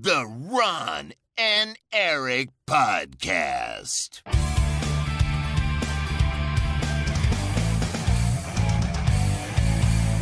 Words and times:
The 0.00 0.24
Ron 0.48 1.12
and 1.34 1.78
Eric 1.90 2.48
Podcast. 2.64 4.22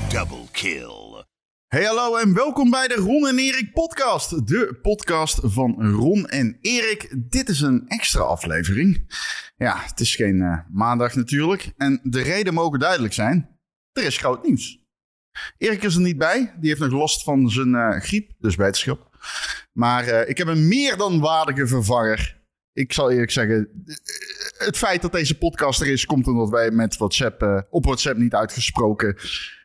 Double 0.09 0.47
kill. 0.53 1.25
Hey 1.69 1.85
hallo 1.85 2.17
en 2.17 2.35
welkom 2.35 2.71
bij 2.71 2.89
de 2.89 2.95
Ron 2.95 3.27
en 3.27 3.39
Erik 3.39 3.73
podcast. 3.73 4.47
De 4.49 4.79
podcast 4.83 5.41
van 5.43 5.93
Ron 5.93 6.27
en 6.27 6.59
Erik. 6.61 7.15
Dit 7.17 7.49
is 7.49 7.61
een 7.61 7.89
extra 7.89 8.23
aflevering. 8.23 9.15
Ja, 9.57 9.83
het 9.83 10.01
is 10.01 10.15
geen 10.15 10.43
eh, 10.43 10.59
maandag 10.71 11.15
natuurlijk. 11.15 11.73
En 11.77 12.01
de 12.03 12.23
reden 12.23 12.55
mogen 12.55 12.79
duidelijk 12.79 13.15
zijn. 13.15 13.59
Er 13.93 14.05
is 14.05 14.17
groot 14.17 14.45
nieuws. 14.45 14.79
Erik 15.59 15.83
is 15.83 15.95
er 15.95 16.01
niet 16.01 16.19
bij. 16.19 16.55
Die 16.61 16.69
heeft 16.69 16.81
nog 16.81 16.93
last 16.93 17.23
van 17.23 17.51
zijn 17.51 17.75
eh, 17.75 18.01
griep, 18.01 18.33
dus 18.39 18.57
wetenschap. 18.57 19.09
Maar 19.73 20.05
eh, 20.05 20.29
ik 20.29 20.39
heb 20.39 20.47
een 20.47 20.69
meer 20.69 20.97
dan 20.97 21.21
waardige 21.21 21.67
vervanger. 21.67 22.39
Ik 22.73 22.93
zal 22.93 23.11
eerlijk 23.11 23.31
zeggen, 23.31 23.69
eh, 23.87 23.95
het 24.67 24.77
feit 24.77 25.03
dat 25.03 25.13
deze 25.13 25.39
podcast 25.39 25.81
er 25.81 25.87
is, 25.87 26.07
komt 26.07 26.27
omdat 26.27 26.49
wij 26.49 26.71
met 26.71 26.97
WhatsApp, 26.97 27.43
eh, 27.43 27.61
op 27.71 27.85
WhatsApp 27.85 28.19
niet 28.19 28.35
uitgesproken 28.35 29.17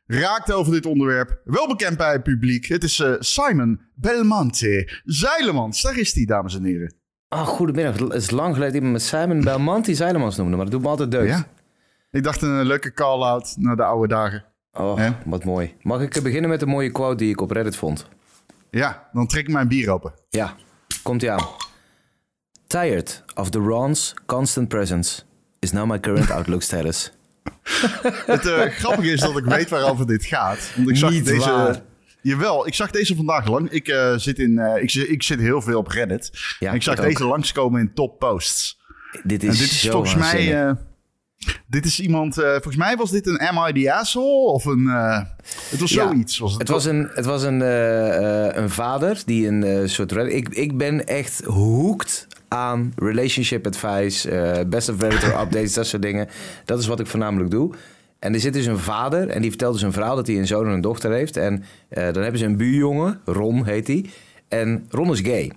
raakten 0.08 0.56
over 0.56 0.72
dit 0.72 0.86
onderwerp. 0.86 1.42
Wel 1.44 1.68
bekend 1.68 1.98
bij 1.98 2.12
het 2.12 2.24
publiek. 2.24 2.66
Het 2.66 2.84
is 2.84 3.04
Simon 3.20 3.82
Belmonte. 3.96 5.02
Zeilemans, 5.04 5.82
daar 5.82 5.98
is 5.98 6.14
hij, 6.14 6.26
dames 6.26 6.56
en 6.56 6.64
heren. 6.64 6.94
Oh, 7.30 7.48
goedemiddag. 7.48 8.00
Het 8.00 8.14
is 8.14 8.32
lang 8.32 8.54
geleden 8.54 8.76
iemand 8.76 8.94
met 8.94 9.02
Simon 9.02 9.42
Belmonti 9.42 9.96
Zeilemans 9.96 10.38
noemde, 10.38 10.56
maar 10.56 10.66
dat 10.66 10.74
doet 10.74 10.84
me 10.84 10.88
altijd 10.88 11.12
deugd. 11.12 11.28
Ja. 11.28 11.48
Ik 12.12 12.24
dacht 12.24 12.42
een 12.42 12.66
leuke 12.66 12.94
call-out 12.94 13.56
naar 13.58 13.76
de 13.76 13.84
oude 13.84 14.08
dagen. 14.08 14.46
Oh, 14.72 15.10
wat 15.26 15.44
mooi. 15.44 15.76
Mag 15.82 16.02
ik 16.02 16.24
beginnen 16.24 16.50
met 16.50 16.62
een 16.62 16.68
mooie 16.68 16.92
quote 16.92 17.16
die 17.16 17.30
ik 17.30 17.42
op 17.42 17.52
Reddit 17.52 17.76
vond? 17.76 18.08
Ja, 18.76 19.10
dan 19.14 19.28
trek 19.28 19.48
ik 19.48 19.54
mijn 19.54 19.68
bier 19.68 19.90
open. 19.90 20.14
Ja, 20.30 20.56
komt 21.04 21.22
ie 21.22 21.32
aan. 21.32 21.48
Tired 22.68 23.24
of 23.36 23.50
the 23.50 23.60
Ron's 23.60 24.14
constant 24.26 24.68
presence 24.68 25.22
is 25.60 25.72
now 25.72 25.90
my 25.90 26.00
current 26.00 26.32
outlook 26.32 26.62
status. 26.62 27.12
Het 28.26 28.46
eh, 28.46 28.62
grappige 28.62 29.12
is 29.12 29.20
dat 29.20 29.38
ik 29.38 29.46
weet 29.46 29.70
waarover 29.70 30.08
dit 30.08 30.26
gaat. 30.26 30.72
Want 30.76 30.90
ik 30.90 30.98
zag 30.98 31.12
Niet 31.12 31.26
deze. 31.26 31.50
waar. 31.50 31.82
Jawel, 32.22 32.68
ik 32.68 32.74
zag 32.74 32.92
deze 32.92 33.16
vandaag 33.16 33.48
lang. 33.48 33.70
Ik, 33.70 33.88
eh, 33.88 34.16
zit, 34.16 34.40
in, 34.40 34.60
eh, 34.60 34.84
ik, 34.84 34.94
ik 34.94 35.24
zit 35.24 35.40
heel 35.40 35.62
veel 35.62 35.78
op 35.78 35.88
Reddit. 35.88 36.32
Ja, 36.60 36.70
en 36.70 36.76
ik 36.76 36.84
zag 36.84 36.96
ik 36.98 37.04
deze 37.04 37.26
langskomen 37.26 37.82
in 37.82 37.94
top 37.94 38.20
posts. 38.20 38.80
Dit 39.24 39.44
En 39.44 39.50
is, 39.50 39.58
dit 39.58 39.72
is 39.72 39.90
volgens 39.90 40.16
mij. 40.16 40.76
Dit 41.68 41.86
is 41.86 42.00
iemand. 42.00 42.38
eh, 42.38 42.52
volgens 42.52 42.76
mij 42.76 42.96
was 42.96 43.12
dit 43.12 43.28
een 43.28 43.38
Am 43.40 43.68
I 43.68 43.84
the 43.84 43.94
Asshole? 43.94 44.52
Of 44.52 44.66
een. 44.66 44.88
eh, 44.88 45.22
het 45.70 45.80
was 45.80 45.92
Ja, 45.92 46.08
zoiets. 46.08 46.38
Was 46.38 46.52
het, 46.52 46.60
Het 46.62 46.70
was 46.70 46.86
een, 46.86 47.10
het 47.14 47.26
was 47.26 47.44
een, 47.44 47.62
eh, 47.62 48.48
een 48.62 48.70
vader 48.70 49.22
die 49.26 49.48
een 49.48 49.90
soort... 49.90 50.12
Ik, 50.12 50.50
ik 50.50 50.78
ben 50.78 51.08
echt 51.08 51.44
hooked 51.44 52.28
aan 52.48 52.94
relationship 52.96 53.68
advice, 53.68 54.66
best 54.70 54.90
of 54.90 55.02
Redditor 55.02 55.30
updates, 55.30 55.74
dat 55.74 55.88
soort 55.88 56.02
dingen. 56.02 56.28
Dat 56.66 56.80
is 56.80 56.88
wat 56.88 57.00
ik 57.00 57.08
voornamelijk 57.08 57.52
doe. 57.52 57.74
En 58.20 58.34
er 58.34 58.40
zit 58.40 58.54
dus 58.54 58.66
een 58.66 58.78
vader 58.80 59.30
en 59.30 59.42
die 59.42 59.50
vertelt 59.50 59.74
dus 59.74 59.82
een 59.82 59.92
verhaal 59.94 60.16
dat 60.16 60.28
hij 60.28 60.38
een 60.38 60.48
zoon 60.48 60.66
en 60.66 60.72
een 60.72 60.82
dochter 60.82 61.12
heeft. 61.12 61.38
En 61.38 61.64
dan 61.90 62.22
hebben 62.24 62.38
ze 62.38 62.46
een 62.46 62.58
buurjongen, 62.58 63.20
Ron 63.26 63.66
heet 63.66 63.88
hij. 63.88 64.06
En 64.48 64.86
Ron 64.90 65.12
is 65.12 65.20
gay. 65.20 65.52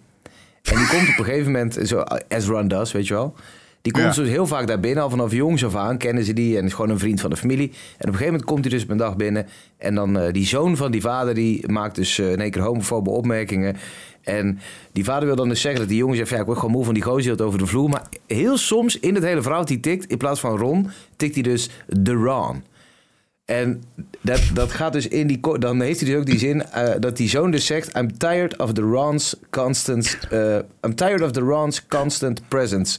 En 0.63 0.77
die 0.77 0.87
komt 0.87 1.09
op 1.09 1.19
een 1.19 1.25
gegeven 1.25 1.53
moment, 1.53 1.79
zo 1.85 1.99
as 2.29 2.47
Ron 2.47 2.69
does, 2.69 2.93
weet 2.93 3.07
je 3.07 3.15
wel. 3.15 3.35
Die 3.83 3.93
komt 3.93 4.15
dus 4.15 4.29
heel 4.29 4.47
vaak 4.47 4.67
daar 4.67 4.81
binnen, 4.81 5.03
al 5.03 5.11
vanaf 5.11 5.33
jongs 5.33 5.65
af 5.65 5.75
aan 5.75 5.99
kennen 5.99 6.25
ze 6.25 6.33
die 6.33 6.59
en 6.59 6.65
is 6.65 6.73
gewoon 6.73 6.91
een 6.91 6.99
vriend 6.99 7.21
van 7.21 7.31
de 7.31 7.37
familie. 7.37 7.69
En 7.69 7.75
op 7.75 7.99
een 7.99 8.07
gegeven 8.07 8.27
moment 8.27 8.45
komt 8.45 8.61
hij 8.61 8.71
dus 8.71 8.83
op 8.83 8.91
een 8.91 8.97
dag 8.97 9.17
binnen 9.17 9.47
en 9.77 9.95
dan 9.95 10.19
eh, 10.19 10.33
die 10.33 10.47
zoon 10.47 10.77
van 10.77 10.91
die 10.91 11.01
vader 11.01 11.35
die 11.35 11.69
maakt 11.69 11.95
dus 11.95 12.19
eh, 12.19 12.33
in 12.33 12.41
één 12.41 12.51
keer 12.51 12.63
homofobe 12.63 13.11
opmerkingen. 13.11 13.77
En 14.23 14.59
die 14.93 15.05
vader 15.05 15.27
wil 15.27 15.37
dan 15.37 15.49
dus 15.49 15.61
zeggen 15.61 15.81
dat 15.81 15.89
die 15.89 15.99
jongen 15.99 16.17
zegt, 16.17 16.31
ja, 16.31 16.39
ik 16.39 16.47
word 16.47 16.59
gewoon 16.59 16.75
moe 16.75 16.85
van 16.85 16.95
die 16.95 17.03
gozer 17.03 17.37
die 17.37 17.47
over 17.47 17.59
de 17.59 17.67
vloer. 17.67 17.89
Maar 17.89 18.09
heel 18.27 18.57
soms 18.57 18.99
in 18.99 19.15
het 19.15 19.25
hele 19.25 19.43
verhaal 19.43 19.65
hij 19.65 19.77
tikt, 19.77 20.07
in 20.07 20.17
plaats 20.17 20.41
van 20.41 20.57
Ron, 20.57 20.91
tikt 21.17 21.35
hij 21.35 21.43
dus 21.43 21.71
de 21.87 22.13
Ron. 22.13 22.63
En 23.45 23.83
dat, 24.21 24.41
dat 24.55 24.73
gaat 24.73 24.93
dus 24.93 25.09
in 25.09 25.27
die... 25.27 25.41
Dan 25.59 25.81
heeft 25.81 26.01
hij 26.01 26.09
dus 26.09 26.19
ook 26.19 26.27
die 26.27 26.39
zin 26.39 26.65
eh, 26.65 26.89
dat 27.01 27.17
die 27.17 27.29
zoon 27.29 27.51
dus 27.51 27.67
zegt... 27.67 27.97
I'm 27.97 28.19
tired 28.19 28.57
of 28.57 28.73
the 28.73 28.81
Ron's 28.81 29.37
constant... 29.51 30.19
eh, 30.31 30.57
I'm 30.85 30.95
tired 30.95 31.23
of 31.23 31.31
the 31.31 31.41
Ron's 31.41 31.87
constant 31.87 32.49
presence. 32.49 32.99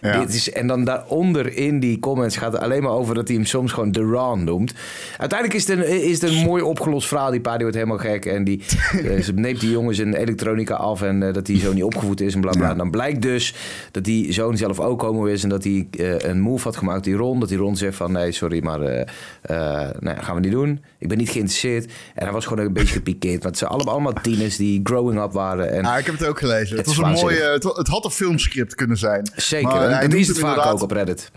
Ja. 0.00 0.20
Dit 0.20 0.34
is, 0.34 0.52
en 0.52 0.66
dan 0.66 0.84
daaronder 0.84 1.56
in 1.56 1.80
die 1.80 1.98
comments 1.98 2.36
gaat 2.36 2.52
het 2.52 2.62
alleen 2.62 2.82
maar 2.82 2.92
over... 2.92 3.14
dat 3.14 3.28
hij 3.28 3.36
hem 3.36 3.46
soms 3.46 3.72
gewoon 3.72 3.92
de 3.92 4.00
Ron 4.00 4.44
noemt. 4.44 4.74
Uiteindelijk 5.18 5.58
is 5.58 5.68
het 5.68 5.78
een, 5.78 6.02
is 6.02 6.20
het 6.20 6.30
een 6.30 6.44
mooi 6.44 6.62
opgelost 6.62 7.08
verhaal. 7.08 7.30
Die 7.30 7.40
pa 7.40 7.50
die 7.50 7.60
wordt 7.60 7.76
helemaal 7.76 7.98
gek. 7.98 8.24
En 8.26 8.44
die 8.44 8.62
eh, 8.92 9.22
ze 9.22 9.32
neemt 9.32 9.60
die 9.60 9.70
jongen 9.70 9.94
zijn 9.94 10.14
elektronica 10.14 10.74
af... 10.74 11.02
en 11.02 11.32
dat 11.32 11.46
die 11.46 11.60
zo 11.60 11.72
niet 11.72 11.84
opgevoed 11.84 12.20
is 12.20 12.34
en 12.34 12.40
bla 12.40 12.50
bla. 12.50 12.64
Ja. 12.64 12.70
En 12.70 12.78
dan 12.78 12.90
blijkt 12.90 13.22
dus 13.22 13.54
dat 13.90 14.04
die 14.04 14.32
zoon 14.32 14.56
zelf 14.56 14.80
ook 14.80 15.02
homo 15.02 15.24
is... 15.24 15.42
en 15.42 15.48
dat 15.48 15.64
hij 15.64 15.86
een 16.18 16.40
move 16.40 16.64
had 16.64 16.76
gemaakt, 16.76 17.04
die 17.04 17.14
Ron. 17.14 17.40
Dat 17.40 17.48
die 17.48 17.58
Ron 17.58 17.76
zegt 17.76 17.96
van... 17.96 18.12
nee, 18.12 18.32
sorry, 18.32 18.64
maar 18.64 18.78
nee, 18.78 20.16
gaan 20.16 20.34
we 20.34 20.40
niet 20.40 20.50
doen. 20.50 20.55
Ik 20.98 21.08
ben 21.08 21.18
niet 21.18 21.28
geïnteresseerd. 21.30 21.84
En 22.14 22.24
hij 22.24 22.32
was 22.32 22.46
gewoon 22.46 22.66
een 22.66 22.72
beetje 22.72 22.92
gepikeerd. 22.92 23.42
Het 23.42 23.58
zijn 23.58 23.70
allemaal, 23.70 23.92
allemaal 23.92 24.12
tieners 24.22 24.56
die 24.56 24.80
growing 24.84 25.20
up 25.22 25.32
waren. 25.32 25.70
En 25.72 25.84
Ah, 25.84 25.98
ik 25.98 26.06
heb 26.06 26.18
het 26.18 26.28
ook 26.28 26.38
gelezen. 26.38 26.76
Het, 26.76 26.86
Het 26.86 26.96
was 26.96 27.06
een 27.06 27.22
mooie, 27.24 27.42
het, 27.76 27.86
had 27.88 28.04
een 28.04 28.10
filmscript 28.10 28.74
kunnen 28.74 28.96
zijn. 28.96 29.30
zeker, 29.36 29.68
Maar 29.68 29.82
en 29.88 29.92
hij 29.96 30.08
dat 30.08 30.18
is 30.18 30.28
het 30.28 30.38
vaak 30.38 30.48
inderdaad- 30.48 30.72
ook 30.72 30.82
op 30.82 30.90
Reddit. 30.90 31.30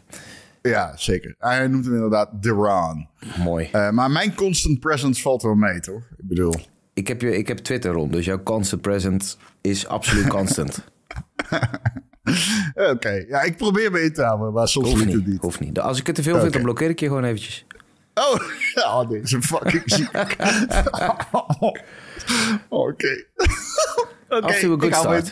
Ja, 0.62 0.94
zeker. 0.98 1.36
Hij 1.38 1.68
noemt 1.68 1.86
hem 1.86 1.94
inderdaad 1.94 2.30
Ron. 2.42 3.08
Mooi. 3.44 3.70
Eh, 3.72 3.90
maar 3.90 4.12
mijn 4.12 4.36
constant 4.36 4.80
presence 4.80 5.22
valt 5.22 5.42
wel 5.42 5.56
mee, 5.56 5.80
toch? 5.80 6.02
Ik 6.18 6.28
bedoel... 6.28 6.54
Ik 6.94 7.08
heb, 7.08 7.22
je, 7.22 7.38
ik 7.38 7.48
heb 7.48 7.58
Twitter 7.58 7.92
rond, 7.92 8.14
dus 8.14 8.26
jouw 8.26 8.44
constant 8.44 8.82
present 8.82 9.38
is 9.62 9.88
absoluut 9.88 10.28
constant. 10.38 10.84
Oké, 12.92 13.26
ja, 13.28 13.42
ik 13.42 13.58
probeer 13.58 13.92
me 13.92 14.02
in 14.02 14.14
te 14.14 14.22
houden, 14.24 14.54
maar 14.54 14.68
soms 14.68 14.88
Hoeft 14.90 15.00
lukt 15.00 15.12
het 15.14 15.22
niet, 15.24 15.32
niet. 15.34 15.42
hoeft 15.42 15.60
niet. 15.60 15.80
Als 15.80 16.00
ik 16.00 16.06
het 16.08 16.16
te 16.16 16.24
veel 16.24 16.40
vind, 16.40 16.54
dan 16.54 16.62
blokkeer 16.62 16.90
ik 16.90 17.00
je 17.00 17.08
gewoon 17.08 17.24
eventjes. 17.24 17.66
Oh, 18.20 18.40
ja, 18.76 19.06
deze 19.06 19.42
fucking 19.42 19.84
ziek. 19.86 20.12
Oké. 22.70 23.26
Oké, 24.30 24.48
a 24.48 24.56
ik 24.56 24.64
good 24.64 24.94
hou 24.94 25.16
in. 25.16 25.24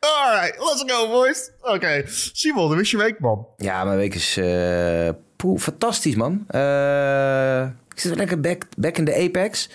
Alright, 0.00 0.58
let's 0.58 0.84
go, 0.86 1.08
boys. 1.10 1.50
Oké, 1.60 2.04
Simon, 2.32 2.66
hoe 2.66 2.80
is 2.80 2.90
je 2.90 2.96
week, 2.96 3.20
man? 3.20 3.46
Ja, 3.56 3.84
mijn 3.84 3.96
week 3.96 4.14
is 4.14 4.36
eh, 4.36 5.08
poeh, 5.36 5.60
fantastisch, 5.60 6.14
man. 6.14 6.44
Eh, 6.48 7.62
ik 7.94 8.00
zit 8.00 8.16
lekker 8.16 8.40
back, 8.40 8.62
back 8.76 8.96
in 8.98 9.04
de 9.04 9.14
Apex. 9.14 9.68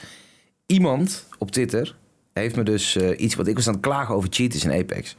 Iemand 0.66 1.26
op 1.38 1.52
Twitter 1.52 1.96
heeft 2.34 2.56
me 2.56 2.64
dus 2.64 2.96
eh, 2.96 3.20
iets... 3.20 3.36
wat 3.36 3.48
ik 3.48 3.56
was 3.56 3.68
aan 3.68 3.74
het 3.74 3.82
klagen 3.82 4.16
over 4.16 4.30
cheaters 4.32 4.64
in 4.64 4.72
Apex. 4.72 5.16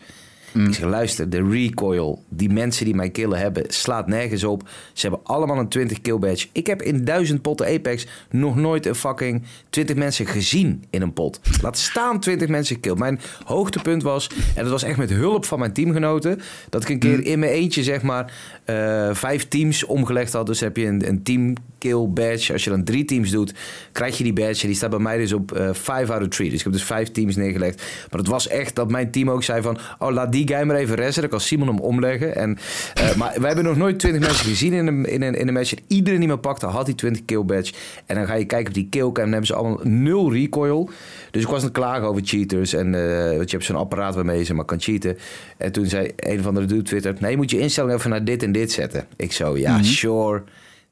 Ik 0.54 0.74
zeg, 0.74 0.88
luister, 0.88 1.30
de 1.30 1.48
recoil, 1.48 2.24
die 2.28 2.50
mensen 2.50 2.84
die 2.84 2.94
mij 2.94 3.10
killen 3.10 3.38
hebben, 3.38 3.64
slaat 3.68 4.06
nergens 4.06 4.44
op. 4.44 4.68
Ze 4.92 5.08
hebben 5.08 5.26
allemaal 5.26 5.58
een 5.58 5.68
20 5.68 6.00
kill 6.00 6.18
badge. 6.18 6.48
Ik 6.52 6.66
heb 6.66 6.82
in 6.82 7.04
duizend 7.04 7.42
potten 7.42 7.66
Apex 7.66 8.06
nog 8.30 8.56
nooit 8.56 8.86
een 8.86 8.94
fucking 8.94 9.42
20 9.70 9.96
mensen 9.96 10.26
gezien 10.26 10.84
in 10.90 11.02
een 11.02 11.12
pot. 11.12 11.40
Laat 11.62 11.78
staan 11.78 12.20
20 12.20 12.48
mensen 12.48 12.74
gekilld. 12.74 12.98
Mijn 12.98 13.20
hoogtepunt 13.44 14.02
was, 14.02 14.30
en 14.54 14.62
dat 14.62 14.72
was 14.72 14.82
echt 14.82 14.98
met 14.98 15.10
hulp 15.10 15.44
van 15.44 15.58
mijn 15.58 15.72
teamgenoten, 15.72 16.40
dat 16.68 16.82
ik 16.82 16.88
een 16.88 16.98
keer 16.98 17.26
in 17.26 17.38
mijn 17.38 17.52
eentje 17.52 17.82
zeg 17.82 18.02
maar 18.02 18.32
eh, 18.72 19.14
vijf 19.14 19.48
teams 19.48 19.84
omgelegd 19.84 20.32
had. 20.32 20.46
Dus 20.46 20.60
heb 20.60 20.76
je 20.76 20.86
een, 20.86 21.08
een 21.08 21.22
team 21.22 21.54
kill 21.78 22.08
badge. 22.08 22.52
Als 22.52 22.64
je 22.64 22.70
dan 22.70 22.84
drie 22.84 23.04
teams 23.04 23.30
doet, 23.30 23.54
krijg 23.92 24.18
je 24.18 24.24
die 24.24 24.32
badge. 24.32 24.66
Die 24.66 24.76
staat 24.76 24.90
bij 24.90 24.98
mij 24.98 25.18
dus 25.18 25.32
op 25.32 25.52
eh 25.52 25.68
5 25.72 26.10
out 26.10 26.22
of 26.22 26.28
3. 26.28 26.50
Dus 26.50 26.58
ik 26.58 26.64
heb 26.64 26.72
dus 26.72 26.84
vijf 26.84 27.10
teams 27.10 27.36
neergelegd. 27.36 27.82
Maar 28.10 28.20
het 28.20 28.28
was 28.28 28.48
echt 28.48 28.74
dat 28.74 28.90
mijn 28.90 29.10
team 29.10 29.30
ook 29.30 29.42
zei 29.42 29.62
van... 29.62 29.78
Oh, 29.98 30.12
laat 30.12 30.32
die 30.32 30.48
guy 30.48 30.62
maar 30.62 30.76
even 30.76 30.94
resten. 30.94 31.20
Dan 31.20 31.30
kan 31.30 31.40
Simon 31.40 31.68
hem 31.68 31.78
omleggen. 31.78 32.36
En, 32.36 32.58
eh, 32.94 33.14
maar 33.16 33.34
we 33.40 33.46
hebben 33.46 33.64
nog 33.64 33.76
nooit 33.76 33.98
20 33.98 34.20
mensen 34.20 34.46
gezien 34.46 34.72
in 34.72 34.86
een, 34.86 35.04
in 35.04 35.22
een, 35.22 35.34
in 35.34 35.48
een 35.48 35.54
match. 35.54 35.74
En 35.74 35.82
iedereen 35.86 36.20
die 36.20 36.28
me 36.28 36.36
pakte, 36.38 36.66
had 36.66 36.86
die 36.86 36.94
20 36.94 37.24
kill 37.24 37.44
badge. 37.44 37.72
En 38.06 38.14
dan 38.14 38.26
ga 38.26 38.34
je 38.34 38.44
kijken 38.44 38.68
op 38.68 38.74
die 38.74 38.88
killcam. 38.88 39.22
Dan 39.22 39.32
hebben 39.32 39.46
ze 39.46 39.54
allemaal 39.54 39.80
nul 39.82 40.32
recoil. 40.32 40.90
Dus 41.32 41.42
ik 41.42 41.48
was 41.48 41.58
aan 41.58 41.64
het 41.64 41.72
klagen 41.72 42.08
over 42.08 42.22
cheaters. 42.24 42.72
En 42.72 42.90
want 43.36 43.50
je 43.50 43.56
hebt 43.56 43.64
zo'n 43.64 43.76
apparaat 43.76 44.14
waarmee 44.14 44.38
je 44.38 44.44
ze 44.44 44.54
maar 44.54 44.64
kan 44.64 44.80
cheaten. 44.80 45.18
En 45.56 45.72
toen 45.72 45.86
zei 45.86 46.10
een 46.16 46.38
of 46.38 46.46
andere 46.46 46.66
dude 46.66 46.82
Twitter... 46.82 47.14
Nee, 47.18 47.36
moet 47.36 47.50
je 47.50 47.58
instelling 47.58 47.94
even 47.94 48.10
naar 48.10 48.24
dit 48.24 48.42
en 48.42 48.52
dit 48.52 48.72
zetten. 48.72 49.06
Ik 49.16 49.32
zo, 49.32 49.56
ja, 49.56 49.82
sure... 49.82 50.42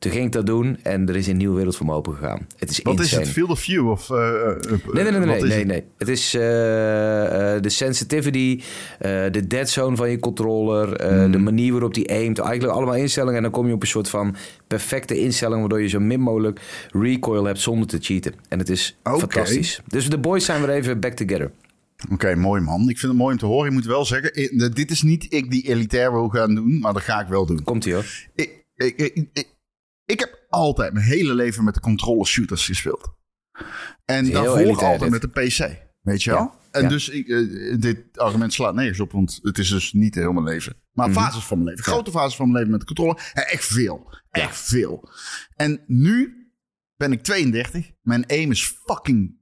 Toen 0.01 0.13
ging 0.13 0.25
ik 0.25 0.33
dat 0.33 0.47
doen 0.47 0.79
en 0.83 1.09
er 1.09 1.17
is 1.17 1.27
een 1.27 1.37
nieuwe 1.37 1.57
wereld 1.57 1.77
voor 1.77 1.87
me 1.87 1.93
open 1.93 2.15
gegaan. 2.15 2.47
Het 2.59 2.71
is 2.71 2.81
Wat 2.83 3.01
is 3.01 3.11
het? 3.11 3.29
Field 3.29 3.51
of 3.51 3.61
view? 3.61 3.89
Of, 3.91 4.11
eh, 4.11 4.51
eh, 4.51 4.57
Nee, 4.93 5.03
nee, 5.05 5.13
nee, 5.13 5.21
nee, 5.21 5.43
nee, 5.43 5.59
het? 5.59 5.67
nee. 5.67 5.85
Het 5.99 6.09
is 6.09 6.35
eh, 6.35 7.55
eh, 7.57 7.63
de 7.63 7.69
sensitivity, 7.69 8.61
eh, 8.99 9.11
de 9.31 9.47
dead 9.47 9.69
zone 9.71 9.97
van 9.97 10.11
je 10.11 10.19
controller, 10.19 10.97
eh, 10.97 11.09
Hmm. 11.09 11.31
de 11.33 11.39
manier 11.39 11.73
waarop 11.73 11.95
die 11.95 12.11
aimt. 12.11 12.39
Eigenlijk 12.39 12.73
allemaal 12.77 12.95
instellingen 12.95 13.37
en 13.37 13.43
dan 13.43 13.51
kom 13.51 13.67
je 13.67 13.73
op 13.73 13.83
een 13.83 13.89
soort 13.89 14.09
van 14.09 14.37
perfecte 14.67 15.19
instelling... 15.21 15.61
waardoor 15.61 15.83
je 15.83 15.89
zo 15.89 16.01
min 16.01 16.21
mogelijk 16.21 16.61
recoil 16.93 17.45
hebt 17.45 17.61
zonder 17.61 17.89
te 17.89 17.99
cheaten. 18.01 18.35
En 18.49 18.59
het 18.59 18.69
is 18.69 18.99
fantastisch. 19.03 19.81
Dus 19.87 20.09
de 20.11 20.19
boys 20.19 20.45
zijn 20.45 20.61
weer 20.61 20.71
even 20.71 21.01
back 21.01 21.13
together. 21.13 21.51
Oké, 22.13 22.35
mooi 22.35 22.61
man. 22.61 22.81
Ik 22.89 22.99
vind 22.99 23.13
het 23.13 23.21
mooi 23.21 23.33
om 23.33 23.39
te 23.39 23.47
horen. 23.47 23.67
Ik 23.69 23.73
moet 23.73 23.85
wel 23.87 24.05
zeggen, 24.05 24.33
eh, 24.33 24.69
dit 24.73 24.91
is 24.91 25.03
niet 25.03 25.27
ik 25.29 25.51
die 25.51 25.69
elitair 25.69 26.13
wil 26.13 26.29
gaan 26.29 26.55
doen, 26.55 26.79
maar 26.79 26.93
dat 26.93 27.03
ga 27.03 27.21
ik 27.21 27.29
wel 27.29 27.47
doen. 27.47 27.63
Komt 27.65 27.85
ie 27.87 27.93
hoor. 27.95 28.05
Ik, 28.35 28.65
ik, 28.77 28.99
ik, 29.33 29.49
ik, 30.11 30.21
heb 30.21 30.47
altijd 30.49 30.93
mijn 30.93 31.05
hele 31.07 31.35
leven 31.35 31.65
met 31.65 31.75
de 31.75 31.81
controller 31.81 32.27
shooters 32.27 32.65
gespeeld. 32.67 33.15
En 34.05 34.31
daarvoor 34.31 34.85
altijd 34.85 35.11
met 35.11 35.21
de 35.21 35.29
PC. 35.29 35.89
Weet 36.01 36.23
je 36.23 36.31
wel? 36.31 36.55
En 36.71 36.83
Ja. 36.83 36.89
dus 36.89 37.09
ik, 37.09 37.29
eh, 37.29 37.79
dit 37.81 38.19
argument 38.19 38.53
slaat 38.53 38.75
nergens 38.75 39.01
op, 39.01 39.13
want 39.13 39.39
het 39.43 39.59
is 39.59 39.69
dus 39.69 39.93
niet 39.93 40.15
heel 40.15 40.33
mijn 40.33 40.45
leven. 40.47 40.77
Maar 40.93 41.09
Mhm. 41.09 41.19
fases 41.19 41.45
van 41.45 41.57
mijn 41.59 41.69
leven. 41.71 41.85
Grote 41.93 42.11
fases 42.11 42.37
van 42.37 42.45
mijn 42.45 42.57
leven 42.57 42.71
met 42.71 42.81
de 42.81 42.87
controle. 42.87 43.19
Ja, 43.35 43.43
echt 43.43 43.65
veel. 43.65 44.15
Echt 44.31 44.57
veel. 44.59 45.09
En 45.57 45.81
nu 45.87 46.35
ben 46.97 47.13
ik 47.13 47.23
32. 47.23 47.91
Mijn 48.03 48.27
aim 48.27 48.51
is 48.51 48.77
fucking 48.87 49.39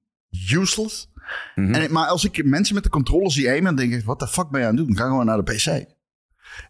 useless. 0.51 1.11
Mhm. 1.55 1.75
en, 1.75 1.93
maar 1.93 2.07
als 2.07 2.25
ik 2.25 2.45
mensen 2.45 2.75
met 2.75 2.85
de 2.85 2.91
controle 2.91 3.31
zie 3.31 3.49
aimen, 3.49 3.77
dan 3.77 3.89
denk 3.89 4.01
ik, 4.01 4.05
wat 4.07 4.19
de 4.19 4.29
fuck 4.29 4.51
ben 4.51 4.61
je 4.61 4.67
aan 4.67 4.77
het 4.77 4.87
doen? 4.87 4.97
Ga 4.97 5.05
gewoon 5.05 5.27
naar 5.27 5.45
de 5.45 5.53
PC. 5.55 5.67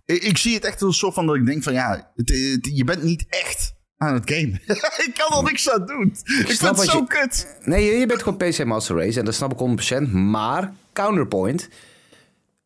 Ik, 0.04 0.22
ik 0.22 0.36
zie 0.38 0.54
het 0.54 0.64
echt 0.64 0.82
als 0.82 0.92
een 0.92 0.98
soort 0.98 1.14
van 1.14 1.26
dat 1.26 1.36
ik 1.36 1.46
denk 1.46 1.62
van, 1.62 1.72
ja, 1.72 2.12
het, 2.14 2.28
het- 2.28 2.70
je 2.76 2.84
bent 2.84 3.02
niet 3.02 3.26
echt 3.28 3.74
aan 3.98 4.14
het 4.14 4.30
gamen. 4.30 4.60
ik 5.06 5.10
kan 5.14 5.38
er 5.38 5.44
niks 5.44 5.70
aan 5.70 5.86
doen. 5.86 6.06
Ik, 6.06 6.20
vind 6.24 6.50
snap 6.50 6.76
het 6.76 6.90
zo 6.90 6.98
je- 6.98 7.06
kut. 7.06 7.56
Nee, 7.64 7.84
je, 7.84 7.92
je 7.98 8.06
bent 8.06 8.22
gewoon 8.22 8.38
PC 8.38 8.64
Master 8.64 8.96
Race 8.96 9.18
en 9.18 9.24
dat 9.24 9.34
snap 9.34 9.52
ik 9.52 10.02
100%. 10.08 10.10
Maar, 10.12 10.72
counterpoint, 10.92 11.68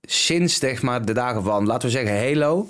sinds 0.02 0.58
zeg 0.58 0.82
maar 0.82 1.04
de 1.04 1.12
dagen 1.12 1.42
van, 1.42 1.66
laten 1.66 1.88
we 1.88 1.94
zeggen 1.94 2.18
Halo... 2.18 2.68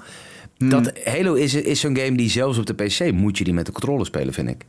Hmm. 0.56 0.68
Dat 0.70 0.92
Halo 1.04 1.34
is, 1.34 1.54
is 1.54 1.80
zo'n 1.80 1.96
game 1.96 2.16
die 2.16 2.30
zelfs 2.30 2.58
op 2.58 2.66
de 2.66 2.74
PC 2.74 3.12
moet 3.12 3.38
je 3.38 3.44
die 3.44 3.54
met 3.54 3.66
de 3.66 3.72
controller 3.72 4.06
spelen, 4.06 4.34
vind 4.34 4.48
ik. 4.48 4.64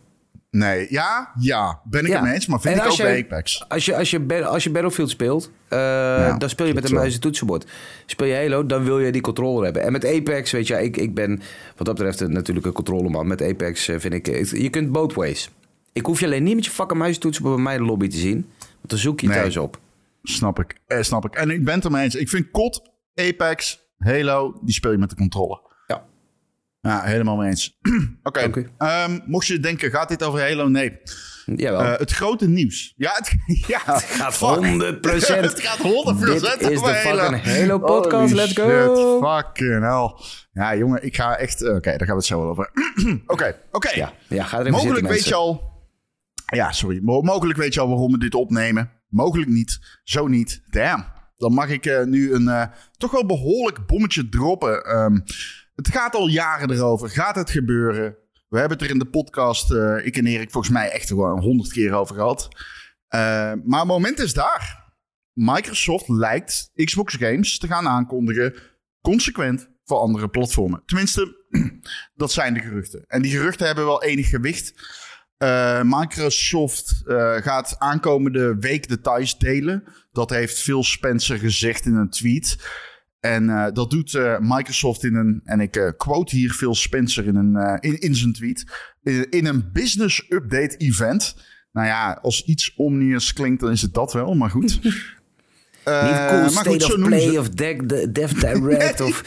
Nee, 0.55 0.87
ja, 0.89 1.31
ja, 1.39 1.79
ben 1.83 2.01
ik 2.01 2.07
Ja. 2.07 2.13
het 2.13 2.23
mee 2.23 2.33
eens, 2.33 2.45
maar 2.47 2.61
vind 2.61 2.75
En 2.75 2.81
ik 2.85 2.91
ook 2.91 2.97
je- 2.97 3.03
bij 3.03 3.23
Apex. 3.23 3.65
Als 3.69 3.85
je, 3.85 3.95
als 3.95 4.09
je, 4.11 4.45
als 4.45 4.63
je 4.63 4.69
Battlefield 4.69 5.09
speelt, 5.09 5.51
eh, 5.67 6.37
dan 6.37 6.49
speel 6.49 6.65
je 6.65 6.73
met 6.73 6.89
een 6.89 6.95
muis 6.95 7.13
en 7.13 7.19
toetsenbord. 7.19 7.65
Speel 8.05 8.27
je 8.27 8.35
Halo, 8.35 8.65
dan 8.65 8.83
wil 8.83 8.99
je 8.99 9.11
die 9.11 9.21
controller 9.21 9.63
hebben. 9.63 9.81
En 9.83 9.91
met 9.91 10.05
Apex, 10.05 10.51
weet 10.51 10.67
je, 10.67 10.83
ik, 10.83 10.97
ik 10.97 11.13
ben 11.13 11.41
wat 11.77 11.85
dat 11.85 11.95
betreft 11.95 12.27
natuurlijk 12.27 12.65
een 12.65 12.73
controleman. 12.73 13.27
Met 13.27 13.41
Apex 13.41 13.87
eh, 13.87 13.99
vind 13.99 14.13
ik, 14.13 14.27
eh, 14.27 14.51
je 14.61 14.69
kunt 14.69 14.91
both 14.91 15.13
ways. 15.13 15.49
Ik 15.93 16.05
hoef 16.05 16.19
je 16.19 16.25
alleen 16.25 16.43
niet 16.43 16.55
met 16.55 16.65
je 16.65 16.71
fucking 16.71 16.99
muis 16.99 17.15
en 17.15 17.21
toetsenbord 17.21 17.55
bij 17.55 17.63
mij 17.63 17.77
de 17.77 17.83
lobby 17.83 18.07
te 18.07 18.17
zien. 18.17 18.49
Want 18.59 18.89
dan 18.89 18.97
zoek 18.99 19.19
je 19.19 19.27
Nee. 19.27 19.37
thuis 19.37 19.57
op. 19.57 19.79
Snap 20.23 20.59
ik, 20.59 20.75
eh, 20.87 21.01
snap 21.01 21.25
ik. 21.25 21.35
En 21.35 21.49
ik 21.49 21.63
ben 21.65 21.73
het 21.75 21.85
ermee 21.85 22.03
eens. 22.03 22.15
Ik 22.15 22.29
vind 22.29 22.51
COD, 22.51 22.81
Apex, 23.15 23.79
Halo, 23.97 24.59
die 24.61 24.73
speel 24.73 24.91
je 24.91 24.97
met 24.97 25.09
de 25.09 25.15
controle. 25.15 25.71
Ja. 26.83 26.91
Ja, 26.91 27.01
helemaal 27.03 27.35
mee 27.35 27.49
eens. 27.49 27.77
Oké, 28.23 28.49
u. 28.57 28.69
ehm, 28.77 29.19
mocht 29.25 29.47
je 29.47 29.59
denken, 29.59 29.91
gaat 29.91 30.09
dit 30.09 30.23
over 30.23 30.41
Halo? 30.41 30.67
Nee. 30.67 30.99
Jawel. 31.45 31.81
Eh, 31.81 31.99
het 31.99 32.11
grote 32.11 32.47
nieuws. 32.47 32.93
Ja, 32.97 33.11
het, 33.15 33.35
ja, 33.67 33.79
gaat 33.99 34.33
fuck. 34.33 34.57
100%. 34.65 35.01
het 35.49 35.61
gaat 35.61 35.77
100% 35.77 36.19
Dit 36.19 36.69
is 36.69 36.77
over 36.77 36.93
de 36.93 36.95
fucking 36.95 37.03
Halo. 37.03 37.37
Halo 37.37 37.79
podcast. 37.79 38.31
Holy 38.31 38.33
Let's 38.33 38.53
go. 38.53 38.95
Shit, 38.95 39.29
fucking 39.29 39.81
hell. 39.83 40.25
Ja, 40.53 40.75
jongen, 40.75 41.03
ik 41.03 41.15
ga 41.15 41.35
echt... 41.37 41.61
Oké, 41.63 41.81
daar 41.81 41.97
gaan 41.97 42.07
we 42.07 42.13
het 42.13 42.25
zo 42.25 42.39
wel 42.39 42.49
over. 42.49 42.71
Oké, 43.27 43.55
oké. 43.71 43.89
ja, 43.95 44.13
ja, 44.27 44.43
ga 44.43 44.55
er 44.59 44.65
even 44.65 44.71
Mogelijk 44.71 44.97
zitten, 44.99 45.15
weet 45.15 45.25
je 45.27 45.35
al. 45.35 45.71
Ja, 46.45 46.71
sorry. 46.71 46.99
Mo- 47.01 47.21
mogelijk 47.21 47.59
weet 47.59 47.73
je 47.73 47.79
al 47.79 47.87
waarom 47.87 48.11
we 48.11 48.17
dit 48.17 48.35
opnemen. 48.35 48.91
Mogelijk 49.07 49.49
niet. 49.49 49.79
Zo 50.03 50.27
niet. 50.27 50.61
Damn. 50.69 51.05
Dan 51.37 51.53
mag 51.53 51.69
ik 51.69 51.85
eh, 51.85 52.03
nu 52.03 52.33
een 52.33 52.47
eh, 52.47 52.65
toch 52.97 53.11
wel 53.11 53.25
behoorlijk 53.25 53.85
bommetje 53.87 54.29
droppen. 54.29 54.83
Ehm, 54.83 55.19
het 55.75 55.87
gaat 55.87 56.15
al 56.15 56.27
jaren 56.27 56.71
erover. 56.71 57.09
Gaat 57.09 57.35
het 57.35 57.49
gebeuren? 57.49 58.17
We 58.47 58.59
hebben 58.59 58.77
het 58.77 58.87
er 58.87 58.93
in 58.93 58.99
de 58.99 59.09
podcast, 59.09 59.71
eh, 59.71 60.05
ik 60.05 60.17
en 60.17 60.25
Erik, 60.25 60.51
volgens 60.51 60.73
mij 60.73 60.89
echt 60.89 61.07
gewoon 61.07 61.39
honderd 61.39 61.71
keer 61.71 61.93
over 61.93 62.15
gehad. 62.15 62.47
Eh, 63.07 63.19
maar 63.63 63.79
het 63.79 63.87
moment 63.87 64.19
is 64.19 64.33
daar. 64.33 64.91
Microsoft 65.33 66.07
lijkt 66.07 66.71
Xbox 66.73 67.15
Games 67.15 67.57
te 67.57 67.67
gaan 67.67 67.87
aankondigen. 67.87 68.53
Consequent 69.01 69.69
voor 69.83 69.97
andere 69.97 70.29
platformen. 70.29 70.83
Tenminste, 70.85 71.45
dat 72.15 72.31
zijn 72.31 72.53
de 72.53 72.59
geruchten. 72.59 73.05
En 73.07 73.21
die 73.21 73.31
geruchten 73.31 73.65
hebben 73.65 73.85
wel 73.85 74.03
enig 74.03 74.29
gewicht. 74.29 74.73
Eh, 75.37 75.81
Microsoft 75.83 77.01
gaat 77.41 77.75
aankomende 77.79 78.55
week 78.59 78.87
details 78.87 79.37
delen. 79.37 79.83
Dat 80.11 80.29
heeft 80.29 80.59
Phil 80.59 80.83
Spencer 80.83 81.37
gezegd 81.37 81.85
in 81.85 81.95
een 81.95 82.09
tweet. 82.09 82.57
En 83.25 83.49
eh, 83.49 83.65
dat 83.73 83.89
doet 83.89 84.13
eh, 84.13 84.35
Microsoft 84.39 85.03
in 85.03 85.15
een, 85.15 85.41
en 85.43 85.59
ik 85.59 85.75
eh, 85.75 85.89
quote 85.97 86.35
hier 86.35 86.51
Phil 86.51 86.75
Spencer 86.75 87.25
in, 87.27 87.35
een, 87.35 87.79
in, 87.79 87.99
in 87.99 88.15
zijn 88.15 88.33
tweet, 88.33 88.65
in, 89.03 89.29
in 89.29 89.45
een 89.45 89.69
business 89.73 90.25
update 90.29 90.77
event. 90.77 91.35
Nou 91.71 91.87
ja, 91.87 92.19
als 92.21 92.43
iets 92.43 92.73
omnius 92.75 93.33
klinkt, 93.33 93.61
dan 93.61 93.71
is 93.71 93.81
het 93.81 93.93
dat 93.93 94.13
wel, 94.13 94.33
maar 94.35 94.49
goed. 94.49 94.79
Niet 94.83 96.25
cool 96.27 96.49
state 96.49 96.69
goed, 96.69 96.83
of 96.83 96.91
ze 96.91 96.99
play 96.99 97.37
of 97.37 97.49
deck, 97.49 97.89
de, 97.89 98.11
dev 98.11 98.31
direct 98.31 99.01
of 99.01 99.23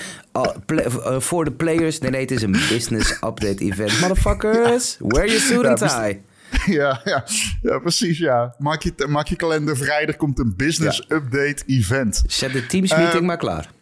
for 1.29 1.45
the 1.45 1.51
players. 1.51 1.99
Nee, 1.99 2.11
nee, 2.11 2.21
het 2.21 2.31
is 2.31 2.43
een 2.43 2.53
business 2.53 3.11
update 3.11 3.65
event. 3.65 4.01
Motherfuckers, 4.01 4.97
wear 5.09 5.27
your 5.27 5.41
suit 5.41 5.65
and 5.65 5.79
Ja, 5.81 6.05
tie. 6.05 6.23
Ja, 6.67 7.01
ja, 7.05 7.25
ja, 7.63 7.79
precies, 7.79 8.19
ja. 8.19 8.55
Maak 8.59 8.83
je, 8.83 9.07
maak 9.09 9.27
je 9.27 9.37
kalender 9.37 9.77
vrij, 9.77 10.07
er 10.07 10.17
komt 10.17 10.39
een 10.39 10.55
business 10.57 11.05
update 11.09 11.63
event. 11.67 12.23
Zet 12.27 12.53
de 12.53 12.67
Teams 12.67 12.97
meeting 12.97 13.27
maar 13.27 13.37
klaar. 13.37 13.75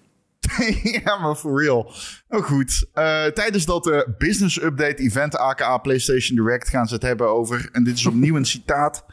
ja, 1.05 1.19
maar 1.19 1.35
for 1.35 1.63
real. 1.63 1.93
Oh, 2.29 2.45
goed. 2.45 2.87
Eh, 2.93 3.27
tijdens 3.27 3.65
dat 3.65 3.91
eh, 3.91 4.01
business 4.19 4.63
update 4.63 5.03
event, 5.03 5.37
aka 5.37 5.79
PlayStation 5.79 6.37
Direct, 6.37 6.69
gaan 6.69 6.87
ze 6.87 6.95
het 6.95 7.03
hebben 7.03 7.29
over, 7.29 7.69
en 7.73 7.85
dit 7.85 7.97
is 7.97 8.07
opnieuw 8.07 8.37
een 8.37 8.45
citaat, 8.45 9.05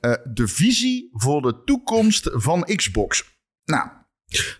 eh, 0.00 0.12
de 0.24 0.48
visie 0.48 1.10
voor 1.12 1.42
de 1.42 1.62
toekomst 1.64 2.30
van 2.32 2.64
Xbox. 2.76 3.38
Nou, 3.64 3.88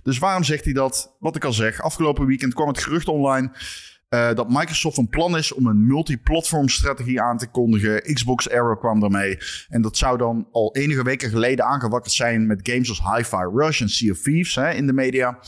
dus 0.03 0.19
waarom 0.19 0.45
zegt 0.45 0.65
hij 0.65 0.73
dat? 0.73 1.17
Wat 1.19 1.37
ik 1.37 1.45
al 1.45 1.53
zeg, 1.53 1.81
afgelopen 1.81 2.27
weekend 2.27 2.55
kwam 2.55 2.69
het 2.69 2.83
gerucht 2.83 3.09
online 3.09 3.51
eh, 4.09 4.35
dat 4.35 4.49
Microsoft 4.49 4.95
van 4.95 5.09
plan 5.09 5.37
is 5.37 5.53
om 5.53 5.67
een 5.67 5.87
multiplatform 5.87 6.69
strategie 6.69 7.21
aan 7.21 7.39
te 7.39 7.47
kondigen. 7.47 8.03
Xbox 8.15 8.51
Arrow 8.51 8.79
kwam 8.79 9.01
daarmee. 9.01 9.39
En 9.69 9.83
dat 9.83 9.97
zou 9.97 10.19
dan 10.19 10.49
al 10.53 10.75
enige 10.77 11.03
weken 11.03 11.31
geleden 11.31 11.65
aangewakkerd 11.65 12.15
zijn 12.15 12.47
met 12.47 12.69
games 12.71 12.89
als 12.89 13.03
Hi-Fi 13.15 13.51
Rush 13.55 13.81
en 13.81 13.89
Sea 13.89 14.13
of 14.13 14.19
Thieves 14.19 14.55
hè, 14.55 14.71
in 14.71 14.87
de 14.87 14.93
media. 14.93 15.39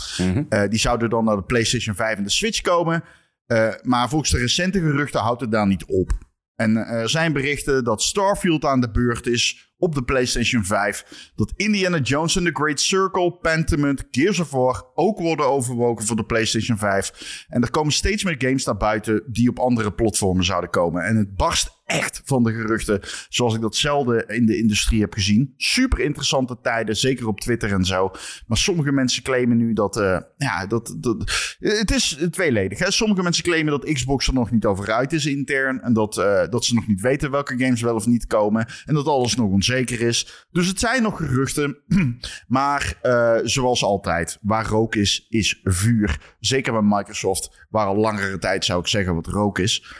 Eh, 0.49 0.69
die 0.69 0.79
zouden 0.79 1.11
dan 1.11 1.25
naar 1.25 1.37
de 1.37 1.43
PlayStation 1.43 1.95
5 1.95 2.17
en 2.17 2.25
de 2.25 2.31
Switch 2.31 2.61
komen. 2.61 3.05
Eh, 3.47 3.69
maar 3.83 4.09
volgens 4.09 4.31
de 4.31 4.39
recente 4.39 4.81
geruchten 4.81 5.21
houdt 5.21 5.41
het 5.41 5.51
daar 5.51 5.67
niet 5.67 5.85
op. 5.85 6.11
En 6.55 6.77
er 6.77 7.09
zijn 7.09 7.33
berichten 7.33 7.85
dat 7.85 8.03
Starfield 8.03 8.65
aan 8.65 8.81
de 8.81 8.91
beurt 8.91 9.27
is 9.27 9.68
op 9.79 9.95
de 9.95 10.03
PlayStation 10.03 10.65
5. 10.65 11.31
Dat 11.35 11.53
Indiana 11.57 11.99
Jones 11.99 12.37
and 12.37 12.47
the 12.47 12.53
Great 12.53 12.81
Circle, 12.81 13.33
Pentiment, 13.33 14.05
Gears 14.11 14.39
of 14.39 14.51
War 14.51 14.85
ook 14.95 15.19
worden 15.19 15.47
overwogen 15.47 16.07
voor 16.07 16.17
de 16.17 16.25
PlayStation 16.25 16.79
5. 16.79 17.47
En 17.49 17.63
er 17.63 17.71
komen 17.71 17.93
steeds 17.93 18.25
meer 18.25 18.37
games 18.39 18.65
naar 18.65 18.77
buiten 18.77 19.23
die 19.27 19.49
op 19.49 19.59
andere 19.59 19.93
platformen 19.93 20.45
zouden 20.45 20.71
komen. 20.71 21.05
En 21.05 21.17
het 21.17 21.37
barst 21.37 21.78
echt 21.89 22.21
van 22.25 22.43
de 22.43 22.53
geruchten, 22.53 23.01
zoals 23.29 23.55
ik 23.55 23.61
dat 23.61 23.77
zelden 23.77 24.29
in 24.29 24.47
de 24.47 24.57
industrie 24.57 25.01
heb 25.01 25.13
gezien. 25.13 25.55
Super 25.57 26.01
interessante 26.01 26.59
tijden, 26.63 26.97
zeker 26.97 27.27
op 27.27 27.41
Twitter 27.41 27.73
en 27.73 27.85
zo. 27.85 28.11
Maar 28.47 28.59
sommige 28.59 28.93
mensen 28.93 29.23
claimen 29.23 29.57
nu 29.57 29.73
dat, 29.73 29.97
eh, 29.97 30.21
ja, 30.37 30.67
dat, 30.67 30.97
dat, 30.99 31.57
het 31.59 31.91
is 31.91 32.19
tweeledig. 32.31 32.79
Hè? 32.79 32.91
Sommige 32.91 33.23
mensen 33.23 33.45
claimen 33.45 33.71
dat 33.81 33.93
Xbox 33.93 34.27
er 34.27 34.35
nog 34.35 34.51
niet 34.51 34.65
over 34.65 34.93
uit 34.93 35.13
is 35.13 35.27
intern. 35.27 35.81
En 35.81 35.93
dat, 35.93 36.19
eh, 36.19 36.49
dat 36.49 36.65
ze 36.65 36.75
nog 36.75 36.87
niet 36.87 37.01
weten 37.01 37.31
welke 37.31 37.59
games 37.59 37.81
wel 37.81 37.95
of 37.95 38.07
niet 38.07 38.27
komen. 38.27 38.67
En 38.85 38.95
dat 38.95 39.07
alles 39.07 39.37
nog 39.37 39.51
onzeker 39.51 40.01
is. 40.01 40.47
Dus 40.51 40.67
het 40.67 40.79
zijn 40.79 41.03
nog 41.03 41.17
geruchten. 41.17 41.79
maar 42.49 42.99
eh, 43.03 43.37
zoals 43.43 43.83
altijd, 43.83 44.39
waar 44.43 44.67
rook 44.67 44.95
is, 44.95 45.27
is 45.29 45.61
vuur. 45.63 46.37
Zeker 46.41 46.73
bij 46.73 46.83
Microsoft, 46.83 47.67
waar 47.71 47.87
al 47.87 47.97
langere 47.97 48.39
tijd 48.39 48.65
zou 48.65 48.81
ik 48.81 48.87
zeggen 48.87 49.15
wat 49.15 49.27
rook 49.27 49.59
is. 49.59 49.95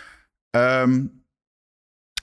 Ehm, 0.51 1.05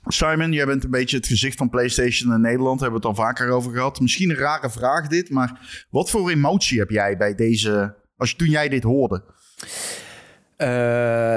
Simon, 0.06 0.52
jij 0.52 0.66
bent 0.66 0.84
een 0.84 0.90
beetje 0.90 1.16
het 1.16 1.26
gezicht 1.26 1.56
van 1.56 1.70
PlayStation 1.70 2.32
in 2.32 2.40
Nederland. 2.40 2.80
Daar 2.80 2.90
hebben 2.90 3.02
we 3.02 3.08
het 3.08 3.18
al 3.18 3.24
vaker 3.24 3.50
over 3.50 3.72
gehad. 3.72 4.00
Misschien 4.00 4.30
een 4.30 4.36
rare 4.36 4.70
vraag 4.70 5.06
dit, 5.06 5.30
maar 5.30 5.86
wat 5.90 6.10
voor 6.10 6.30
emotie 6.30 6.78
heb 6.78 6.90
jij 6.90 7.16
bij 7.16 7.34
deze... 7.34 7.94
Als 8.16 8.34
toen 8.34 8.48
jij 8.48 8.68
dit 8.68 8.82
hoorde? 8.82 9.22
Eh, 10.56 10.68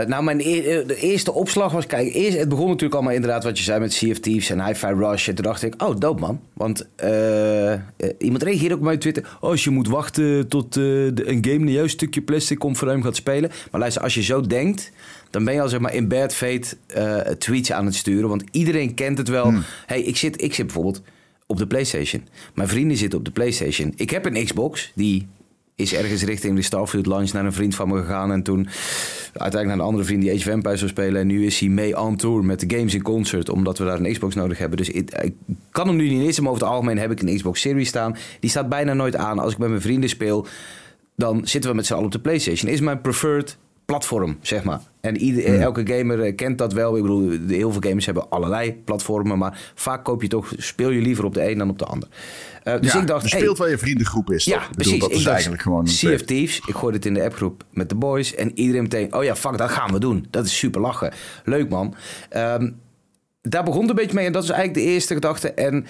nou, 0.07 0.23
mijn 0.23 0.39
e- 0.39 0.85
de 0.85 0.95
eerste 0.95 1.33
opslag 1.33 1.71
was... 1.71 1.85
Kijk, 1.85 2.13
eerst, 2.13 2.37
het 2.37 2.49
begon 2.49 2.67
natuurlijk 2.67 2.93
allemaal 2.93 3.13
inderdaad 3.13 3.43
wat 3.43 3.57
je 3.57 3.63
zei 3.63 3.79
met 3.79 3.99
Thieves 4.21 4.49
en 4.49 4.65
Hi-Fi 4.65 4.93
Rush. 4.93 5.27
En 5.27 5.35
toen 5.35 5.45
dacht 5.45 5.63
ik, 5.63 5.83
oh, 5.83 5.99
dope 5.99 6.19
man. 6.19 6.41
Want 6.53 6.89
eh, 6.95 7.73
eh, 7.73 7.79
iemand 8.17 8.43
reageerde 8.43 8.73
ook 8.73 8.79
op 8.79 8.85
mijn 8.85 8.99
Twitter... 8.99 9.37
Oh, 9.39 9.49
als 9.49 9.63
je 9.63 9.69
moet 9.69 9.87
wachten 9.87 10.47
tot 10.47 10.77
eh, 10.77 11.05
een 11.05 11.45
game 11.45 11.59
een 11.59 11.71
juist 11.71 11.93
stukje 11.93 12.21
plastic 12.21 12.59
komt 12.59 12.77
voor 12.77 12.87
hem 12.87 13.03
gaat 13.03 13.15
spelen. 13.15 13.51
Maar 13.71 13.79
luister, 13.79 14.03
als 14.03 14.13
je 14.13 14.23
zo 14.23 14.41
denkt... 14.41 14.91
Dan 15.29 15.43
ben 15.43 15.53
je 15.53 15.61
al 15.61 15.69
zeg 15.69 15.79
maar 15.79 15.93
in 15.93 16.07
bad 16.07 16.33
fate 16.33 16.77
eh, 16.87 17.17
tweets 17.17 17.71
aan 17.71 17.85
het 17.85 17.95
sturen. 17.95 18.29
Want 18.29 18.43
iedereen 18.51 18.93
kent 18.93 19.17
het 19.17 19.27
wel. 19.27 19.53
Hey, 19.85 20.01
ik 20.01 20.17
zit, 20.17 20.41
ik 20.41 20.53
zit 20.53 20.65
bijvoorbeeld 20.65 21.01
op 21.45 21.57
de 21.57 21.67
PlayStation. 21.67 22.27
Mijn 22.53 22.67
vrienden 22.67 22.97
zitten 22.97 23.19
op 23.19 23.25
de 23.25 23.31
PlayStation. 23.31 23.93
Ik 23.95 24.09
heb 24.09 24.25
een 24.25 24.45
Xbox 24.45 24.91
die 24.95 25.27
is 25.79 25.93
ergens 25.93 26.23
richting 26.23 26.55
de 26.55 26.61
Starfield 26.61 27.05
launch 27.05 27.31
naar 27.31 27.45
een 27.45 27.53
vriend 27.53 27.75
van 27.75 27.87
me 27.87 27.99
gegaan. 27.99 28.31
En 28.31 28.43
toen 28.43 28.67
uiteindelijk 29.33 29.65
naar 29.65 29.77
een 29.77 29.91
andere 29.91 30.03
vriend 30.03 30.21
die 30.21 30.31
Age 30.31 30.39
of 30.39 30.53
Empires 30.53 30.79
zou 30.79 30.91
spelen. 30.91 31.21
En 31.21 31.27
nu 31.27 31.45
is 31.45 31.59
hij 31.59 31.69
mee 31.69 31.99
on 31.99 32.15
tour 32.15 32.45
met 32.45 32.59
de 32.59 32.75
games 32.75 32.93
in 32.93 33.01
concert. 33.01 33.49
Omdat 33.49 33.77
we 33.77 33.85
daar 33.85 33.99
een 33.99 34.11
Xbox 34.11 34.35
nodig 34.35 34.57
hebben. 34.57 34.77
Dus 34.77 34.89
ik, 34.89 35.11
ik 35.11 35.33
kan 35.71 35.87
hem 35.87 35.95
nu 35.95 36.09
niet 36.09 36.25
eens. 36.25 36.39
Maar 36.39 36.51
over 36.51 36.63
het 36.63 36.71
algemeen 36.71 36.97
heb 36.97 37.11
ik 37.11 37.21
een 37.21 37.35
Xbox 37.35 37.61
Series 37.61 37.87
staan. 37.87 38.15
Die 38.39 38.49
staat 38.49 38.69
bijna 38.69 38.93
nooit 38.93 39.15
aan. 39.15 39.39
Als 39.39 39.51
ik 39.51 39.57
met 39.57 39.69
mijn 39.69 39.81
vrienden 39.81 40.09
speel, 40.09 40.47
dan 41.15 41.47
zitten 41.47 41.69
we 41.69 41.75
met 41.75 41.85
z'n 41.85 41.93
allen 41.93 42.05
op 42.05 42.11
de 42.11 42.19
PlayStation. 42.19 42.71
Is 42.71 42.79
mijn 42.79 43.01
preferred 43.01 43.57
platform, 43.89 44.37
zeg 44.41 44.63
maar. 44.63 44.79
En 45.01 45.17
ieder, 45.17 45.59
elke 45.59 45.87
gamer 45.87 46.21
eh, 46.21 46.35
kent 46.35 46.57
dat 46.57 46.73
wel. 46.73 46.95
Ik 46.95 47.01
bedoel, 47.01 47.37
heel 47.47 47.71
veel 47.71 47.81
gamers 47.81 48.05
hebben 48.05 48.29
allerlei 48.29 48.73
platformen, 48.73 49.37
maar 49.37 49.71
vaak 49.75 50.03
koop 50.03 50.21
je 50.21 50.27
toch, 50.27 50.53
speel 50.57 50.89
je 50.89 51.01
liever 51.01 51.25
op 51.25 51.33
de 51.33 51.49
een 51.49 51.57
dan 51.57 51.69
op 51.69 51.79
de 51.79 51.85
ander. 51.85 52.09
Eh, 52.63 52.79
dus 52.81 52.93
ja, 52.93 53.01
ik 53.01 53.07
dacht, 53.07 53.23
je 53.23 53.29
hey, 53.29 53.39
speelt 53.39 53.57
waar 53.57 53.69
je 53.69 53.77
vriendengroep 53.77 54.31
is. 54.31 54.45
ja, 54.45 54.53
toch? 54.53 54.69
Ik 54.69 54.75
bedoel, 54.75 54.83
precies. 54.83 54.99
Dat 54.99 55.09
ik 55.09 55.15
is 55.17 55.23
dacht, 55.23 55.33
eigenlijk 55.33 55.63
gewoon... 55.63 55.79
een 55.79 55.87
Sea 55.87 56.13
of 56.13 56.21
Thieves. 56.21 56.61
Ik 56.65 56.75
gooi 56.75 56.93
het 56.93 57.05
in 57.05 57.13
de 57.13 57.23
appgroep 57.23 57.63
met 57.71 57.89
de 57.89 57.95
boys. 57.95 58.35
En 58.35 58.51
iedereen 58.59 58.81
meteen, 58.81 59.13
oh 59.13 59.23
ja, 59.23 59.35
fuck, 59.35 59.57
dat 59.57 59.69
gaan 59.69 59.91
we 59.91 59.99
doen. 59.99 60.25
Dat 60.29 60.45
is 60.45 60.57
super 60.57 60.81
lachen. 60.81 61.13
Leuk, 61.43 61.69
man. 61.69 61.95
Ehm, 62.29 62.71
daar 63.41 63.63
begon 63.63 63.81
het 63.81 63.89
een 63.89 63.95
beetje 63.95 64.15
mee. 64.15 64.25
En 64.25 64.31
dat 64.31 64.43
is 64.43 64.49
eigenlijk 64.49 64.85
de 64.85 64.91
eerste 64.93 65.13
gedachte. 65.13 65.51
En 65.51 65.85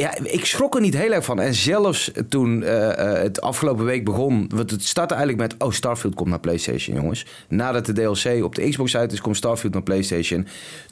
ja, 0.00 0.14
ik 0.22 0.44
schrok 0.44 0.74
er 0.74 0.80
niet 0.80 0.96
heel 0.96 1.12
erg 1.12 1.24
van. 1.24 1.40
En 1.40 1.54
zelfs 1.54 2.10
toen 2.28 2.62
eh, 2.62 2.98
eh, 2.98 3.22
het 3.22 3.40
afgelopen 3.40 3.84
week 3.84 4.04
begon... 4.04 4.50
Want 4.54 4.70
het 4.70 4.84
startte 4.84 5.14
eigenlijk 5.14 5.50
met... 5.50 5.62
Oh, 5.62 5.72
Starfield 5.72 6.14
komt 6.14 6.28
naar 6.28 6.40
PlayStation, 6.40 6.96
jongens. 6.96 7.26
Nadat 7.48 7.86
de 7.86 7.92
DLC 7.92 8.44
op 8.44 8.54
de 8.54 8.68
Xbox 8.68 8.96
uit 8.96 9.12
is... 9.12 9.20
komt 9.20 9.36
Starfield 9.36 9.72
naar 9.72 9.82
PlayStation. 9.82 10.46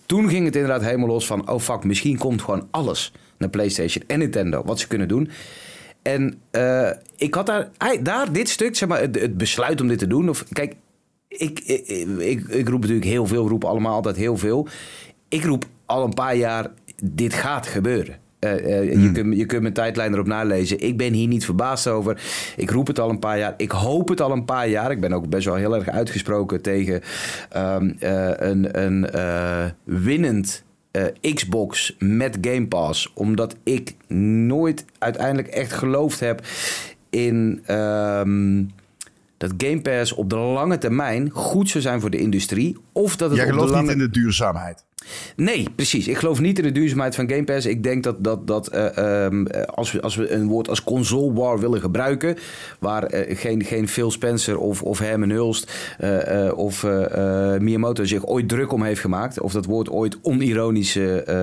Toen 0.07 0.29
ging 0.29 0.45
het 0.45 0.55
inderdaad 0.55 0.83
helemaal 0.83 1.09
los 1.09 1.27
van... 1.27 1.51
Oh, 1.51 1.61
fuck, 1.61 1.85
misschien 1.85 2.19
komt 2.19 2.43
gewoon 2.43 2.69
alles 2.71 3.13
naar 3.39 3.49
PlayStation 3.49 4.05
en 4.07 4.19
Nintendo. 4.19 4.63
Wat 4.65 4.79
ze 4.79 4.89
kunnen 4.89 5.09
doen. 5.09 5.31
En 6.03 6.41
eh, 6.51 6.91
ik 7.17 7.35
had 7.35 7.47
daar, 7.47 7.71
daar 8.03 8.33
dit 8.33 8.49
stuk, 8.49 8.77
zeg 8.77 8.89
maar, 8.89 9.01
het, 9.01 9.21
het 9.21 9.37
besluit 9.37 9.81
om 9.81 9.89
dit 9.89 9.99
te 9.99 10.07
doen. 10.07 10.29
Of, 10.29 10.45
kijk, 10.53 10.75
ik, 11.29 11.61
ik, 11.61 11.87
ik, 12.19 12.49
ik 12.49 12.69
roep 12.69 12.81
natuurlijk 12.81 13.07
heel 13.07 13.27
veel, 13.27 13.49
roep 13.49 13.65
allemaal 13.65 13.95
altijd 13.95 14.17
heel 14.17 14.37
veel. 14.37 14.69
Ik 15.29 15.45
roep 15.45 15.65
al 15.87 16.05
een 16.05 16.15
paar 16.15 16.37
jaar, 16.37 16.71
dit 17.03 17.35
gaat 17.35 17.67
gebeuren. 17.67 18.27
Eh, 18.39 18.79
eh, 18.79 19.03
je, 19.03 19.13
kunt, 19.13 19.37
je 19.37 19.47
kunt 19.47 19.63
mijn 19.63 19.75
tijdlijn 19.75 20.13
erop 20.13 20.27
nalezen. 20.27 20.81
Ik 20.81 20.97
ben 20.97 21.13
hier 21.13 21.29
niet 21.29 21.45
verbaasd 21.45 21.87
over. 21.87 22.23
Ik 22.57 22.71
roep 22.71 22.87
het 22.87 22.99
al 22.99 23.11
een 23.11 23.19
paar 23.19 23.39
jaar. 23.39 23.55
Ik 23.57 23.71
hoop 23.71 24.09
het 24.09 24.21
al 24.21 24.33
een 24.33 24.45
paar 24.45 24.69
jaar. 24.69 24.91
Ik 24.91 25.01
ben 25.01 25.13
ook 25.13 25.29
best 25.29 25.45
wel 25.45 25.55
heel 25.55 25.75
erg 25.75 25.89
uitgesproken 25.89 26.63
tegen 26.63 27.03
ehm, 27.51 27.91
eh, 27.99 28.31
een, 28.37 28.83
een 28.83 29.07
winnend 29.85 30.65
Xbox 31.35 31.97
met 31.99 32.39
Game 32.41 32.67
Pass. 32.67 33.11
Omdat 33.15 33.57
ik 33.63 33.95
nooit 34.47 34.85
uiteindelijk 34.99 35.49
echt 35.49 35.73
geloofd 35.73 36.21
heb 36.21 36.47
in 37.11 37.63
ehm, 37.67 38.65
dat 39.37 39.53
Game 39.57 39.81
Pass 39.81 40.13
op 40.13 40.31
de 40.31 40.37
lange 40.37 40.79
termijn 40.79 41.31
goed 41.31 41.69
zou 41.69 41.83
zijn 41.83 42.01
voor 42.01 42.11
de 42.11 42.19
industrie. 42.19 42.77
Of 42.93 43.17
dat 43.17 43.31
het 43.31 43.39
Jij 43.39 43.47
op 43.47 43.53
de 43.53 43.59
gelooft 43.59 43.75
lange... 43.75 43.87
niet 43.87 44.01
in 44.01 44.13
de 44.13 44.21
duurzaamheid. 44.21 44.87
Nee, 45.37 45.67
precies. 45.75 46.09
Ik 46.09 46.17
geloof 46.17 46.41
niet 46.41 46.59
in 46.59 46.65
de 46.65 46.73
duurzaamheid 46.73 47.15
van 47.15 47.31
Game 47.31 47.45
Pass. 47.45 47.67
Ik 47.67 47.83
denk 47.83 48.03
dat, 48.03 48.25
dat, 48.25 48.47
dat 48.47 48.67
eh, 48.67 49.25
ehm, 49.25 49.47
eh, 49.47 49.63
als, 49.63 49.93
we, 49.93 50.01
als 50.01 50.17
we 50.17 50.33
een 50.33 50.47
woord 50.47 50.69
als 50.69 50.85
console 50.85 51.33
war 51.33 51.59
willen 51.61 51.81
gebruiken... 51.81 52.37
waar 52.79 53.03
eh, 53.03 53.37
geen, 53.37 53.65
geen 53.65 53.89
Phil 53.89 54.11
Spencer 54.11 54.59
of, 54.59 54.83
of 54.83 54.99
Herman 54.99 55.31
Hulst 55.31 55.73
eh, 55.99 56.53
of 56.55 56.87
Miyamoto 57.59 58.05
zich 58.05 58.27
ooit 58.27 58.49
druk 58.49 58.73
om 58.73 58.83
heeft 58.83 59.01
gemaakt... 59.01 59.41
of 59.41 59.53
dat 59.53 59.65
woord 59.65 59.91
ooit 59.91 60.19
onironisch 60.23 60.99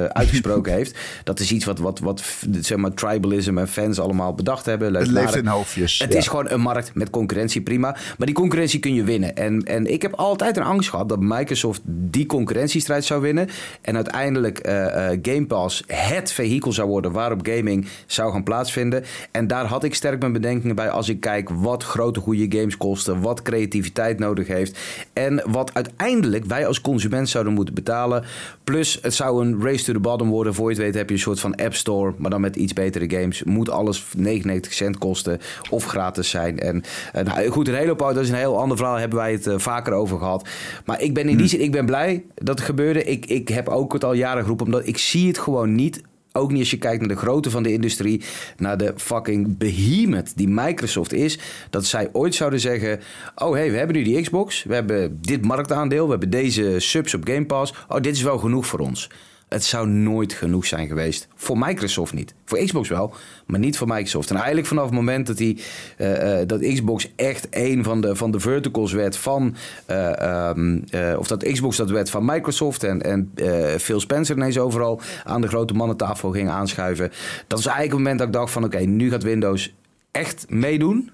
uitgesproken 0.10 0.74
heeft... 0.78 0.98
dat 1.24 1.40
is 1.40 1.52
iets 1.52 1.66
wat, 1.66 1.80
wat, 1.80 2.00
wat 2.00 2.24
zeg 2.62 2.78
maar, 2.78 2.94
tribalism 2.94 3.58
en 3.58 3.68
fans 3.68 4.00
allemaal 4.00 4.34
bedacht 4.34 4.66
hebben. 4.66 4.94
Het 4.94 5.08
leeft 5.08 5.34
Leuk 5.34 5.44
in 5.44 5.50
hoofdjes. 5.50 6.00
het 6.00 6.14
ja. 6.14 6.20
is 6.20 6.28
gewoon 6.28 6.50
een 6.50 6.62
markt 6.62 6.94
met 6.94 7.10
concurrentie, 7.10 7.62
prima. 7.62 7.96
Maar 8.18 8.28
die 8.28 8.36
concurrentie 8.36 8.80
kun 8.80 8.94
je 8.94 9.04
winnen. 9.04 9.36
En, 9.36 9.64
en 9.64 9.92
ik 9.92 10.02
heb 10.02 10.14
altijd 10.14 10.58
een 10.58 10.64
angst 10.64 10.90
gehad 10.90 11.10
dat 11.10 11.20
Microsoft 11.20 11.82
die 11.86 12.26
concurrentiestrijd 12.26 13.06
zou 13.06 13.22
winnen. 13.22 13.48
En 13.82 13.96
uiteindelijk 13.96 14.60
eh, 14.60 15.08
Game 15.22 15.46
Pass 15.46 15.84
het 15.88 16.32
vehikel 16.32 16.74
zou 16.74 16.88
worden 16.88 17.12
waarop 17.12 17.48
gaming 17.48 17.88
zou 18.06 18.32
gaan 18.32 18.44
plaatsvinden. 18.44 19.04
En 19.32 19.48
daar 19.48 19.66
had 19.66 19.84
ik 19.84 19.96
sterk 19.96 20.20
mijn 20.20 20.34
bedenkingen 20.34 20.76
bij 20.76 20.90
als 20.90 21.10
ik 21.10 21.20
kijk 21.20 21.50
wat 21.50 21.84
grote 21.84 22.20
goede 22.20 22.58
games 22.58 22.78
kosten. 22.78 23.22
Wat 23.22 23.42
creativiteit 23.42 24.20
nodig 24.20 24.48
heeft. 24.48 24.80
En 25.14 25.44
wat 25.46 25.74
uiteindelijk 25.74 26.46
wij 26.46 26.68
als 26.68 26.82
consument 26.82 27.30
zouden 27.30 27.54
moeten 27.54 27.74
betalen. 27.74 28.24
Plus 28.64 29.00
het 29.02 29.14
zou 29.14 29.46
een 29.46 29.62
race 29.62 29.84
to 29.84 29.94
the 29.94 30.00
bottom 30.00 30.30
worden. 30.30 30.54
Voor 30.54 30.70
je 30.70 30.76
het 30.76 30.86
weet 30.86 30.96
heb 30.96 31.10
je 31.10 31.16
een 31.16 31.22
soort 31.22 31.40
van 31.40 31.56
app 31.56 31.74
store. 31.74 32.14
Maar 32.18 32.30
dan 32.30 32.42
met 32.42 32.56
iets 32.56 32.74
betere 32.74 33.10
games. 33.20 33.44
Moet 33.44 33.70
alles 33.70 34.04
99 34.18 34.74
cent 34.74 34.98
kosten. 34.98 35.40
Of 35.70 35.86
gratis 35.86 36.30
zijn. 36.30 36.60
En 36.60 36.84
eh, 37.14 37.24
nou, 37.24 37.48
goed, 37.48 37.68
een 37.68 37.76
hele 37.76 37.88
hoop 37.88 38.00
dat 38.00 38.18
is 38.18 38.30
een 38.30 38.36
heel 38.36 38.60
ander 38.60 38.78
verhaal. 38.78 38.96
Hebben 38.96 39.18
wij 39.18 39.32
het 39.32 39.50
vaker 39.56 39.94
over 39.94 40.18
gehad. 40.18 40.48
Maar 40.86 41.02
ik 41.02 41.14
ben 41.14 41.30
in 41.30 41.38
die 41.38 41.48
zin, 41.48 41.62
ik 41.62 41.72
ben 41.72 41.86
blij 41.86 42.24
dat 42.36 42.58
het 42.58 42.68
gebeurde. 42.68 43.04
Ik, 43.04 43.26
ik 43.26 43.45
heb 43.50 43.70
ook 43.70 43.94
het 43.94 44.04
al 44.04 44.14
jaren 44.14 44.42
geroepen. 44.42 44.66
Omdat 44.66 44.88
ik 44.88 44.98
zie 44.98 45.28
het 45.28 45.38
gewoon 45.38 45.76
niet. 45.76 46.02
Ook 46.32 46.52
niet 46.52 46.60
als 46.60 46.72
je 46.72 46.78
kijkt 46.78 47.00
naar 47.00 47.16
de 47.16 47.22
grootte 47.22 47.50
van 47.50 47.64
de 47.64 47.72
industrie. 47.72 48.22
Naar 48.58 48.78
de 48.78 48.94
fucking 48.98 49.58
behemoth 49.58 50.38
die 50.38 50.48
Microsoft 50.48 51.14
is. 51.14 51.40
Dat 51.70 51.86
zij 51.86 52.10
ooit 52.12 52.36
zouden 52.36 52.60
zeggen... 52.60 53.00
Oh, 53.36 53.54
hey, 53.54 53.72
we 53.72 53.78
hebben 53.78 53.96
nu 53.96 54.04
die 54.04 54.22
Xbox. 54.22 54.64
We 54.64 54.74
hebben 54.74 55.18
dit 55.22 55.46
marktaandeel. 55.46 56.04
We 56.04 56.12
hebben 56.12 56.30
deze 56.30 56.76
subs 56.80 57.14
op 57.14 57.28
Game 57.28 57.46
Pass. 57.46 57.74
Oh, 57.88 58.02
dit 58.02 58.16
is 58.16 58.22
wel 58.22 58.38
genoeg 58.38 58.66
voor 58.66 58.80
ons. 58.80 59.10
Het 59.50 59.64
zou 59.64 59.88
nooit 59.88 60.34
genoeg 60.34 60.66
zijn 60.66 60.88
geweest. 60.88 61.28
Voor 61.36 61.58
Microsoft 61.58 62.14
niet. 62.14 62.34
Voor 62.46 62.58
Xbox 62.58 62.90
wel, 62.90 63.14
maar 63.46 63.60
niet 63.60 63.78
voor 63.78 63.88
Microsoft. 63.88 64.30
En 64.30 64.36
eigenlijk 64.36 64.68
vanaf 64.68 64.86
het 64.86 64.94
moment 64.94 65.28
dat, 65.28 65.38
die, 65.38 65.64
eh, 65.98 66.42
eh, 66.42 66.48
dat 66.48 66.60
Xbox 66.60 67.12
echt 67.16 67.48
een 67.50 67.84
van 67.84 68.02
de, 68.02 68.16
van 68.16 68.32
de 68.32 68.40
verticals 68.40 68.92
werd 68.92 69.18
van... 69.18 69.56
eh, 69.86 70.20
ehm, 70.22 70.80
eh, 70.90 71.18
of 71.18 71.28
dat 71.28 71.44
Xbox 71.44 71.78
dat 71.78 71.90
werd 71.90 72.10
van 72.10 72.26
Microsoft... 72.26 72.84
en, 72.84 73.02
en 73.02 73.32
Phil 73.80 74.00
Spencer 74.00 74.36
ineens 74.36 74.58
overal 74.58 75.02
aan 75.24 75.42
de 75.42 75.48
grote 75.48 75.74
mannentafel 75.74 76.32
ging 76.32 76.50
aanschuiven. 76.50 77.12
Dat 77.48 77.60
is 77.60 77.66
eigenlijk 77.66 77.96
het 77.96 78.02
moment 78.02 78.18
dat 78.18 78.28
ik 78.28 78.34
dacht 78.34 78.52
van... 78.52 78.64
oké, 78.64 78.80
nu 78.80 79.10
gaat 79.10 79.24
Windows 79.24 79.74
echt 80.12 80.46
meedoen... 80.50 81.10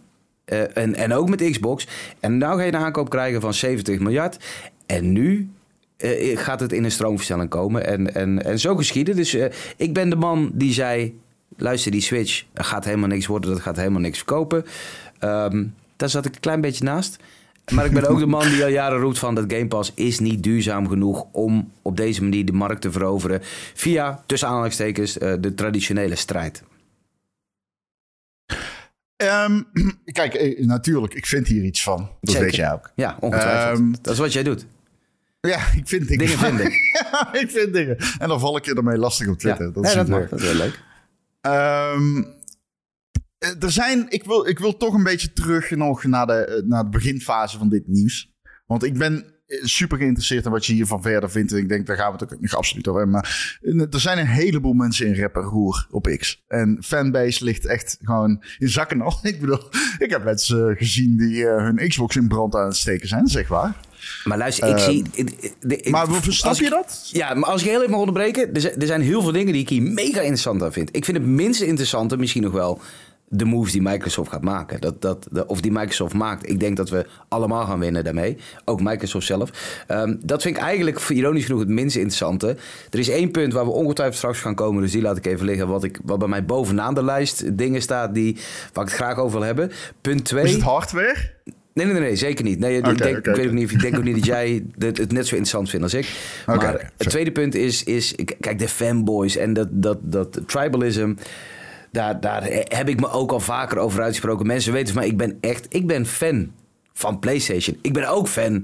En, 0.73 0.95
en 0.95 1.13
ook 1.13 1.29
met 1.29 1.49
Xbox. 1.51 1.87
En 2.19 2.37
nou 2.37 2.57
ga 2.57 2.63
je 2.63 2.73
een 2.73 2.79
aankoop 2.79 3.09
krijgen 3.09 3.41
van 3.41 3.53
70 3.53 3.99
miljard. 3.99 4.37
En 4.85 5.11
nu 5.11 5.49
eh, 6.01 6.37
gaat 6.37 6.59
het 6.59 6.71
in 6.71 6.83
een 6.83 6.91
stroomversnelling 6.91 7.49
komen. 7.49 7.85
En, 7.85 8.15
en, 8.15 8.43
en 8.43 8.59
zo 8.59 8.75
geschieden. 8.75 9.15
Dus 9.15 9.33
eh, 9.33 9.51
ik 9.77 9.93
ben 9.93 10.09
de 10.09 10.15
man 10.15 10.51
die 10.53 10.73
zei... 10.73 11.19
luister, 11.57 11.91
die 11.91 12.01
Switch 12.01 12.43
dat 12.53 12.65
gaat 12.65 12.85
helemaal 12.85 13.07
niks 13.07 13.25
worden. 13.25 13.51
Dat 13.51 13.59
gaat 13.59 13.75
helemaal 13.75 14.01
niks 14.01 14.17
verkopen. 14.17 14.65
Ehm, 15.19 15.65
daar 15.95 16.09
zat 16.09 16.25
ik 16.25 16.33
een 16.33 16.39
klein 16.39 16.61
beetje 16.61 16.83
naast. 16.83 17.17
Maar 17.73 17.85
ik 17.85 17.91
ben 17.91 18.07
ook 18.07 18.19
de 18.19 18.25
man 18.25 18.49
die 18.49 18.63
al 18.63 18.69
jaren 18.69 18.99
roept 18.99 19.19
van... 19.19 19.35
dat 19.35 19.53
Game 19.53 19.67
Pass 19.67 19.91
is 19.95 20.19
niet 20.19 20.43
duurzaam 20.43 20.87
genoeg... 20.87 21.25
om 21.31 21.71
op 21.81 21.97
deze 21.97 22.23
manier 22.23 22.45
de 22.45 22.51
markt 22.51 22.81
te 22.81 22.91
veroveren... 22.91 23.39
via, 23.73 24.23
tussen 24.25 24.47
aanhalingstekens, 24.47 25.17
eh, 25.17 25.33
de 25.39 25.53
traditionele 25.53 26.15
strijd. 26.15 26.63
Ehm, 29.15 29.61
kijk, 30.05 30.33
eh, 30.33 30.65
natuurlijk, 30.65 31.13
ik 31.13 31.25
vind 31.25 31.47
hier 31.47 31.63
iets 31.63 31.83
van. 31.83 31.97
Dat 31.97 32.31
Zeker. 32.31 32.41
weet 32.41 32.55
jij 32.55 32.73
ook. 32.73 32.91
Ja, 32.95 33.17
ongetwijfeld. 33.19 33.79
Ehm, 33.79 33.91
dat 34.01 34.13
is 34.13 34.19
wat 34.19 34.33
jij 34.33 34.43
doet. 34.43 34.65
Ja, 35.41 35.59
ik 35.75 35.87
vind 35.87 36.07
dingen. 36.07 36.25
Dingen 36.25 36.39
vinden. 36.39 36.71
ja, 37.11 37.33
ik 37.33 37.49
vind 37.51 37.73
dingen. 37.73 37.97
En 38.17 38.27
dan 38.27 38.39
val 38.39 38.57
ik 38.57 38.65
je 38.65 38.75
ermee 38.75 38.97
lastig 38.97 39.27
op 39.27 39.37
Twitter. 39.37 39.65
ja. 39.65 39.71
Dat 39.71 39.83
Nee, 39.83 39.91
is 39.91 39.97
dat 39.97 40.07
mag. 40.07 40.29
Dat 40.29 40.39
is 40.39 40.45
wel 40.45 40.55
leuk. 40.55 40.79
Ehm, 41.41 42.23
eh, 43.37 43.63
er 43.63 43.71
zijn, 43.71 44.05
ik 44.09 44.23
wil, 44.23 44.47
ik 44.47 44.59
wil 44.59 44.77
toch 44.77 44.93
een 44.93 45.03
beetje 45.03 45.33
terug 45.33 45.69
nog 45.69 46.03
naar 46.03 46.27
de, 46.27 46.33
eh, 46.33 46.63
naar 46.63 46.83
de 46.83 46.89
beginfase 46.89 47.57
van 47.57 47.69
dit 47.69 47.87
nieuws. 47.87 48.31
Want 48.65 48.83
ik 48.83 48.97
ben 48.97 49.25
eh, 49.47 49.63
super 49.63 49.97
geïnteresseerd 49.97 50.45
in 50.45 50.51
wat 50.51 50.65
je 50.65 50.73
hiervan 50.73 51.01
verder 51.01 51.31
vindt. 51.31 51.51
En 51.51 51.57
ik 51.57 51.69
denk, 51.69 51.87
daar 51.87 51.97
gaan 51.97 52.11
we 52.13 52.17
het 52.17 52.33
ook 52.33 52.41
nog 52.41 52.55
absoluut 52.55 52.87
over 52.87 53.01
hebben. 53.01 53.21
Maar 53.21 53.87
er 53.91 53.99
zijn 53.99 54.17
een 54.17 54.27
heleboel 54.27 54.73
mensen 54.73 55.07
in 55.07 55.21
rapper 55.21 55.43
roer 55.43 55.87
op 55.89 56.07
X. 56.17 56.43
En 56.47 56.77
fanbase 56.83 57.43
ligt 57.43 57.65
echt 57.65 57.97
gewoon 58.01 58.43
in 58.57 58.69
zakken 58.69 59.01
al. 59.01 59.19
Ik 59.31 59.39
bedoel, 59.39 59.69
ik 59.97 60.09
heb 60.09 60.23
mensen 60.23 60.75
gezien 60.77 61.17
die 61.17 61.45
hun 61.45 61.87
Xbox 61.87 62.15
in 62.15 62.27
brand 62.27 62.55
aan 62.55 62.65
het 62.65 62.75
steken 62.77 63.07
zijn. 63.07 63.27
Zeg 63.27 63.47
waar. 63.47 63.75
Maar 64.23 64.37
luister, 64.37 64.69
ik 64.69 64.77
zie... 64.77 65.05
ik- 65.13 65.31
ik- 65.31 65.53
ik- 65.71 65.89
Maar 65.89 66.07
snap 66.21 66.55
je 66.55 66.69
dat? 66.69 67.09
Ja, 67.11 67.33
maar 67.33 67.49
als 67.49 67.61
ik 67.61 67.67
heel 67.69 67.77
even 67.79 67.91
mag 67.91 67.99
onderbreken... 67.99 68.53
Er 68.53 68.61
zijn, 68.61 68.79
er 68.81 68.87
zijn 68.87 69.01
heel 69.01 69.21
veel 69.21 69.31
dingen 69.31 69.53
die 69.53 69.61
ik 69.61 69.69
hier 69.69 69.81
mega 69.81 70.19
interessant 70.19 70.63
aan 70.63 70.73
vind. 70.73 70.89
Ik 70.95 71.05
vind 71.05 71.17
het 71.17 71.25
minst 71.25 71.61
interessante 71.61 72.17
misschien 72.17 72.41
nog 72.43 72.51
wel... 72.51 72.81
de 73.27 73.45
moves 73.45 73.71
die 73.71 73.81
Microsoft 73.81 74.29
gaat 74.31 74.41
maken. 74.43 74.81
Dat, 74.81 75.01
dat, 75.01 75.27
de- 75.31 75.47
of 75.47 75.61
die 75.61 75.71
Microsoft 75.71 76.13
maakt. 76.13 76.49
Ik 76.49 76.59
denk 76.59 76.77
dat 76.77 76.89
we 76.89 77.05
allemaal 77.27 77.65
gaan 77.65 77.79
winnen 77.79 78.03
daarmee. 78.03 78.37
Ook 78.65 78.81
Microsoft 78.81 79.25
zelf. 79.25 79.49
Ehm, 79.87 80.15
dat 80.23 80.41
vind 80.41 80.55
ik 80.57 80.61
eigenlijk 80.61 80.99
ironisch 81.09 81.45
genoeg 81.45 81.59
het 81.59 81.69
minst 81.69 81.95
interessante. 81.95 82.57
Er 82.89 82.99
is 82.99 83.09
één 83.09 83.31
punt 83.31 83.53
waar 83.53 83.65
we 83.65 83.71
ongetwijfeld 83.71 84.17
straks 84.17 84.39
gaan 84.39 84.55
komen. 84.55 84.81
Dus 84.81 84.91
die 84.91 85.01
laat 85.01 85.17
ik 85.17 85.25
even 85.25 85.45
liggen. 85.45 85.67
Wat, 85.67 85.83
ik, 85.83 85.99
wat 86.03 86.19
bij 86.19 86.27
mij 86.27 86.45
bovenaan 86.45 86.93
de 86.93 87.03
lijst 87.03 87.57
dingen 87.57 87.81
staat... 87.81 88.13
Die, 88.13 88.37
waar 88.73 88.83
ik 88.83 88.89
het 88.91 88.99
graag 88.99 89.17
over 89.17 89.37
wil 89.37 89.45
hebben. 89.47 89.71
Punt 90.01 90.25
twee... 90.25 90.43
Is 90.43 90.53
het 90.53 90.61
hardware? 90.61 91.15
Nee, 91.73 91.85
nee, 91.85 91.93
nee, 91.95 92.03
nee, 92.03 92.15
zeker 92.15 92.43
niet. 92.43 92.59
Nee, 92.59 92.77
ik, 92.77 92.97
denk, 92.97 93.17
ik 93.27 93.35
weet 93.35 93.47
ook 93.47 93.53
niet, 93.53 93.71
ik 93.71 93.81
denk 93.81 93.97
ook 93.97 94.03
niet 94.03 94.15
dat 94.15 94.25
jij 94.35 94.63
het, 94.77 94.97
het 94.97 95.11
net 95.11 95.27
zo 95.27 95.35
interessant 95.35 95.69
vindt 95.69 95.83
als 95.83 95.93
ik. 95.93 96.09
Maar 96.45 96.91
het 96.97 97.09
tweede 97.09 97.31
punt 97.31 97.55
is, 97.55 97.83
is, 97.83 98.15
kijk, 98.39 98.59
de 98.59 98.67
fanboys 98.67 99.35
en 99.35 99.53
dat, 99.53 99.67
dat, 99.71 99.97
dat 100.01 100.39
tribalism. 100.45 101.13
Daar, 101.91 102.19
daar 102.19 102.43
heb 102.63 102.89
ik 102.89 102.99
me 102.99 103.09
ook 103.09 103.31
al 103.31 103.39
vaker 103.39 103.77
over 103.77 104.01
uitgesproken. 104.01 104.47
Mensen 104.47 104.73
weten 104.73 104.93
van 104.93 105.01
mij, 105.01 105.11
ik 105.11 105.17
ben 105.17 105.37
echt, 105.41 105.65
ik 105.69 105.87
ben 105.87 106.05
fan 106.05 106.51
van 106.93 107.19
PlayStation. 107.19 107.77
Ik 107.81 107.93
ben 107.93 108.09
ook 108.09 108.27
fan 108.27 108.63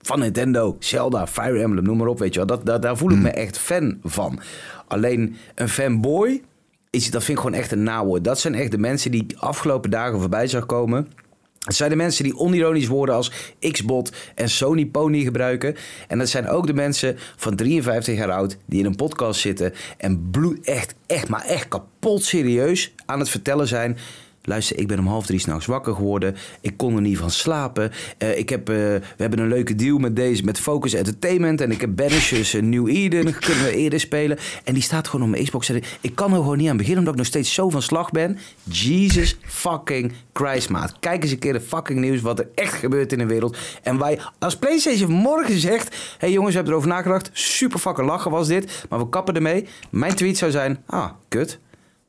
van 0.00 0.18
Nintendo, 0.18 0.76
Zelda, 0.78 1.26
Fire 1.26 1.60
Emblem, 1.60 1.84
noem 1.84 1.96
maar 1.96 2.06
op, 2.06 2.18
weet 2.18 2.34
je 2.34 2.38
wel. 2.38 2.48
Dat, 2.48 2.66
dat, 2.66 2.82
daar 2.82 2.96
voel 2.96 3.10
ik 3.10 3.18
me 3.18 3.30
echt 3.30 3.58
fan 3.58 3.98
van. 4.02 4.40
Alleen 4.86 5.36
een 5.54 5.68
fanboy, 5.68 6.42
is, 6.90 7.10
dat 7.10 7.24
vind 7.24 7.38
ik 7.38 7.44
gewoon 7.44 7.60
echt 7.60 7.72
een 7.72 7.82
nawoord. 7.82 8.24
Dat 8.24 8.40
zijn 8.40 8.54
echt 8.54 8.70
de 8.70 8.78
mensen 8.78 9.10
die 9.10 9.22
ik 9.28 9.38
afgelopen 9.38 9.90
dagen 9.90 10.20
voorbij 10.20 10.46
zag 10.46 10.66
komen 10.66 11.08
Het 11.66 11.74
zijn 11.74 11.90
de 11.90 11.96
mensen 11.96 12.24
die 12.24 12.36
onironisch 12.36 12.86
woorden 12.86 13.14
als 13.14 13.32
Xbot 13.70 14.12
en 14.34 14.48
Sony 14.48 14.86
Pony 14.86 15.22
gebruiken. 15.22 15.76
En 16.08 16.18
dat 16.18 16.28
zijn 16.28 16.48
ook 16.48 16.66
de 16.66 16.74
mensen 16.74 17.16
van 17.36 17.56
53 17.56 18.16
jaar 18.16 18.30
oud 18.30 18.56
die 18.66 18.78
in 18.78 18.84
een 18.84 18.96
podcast 18.96 19.40
zitten 19.40 19.72
en 19.98 20.30
bloed 20.30 20.60
echt, 20.64 20.94
echt, 21.06 21.28
maar 21.28 21.44
echt 21.44 21.68
kapot 21.68 22.24
serieus 22.24 22.94
aan 23.06 23.18
het 23.18 23.28
vertellen 23.28 23.68
zijn. 23.68 23.98
Luister, 24.46 24.78
ik 24.78 24.86
ben 24.86 24.98
om 24.98 25.06
half 25.06 25.26
drie 25.26 25.38
s'nachts 25.38 25.66
wakker 25.66 25.94
geworden. 25.94 26.36
Ik 26.60 26.76
kon 26.76 26.94
er 26.94 27.00
niet 27.00 27.18
van 27.18 27.30
slapen. 27.30 27.92
Eh, 28.18 28.38
ik 28.38 28.48
heb, 28.48 28.68
eh, 28.68 28.76
we 28.76 29.02
hebben 29.16 29.38
een 29.38 29.48
leuke 29.48 29.74
deal 29.74 29.98
met 29.98 30.16
deze, 30.16 30.44
met 30.44 30.60
Focus 30.60 30.92
Entertainment. 30.92 31.60
En 31.60 31.70
ik 31.70 31.80
heb 31.80 31.96
Banishers 31.96 32.54
uh, 32.54 32.62
New 32.62 32.88
Eden, 32.88 33.38
kunnen 33.38 33.64
we 33.64 33.76
eerder 33.76 34.00
spelen. 34.00 34.38
En 34.64 34.74
die 34.74 34.82
staat 34.82 35.08
gewoon 35.08 35.24
op 35.24 35.30
mijn 35.30 35.44
Xbox. 35.44 35.70
Ik 36.00 36.14
kan 36.14 36.30
er 36.30 36.36
gewoon 36.36 36.56
niet 36.56 36.68
aan 36.68 36.76
beginnen, 36.76 36.98
omdat 36.98 37.14
ik 37.14 37.20
nog 37.20 37.28
steeds 37.28 37.54
zo 37.54 37.70
van 37.70 37.82
slag 37.82 38.10
ben. 38.10 38.38
Jesus 38.62 39.36
fucking 39.42 40.12
Christ, 40.32 40.68
maat. 40.68 40.98
Kijk 41.00 41.22
eens 41.22 41.32
een 41.32 41.38
keer 41.38 41.52
de 41.52 41.60
fucking 41.60 42.00
nieuws, 42.00 42.20
wat 42.20 42.38
er 42.38 42.48
echt 42.54 42.74
gebeurt 42.74 43.12
in 43.12 43.18
de 43.18 43.26
wereld. 43.26 43.56
En 43.82 43.98
wij, 43.98 44.20
als 44.38 44.56
PlayStation 44.56 45.10
morgen 45.10 45.58
zegt... 45.58 45.94
Hé 45.94 45.98
hey 46.18 46.30
jongens, 46.30 46.50
we 46.50 46.56
hebben 46.56 46.72
erover 46.72 46.90
nagedacht. 46.90 47.30
Super 47.32 47.78
fucking 47.78 48.08
lachen 48.08 48.30
was 48.30 48.48
dit. 48.48 48.84
Maar 48.88 48.98
we 48.98 49.08
kappen 49.08 49.34
ermee. 49.34 49.66
Mijn 49.90 50.14
tweet 50.14 50.38
zou 50.38 50.50
zijn, 50.50 50.82
ah, 50.86 51.10
kut. 51.28 51.58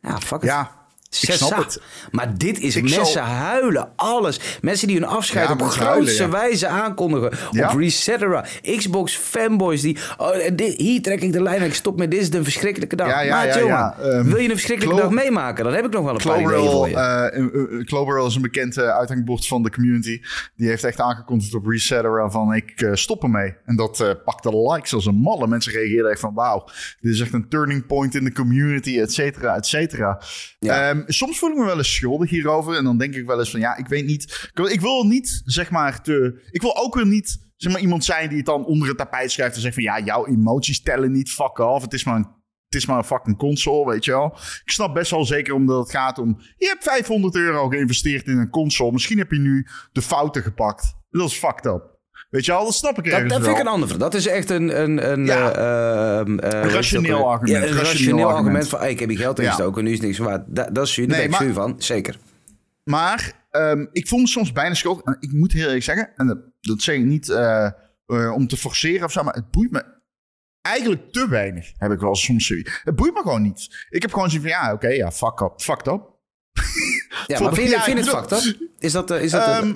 Ja, 0.01 0.19
fuck 0.19 0.41
it. 0.41 0.49
Ja, 0.49 0.76
het. 1.09 1.81
Maar 2.11 2.37
dit 2.37 2.59
is 2.59 2.75
Ik 2.75 2.81
mensen 2.83 3.05
zal- 3.05 3.23
huilen, 3.23 3.89
alles. 3.95 4.39
Mensen 4.61 4.87
die 4.87 4.97
hun 4.97 5.05
afscheid 5.07 5.47
Ja, 5.47 5.53
op 5.53 5.59
grootste 5.61 5.83
huilen, 5.83 6.13
ja. 6.13 6.29
wijze 6.29 6.67
aankondigen. 6.67 7.31
Ja. 7.51 7.71
Op 7.71 7.79
Resetera. 7.79 8.45
Xbox 8.77 9.15
fanboys 9.15 9.81
die... 9.81 9.97
Oh, 10.17 10.31
dit- 10.55 10.77
hier 10.77 11.01
trek 11.01 11.21
ik 11.21 11.33
de 11.33 11.41
lijn 11.41 11.59
en 11.59 11.65
ik 11.65 11.73
stop 11.73 11.97
met 11.97 12.11
dit 12.11 12.21
is 12.21 12.33
een 12.33 12.43
verschrikkelijke 12.43 12.95
dag. 12.95 13.07
Ja, 13.07 13.21
ja, 13.21 13.45
Maat, 13.45 13.55
jongen. 13.55 13.93
Ehm, 13.99 14.23
wil 14.23 14.37
je 14.37 14.43
een 14.43 14.49
verschrikkelijke 14.49 14.99
Clo- 15.01 15.09
dag 15.09 15.23
meemaken? 15.23 15.63
Dan 15.63 15.73
heb 15.73 15.85
ik 15.85 15.91
nog 15.91 16.03
wel 16.03 16.13
een 16.15 16.21
paar 16.25 16.41
ideeën 16.41 16.71
voor 16.71 16.89
je. 16.89 16.95
eh, 16.95 18.19
eh, 18.19 18.25
is 18.27 18.35
een 18.35 18.41
bekend 18.41 18.77
eh, 18.77 18.89
uithangbord 18.97 19.47
van 19.47 19.63
de 19.63 19.71
community. 19.71 20.21
Die 20.55 20.67
heeft 20.67 20.83
echt 20.83 20.99
aangekondigd 20.99 21.53
op 21.53 21.65
Resetter 21.67 22.31
van 22.31 22.53
ik 22.53 22.89
stop 22.93 23.23
ermee. 23.23 23.55
En 23.65 23.75
dat 23.75 24.15
pakte 24.25 24.57
likes 24.71 24.93
als 24.93 25.05
een 25.05 25.15
malle. 25.15 25.47
Mensen 25.47 25.71
reageerden 25.71 26.11
echt 26.11 26.19
van 26.19 26.33
wauw, 26.33 26.65
dit 27.01 27.13
is 27.13 27.19
echt 27.19 27.33
een 27.33 27.49
turning 27.49 27.85
point 27.87 28.15
in 28.15 28.23
de 28.23 28.33
community, 28.33 28.99
et 28.99 29.13
cetera, 29.13 29.55
et 29.55 29.65
cetera. 29.65 30.21
Ja. 30.59 30.95
Ehm, 30.99 31.11
soms 31.11 31.39
voel 31.39 31.49
ik 31.49 31.57
me 31.57 31.65
wel 31.65 31.77
eens 31.77 31.95
schuldig 31.95 32.29
hierover. 32.29 32.75
En 32.75 32.83
dan 32.83 32.97
denk 32.97 33.15
ik 33.15 33.25
wel 33.25 33.39
eens 33.39 33.51
van 33.51 33.59
ja, 33.59 33.77
ik 33.77 33.87
weet 33.87 34.05
niet. 34.05 34.49
Ik 34.53 34.81
wil, 34.81 35.05
niet 35.05 35.41
zeg 35.45 35.69
maar 35.69 36.01
te... 36.01 36.47
Ik 36.51 36.61
wil 36.61 36.77
ook 36.77 36.95
weer 36.95 37.07
niet 37.07 37.45
zeg 37.55 37.71
maar, 37.71 37.81
iemand 37.81 38.05
zijn 38.05 38.27
die 38.27 38.37
het 38.37 38.45
dan 38.45 38.65
onder 38.65 38.87
het 38.87 38.97
tapijt 38.97 39.31
schrijft 39.31 39.55
en 39.55 39.61
zegt 39.61 39.73
van 39.73 39.83
ja, 39.83 39.99
jouw 39.99 40.27
emoties 40.27 40.81
tellen 40.81 41.11
niet, 41.11 41.29
fuck 41.29 41.57
off. 41.57 41.83
Het 41.83 41.93
is 41.93 42.03
maar 42.03 42.15
een 42.15 42.35
het 42.67 42.75
is 42.75 42.85
maar 42.85 42.97
een 42.97 43.03
fucking 43.03 43.37
console, 43.37 43.91
weet 43.91 44.05
je 44.05 44.11
wel. 44.11 44.33
Ik 44.63 44.71
snap 44.71 44.93
best 44.93 45.11
wel 45.11 45.25
zeker 45.25 45.53
omdat 45.53 45.79
het 45.79 45.89
gaat 45.89 46.17
om... 46.17 46.39
Je 46.57 46.67
hebt 46.67 46.83
500 46.83 47.35
euro 47.35 47.67
geïnvesteerd 47.67 48.27
in 48.27 48.37
een 48.37 48.49
console. 48.49 48.91
Misschien 48.91 49.17
heb 49.17 49.31
je 49.31 49.39
nu 49.39 49.67
de 49.91 50.01
fouten 50.01 50.41
gepakt. 50.41 50.95
Dat 51.09 51.29
is 51.29 51.37
fucked 51.37 51.65
up. 51.65 51.96
Weet 52.29 52.45
je 52.45 52.51
wel, 52.51 52.63
dat 52.63 52.73
snap 52.73 52.97
ik 52.97 53.03
Dat, 53.03 53.13
ergens 53.13 53.33
dat 53.33 53.41
vind 53.43 53.55
ik 53.55 53.61
een 53.61 53.67
ander. 53.71 53.97
Dat 53.97 54.13
is 54.13 54.27
echt 54.27 54.49
een... 54.49 54.81
een, 54.81 55.11
een 55.11 55.25
Ja. 55.25 55.51
eh, 55.55 56.19
ehm, 56.19 56.39
eh, 56.39 56.61
heet 56.61 56.71
rationeel 56.71 57.17
ook? 57.19 57.25
argument, 57.25 57.63
Ja, 57.63 57.71
een 57.71 57.77
rationeel 57.77 58.29
argument, 58.29 58.67
van... 58.69 58.79
Hey, 58.79 58.89
ik 58.89 58.99
heb 58.99 59.09
hier 59.09 59.17
geld 59.17 59.37
Ja. 59.37 59.43
ingestoken, 59.43 59.83
nu 59.83 59.91
is 59.91 60.01
niks 60.01 60.17
waard. 60.17 60.43
Da- 60.47 60.69
dat 60.71 60.87
is 60.87 60.95
daar 60.95 61.07
Nee, 61.07 61.29
ben 61.29 61.47
ik 61.47 61.53
van. 61.53 61.75
Zeker. 61.77 62.17
Maar 62.83 63.45
ehm, 63.51 63.85
ik 63.91 64.07
voel 64.07 64.19
me 64.19 64.27
soms 64.27 64.51
bijna 64.51 64.73
schuldig. 64.73 65.03
En 65.03 65.17
ik 65.19 65.31
moet 65.31 65.51
heel 65.51 65.65
eerlijk 65.65 65.83
zeggen, 65.83 66.09
en 66.15 66.27
dat, 66.27 66.37
dat 66.61 66.81
zeg 66.81 66.95
ik 66.95 67.03
niet 67.03 67.29
eh, 67.29 67.71
om 68.33 68.47
te 68.47 68.57
forceren 68.57 69.05
of 69.05 69.11
zo, 69.11 69.23
maar 69.23 69.33
het 69.33 69.51
boeit 69.51 69.71
me 69.71 69.83
eigenlijk 70.61 71.11
te 71.11 71.27
weinig, 71.29 71.71
heb 71.77 71.91
ik 71.91 71.99
wel 71.99 72.15
soms 72.15 72.45
zoiets. 72.47 72.81
Het 72.83 72.95
boeit 72.95 73.13
me 73.13 73.21
gewoon 73.21 73.41
niet. 73.41 73.85
Ik 73.89 74.01
heb 74.01 74.13
gewoon 74.13 74.29
zoiets 74.29 74.51
van, 74.51 74.61
ja, 74.61 74.73
oké, 74.73 74.87
ja, 74.87 75.11
fuck 75.11 75.39
up, 75.41 75.61
fucked 75.61 75.87
up. 75.87 76.01
Ja, 77.27 77.39
maar 77.43 77.53
vind 77.53 77.69
je, 77.69 77.75
ja, 77.75 77.81
vind 77.81 77.97
het 77.99 78.09
fucked 78.09 78.31
up? 78.31 78.57
Is 78.79 78.91
dat... 78.91 79.11
is 79.11 79.31
dat 79.31 79.41
eh, 79.47 79.57
Ehm, 79.57 79.73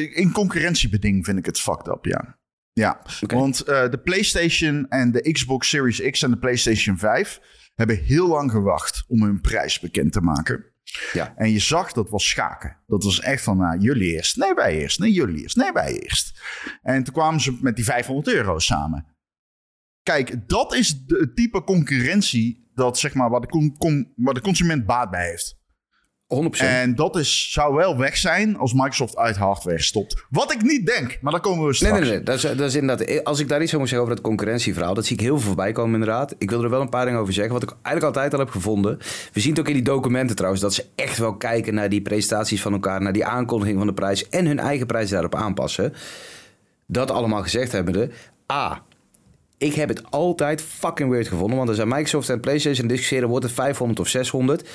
in 0.00 0.32
concurrentiebeding 0.32 1.24
vind 1.24 1.38
ik 1.38 1.46
het 1.46 1.60
fucked 1.60 1.86
up, 1.86 2.04
ja. 2.04 2.40
Ja, 2.72 3.02
want 3.20 3.60
eh, 3.60 3.90
de 3.90 3.98
PlayStation 3.98 4.88
en 4.88 5.12
de 5.12 5.32
Xbox 5.32 5.68
Series 5.68 6.10
X 6.10 6.22
en 6.22 6.30
de 6.30 6.38
PlayStation 6.38 6.98
5 6.98 7.40
hebben 7.74 7.96
heel 7.98 8.28
lang 8.28 8.50
gewacht 8.50 9.04
om 9.08 9.22
hun 9.22 9.40
prijs 9.40 9.80
bekend 9.80 10.12
te 10.12 10.20
maken. 10.20 10.64
Ja. 11.12 11.34
En 11.36 11.50
je 11.50 11.58
zag 11.58 11.92
dat 11.92 12.10
was 12.10 12.28
schaken. 12.28 12.76
Dat 12.86 13.04
was 13.04 13.20
echt 13.20 13.42
van, 13.42 13.56
nou, 13.56 13.78
jullie 13.78 14.12
eerst, 14.12 14.36
nee, 14.36 14.54
wij 14.54 14.78
eerst, 14.78 14.98
nee, 14.98 15.12
jullie 15.12 15.42
eerst, 15.42 15.56
nee, 15.56 15.72
wij 15.72 15.98
eerst. 15.98 16.40
En 16.82 17.04
toen 17.04 17.14
kwamen 17.14 17.40
ze 17.40 17.58
met 17.60 17.76
die 17.76 17.84
500 17.84 18.28
euro 18.28 18.58
samen. 18.58 19.06
Kijk, 20.02 20.48
dat 20.48 20.74
is 20.74 20.88
het 21.06 21.36
type 21.36 21.64
concurrentie 21.64 22.70
dat, 22.74 22.98
zeg 22.98 23.14
maar, 23.14 23.30
waar 23.30 23.40
de, 23.40 23.46
con- 23.46 23.76
con- 23.78 24.12
waar 24.16 24.34
de 24.34 24.40
consument 24.40 24.86
baat 24.86 25.10
bij 25.10 25.28
heeft. 25.28 25.60
100%. 26.32 26.56
En 26.58 26.94
dat 26.94 27.16
is, 27.16 27.52
zou 27.52 27.74
wel 27.74 27.98
weg 27.98 28.16
zijn 28.16 28.56
als 28.56 28.72
Microsoft 28.72 29.16
uit 29.16 29.36
hardware 29.36 29.82
stopt. 29.82 30.24
Wat 30.30 30.52
ik 30.52 30.62
niet 30.62 30.86
denk, 30.86 31.18
maar 31.20 31.32
daar 31.32 31.40
komen 31.40 31.58
we 31.58 31.64
Nee, 31.64 31.74
straks. 31.74 32.00
nee, 32.00 32.10
nee. 32.10 32.22
Dat 32.22 32.34
is, 32.34 32.42
dat 32.42 32.60
is 32.60 32.74
inderdaad, 32.74 33.24
als 33.24 33.40
ik 33.40 33.48
daar 33.48 33.58
iets 33.62 33.68
over 33.68 33.78
moet 33.78 33.88
zeggen 33.88 34.06
over 34.06 34.14
dat 34.22 34.24
concurrentieverhaal, 34.30 34.94
dat 34.94 35.06
zie 35.06 35.16
ik 35.16 35.22
heel 35.22 35.38
veel 35.38 35.46
voorbij 35.46 35.72
komen 35.72 35.92
inderdaad. 36.00 36.34
Ik 36.38 36.50
wil 36.50 36.62
er 36.62 36.70
wel 36.70 36.80
een 36.80 36.88
paar 36.88 37.04
dingen 37.04 37.20
over 37.20 37.32
zeggen, 37.32 37.52
wat 37.52 37.62
ik 37.62 37.70
eigenlijk 37.82 38.04
altijd 38.04 38.32
al 38.32 38.38
heb 38.38 38.50
gevonden. 38.50 38.98
We 39.32 39.40
zien 39.40 39.50
het 39.50 39.60
ook 39.60 39.68
in 39.68 39.74
die 39.74 39.82
documenten 39.82 40.36
trouwens, 40.36 40.62
dat 40.62 40.74
ze 40.74 40.84
echt 40.94 41.18
wel 41.18 41.36
kijken 41.36 41.74
naar 41.74 41.88
die 41.88 42.02
presentaties 42.02 42.62
van 42.62 42.72
elkaar, 42.72 43.02
naar 43.02 43.12
die 43.12 43.24
aankondiging 43.24 43.78
van 43.78 43.86
de 43.86 43.92
prijs 43.94 44.28
en 44.28 44.46
hun 44.46 44.58
eigen 44.58 44.86
prijs 44.86 45.10
daarop 45.10 45.34
aanpassen. 45.34 45.92
Dat 46.86 47.10
allemaal 47.10 47.42
gezegd 47.42 47.72
hebbende, 47.72 48.10
A, 48.52 48.82
ik 49.58 49.74
heb 49.74 49.88
het 49.88 50.10
altijd 50.10 50.62
fucking 50.62 51.10
weird 51.10 51.28
gevonden. 51.28 51.56
Want 51.56 51.68
er 51.68 51.74
zijn 51.74 51.88
Microsoft 51.88 52.28
en 52.28 52.40
PlayStation 52.40 52.86
discussiëren, 52.86 53.28
wordt 53.28 53.44
het 53.44 53.54
500 53.54 54.00
of 54.00 54.08
600? 54.08 54.68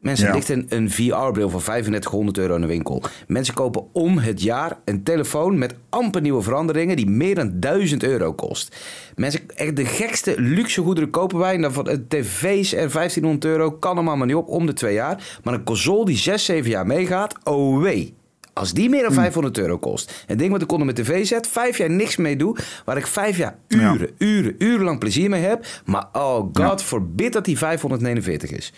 Mensen, 0.00 0.26
Ja. 0.26 0.34
ligt 0.34 0.48
een, 0.48 0.90
VR-bril 0.90 1.50
voor 1.50 1.62
3500 1.62 2.38
euro 2.38 2.54
in 2.54 2.60
de 2.60 2.66
winkel. 2.66 3.02
Mensen 3.26 3.54
kopen 3.54 3.84
om 3.92 4.18
het 4.18 4.42
jaar 4.42 4.78
een 4.84 5.02
telefoon 5.02 5.58
met 5.58 5.74
amper 5.88 6.20
nieuwe 6.20 6.42
veranderingen... 6.42 6.96
die 6.96 7.06
meer 7.10 7.34
dan 7.34 7.50
1000 7.54 8.02
euro 8.02 8.32
kost. 8.32 8.76
Mensen, 9.16 9.40
echt 9.54 9.76
de 9.76 9.84
gekste 9.84 10.34
luxe 10.40 10.80
goederen 10.82 11.10
kopen 11.10 11.38
wij. 11.38 11.54
En 11.54 11.60
dan 11.62 11.72
van 11.72 11.84
tv's 12.08 12.72
en 12.72 12.90
1500 12.92 13.44
euro 13.44 13.70
kan 13.70 13.96
hem 13.96 14.08
allemaal 14.08 14.26
niet 14.26 14.36
op 14.36 14.48
om 14.48 14.66
de 14.66 14.72
twee 14.72 14.94
jaar. 14.94 15.38
Maar 15.44 15.54
een 15.54 15.64
console 15.64 16.04
die 16.04 16.16
6, 16.16 16.44
7 16.44 16.70
jaar 16.70 16.86
meegaat, 16.86 17.34
oh 17.44 17.82
wee. 17.82 18.14
Als 18.52 18.72
die 18.72 18.88
meer 18.88 19.02
dan 19.02 19.12
500 19.12 19.58
euro 19.58 19.78
kost. 19.78 20.24
Een 20.26 20.36
ding 20.36 20.50
wat 20.52 20.62
ik 20.62 20.72
onder 20.72 20.86
mijn 20.94 20.98
tv 20.98 21.26
zet, 21.26 21.46
vijf 21.46 21.78
jaar 21.78 21.90
niks 21.90 22.16
mee 22.16 22.36
doe. 22.36 22.56
Waar 22.84 22.96
ik 22.96 23.06
vijf 23.06 23.36
jaar 23.36 23.56
Ja. 23.68 23.92
uren, 23.92 24.10
uren, 24.18 24.54
urenlang 24.58 24.98
plezier 24.98 25.30
mee 25.30 25.42
heb. 25.42 25.66
Maar 25.84 26.06
oh 26.12 26.36
god, 26.38 26.56
Ja. 26.56 26.78
forbid 26.78 27.32
dat 27.32 27.44
die 27.44 27.58
549 27.58 28.50
is. 28.50 28.72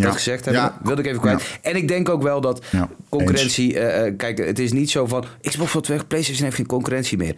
Ja. 0.00 0.02
Dat 0.04 0.12
gezegd 0.14 0.44
hebben, 0.44 0.62
Ja. 0.62 0.78
wilde 0.82 1.02
ik 1.02 1.08
even 1.08 1.20
kwijt. 1.20 1.58
En 1.62 1.76
ik 1.76 1.88
denk 1.88 2.08
ook 2.08 2.22
wel 2.22 2.40
dat 2.40 2.64
Ja, 2.70 2.88
concurrentie... 3.08 3.78
eh, 3.78 4.12
kijk, 4.16 4.38
het 4.38 4.58
is 4.58 4.72
niet 4.72 4.90
zo 4.90 5.06
van... 5.06 5.24
Xbox 5.40 5.72
wordt 5.72 5.88
weg, 5.88 6.06
PlayStation 6.06 6.44
heeft 6.44 6.56
geen 6.56 6.66
concurrentie 6.66 7.18
meer. 7.18 7.34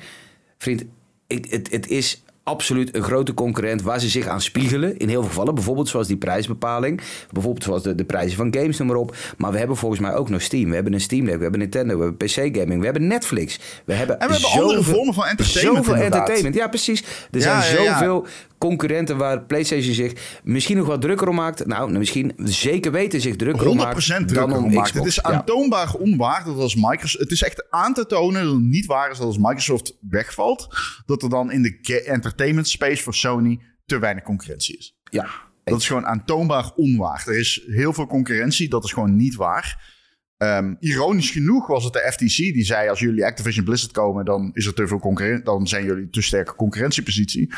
Vriend, 0.58 0.84
ik, 1.26 1.46
het, 1.50 1.70
het 1.70 1.88
is 1.88 2.22
absoluut 2.46 2.94
een 2.96 3.02
grote 3.02 3.34
concurrent... 3.34 3.82
waar 3.82 4.00
ze 4.00 4.08
zich 4.08 4.26
aan 4.26 4.40
spiegelen. 4.40 4.96
In 4.96 5.08
heel 5.08 5.20
veel 5.20 5.28
gevallen. 5.28 5.54
Bijvoorbeeld 5.54 5.88
zoals 5.88 6.06
die 6.06 6.16
prijsbepaling. 6.16 7.00
Bijvoorbeeld 7.32 7.64
zoals 7.64 7.82
de, 7.82 7.94
de 7.94 8.04
prijzen 8.04 8.36
van 8.36 8.54
games, 8.54 8.78
noem 8.78 8.86
maar 8.88 8.96
op. 8.96 9.16
Maar 9.38 9.52
we 9.52 9.58
hebben 9.58 9.76
volgens 9.76 10.00
mij 10.00 10.14
ook 10.14 10.28
nog 10.28 10.42
Steam. 10.42 10.68
We 10.68 10.74
hebben 10.74 10.92
een 10.92 11.00
Steam 11.00 11.24
Deck, 11.24 11.36
we 11.36 11.42
hebben 11.42 11.60
Nintendo, 11.60 11.98
we 11.98 12.04
hebben 12.04 12.26
PC-gaming... 12.28 12.78
we 12.78 12.84
hebben 12.84 13.06
Netflix. 13.06 13.58
We 13.84 13.92
hebben 13.94 14.20
En 14.20 14.26
we 14.28 14.32
hebben 14.34 14.50
andere 14.50 14.76
zoveel- 14.82 14.94
vormen 14.94 15.14
van 15.14 15.24
entertainment, 15.26 15.76
Zoveel 15.76 15.94
inderdaad. 15.94 16.18
entertainment, 16.28 16.54
ja 16.54 16.68
precies. 16.68 17.00
Er 17.30 17.40
Ja, 17.40 17.60
zijn 17.62 17.76
ja, 17.76 17.82
ja. 17.82 17.98
zoveel 17.98 18.26
concurrenten 18.58 19.16
waar 19.16 19.42
PlayStation 19.42 19.94
zich 19.94 20.12
misschien 20.44 20.76
nog 20.76 20.86
wat 20.86 21.00
drukker 21.00 21.28
om 21.28 21.34
maakt. 21.34 21.66
Nou, 21.66 21.98
misschien 21.98 22.32
zeker 22.36 22.92
weten 22.92 23.20
zich 23.20 23.36
drukker 23.36 23.66
om 23.68 23.78
100% 23.78 23.80
maakt 23.82 23.96
drukker 24.06 24.34
dan 24.34 24.52
om 24.52 24.64
om 24.64 24.72
maakt. 24.72 24.94
Het 24.94 25.04
is 25.06 25.22
aantoonbaar 25.22 25.94
onwaar 25.98 26.44
dat 26.44 26.56
als 26.58 26.74
Microsoft... 26.74 27.18
Het 27.18 27.30
is 27.30 27.42
echt 27.42 27.66
aan 27.70 27.94
te 27.94 28.06
tonen 28.06 28.44
dat 28.44 28.52
het 28.54 28.62
niet 28.62 28.86
waar 28.86 29.10
is 29.10 29.18
dat 29.18 29.26
als 29.26 29.38
Microsoft 29.38 29.96
wegvalt... 30.10 30.68
dat 31.06 31.22
er 31.22 31.28
dan 31.28 31.52
in 31.52 31.62
de 31.62 31.78
ga- 31.82 32.12
entertainment 32.36 32.68
space 32.68 33.02
voor 33.02 33.14
Sony 33.14 33.60
te 33.84 33.98
weinig 33.98 34.24
concurrentie 34.24 34.76
is. 34.76 34.96
Ja. 35.10 35.28
Dat 35.64 35.80
is 35.80 35.86
gewoon 35.86 36.06
aantoonbaar 36.06 36.72
onwaar. 36.74 37.24
Er 37.26 37.38
is 37.38 37.64
heel 37.66 37.92
veel 37.92 38.06
concurrentie, 38.06 38.68
dat 38.68 38.84
is 38.84 38.92
gewoon 38.92 39.16
niet 39.16 39.34
waar. 39.34 39.94
Ehm, 40.36 40.74
ironisch 40.78 41.30
genoeg 41.30 41.66
was 41.66 41.84
het 41.84 41.92
de 41.92 42.08
FTC 42.12 42.36
die 42.36 42.64
zei... 42.64 42.88
als 42.88 43.00
jullie 43.00 43.24
Activision 43.24 43.64
Blizzard 43.64 43.92
komen, 43.92 44.24
dan 44.24 44.50
is 44.52 44.66
er 44.66 44.74
te 44.74 44.86
veel 44.86 44.98
concurrentie... 44.98 45.44
dan 45.44 45.66
zijn 45.66 45.84
jullie 45.84 46.08
te 46.08 46.22
sterke 46.22 46.54
concurrentiepositie. 46.54 47.52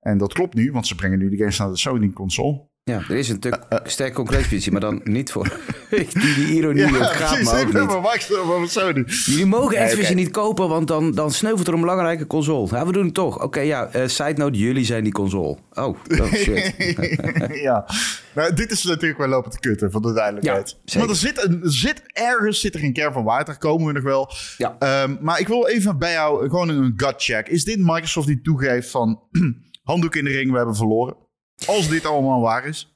En 0.00 0.18
dat 0.18 0.32
klopt 0.32 0.54
nu, 0.54 0.72
want 0.72 0.86
ze 0.86 0.94
brengen 0.94 1.18
nu 1.18 1.30
de 1.30 1.36
games 1.36 1.58
naar 1.58 1.68
de 1.68 1.76
Sony-console. 1.76 2.68
Ja, 2.84 3.02
er 3.08 3.16
is 3.16 3.28
een 3.28 3.40
Eh, 3.40 3.52
stuk 3.52 3.80
sterke 3.90 4.14
concurrentiepositie, 4.14 4.72
maar 4.72 4.80
dan 4.80 5.00
niet 5.04 5.32
voor... 5.32 5.48
die, 5.90 6.34
die 6.34 6.46
ironie 6.46 6.84
het 6.84 6.94
gaat 7.06 7.42
me 7.42 7.50
ook 7.50 7.58
Ik 7.66 7.72
ben 7.72 7.80
niet. 7.82 7.90
van 7.90 8.02
van 8.46 8.68
Sony. 8.68 9.04
Jullie 9.06 9.46
mogen 9.46 9.78
Nee, 9.78 9.92
oké. 10.02 10.14
niet 10.14 10.30
kopen, 10.30 10.68
want 10.68 10.88
dan, 10.88 11.10
dan 11.12 11.30
sneuvelt 11.30 11.66
er 11.68 11.74
een 11.74 11.80
belangrijke 11.80 12.26
console. 12.26 12.68
Ja, 12.70 12.86
we 12.86 12.92
doen 12.92 13.04
het 13.04 13.14
toch. 13.14 13.42
Oké, 13.42 13.60
ja, 13.60 13.86
eh, 13.86 14.06
side 14.08 14.32
note, 14.32 14.58
jullie 14.58 14.84
zijn 14.84 15.04
die 15.04 15.12
console. 15.12 15.56
Oh, 15.72 15.98
oh 16.20 16.32
shit. 16.32 16.74
ja, 17.68 17.86
nou, 18.34 18.54
dit 18.54 18.70
is 18.70 18.84
natuurlijk 18.84 19.18
wel 19.18 19.28
lopen 19.28 19.50
te 19.50 19.58
kutten, 19.58 19.90
voor 19.90 20.00
de 20.02 20.12
duidelijkheid. 20.12 20.76
Ja, 20.84 20.98
maar 20.98 21.08
er 21.08 21.16
zit, 21.16 21.44
een, 21.44 21.60
zit 21.62 22.02
ergens 22.12 22.60
zit 22.60 22.74
er 22.74 22.82
een 22.84 22.92
kern 22.92 23.12
van 23.12 23.24
daar 23.24 23.58
komen 23.58 23.86
we 23.86 23.92
nog 23.92 24.02
wel. 24.02 24.30
Ja. 24.56 24.76
Ehm, 24.78 25.16
maar 25.20 25.40
ik 25.40 25.48
wil 25.48 25.66
even 25.66 25.98
bij 25.98 26.12
jou 26.12 26.48
gewoon 26.48 26.68
een 26.68 26.92
gut 26.96 27.14
check. 27.16 27.48
Is 27.48 27.64
dit 27.64 27.78
Microsoft 27.78 28.26
die 28.26 28.40
toegeeft 28.40 28.90
van 28.90 29.20
handdoek 29.82 30.14
in 30.14 30.24
de 30.24 30.30
ring, 30.30 30.50
we 30.50 30.56
hebben 30.56 30.76
verloren? 30.76 31.22
Als 31.66 31.88
dit 31.88 32.06
allemaal 32.06 32.40
waar 32.40 32.66
is. 32.66 32.94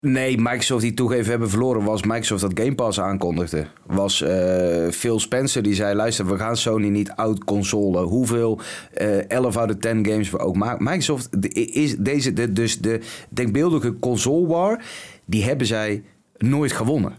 Nee, 0.00 0.38
Microsoft 0.38 0.82
die 0.82 0.94
toegeven 0.94 1.30
hebben 1.30 1.50
verloren 1.50 1.84
was 1.84 2.02
Microsoft 2.02 2.40
dat 2.40 2.64
Game 2.64 2.74
Pass 2.74 3.00
aankondigde. 3.00 3.66
Was 3.86 4.20
uh, 4.20 4.88
Phil 4.90 5.20
Spencer 5.20 5.62
die 5.62 5.74
zei, 5.74 5.94
luister, 5.94 6.26
we 6.26 6.36
gaan 6.36 6.56
Sony 6.56 6.88
niet 6.88 7.10
out-consolen. 7.10 8.02
Hoeveel 8.02 8.60
uh, 9.00 9.30
11 9.30 9.56
out 9.56 9.70
of 9.70 9.76
10 9.76 10.06
games 10.06 10.30
we 10.30 10.38
ook 10.38 10.56
maken. 10.56 10.84
Microsoft 10.84 11.28
is 11.56 11.96
deze, 11.96 12.32
de, 12.32 12.52
dus 12.52 12.78
de 12.78 13.00
denkbeeldige 13.30 13.98
console 13.98 14.46
war, 14.46 14.82
die 15.24 15.44
hebben 15.44 15.66
zij 15.66 16.02
nooit 16.36 16.72
gewonnen. 16.72 17.16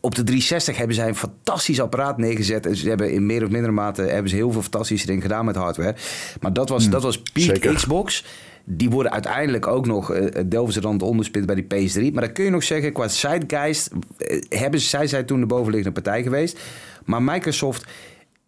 Op 0.00 0.14
de 0.14 0.22
360 0.22 0.76
hebben 0.76 0.96
zij 0.96 1.08
een 1.08 1.14
fantastisch 1.14 1.80
apparaat 1.80 2.18
neergezet. 2.18 2.66
En 2.66 2.76
ze 2.76 2.88
hebben 2.88 3.12
in 3.12 3.26
meer 3.26 3.44
of 3.44 3.50
mindere 3.50 3.72
mate 3.72 4.02
hebben 4.02 4.30
ze 4.30 4.36
heel 4.36 4.52
veel 4.52 4.62
fantastische 4.62 5.06
dingen 5.06 5.22
gedaan 5.22 5.44
met 5.44 5.56
hardware. 5.56 5.96
Maar 6.40 6.52
dat 6.52 6.68
was, 6.68 6.84
mm, 6.84 6.90
dat 6.90 7.02
was 7.02 7.22
peak 7.22 7.74
Xbox. 7.74 8.24
Die 8.70 8.90
worden 8.90 9.12
uiteindelijk 9.12 9.66
ook 9.66 9.86
nog, 9.86 10.14
uh, 10.14 10.26
dan 10.80 10.92
het 10.92 11.02
onderspit 11.02 11.46
bij 11.46 11.54
die 11.54 11.64
PS3. 11.64 12.12
Maar 12.12 12.22
dan 12.22 12.32
kun 12.32 12.44
je 12.44 12.50
nog 12.50 12.62
zeggen, 12.62 12.92
qua 12.92 13.08
Zeitgeist, 13.08 13.90
uh, 14.18 14.42
hebben, 14.48 14.80
zij 14.80 15.06
zijn 15.06 15.26
toen 15.26 15.40
de 15.40 15.46
bovenliggende 15.46 16.00
partij 16.00 16.22
geweest. 16.22 16.60
Maar 17.04 17.22
Microsoft 17.22 17.86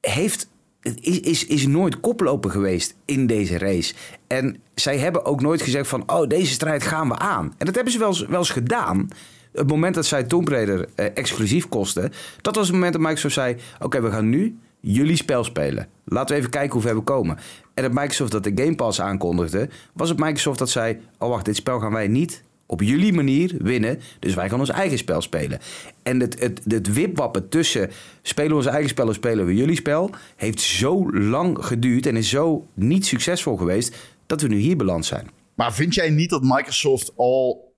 heeft 0.01 0.49
is, 0.83 1.21
is, 1.21 1.47
is 1.47 1.67
nooit 1.67 2.01
koploper 2.01 2.51
geweest 2.51 2.95
in 3.05 3.27
deze 3.27 3.59
race. 3.59 3.95
En 4.27 4.57
zij 4.75 4.99
hebben 4.99 5.25
ook 5.25 5.41
nooit 5.41 5.63
gezegd 5.63 5.89
van, 5.89 6.13
oh, 6.13 6.27
deze 6.27 6.53
strijd 6.53 6.83
gaan 6.83 7.09
we 7.09 7.19
aan. 7.19 7.55
En 7.59 7.67
dat 7.67 7.75
hebben 7.75 7.93
ze 7.93 7.99
wel 7.99 8.27
wel 8.29 8.39
eens 8.39 8.51
gedaan. 8.51 9.09
Het 9.53 9.69
moment 9.69 9.95
dat 9.95 10.07
zij 10.07 10.25
Tomb 10.25 10.49
Raider 10.49 10.89
eh, 10.95 11.07
exclusief 11.15 11.69
kosten, 11.69 12.13
dat 12.41 12.57
was 12.57 12.67
het 12.67 12.75
moment 12.75 12.93
dat 12.93 13.03
Microsoft 13.03 13.35
zei, 13.35 13.57
oké, 13.79 14.01
we 14.01 14.11
gaan 14.11 14.29
nu 14.29 14.59
jullie 14.81 15.17
spel 15.17 15.45
spelen. 15.45 15.89
Laten 16.05 16.35
we 16.35 16.39
even 16.39 16.51
kijken 16.51 16.73
hoe 16.73 16.83
ver 16.83 16.95
we 16.95 17.01
komen. 17.01 17.39
En 17.75 17.83
dat 17.83 17.93
Microsoft 17.93 18.33
dat 18.33 18.45
de 18.45 18.53
Game 18.55 18.75
Pass 18.75 19.01
aankondigde, 19.01 19.69
was 19.93 20.09
het 20.09 20.19
Microsoft 20.19 20.59
dat 20.59 20.71
zei: 20.71 21.01
Oh 21.19 21.29
wacht, 21.29 21.45
dit 21.45 21.57
spel 21.57 21.81
gaan 21.81 21.93
wij 21.93 22.09
niet 22.09 22.43
op 22.71 22.83
jullie 22.83 23.13
manier 23.13 23.55
winnen. 23.59 24.01
Dus 24.19 24.35
wij 24.35 24.49
gaan 24.49 24.59
ons 24.59 24.71
eigen 24.71 24.99
spel 24.99 25.21
spelen. 25.21 25.59
En 26.03 26.21
het, 26.21 26.41
het, 26.41 26.61
het 26.65 26.93
wipwappen 26.93 27.49
tussen 27.49 27.91
spelen 28.23 28.51
we 28.51 28.57
ons 28.57 28.67
eigen 28.67 28.89
spel 28.89 29.09
of 29.09 29.15
spelen 29.15 29.47
we 29.47 29.55
jullie 29.55 29.77
spel, 29.77 30.11
heeft 30.37 30.61
zo 30.61 31.13
lang 31.13 31.65
geduurd 31.65 32.07
en 32.07 32.17
is 32.17 32.29
zo 32.29 32.67
niet 32.75 33.07
succesvol 33.07 33.57
geweest 33.57 33.97
dat 34.27 34.41
we 34.43 34.49
nu 34.49 34.57
hier 34.57 34.77
beland 34.77 35.07
zijn. 35.07 35.31
Maar 35.55 35.75
vind 35.75 35.95
jij 35.95 36.11
niet 36.11 36.31
dat 36.31 36.43
Microsoft 36.43 37.13
al. 37.17 37.75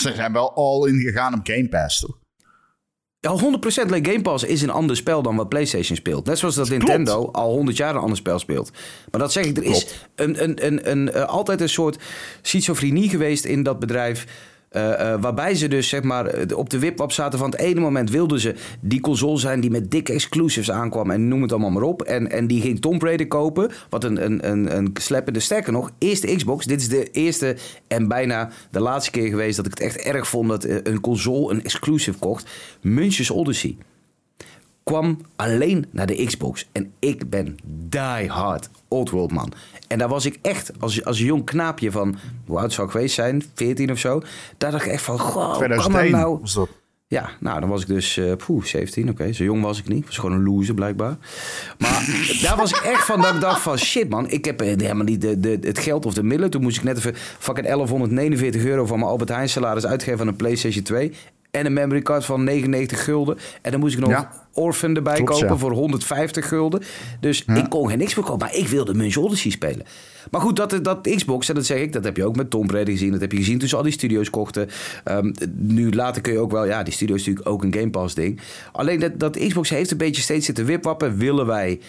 Ze 0.00 0.14
zijn 0.14 0.32
wel 0.32 0.54
al 0.54 0.86
in 0.86 1.00
gegaan 1.00 1.34
op 1.34 1.40
Game 1.42 1.68
Pass, 1.68 2.00
toch? 2.00 2.19
Ja, 3.22 3.38
100% 3.38 3.40
Game 4.02 4.22
Pass 4.22 4.44
is 4.44 4.62
een 4.62 4.70
ander 4.70 4.96
spel 4.96 5.22
dan 5.22 5.36
wat 5.36 5.48
PlayStation 5.48 5.96
speelt. 5.96 6.26
Net 6.26 6.38
zoals 6.38 6.54
dat 6.54 6.68
Nintendo 6.68 7.28
al 7.32 7.52
100 7.52 7.76
jaar 7.76 7.94
een 7.94 8.00
ander 8.00 8.16
spel 8.16 8.38
speelt. 8.38 8.70
Maar 9.10 9.20
dat 9.20 9.32
zeg 9.32 9.44
ik, 9.44 9.56
er 9.56 9.62
is 9.62 9.86
een, 10.14 10.42
een, 10.42 10.66
een, 10.66 10.90
een, 10.90 11.10
uh, 11.14 11.24
altijd 11.24 11.60
een 11.60 11.68
soort 11.68 12.02
schizofrenie 12.42 13.08
geweest 13.08 13.44
in 13.44 13.62
dat 13.62 13.78
bedrijf. 13.78 14.26
Uh, 14.76 14.82
uh, 14.82 15.14
waarbij 15.20 15.54
ze 15.54 15.68
dus 15.68 15.88
zeg 15.88 16.02
maar 16.02 16.34
op 16.54 16.70
de 16.70 16.78
wipwap 16.78 17.12
zaten 17.12 17.38
van 17.38 17.50
het 17.50 17.60
ene 17.60 17.80
moment 17.80 18.10
wilden 18.10 18.40
ze 18.40 18.54
die 18.80 19.00
console 19.00 19.38
zijn 19.38 19.60
die 19.60 19.70
met 19.70 19.90
dikke 19.90 20.12
exclusives 20.12 20.70
aankwam 20.70 21.10
en 21.10 21.28
noem 21.28 21.42
het 21.42 21.52
allemaal 21.52 21.70
maar 21.70 21.82
op. 21.82 22.02
En, 22.02 22.30
en 22.30 22.46
die 22.46 22.60
ging 22.60 22.80
Tomb 22.80 23.02
Raider 23.02 23.26
kopen, 23.26 23.70
wat 23.88 24.04
een, 24.04 24.24
een, 24.24 24.50
een, 24.50 24.76
een 24.76 24.90
sleppende 25.00 25.40
sterker 25.40 25.72
nog. 25.72 25.90
Eerste 25.98 26.36
Xbox, 26.36 26.66
dit 26.66 26.80
is 26.80 26.88
de 26.88 27.10
eerste 27.10 27.56
en 27.88 28.08
bijna 28.08 28.50
de 28.70 28.80
laatste 28.80 29.10
keer 29.10 29.28
geweest 29.28 29.56
dat 29.56 29.66
ik 29.66 29.72
het 29.72 29.80
echt 29.80 29.96
erg 29.96 30.28
vond 30.28 30.48
dat 30.48 30.64
een 30.64 31.00
console 31.00 31.52
een 31.54 31.64
exclusive 31.64 32.18
kocht. 32.18 32.50
Munch's 32.80 33.30
Odyssey 33.30 33.76
kwam 34.90 35.18
alleen 35.36 35.86
naar 35.90 36.06
de 36.06 36.24
Xbox. 36.24 36.68
En 36.72 36.92
ik 36.98 37.30
ben 37.30 37.56
die 37.88 38.28
hard 38.28 38.70
Oldworld 38.88 39.32
man. 39.32 39.52
En 39.88 39.98
daar 39.98 40.08
was 40.08 40.26
ik 40.26 40.38
echt, 40.42 40.72
als, 40.80 41.04
als 41.04 41.18
jong 41.18 41.44
knaapje 41.44 41.90
van, 41.90 42.16
hoe 42.46 42.58
oud 42.58 42.72
zou 42.72 42.86
ik 42.86 42.92
geweest 42.92 43.14
zijn? 43.14 43.42
14 43.54 43.90
of 43.90 43.98
zo. 43.98 44.22
Daar 44.58 44.70
dacht 44.70 44.84
ik 44.84 44.92
echt 44.92 45.02
van, 45.02 45.18
goh, 45.18 45.56
2001 45.56 46.10
kan 46.10 46.20
nou... 46.20 46.38
was 46.40 46.54
dat. 46.54 46.68
Ja, 47.06 47.30
nou, 47.40 47.60
dan 47.60 47.68
was 47.68 47.82
ik 47.82 47.86
dus 47.86 48.16
uh, 48.16 48.32
poeh, 48.46 48.64
17, 48.64 49.10
oké. 49.10 49.32
Zo 49.32 49.44
jong 49.44 49.62
was 49.62 49.78
ik 49.78 49.88
niet. 49.88 50.06
was 50.06 50.18
gewoon 50.18 50.36
een 50.36 50.44
loser, 50.44 50.74
blijkbaar. 50.74 51.16
Maar 51.78 52.06
daar 52.42 52.56
was 52.56 52.70
ik 52.70 52.80
echt 52.80 53.04
van 53.04 53.20
dat 53.20 53.34
ik 53.34 53.40
dacht 53.40 53.60
van... 53.60 53.78
shit, 53.78 54.08
man, 54.08 54.30
ik 54.30 54.44
heb 54.44 54.60
helemaal 54.60 55.04
niet 55.04 55.20
de, 55.20 55.40
de, 55.40 55.58
het 55.60 55.78
geld 55.78 56.06
of 56.06 56.14
de 56.14 56.22
middelen. 56.22 56.50
Toen 56.50 56.62
moest 56.62 56.76
ik 56.76 56.82
net 56.82 56.96
even 56.96 57.14
fucking 57.16 57.66
1149 57.66 58.64
euro... 58.64 58.86
van 58.86 58.98
mijn 58.98 59.10
Albert 59.10 59.28
Heijn 59.28 59.48
salaris 59.48 59.86
uitgeven 59.86 60.20
aan 60.20 60.26
een 60.26 60.36
PlayStation 60.36 60.82
2 60.84 61.12
en 61.50 61.66
een 61.66 61.72
memory 61.72 62.02
card 62.02 62.24
van 62.24 62.44
99 62.44 63.04
gulden. 63.04 63.38
En 63.62 63.70
dan 63.70 63.80
moest 63.80 63.94
ik 63.94 64.00
nog 64.00 64.10
ja. 64.10 64.48
Orphan 64.60 64.96
erbij 64.96 65.22
kopen 65.22 65.58
voor 65.58 65.72
150 65.72 66.48
gulden. 66.48 66.82
Dus 67.20 67.44
ik 67.44 67.66
kon 67.68 67.88
geen 67.88 67.98
niks 67.98 68.14
kopen, 68.14 68.38
maar 68.38 68.54
ik 68.54 68.68
wilde 68.68 68.94
Munch 68.94 69.16
Odyssey 69.16 69.50
spelen. 69.50 69.86
Maar 70.30 70.40
goed, 70.40 70.56
dat, 70.56 70.78
dat 70.82 71.08
Xbox, 71.16 71.48
en 71.48 71.54
dat 71.54 71.66
zeg 71.66 71.80
ik, 71.80 71.92
dat 71.92 72.04
heb 72.04 72.16
je 72.16 72.24
ook 72.24 72.36
met 72.36 72.50
Tom 72.50 72.66
Brady 72.66 72.90
gezien. 72.90 73.12
Dat 73.12 73.20
heb 73.20 73.32
je 73.32 73.38
gezien 73.38 73.58
toen 73.58 73.68
ze 73.68 73.76
al 73.76 73.82
die 73.82 73.92
studio's 73.92 74.30
kochten. 74.30 74.68
Um, 75.04 75.34
nu 75.56 75.92
later 75.92 76.22
kun 76.22 76.32
je 76.32 76.38
ook 76.38 76.50
wel, 76.50 76.64
ja, 76.64 76.82
die 76.82 76.92
studio 76.92 77.14
is 77.14 77.26
natuurlijk 77.26 77.48
ook 77.48 77.64
een 77.64 77.74
Game 77.74 77.90
Pass 77.90 78.14
ding. 78.14 78.40
Alleen 78.72 79.00
dat, 79.00 79.18
dat 79.18 79.38
Xbox 79.38 79.70
heeft 79.70 79.90
een 79.90 79.96
beetje 79.96 80.22
steeds 80.22 80.46
zitten 80.46 80.64
wipwappen. 80.64 81.16
Willen 81.16 81.46
wij 81.46 81.80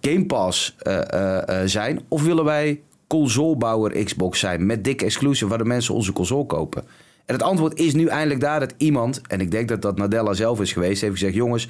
Game 0.00 0.26
Pass 0.26 0.76
uh, 0.82 0.98
uh, 1.14 1.38
uh, 1.48 1.60
zijn? 1.64 2.00
Of 2.08 2.22
willen 2.22 2.44
wij 2.44 2.80
consolebouwer 3.06 4.04
Xbox 4.04 4.38
zijn 4.38 4.66
met 4.66 4.84
dikke 4.84 5.04
exclusive 5.04 5.48
waar 5.48 5.58
de 5.58 5.64
mensen 5.64 5.94
onze 5.94 6.12
console 6.12 6.46
kopen? 6.46 6.84
En 7.26 7.34
het 7.34 7.42
antwoord 7.42 7.78
is 7.78 7.94
nu 7.94 8.06
eindelijk 8.06 8.40
daar 8.40 8.60
dat 8.60 8.74
iemand, 8.76 9.20
en 9.26 9.40
ik 9.40 9.50
denk 9.50 9.68
dat 9.68 9.82
dat 9.82 9.96
Nadella 9.96 10.32
zelf 10.32 10.60
is 10.60 10.72
geweest, 10.72 11.00
heeft 11.00 11.12
gezegd: 11.12 11.34
jongens, 11.34 11.68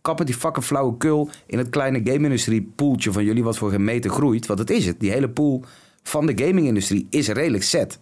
kappen 0.00 0.26
die 0.26 0.34
fucking 0.34 0.64
flauwe 0.64 0.96
kul 0.96 1.28
in 1.46 1.58
het 1.58 1.68
kleine 1.68 2.00
game-industrie 2.04 2.72
poeltje 2.74 3.12
van 3.12 3.24
jullie 3.24 3.44
wat 3.44 3.58
voor 3.58 3.70
gemeten 3.70 4.10
groeit. 4.10 4.46
Want 4.46 4.58
dat 4.58 4.70
is 4.70 4.86
het. 4.86 5.00
Die 5.00 5.10
hele 5.10 5.28
pool 5.28 5.64
van 6.02 6.26
de 6.26 6.44
gaming-industrie 6.44 7.06
is 7.10 7.28
redelijk 7.28 7.62
set. 7.62 7.98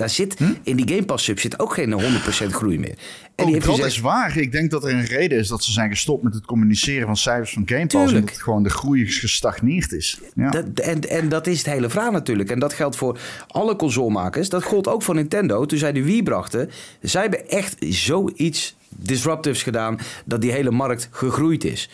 Daar 0.00 0.10
zit 0.10 0.38
hm? 0.38 0.52
in 0.62 0.76
die 0.76 0.88
Game 0.88 1.04
Pass 1.04 1.24
sub 1.24 1.40
zit 1.40 1.58
ook 1.58 1.74
geen 1.74 2.00
100% 2.00 2.46
groei 2.46 2.78
meer. 2.78 2.94
En 3.34 3.44
die 3.44 3.54
heeft 3.54 3.66
dat 3.66 3.78
is 3.78 4.00
waar. 4.00 4.36
Ik 4.36 4.52
denk 4.52 4.70
dat 4.70 4.84
er 4.84 4.92
een 4.92 5.04
reden 5.04 5.38
is 5.38 5.48
dat 5.48 5.64
ze 5.64 5.72
zijn 5.72 5.90
gestopt 5.90 6.22
met 6.22 6.34
het 6.34 6.44
communiceren 6.44 7.06
van 7.06 7.16
cijfers 7.16 7.52
van 7.52 7.62
Game 7.66 7.86
Pass. 7.86 8.12
En 8.12 8.20
dat 8.20 8.30
gewoon 8.30 8.62
de 8.62 8.70
groei 8.70 9.06
gestagneerd 9.06 9.92
is. 9.92 10.20
Ja. 10.34 10.50
Dat, 10.50 10.64
en, 10.74 11.00
en 11.00 11.28
dat 11.28 11.46
is 11.46 11.58
het 11.58 11.66
hele 11.66 11.88
verhaal 11.88 12.10
natuurlijk. 12.10 12.50
En 12.50 12.58
dat 12.58 12.72
geldt 12.72 12.96
voor 12.96 13.18
alle 13.46 13.76
consolemakers. 13.76 14.48
Dat 14.48 14.62
gold 14.62 14.88
ook 14.88 15.02
voor 15.02 15.14
Nintendo. 15.14 15.66
Toen 15.66 15.78
zij 15.78 15.92
de 15.92 16.04
Wii 16.04 16.22
brachten. 16.22 16.70
Zij 17.00 17.20
hebben 17.20 17.48
echt 17.48 17.76
zoiets 17.78 18.76
disruptives 18.88 19.62
gedaan. 19.62 19.98
Dat 20.24 20.40
die 20.40 20.52
hele 20.52 20.70
markt 20.70 21.08
gegroeid 21.10 21.64
is. 21.64 21.90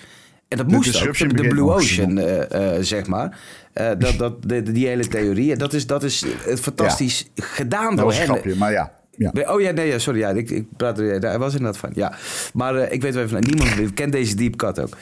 En 0.49 0.57
dat 0.57 0.67
moest 0.67 1.07
ook, 1.07 1.19
de, 1.19 1.27
de 1.27 1.49
Blue 1.49 1.71
Ocean, 1.71 2.19
uh, 2.19 2.37
uh, 2.53 2.73
zeg 2.81 3.07
maar. 3.07 3.39
Uh, 3.81 3.91
dat, 3.99 4.19
dat, 4.19 4.67
die 4.67 4.87
hele 4.87 5.07
theorie. 5.07 5.57
Dat 5.57 5.73
is, 5.73 5.87
dat 5.87 6.03
is 6.03 6.25
fantastisch 6.61 7.27
ja. 7.35 7.45
gedaan 7.45 7.97
dat 7.97 8.05
door. 8.05 8.13
Grapje, 8.13 8.55
maar 8.55 8.73
ja. 8.73 8.93
Ja. 9.17 9.55
Oh 9.55 9.61
ja, 9.61 9.71
nee, 9.71 9.99
sorry. 9.99 10.19
Ja, 10.19 10.31
ik, 10.31 10.51
ik 10.51 10.67
praat 10.77 10.99
er. 10.99 11.21
Daar 11.21 11.39
was 11.39 11.53
inderdaad 11.53 11.79
van. 11.79 11.91
Ja. 11.95 12.15
Maar 12.53 12.77
uh, 12.77 12.93
ik 12.93 13.03
weet 13.03 13.15
wel 13.15 13.23
even. 13.23 13.41
Niemand 13.41 13.95
kent 13.95 14.13
deze 14.13 14.37
deep 14.37 14.57
cut 14.57 14.81
ook. 14.81 14.89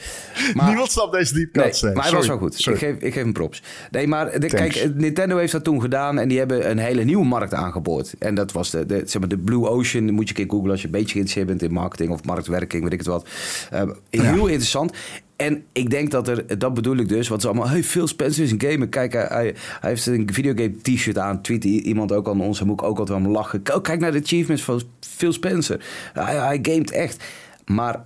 Maar, 0.53 0.67
niemand 0.67 0.91
snapt 0.91 1.11
deze 1.11 1.33
deep 1.33 1.51
cut. 1.51 1.81
Nee, 1.81 1.93
maar 1.93 2.03
hij 2.03 2.13
was 2.13 2.27
wel 2.27 2.37
goed. 2.37 2.67
Ik 2.67 2.77
geef, 2.77 2.95
ik 2.95 3.13
geef 3.13 3.23
hem 3.23 3.33
props. 3.33 3.63
Nee, 3.91 4.07
maar 4.07 4.39
de, 4.39 4.47
kijk, 4.47 4.91
Nintendo 4.95 5.37
heeft 5.37 5.51
dat 5.51 5.63
toen 5.63 5.81
gedaan. 5.81 6.19
En 6.19 6.27
die 6.27 6.37
hebben 6.37 6.69
een 6.69 6.77
hele 6.77 7.03
nieuwe 7.03 7.25
markt 7.25 7.53
aangeboord. 7.53 8.15
En 8.19 8.35
dat 8.35 8.51
was 8.51 8.69
de, 8.69 8.85
de, 8.85 9.01
zeg 9.05 9.19
maar 9.19 9.29
de 9.29 9.37
Blue 9.37 9.69
Ocean. 9.69 10.11
Moet 10.11 10.23
je 10.23 10.29
een 10.29 10.45
keer 10.45 10.49
googlen 10.55 10.71
als 10.71 10.81
je 10.81 10.85
een 10.85 10.91
beetje 10.91 11.11
geïnteresseerd 11.11 11.47
bent 11.47 11.61
in 11.61 11.71
marketing 11.71 12.11
of 12.11 12.23
marktwerking, 12.23 12.83
weet 12.83 12.93
ik 12.93 12.99
het 12.99 13.07
wat. 13.07 13.27
Uh, 13.73 13.81
heel 14.09 14.47
interessant. 14.47 14.93
En 15.35 15.63
ik 15.71 15.89
denk 15.89 16.11
dat 16.11 16.27
er, 16.27 16.59
dat 16.59 16.73
bedoel 16.73 16.97
ik 16.97 17.07
dus, 17.07 17.27
wat 17.27 17.41
ze 17.41 17.47
allemaal, 17.47 17.67
hey, 17.73 17.83
Phil 17.83 18.07
Spencer 18.07 18.43
is 18.43 18.51
een 18.51 18.61
gamer. 18.61 18.87
Kijk, 18.87 19.13
hij, 19.13 19.27
hij 19.79 19.89
heeft 19.89 20.05
een 20.05 20.29
videogame 20.33 20.81
t-shirt 20.81 21.17
aan. 21.17 21.41
Tweet 21.41 21.63
iemand 21.63 22.11
ook 22.11 22.27
aan 22.27 22.41
ons, 22.41 22.59
en 22.59 22.67
moet 22.67 22.81
ook 22.81 22.99
altijd 22.99 23.21
wel 23.21 23.31
lachen. 23.31 23.61
Kijk 23.61 23.99
naar 23.99 24.11
de 24.11 24.21
achievements 24.21 24.63
van 24.63 24.81
Phil 24.99 25.33
Spencer. 25.33 25.85
Hij, 26.13 26.35
hij 26.35 26.59
gamet 26.61 26.91
echt. 26.91 27.23
Maar 27.65 28.05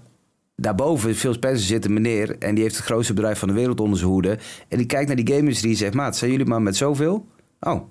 daarboven, 0.56 1.16
Phil 1.16 1.34
Spencer 1.34 1.66
zit 1.66 1.86
een 1.86 1.94
meneer 1.94 2.36
en 2.38 2.56
die 2.56 2.64
heeft 2.64 2.76
het 2.76 2.86
grootste 2.86 3.14
bedrijf 3.14 3.40
van 3.40 3.48
de 3.48 3.54
wereld 3.54 3.80
onder 3.80 3.98
zijn 3.98 4.12
hoede. 4.12 4.38
En 4.68 4.78
die 4.78 4.86
kijkt 4.86 5.08
naar 5.08 5.16
die 5.16 5.28
game-industrie 5.28 5.72
en 5.72 5.78
zegt, 5.78 5.94
maat, 5.94 6.18
zijn 6.18 6.32
jullie 6.32 6.46
maar 6.46 6.62
met 6.62 6.76
zoveel? 6.76 7.28
Oh, 7.60 7.82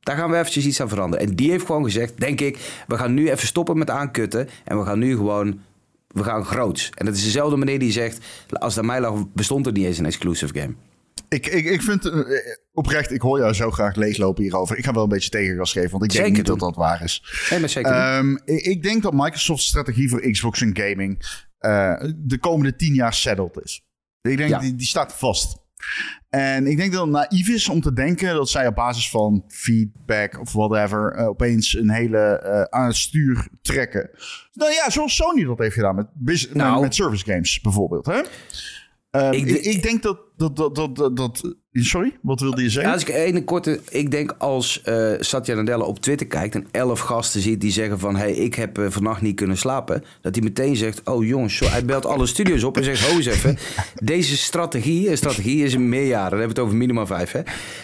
daar 0.00 0.16
gaan 0.16 0.30
we 0.30 0.36
eventjes 0.36 0.66
iets 0.66 0.80
aan 0.80 0.88
veranderen. 0.88 1.26
En 1.26 1.34
die 1.34 1.50
heeft 1.50 1.66
gewoon 1.66 1.84
gezegd, 1.84 2.20
denk 2.20 2.40
ik, 2.40 2.82
we 2.86 2.96
gaan 2.96 3.14
nu 3.14 3.30
even 3.30 3.46
stoppen 3.46 3.78
met 3.78 3.90
aankutten. 3.90 4.48
En 4.64 4.78
we 4.78 4.84
gaan 4.84 4.98
nu 4.98 5.16
gewoon 5.16 5.58
we 6.14 6.24
gaan 6.24 6.44
groots. 6.44 6.90
En 6.94 7.06
dat 7.06 7.14
is 7.14 7.24
dezelfde 7.24 7.56
meneer 7.56 7.78
die 7.78 7.92
zegt, 7.92 8.24
als 8.48 8.74
dat 8.74 8.84
mij 8.84 9.00
lag, 9.00 9.32
bestond 9.32 9.66
er 9.66 9.72
niet 9.72 9.86
eens 9.86 9.98
een 9.98 10.06
exclusive 10.06 10.58
game. 10.60 10.74
Ik, 11.28 11.46
ik, 11.46 11.64
ik 11.64 11.82
vind 11.82 12.04
uh, 12.04 12.38
oprecht, 12.72 13.12
ik 13.12 13.20
hoor 13.20 13.38
jou 13.38 13.52
zo 13.52 13.70
graag 13.70 13.94
leeglopen 13.94 14.42
hierover. 14.42 14.78
Ik 14.78 14.84
ga 14.84 14.92
wel 14.92 15.02
een 15.02 15.08
beetje 15.08 15.30
tegengas 15.30 15.72
geven, 15.72 15.90
want 15.90 16.04
ik 16.04 16.10
zeker 16.10 16.24
denk 16.24 16.36
niet 16.36 16.46
dat 16.46 16.58
dat 16.58 16.76
waar 16.76 17.02
is. 17.02 17.46
Nee, 17.50 17.60
maar 17.60 17.68
zeker 17.68 18.16
um, 18.16 18.40
ik, 18.44 18.64
ik, 18.64 18.82
denk 18.82 19.02
dat 19.02 19.12
Microsoft's 19.12 19.66
strategie 19.66 20.08
voor 20.08 20.30
Xbox 20.30 20.60
en 20.60 20.76
gaming 20.76 21.42
uh, 21.60 22.10
de 22.16 22.38
komende 22.38 22.76
tien 22.76 22.94
jaar 22.94 23.14
settled 23.14 23.60
is. 23.62 23.84
Ik 24.20 24.36
denk, 24.36 24.50
ja. 24.50 24.58
die, 24.58 24.74
die 24.74 24.86
staat 24.86 25.12
vast. 25.12 25.62
En 26.30 26.66
ik 26.66 26.76
denk 26.76 26.92
dat 26.92 27.00
het 27.00 27.10
naïef 27.10 27.48
is 27.48 27.68
om 27.68 27.80
te 27.80 27.92
denken 27.92 28.34
dat 28.34 28.48
zij 28.48 28.66
op 28.66 28.74
basis 28.74 29.10
van 29.10 29.44
feedback 29.48 30.40
of 30.40 30.52
whatever 30.52 31.18
uh, 31.18 31.28
opeens 31.28 31.74
een 31.76 31.90
hele 31.90 32.42
uh, 32.44 32.62
aan 32.62 32.86
het 32.86 32.96
stuur 32.96 33.48
trekken. 33.62 34.10
Nou 34.52 34.72
ja, 34.72 34.90
zoals 34.90 35.16
Sony 35.16 35.44
dat 35.44 35.58
heeft 35.58 35.74
gedaan 35.74 35.94
met, 35.94 36.48
nou, 36.52 36.80
met 36.80 36.94
service 36.94 37.24
games 37.24 37.60
bijvoorbeeld. 37.60 38.06
Hè? 38.06 38.20
Um, 39.26 39.32
ik, 39.32 39.46
ik, 39.46 39.82
denk 39.82 40.02
dat, 40.02 40.18
dat, 40.36 40.56
dat, 40.56 40.74
dat, 40.74 41.16
dat- 41.16 41.56
Sorry, 41.82 42.16
wat 42.22 42.40
wilde 42.40 42.56
je 42.56 42.62
Ja, 42.66 42.70
zeggen? 42.70 42.92
als 42.92 43.02
ik 43.04 43.34
een 43.34 43.44
korte, 43.44 43.80
ik 43.90 44.10
denk 44.10 44.34
als 44.38 44.82
eh 44.82 45.12
Satya 45.18 45.54
Nadella 45.54 45.84
op 45.84 45.98
Twitter 46.00 46.26
kijkt 46.26 46.54
en 46.54 46.66
elf 46.70 47.00
gasten 47.00 47.40
ziet 47.40 47.60
die 47.60 47.70
zeggen 47.72 47.98
van, 47.98 48.16
hey, 48.16 48.32
ik 48.32 48.54
heb 48.54 48.78
eh, 48.78 48.86
vannacht 48.88 49.20
niet 49.22 49.36
kunnen 49.36 49.56
slapen, 49.56 50.04
dat 50.20 50.34
hij 50.34 50.44
meteen 50.44 50.76
zegt, 50.76 51.00
oh 51.04 51.24
jongens, 51.24 51.58
hij 51.58 51.84
belt 51.84 52.06
alle 52.06 52.26
studio's 52.26 52.62
op 52.62 52.76
en 52.76 52.84
zegt, 52.84 53.00
ho 53.10 53.16
eens 53.16 53.26
even, 53.26 53.56
deze 54.02 54.36
strategie, 54.36 55.10
een 55.10 55.16
strategie 55.16 55.64
is 55.64 55.74
een 55.74 55.88
meerjaren, 55.88 56.30
dan 56.30 56.38
hebben 56.38 56.56
we 56.56 56.60
het 56.60 56.64
over 56.70 56.76
minimaal 56.76 57.06
vijf, 57.06 57.32
hè? 57.32 57.40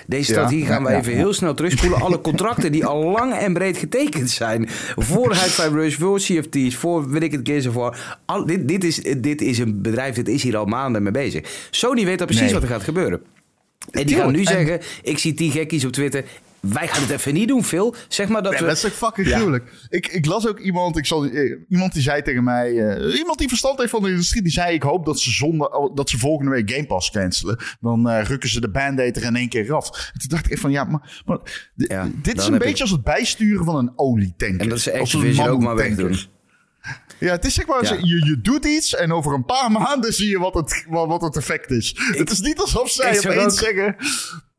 Deze 0.06 0.32
Ja, 0.32 0.38
strategie 0.38 0.66
gaan 0.66 0.82
wij 0.82 0.92
ja, 0.92 0.98
even 0.98 1.12
heel 1.12 1.32
snel 1.32 1.54
terugspoelen, 1.54 2.00
alle 2.00 2.20
contracten 2.20 2.72
die 2.72 2.86
al 2.86 3.04
lang 3.10 3.34
en 3.34 3.52
breed 3.52 3.76
getekend 3.76 4.30
zijn, 4.30 4.68
voor 4.96 5.30
High 5.32 5.44
Five 5.44 5.68
Rush, 5.72 5.94
voor 5.96 6.18
CFT's, 6.18 6.74
voor 6.76 7.10
weet 7.10 7.22
ik 7.22 7.32
het 7.32 7.40
Gears 7.48 7.66
of 7.66 7.74
War, 7.74 8.18
al, 8.26 8.46
dit, 8.46 8.68
dit, 8.68 8.84
is, 8.84 9.00
dit 9.18 9.40
is 9.40 9.58
een 9.58 9.82
bedrijf, 9.82 10.14
dit 10.14 10.28
is 10.28 10.42
hier 10.42 10.56
al 10.56 10.64
maanden 10.66 11.02
mee 11.02 11.12
bezig. 11.12 11.66
Sony 11.70 12.04
weet 12.04 12.20
al 12.20 12.26
precies 12.26 12.44
Nee. 12.44 12.52
wat 12.52 12.62
er 12.62 12.68
gaat 12.68 12.82
gebeuren. 12.82 13.20
En 13.90 14.06
die 14.06 14.16
gaan 14.16 14.32
nu 14.32 14.38
En- 14.38 14.44
zeggen, 14.46 14.80
ik 15.02 15.18
zie 15.18 15.34
tien 15.34 15.50
gekkies 15.50 15.84
op 15.84 15.92
Twitter. 15.92 16.24
Wij 16.60 16.88
gaan 16.88 17.02
het 17.02 17.10
even 17.10 17.34
niet 17.34 17.48
doen, 17.48 17.64
Phil. 17.64 17.94
Zeg 18.08 18.28
maar 18.28 18.42
dat 18.42 18.52
Ja, 18.52 18.58
we... 18.58 18.64
dat 18.64 18.74
is 18.74 18.80
toch 18.80 18.92
fucking 18.92 19.26
Ja. 19.28 19.36
gruwelijk. 19.36 19.72
Ik, 19.88 20.06
ik 20.06 20.26
las 20.26 20.48
ook 20.48 20.58
iemand, 20.58 20.96
ik 20.96 21.06
zal, 21.06 21.24
eh, 21.24 21.56
iemand 21.68 21.92
die 21.92 22.02
zei 22.02 22.22
tegen 22.22 22.44
mij, 22.44 22.78
eh, 22.88 23.18
iemand 23.18 23.38
die 23.38 23.48
verstand 23.48 23.78
heeft 23.78 23.90
van 23.90 24.02
de 24.02 24.08
industrie, 24.08 24.42
die 24.42 24.52
zei: 24.52 24.74
Ik 24.74 24.82
hoop 24.82 25.04
dat 25.04 25.20
ze, 25.20 25.30
zondag, 25.30 25.68
oh, 25.72 25.96
dat 25.96 26.10
ze 26.10 26.18
volgende 26.18 26.50
week 26.50 26.70
Game 26.70 26.86
Pass 26.86 27.10
cancelen. 27.10 27.58
Dan 27.80 28.08
eh, 28.08 28.24
rukken 28.24 28.48
ze 28.48 28.60
de 28.60 28.70
band-aid 28.70 29.16
er 29.16 29.24
in 29.24 29.36
één 29.36 29.48
keer 29.48 29.72
af. 29.74 30.10
En 30.14 30.18
toen 30.20 30.28
dacht 30.28 30.44
ik 30.44 30.50
echt 30.52 30.60
van 30.60 30.70
ja, 30.70 30.84
maar, 30.84 31.22
maar 31.26 31.38
Ja, 31.76 32.08
dit 32.22 32.38
is 32.38 32.46
een 32.46 32.52
beetje 32.58 32.68
ik- 32.74 32.80
als 32.80 32.90
het 32.90 33.02
bijsturen 33.04 33.64
van 33.64 33.76
een 33.76 33.92
olietanker. 33.96 34.60
En 34.60 34.68
dat 34.68 34.80
ze 34.80 34.98
Activision 34.98 35.46
ook 35.48 35.60
maar 35.62 35.76
wegdoen. 35.76 36.16
Ja, 37.20 37.30
het 37.32 37.44
is 37.44 37.54
zeg 37.54 37.66
maar, 37.66 37.84
Ja. 37.84 37.96
je, 38.00 38.24
je 38.26 38.40
doet 38.42 38.64
iets 38.64 38.94
en 38.94 39.12
over 39.12 39.32
een 39.34 39.44
paar 39.44 39.70
maanden 39.80 40.12
zie 40.12 40.28
je 40.28 40.38
wat 40.38 40.54
het, 40.54 40.84
wat, 40.88 41.08
wat 41.08 41.20
het 41.22 41.36
effect 41.36 41.70
is. 41.70 41.94
het 42.16 42.30
is 42.30 42.40
niet 42.40 42.58
alsof 42.58 42.90
zij 42.90 43.18
opeens 43.18 43.42
ook- 43.44 43.50
zeggen, 43.58 43.96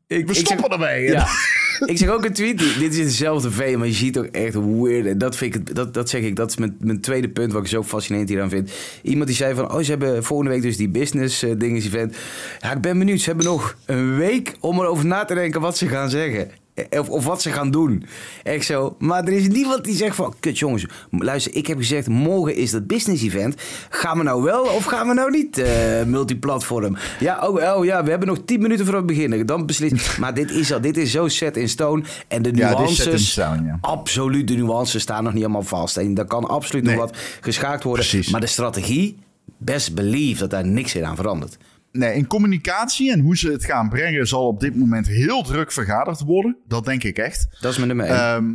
Ik, 0.06 0.26
we 0.26 0.32
ik 0.32 0.46
stoppen 0.46 0.70
zeg, 0.70 0.88
ermee. 0.88 1.02
Ja. 1.02 1.26
ik 1.92 1.98
zeg 1.98 2.08
ook 2.08 2.24
een 2.24 2.32
tweet. 2.32 2.58
die- 2.58 2.78
Dit 2.78 2.92
is 2.92 2.98
in 2.98 3.04
dezelfde 3.04 3.50
veen, 3.50 3.78
maar 3.78 3.86
je 3.86 3.92
ziet 3.92 4.18
ook 4.18 4.24
echt 4.26 4.54
weird. 4.54 5.06
En 5.06 5.18
dat, 5.18 5.36
vind 5.36 5.54
ik, 5.54 5.74
dat, 5.74 5.94
dat 5.94 6.08
zeg 6.10 6.20
ik, 6.22 6.36
dat 6.36 6.50
is 6.50 6.56
mijn, 6.56 6.76
mijn 6.80 7.00
tweede 7.00 7.28
punt 7.28 7.52
wat 7.52 7.62
ik 7.62 7.68
zo 7.68 7.82
fascinerend 7.82 8.28
hieraan 8.28 8.48
vind. 8.50 8.70
Iemand 9.02 9.26
die 9.26 9.36
zei 9.36 9.54
van, 9.54 9.72
oh, 9.72 9.80
ze 9.82 9.90
hebben 9.90 10.24
volgende 10.24 10.52
week 10.52 10.62
dus 10.62 10.76
die 10.76 10.88
business 10.88 11.42
eh, 11.42 11.50
dinges 11.58 11.86
event. 11.86 12.16
Ja, 12.60 12.72
ik 12.72 12.80
ben 12.80 12.98
benieuwd. 12.98 13.20
Ze 13.20 13.26
hebben 13.28 13.44
nog 13.46 13.76
een 13.86 14.16
week 14.16 14.54
om 14.60 14.80
erover 14.80 15.06
na 15.06 15.24
te 15.24 15.34
denken 15.34 15.60
wat 15.60 15.76
ze 15.76 15.86
gaan 15.88 16.10
zeggen. 16.10 16.50
Eh, 16.74 17.00
Of, 17.00 17.08
of 17.08 17.24
wat 17.24 17.42
ze 17.42 17.50
gaan 17.52 17.70
doen. 17.70 18.04
Echt 18.42 18.64
zo. 18.64 18.96
Maar 18.98 19.24
er 19.24 19.32
is 19.32 19.48
niemand 19.48 19.84
die 19.84 19.94
zegt 19.96 20.16
van... 20.16 20.34
Kut 20.40 20.58
jongens, 20.58 20.86
luister, 21.10 21.54
ik 21.54 21.66
heb 21.66 21.78
gezegd... 21.78 22.08
morgen 22.08 22.54
is 22.56 22.70
dat 22.70 22.86
business 22.86 23.22
event. 23.22 23.54
Gaan 23.88 24.16
we 24.18 24.22
nou 24.24 24.42
wel 24.42 24.62
of 24.62 24.84
gaan 24.84 25.08
we 25.08 25.14
nou 25.14 25.30
niet 25.30 25.58
eh, 25.58 26.02
multiplatform? 26.06 26.96
Ja, 27.20 27.48
oh, 27.48 27.76
oh 27.78 27.84
ja, 27.84 28.04
we 28.04 28.10
hebben 28.10 28.28
nog 28.28 28.38
10 28.44 28.60
minuten 28.60 28.86
voor 28.86 28.94
we 28.94 29.02
beginnen. 29.02 29.46
Dan 29.46 29.66
beslist... 29.66 30.18
Maar 30.18 30.34
dit 30.34 30.50
is, 30.50 30.72
al, 30.72 30.80
dit 30.80 30.96
is 30.96 31.10
zo 31.10 31.28
set 31.28 31.56
in 31.56 31.68
stone. 31.68 32.02
En 32.28 32.42
de 32.42 32.50
Ja, 32.54 32.70
nuances... 32.70 33.30
stone, 33.30 33.62
ja. 33.64 33.78
Absoluut, 33.80 34.48
de 34.48 34.54
nuances 34.54 35.02
staan 35.02 35.22
nog 35.24 35.32
niet 35.32 35.42
helemaal 35.42 35.62
vast. 35.62 35.96
En 35.96 36.14
daar 36.14 36.24
kan 36.24 36.44
absoluut 36.48 36.84
Nee. 36.84 36.96
nog 36.96 37.04
wat 37.04 37.16
geschaakt 37.40 37.82
worden. 37.84 38.06
Precies. 38.06 38.30
Maar 38.32 38.40
de 38.40 38.46
strategie... 38.46 39.18
Best 39.58 39.94
believe 39.94 40.40
dat 40.40 40.50
daar 40.50 40.66
niks 40.66 40.94
in 40.94 41.04
aan 41.04 41.16
verandert. 41.16 41.56
Nee, 41.92 42.14
in 42.14 42.26
communicatie 42.26 43.12
en 43.12 43.20
hoe 43.20 43.36
ze 43.36 43.50
het 43.50 43.64
gaan 43.64 43.88
brengen 43.88 44.26
zal 44.26 44.46
op 44.46 44.60
dit 44.60 44.76
moment 44.76 45.06
heel 45.06 45.42
druk 45.42 45.72
vergaderd 45.72 46.20
worden. 46.20 46.56
Dat 46.66 46.84
denk 46.84 47.02
ik 47.02 47.18
echt. 47.18 47.46
Dat 47.60 47.70
is 47.72 47.76
mijn 47.76 47.88
nummer 47.88 48.06
één. 48.06 48.16
Ehm, 48.18 48.54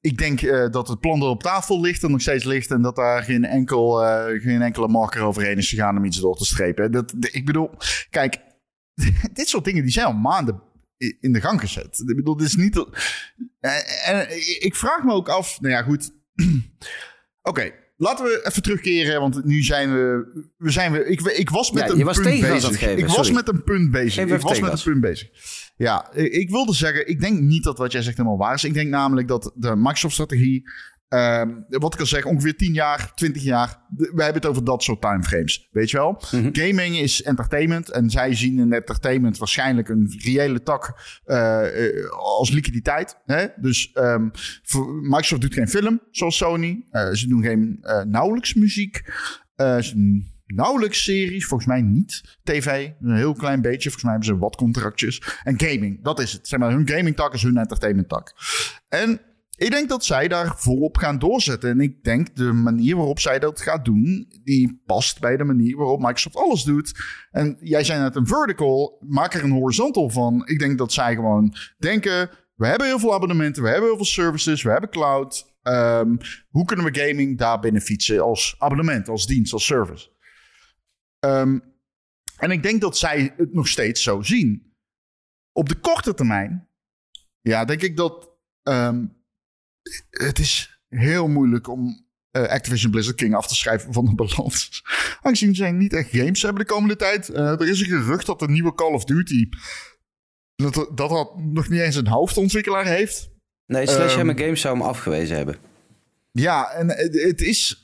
ik 0.00 0.18
denk 0.18 0.42
eh, 0.42 0.70
dat 0.70 0.88
het 0.88 1.00
plan 1.00 1.22
er 1.22 1.28
op 1.28 1.42
tafel 1.42 1.80
ligt 1.80 2.02
en 2.02 2.10
nog 2.10 2.20
steeds 2.20 2.44
ligt. 2.44 2.70
En 2.70 2.82
dat 2.82 2.96
daar 2.96 3.22
geen, 3.22 3.44
enkel, 3.44 4.04
eh, 4.04 4.40
geen 4.42 4.62
enkele 4.62 4.88
marker 4.88 5.22
overheen 5.22 5.56
is 5.58 5.68
gegaan 5.68 5.96
om 5.96 6.04
iets 6.04 6.20
door 6.20 6.36
te 6.36 6.44
strepen. 6.44 6.92
Dat, 6.92 7.14
de- 7.16 7.30
ik 7.30 7.46
bedoel, 7.46 7.70
kijk, 8.10 8.38
dit 9.32 9.48
soort 9.48 9.64
dingen 9.64 9.82
die 9.82 9.92
zijn 9.92 10.06
al 10.06 10.12
maanden 10.12 10.62
in 11.20 11.32
de 11.32 11.40
gang 11.40 11.60
gezet. 11.60 12.02
Ik 12.06 12.16
bedoel, 12.16 12.36
dit 12.36 12.46
is 12.46 12.56
niet... 12.56 12.86
eh, 13.60 14.08
en 14.08 14.26
ik 14.64 14.74
vraag 14.76 15.02
me 15.04 15.12
ook 15.12 15.28
af, 15.28 15.60
nou 15.60 15.72
ja, 15.74 15.82
goed. 15.82 16.10
Oké, 17.42 17.70
laten 17.96 18.24
we 18.24 18.46
even 18.46 18.62
terugkeren, 18.62 19.20
want 19.20 19.44
nu 19.44 19.62
zijn 19.62 19.92
we... 19.92 20.26
we, 20.56 20.70
zijn 20.70 20.92
we 20.92 21.04
ik, 21.04 21.20
ik 21.20 21.50
was 21.50 21.70
met 21.70 21.82
Ja, 21.82 21.90
een 21.90 21.98
je 21.98 22.04
punt 22.04 22.40
bezig. 22.40 22.68
het 22.68 22.78
geven, 22.78 22.98
ik 22.98 23.06
was 23.06 23.30
met 23.30 23.48
een 23.48 23.62
punt 23.64 23.90
bezig. 23.90 24.24
Ik 24.24 24.40
was 24.40 24.60
met 24.60 24.72
een 24.72 24.82
punt 24.82 25.00
bezig. 25.00 25.28
Ja, 25.76 26.12
ik 26.12 26.50
wilde 26.50 26.74
zeggen, 26.74 27.08
ik 27.08 27.20
denk 27.20 27.40
niet 27.40 27.64
dat 27.64 27.78
wat 27.78 27.92
jij 27.92 28.02
zegt 28.02 28.16
helemaal 28.16 28.38
waar 28.38 28.54
is. 28.54 28.64
Ik 28.64 28.74
denk 28.74 28.88
namelijk 28.88 29.28
dat 29.28 29.52
de 29.54 29.76
Microsoft-strategie, 29.76 30.62
ehm, 31.14 31.50
wat 31.68 31.94
ik 31.94 32.00
al 32.00 32.06
zeg, 32.06 32.24
ongeveer 32.24 32.56
10 32.56 32.72
jaar, 32.72 33.12
20 33.14 33.42
jaar, 33.42 33.82
we 33.96 34.22
hebben 34.22 34.42
het 34.42 34.46
over 34.46 34.64
dat 34.64 34.82
soort 34.82 35.00
timeframes. 35.00 35.68
Weet 35.72 35.90
je 35.90 35.96
wel? 35.96 36.22
Gaming 36.52 36.96
is 36.96 37.22
entertainment 37.22 37.90
en 37.90 38.10
zij 38.10 38.34
zien 38.34 38.58
in 38.58 38.72
entertainment 38.72 39.38
waarschijnlijk 39.38 39.88
een 39.88 40.14
reële 40.18 40.62
tak 40.62 41.00
eh, 41.24 41.86
eh, 41.86 42.10
als 42.10 42.50
liquiditeit. 42.50 43.20
Hè? 43.24 43.46
Dus 43.56 43.92
ehm, 43.92 44.28
Microsoft 45.00 45.40
doet 45.40 45.54
geen 45.54 45.68
film, 45.68 46.00
zoals 46.10 46.36
Sony. 46.36 46.86
Eh, 46.90 47.10
ze 47.12 47.28
doen 47.28 47.42
geen 47.42 47.78
nauwelijks 48.06 48.54
muziek. 48.54 49.02
Ze 49.56 49.90
doen 49.94 50.32
nauwelijks 50.46 51.02
series, 51.02 51.46
volgens 51.46 51.68
mij 51.68 51.82
niet. 51.82 52.38
TV, 52.42 52.90
een 53.00 53.16
heel 53.16 53.34
klein 53.34 53.60
beetje. 53.60 53.90
Volgens 53.90 54.02
mij 54.02 54.12
hebben 54.12 54.30
ze 54.30 54.38
wat 54.38 54.56
contractjes. 54.56 55.22
En 55.42 55.60
gaming, 55.60 56.04
dat 56.04 56.20
is 56.20 56.32
het. 56.32 56.48
Zeg 56.48 56.58
maar, 56.58 56.70
hun 56.70 56.88
gaming 56.88 57.16
tak 57.16 57.34
is 57.34 57.42
hun 57.42 57.56
entertainment 57.56 58.08
tak. 58.08 58.34
En 58.88 59.20
ik 59.56 59.70
denk 59.70 59.88
dat 59.88 60.04
zij 60.04 60.28
daar 60.28 60.54
volop 60.56 60.96
gaan 60.96 61.18
doorzetten. 61.18 61.70
En 61.70 61.80
ik 61.80 62.04
denk 62.04 62.36
de 62.36 62.52
manier 62.52 62.96
waarop 62.96 63.20
zij 63.20 63.38
dat 63.38 63.60
gaat 63.60 63.84
doen, 63.84 64.32
die 64.44 64.82
past 64.86 65.20
bij 65.20 65.36
de 65.36 65.44
manier 65.44 65.76
waarop 65.76 66.00
Microsoft 66.00 66.36
alles 66.36 66.62
doet. 66.62 66.92
En 67.30 67.56
jij 67.60 67.84
zei 67.84 68.00
net 68.00 68.16
een 68.16 68.26
vertical, 68.26 68.98
maak 69.06 69.34
er 69.34 69.44
een 69.44 69.50
horizontal 69.50 70.10
van. 70.10 70.46
Ik 70.46 70.58
denk 70.58 70.78
dat 70.78 70.92
zij 70.92 71.14
gewoon 71.14 71.54
denken, 71.78 72.30
we 72.54 72.66
hebben 72.66 72.86
heel 72.86 72.98
veel 72.98 73.14
abonnementen, 73.14 73.62
we 73.62 73.68
hebben 73.68 73.88
heel 73.88 73.96
veel 73.96 74.04
services, 74.04 74.62
we 74.62 74.70
hebben 74.70 74.90
cloud. 74.90 75.56
Ehm, 75.62 76.16
hoe 76.48 76.64
kunnen 76.64 76.92
we 76.92 77.00
gaming 77.00 77.38
daar 77.38 77.60
binnen 77.60 77.82
fietsen 77.82 78.20
als 78.20 78.54
abonnement, 78.58 79.08
als 79.08 79.26
dienst, 79.26 79.52
als 79.52 79.64
service? 79.64 80.10
Ehm, 81.18 81.58
en 82.36 82.50
ik 82.50 82.62
denk 82.62 82.80
dat 82.80 82.96
zij 82.96 83.34
het 83.36 83.54
nog 83.54 83.68
steeds 83.68 84.02
zo 84.02 84.22
zien. 84.22 84.72
Op 85.52 85.68
de 85.68 85.76
korte 85.76 86.14
termijn, 86.14 86.68
ja, 87.40 87.64
denk 87.64 87.82
ik 87.82 87.96
dat 87.96 88.32
ehm, 88.62 89.06
het 90.10 90.38
is 90.38 90.80
heel 90.88 91.28
moeilijk 91.28 91.68
om 91.68 92.06
eh, 92.30 92.42
Activision 92.42 92.90
Blizzard 92.90 93.16
King 93.16 93.34
af 93.34 93.46
te 93.46 93.54
schrijven 93.54 93.92
van 93.92 94.04
de 94.04 94.14
balans. 94.14 94.82
Aangezien 95.22 95.54
zij 95.54 95.72
niet 95.72 95.92
echt 95.92 96.10
games 96.10 96.42
hebben 96.42 96.66
de 96.66 96.72
komende 96.72 96.96
tijd. 96.96 97.28
Eh, 97.28 97.60
er 97.60 97.68
is 97.68 97.80
een 97.80 97.86
gerucht 97.86 98.26
dat 98.26 98.38
de 98.38 98.48
nieuwe 98.48 98.74
Call 98.74 98.92
of 98.92 99.04
Duty. 99.04 99.48
Dat, 100.56 100.74
dat 100.74 100.96
dat 100.96 101.38
nog 101.38 101.68
niet 101.68 101.80
eens 101.80 101.96
een 101.96 102.06
hoofdontwikkelaar 102.06 102.86
heeft. 102.86 103.30
Nee, 103.66 103.86
Sledgehammer 103.86 104.34
ehm, 104.34 104.44
Games 104.44 104.60
zou 104.60 104.78
hem 104.78 104.86
afgewezen 104.86 105.36
hebben. 105.36 105.56
Ja, 106.32 106.70
en 106.70 106.88
het, 106.88 107.22
het 107.22 107.40
is. 107.40 107.82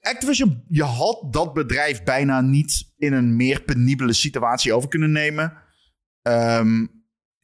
Activision, 0.00 0.64
je 0.68 0.82
had 0.82 1.26
dat 1.30 1.54
bedrijf 1.54 2.02
bijna 2.02 2.40
niet 2.40 2.92
in 2.96 3.12
een 3.12 3.36
meer 3.36 3.62
penibele 3.62 4.12
situatie 4.12 4.72
over 4.72 4.88
kunnen 4.88 5.12
nemen. 5.12 5.52
Ehm, 6.22 6.86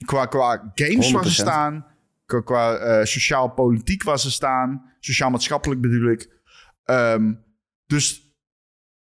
qua, 0.04 0.26
qua 0.26 0.72
games 0.74 1.10
waar 1.10 1.24
ze 1.24 1.30
100%. 1.30 1.32
staan, 1.32 1.86
qua, 2.26 2.40
qua 2.40 2.76
eh, 2.76 3.04
sociaal-politiek 3.04 4.02
waar 4.02 4.18
ze 4.18 4.30
staan, 4.30 4.92
sociaal-maatschappelijk 5.00 5.80
bedoel 5.80 6.10
ik. 6.10 6.40
Ehm, 6.84 7.34
dus 7.86 8.36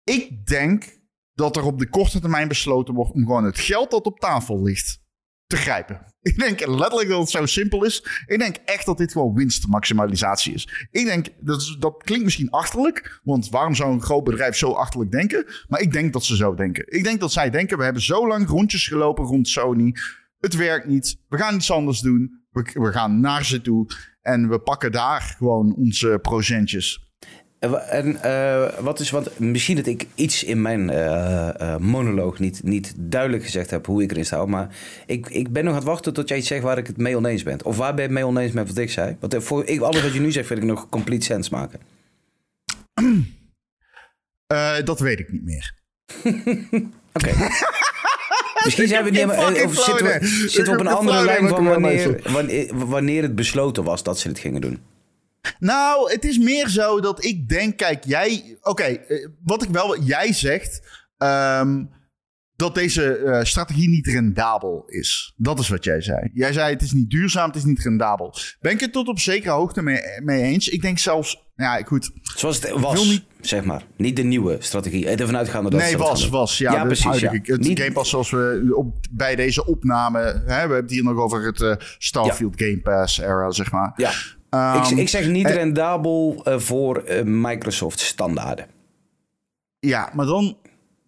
ik 0.04 0.48
denk 0.48 0.98
dat 1.34 1.56
er 1.56 1.64
op 1.64 1.80
de 1.80 1.90
korte 1.90 2.20
termijn 2.20 2.48
besloten 2.48 2.94
wordt 2.94 3.12
om 3.12 3.26
gewoon 3.26 3.44
het 3.44 3.60
geld 3.60 3.92
dat 3.92 4.06
op 4.06 4.20
tafel 4.20 4.64
ligt 4.64 5.06
te 5.48 5.58
grijpen. 5.58 6.06
Ik 6.22 6.40
denk 6.40 6.66
letterlijk 6.66 7.10
dat 7.10 7.20
het 7.20 7.30
zo 7.30 7.46
simpel 7.46 7.86
is. 7.86 8.24
Ik 8.26 8.40
denk 8.40 8.56
echt 8.66 8.86
dat 8.86 8.98
dit 8.98 9.12
gewoon 9.12 9.34
winstmaximalisatie 9.34 10.54
is. 10.54 10.88
Ik 10.92 11.06
denk, 11.06 11.28
dat, 11.40 11.76
dat 11.80 12.04
klinkt 12.04 12.24
misschien 12.24 12.50
achterlijk, 12.50 13.20
want 13.24 13.50
waarom 13.50 13.76
zou 13.76 13.94
een 13.94 14.02
groot 14.02 14.24
bedrijf 14.24 14.56
zo 14.56 14.72
achterlijk 14.72 15.12
denken? 15.12 15.46
Maar 15.68 15.82
ik 15.82 15.92
denk 15.92 16.14
dat 16.14 16.24
ze 16.24 16.36
zo 16.36 16.56
denken. 16.56 16.86
Ik 16.88 17.04
denk 17.04 17.20
dat 17.20 17.32
zij 17.32 17.50
denken, 17.50 17.78
we 17.78 17.84
hebben 17.84 18.02
zo 18.02 18.28
lang 18.28 18.48
rondjes 18.48 18.88
gelopen 18.88 19.26
rond 19.26 19.48
Sony. 19.48 19.96
Het 20.40 20.56
werkt 20.56 20.88
niet. 20.88 21.18
We 21.28 21.38
gaan 21.38 21.56
iets 21.56 21.72
anders 21.72 22.00
doen. 22.00 22.46
We, 22.52 22.70
we 22.74 22.92
gaan 22.92 23.20
naar 23.20 23.46
ze 23.46 23.62
toe 23.62 23.88
en 24.22 24.50
we 24.50 24.60
pakken 24.60 24.92
daar 24.92 25.22
gewoon 25.22 25.76
onze 25.76 26.20
procentjes. 26.22 27.08
En 27.60 28.22
eh, 28.22 28.80
wat 28.80 29.00
is, 29.00 29.10
want 29.10 29.40
misschien 29.40 29.76
dat 29.76 29.86
ik 29.86 30.08
iets 30.16 30.44
in 30.44 30.62
mijn 30.62 30.90
eh, 30.90 31.62
eh, 31.62 31.80
monoloog 31.80 32.40
niet, 32.40 32.64
niet 32.64 32.94
duidelijk 32.98 33.44
gezegd 33.44 33.70
heb 33.70 33.86
hoe 33.86 34.04
ik 34.04 34.12
erin 34.12 34.26
sta. 34.26 34.46
Maar 34.46 34.76
ik, 35.06 35.30
ik 35.30 35.52
ben 35.52 35.64
nog 35.64 35.74
aan 35.74 35.80
het 35.80 35.88
wachten 35.88 36.14
tot 36.14 36.30
jij 36.30 36.38
iets 36.38 36.48
zegt 36.48 36.64
waar 36.64 36.78
ik 36.78 36.88
het 36.88 36.98
mee 36.98 37.18
oneens 37.18 37.44
ben. 37.44 37.66
Of 37.66 37.78
waar 37.78 37.94
ben 37.94 38.02
je 38.02 38.10
het 38.10 38.12
mee 38.12 38.26
oneens 38.26 38.52
met 38.52 38.68
wat 38.68 38.78
ik 38.78 38.92
zei? 38.92 39.18
Want 39.20 39.36
voor 39.38 39.66
ik, 39.66 39.82
alles 39.82 40.02
wat 40.02 40.14
je 40.14 40.20
nu 40.20 40.32
zegt 40.32 40.48
vind 40.48 40.60
ik 40.60 40.66
nog 40.66 40.90
complete 40.90 41.26
sens 41.26 41.50
maken. 41.50 41.80
Dat 44.84 45.00
weet 45.00 45.20
ik 45.20 45.32
niet 45.32 45.44
meer. 45.44 45.76
Oké. 47.14 47.34
Misschien 48.68 48.88
zijn 48.88 49.04
we 49.04 49.10
niet 49.10 49.20
helemaal- 49.20 49.52
of 49.52 49.58
fucking 49.58 49.76
zitten 49.76 50.06
we, 50.06 50.16
idee. 50.16 50.50
zitten 50.50 50.64
we 50.64 50.80
op 50.80 50.86
een 50.86 50.92
andere 50.92 51.24
lijn 51.26 51.48
van 51.48 51.64
wanneer, 52.32 52.86
wanneer 52.88 53.22
het 53.22 53.36
besloten 53.36 53.84
was 53.84 54.04
dat 54.04 54.20
ze 54.20 54.28
het 54.28 54.40
gingen 54.40 54.62
doen. 54.62 54.80
Nou, 55.60 56.12
het 56.12 56.26
is 56.26 56.38
meer 56.38 56.68
zo 56.70 57.00
dat 57.00 57.24
ik 57.26 57.50
denk, 57.50 57.78
kijk, 57.78 58.04
jij, 58.06 58.58
oké, 58.62 58.84
eh, 58.84 59.28
wat 59.44 59.64
ik 59.64 59.70
wel, 59.70 60.02
jij 60.02 60.34
zegt, 60.34 60.82
ehm, 61.18 61.84
dat 62.56 62.76
deze 62.76 63.16
eh, 63.18 63.44
strategie 63.44 63.90
niet 63.90 64.08
rendabel 64.08 64.84
is. 64.88 65.34
Dat 65.38 65.60
is 65.60 65.70
wat 65.70 65.84
jij 65.84 66.02
zei. 66.02 66.30
Jij 66.34 66.54
zei 66.54 66.74
het 66.74 66.82
is 66.82 66.92
niet 66.92 67.10
duurzaam, 67.10 67.48
het 67.48 67.56
is 67.56 67.64
niet 67.64 67.84
rendabel. 67.84 68.34
Ben 68.60 68.72
ik 68.72 68.80
het 68.80 68.92
tot 68.92 69.08
op 69.08 69.20
zekere 69.20 69.52
hoogte 69.52 69.82
mee, 69.82 70.00
mee 70.24 70.42
eens? 70.42 70.68
Ik 70.68 70.82
denk 70.82 71.00
zelfs, 71.00 71.44
ja 71.56 71.82
goed. 71.84 72.12
Zoals 72.22 72.62
het 72.62 72.72
was, 72.80 73.06
niet- 73.06 73.24
zeg 73.48 73.64
maar. 73.64 73.84
Niet 73.98 74.16
de 74.16 74.24
nieuwe 74.24 74.58
strategie. 74.60 75.08
Ervan 75.08 75.38
uitgaande 75.38 75.70
dat 75.70 75.80
nee, 75.80 75.98
was, 75.98 76.30
was. 76.30 76.58
Ja, 76.58 76.74
Ja, 76.74 76.86
precies, 76.86 77.20
ja. 77.20 77.32
Het 77.32 77.60
Niet- 77.60 77.80
Game 77.80 77.92
Pass 77.92 78.10
zoals 78.10 78.30
we 78.30 78.72
op, 78.76 78.96
bij 79.12 79.36
deze 79.36 79.66
opname... 79.66 80.20
Hè, 80.20 80.44
we 80.46 80.52
hebben 80.52 80.78
het 80.78 80.92
hier 80.92 81.04
nog 81.04 81.18
over 81.18 81.46
het 81.46 81.62
eh, 81.62 81.76
Starfield 81.98 82.54
Game 82.58 82.82
Pass 82.82 83.20
era, 83.20 83.52
zeg 83.52 83.72
maar. 83.72 83.94
Ja. 83.96 84.12
Ehm, 84.50 84.92
ik, 84.92 84.98
ik 84.98 85.10
zeg 85.10 85.28
niet 85.28 85.46
en- 85.46 85.54
rendabel 85.54 86.42
eh, 86.44 86.60
voor 86.60 86.98
eh, 86.98 87.24
Microsoft 87.24 88.00
standaarden. 88.00 88.66
Ja, 89.80 90.10
maar 90.14 90.26
dan... 90.26 90.58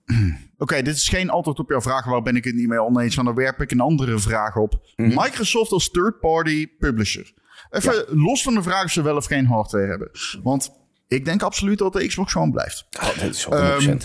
Oké, 0.58 0.82
dit 0.82 0.96
is 0.96 1.10
geen 1.10 1.30
antwoord 1.30 1.60
op 1.60 1.70
jouw 1.70 1.82
vraag. 1.82 2.06
Waar 2.06 2.22
ben 2.22 2.36
ik 2.36 2.44
het 2.44 2.56
niet 2.56 2.68
mee 2.68 2.82
oneens? 2.84 3.16
Maar 3.16 3.26
dan 3.26 3.36
werp 3.36 3.62
ik 3.62 3.72
een 3.72 3.80
andere 3.80 4.20
vraag 4.20 4.56
op. 4.56 4.82
Mhm. 4.96 5.08
Microsoft 5.08 5.72
als 5.72 5.90
third-party 5.90 6.68
publisher. 6.80 7.34
Even 7.70 8.06
los 8.10 8.44
van 8.44 8.54
de 8.54 8.64
vraag 8.64 8.84
of 8.84 8.92
ze 8.92 9.02
wel 9.02 9.16
of 9.16 9.26
geen 9.26 9.46
hardware 9.46 9.88
hebben. 9.88 10.10
Want 10.44 10.72
ik 11.10 11.26
denk 11.26 11.42
absoluut 11.42 11.78
dat 11.78 11.94
de 11.94 12.08
Xbox 12.08 12.32
gewoon 12.32 12.52
blijft. 12.52 12.88
Oh, 13.00 13.20
dat 13.20 13.34
is 13.36 13.46
100%. 13.46 13.50
Ehm, 13.50 13.98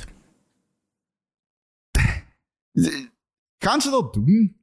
Gaan 3.65 3.81
ze 3.81 3.91
dat 3.91 4.13
doen? 4.13 4.57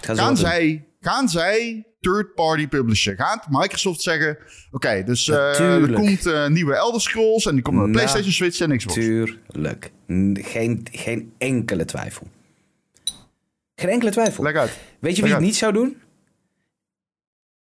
Gaan 0.00 0.16
doen? 0.16 0.36
zij, 0.36 0.88
gaan 1.00 1.28
zij 1.28 1.86
third-party 2.00 2.66
publisher? 2.68 3.16
Gaat 3.16 3.46
Microsoft 3.50 4.00
zeggen... 4.00 4.38
Oké, 4.70 5.02
dus 5.04 5.28
eh, 5.28 5.82
er 5.82 5.92
komt 5.92 6.26
eh, 6.26 6.46
nieuwe 6.46 6.74
Elder 6.74 7.00
Scrolls... 7.00 7.46
en 7.46 7.54
die 7.54 7.62
komt 7.62 7.76
naar 7.76 7.84
Nou, 7.84 7.96
PlayStation, 7.96 8.32
Switch 8.32 8.60
en 8.60 8.76
Xbox. 8.76 8.94
Tuurlijk. 8.94 9.92
Geen, 10.32 10.86
geen 10.92 11.32
enkele 11.38 11.84
twijfel. 11.84 12.26
Geen 13.74 13.90
enkele 13.90 14.10
twijfel. 14.10 14.44
Leg 14.44 14.56
uit. 14.56 14.78
Weet 14.98 15.16
je 15.16 15.22
Leg 15.22 15.30
wie 15.30 15.38
het 15.38 15.40
niet 15.40 15.56
zou 15.56 15.72
doen? 15.72 16.02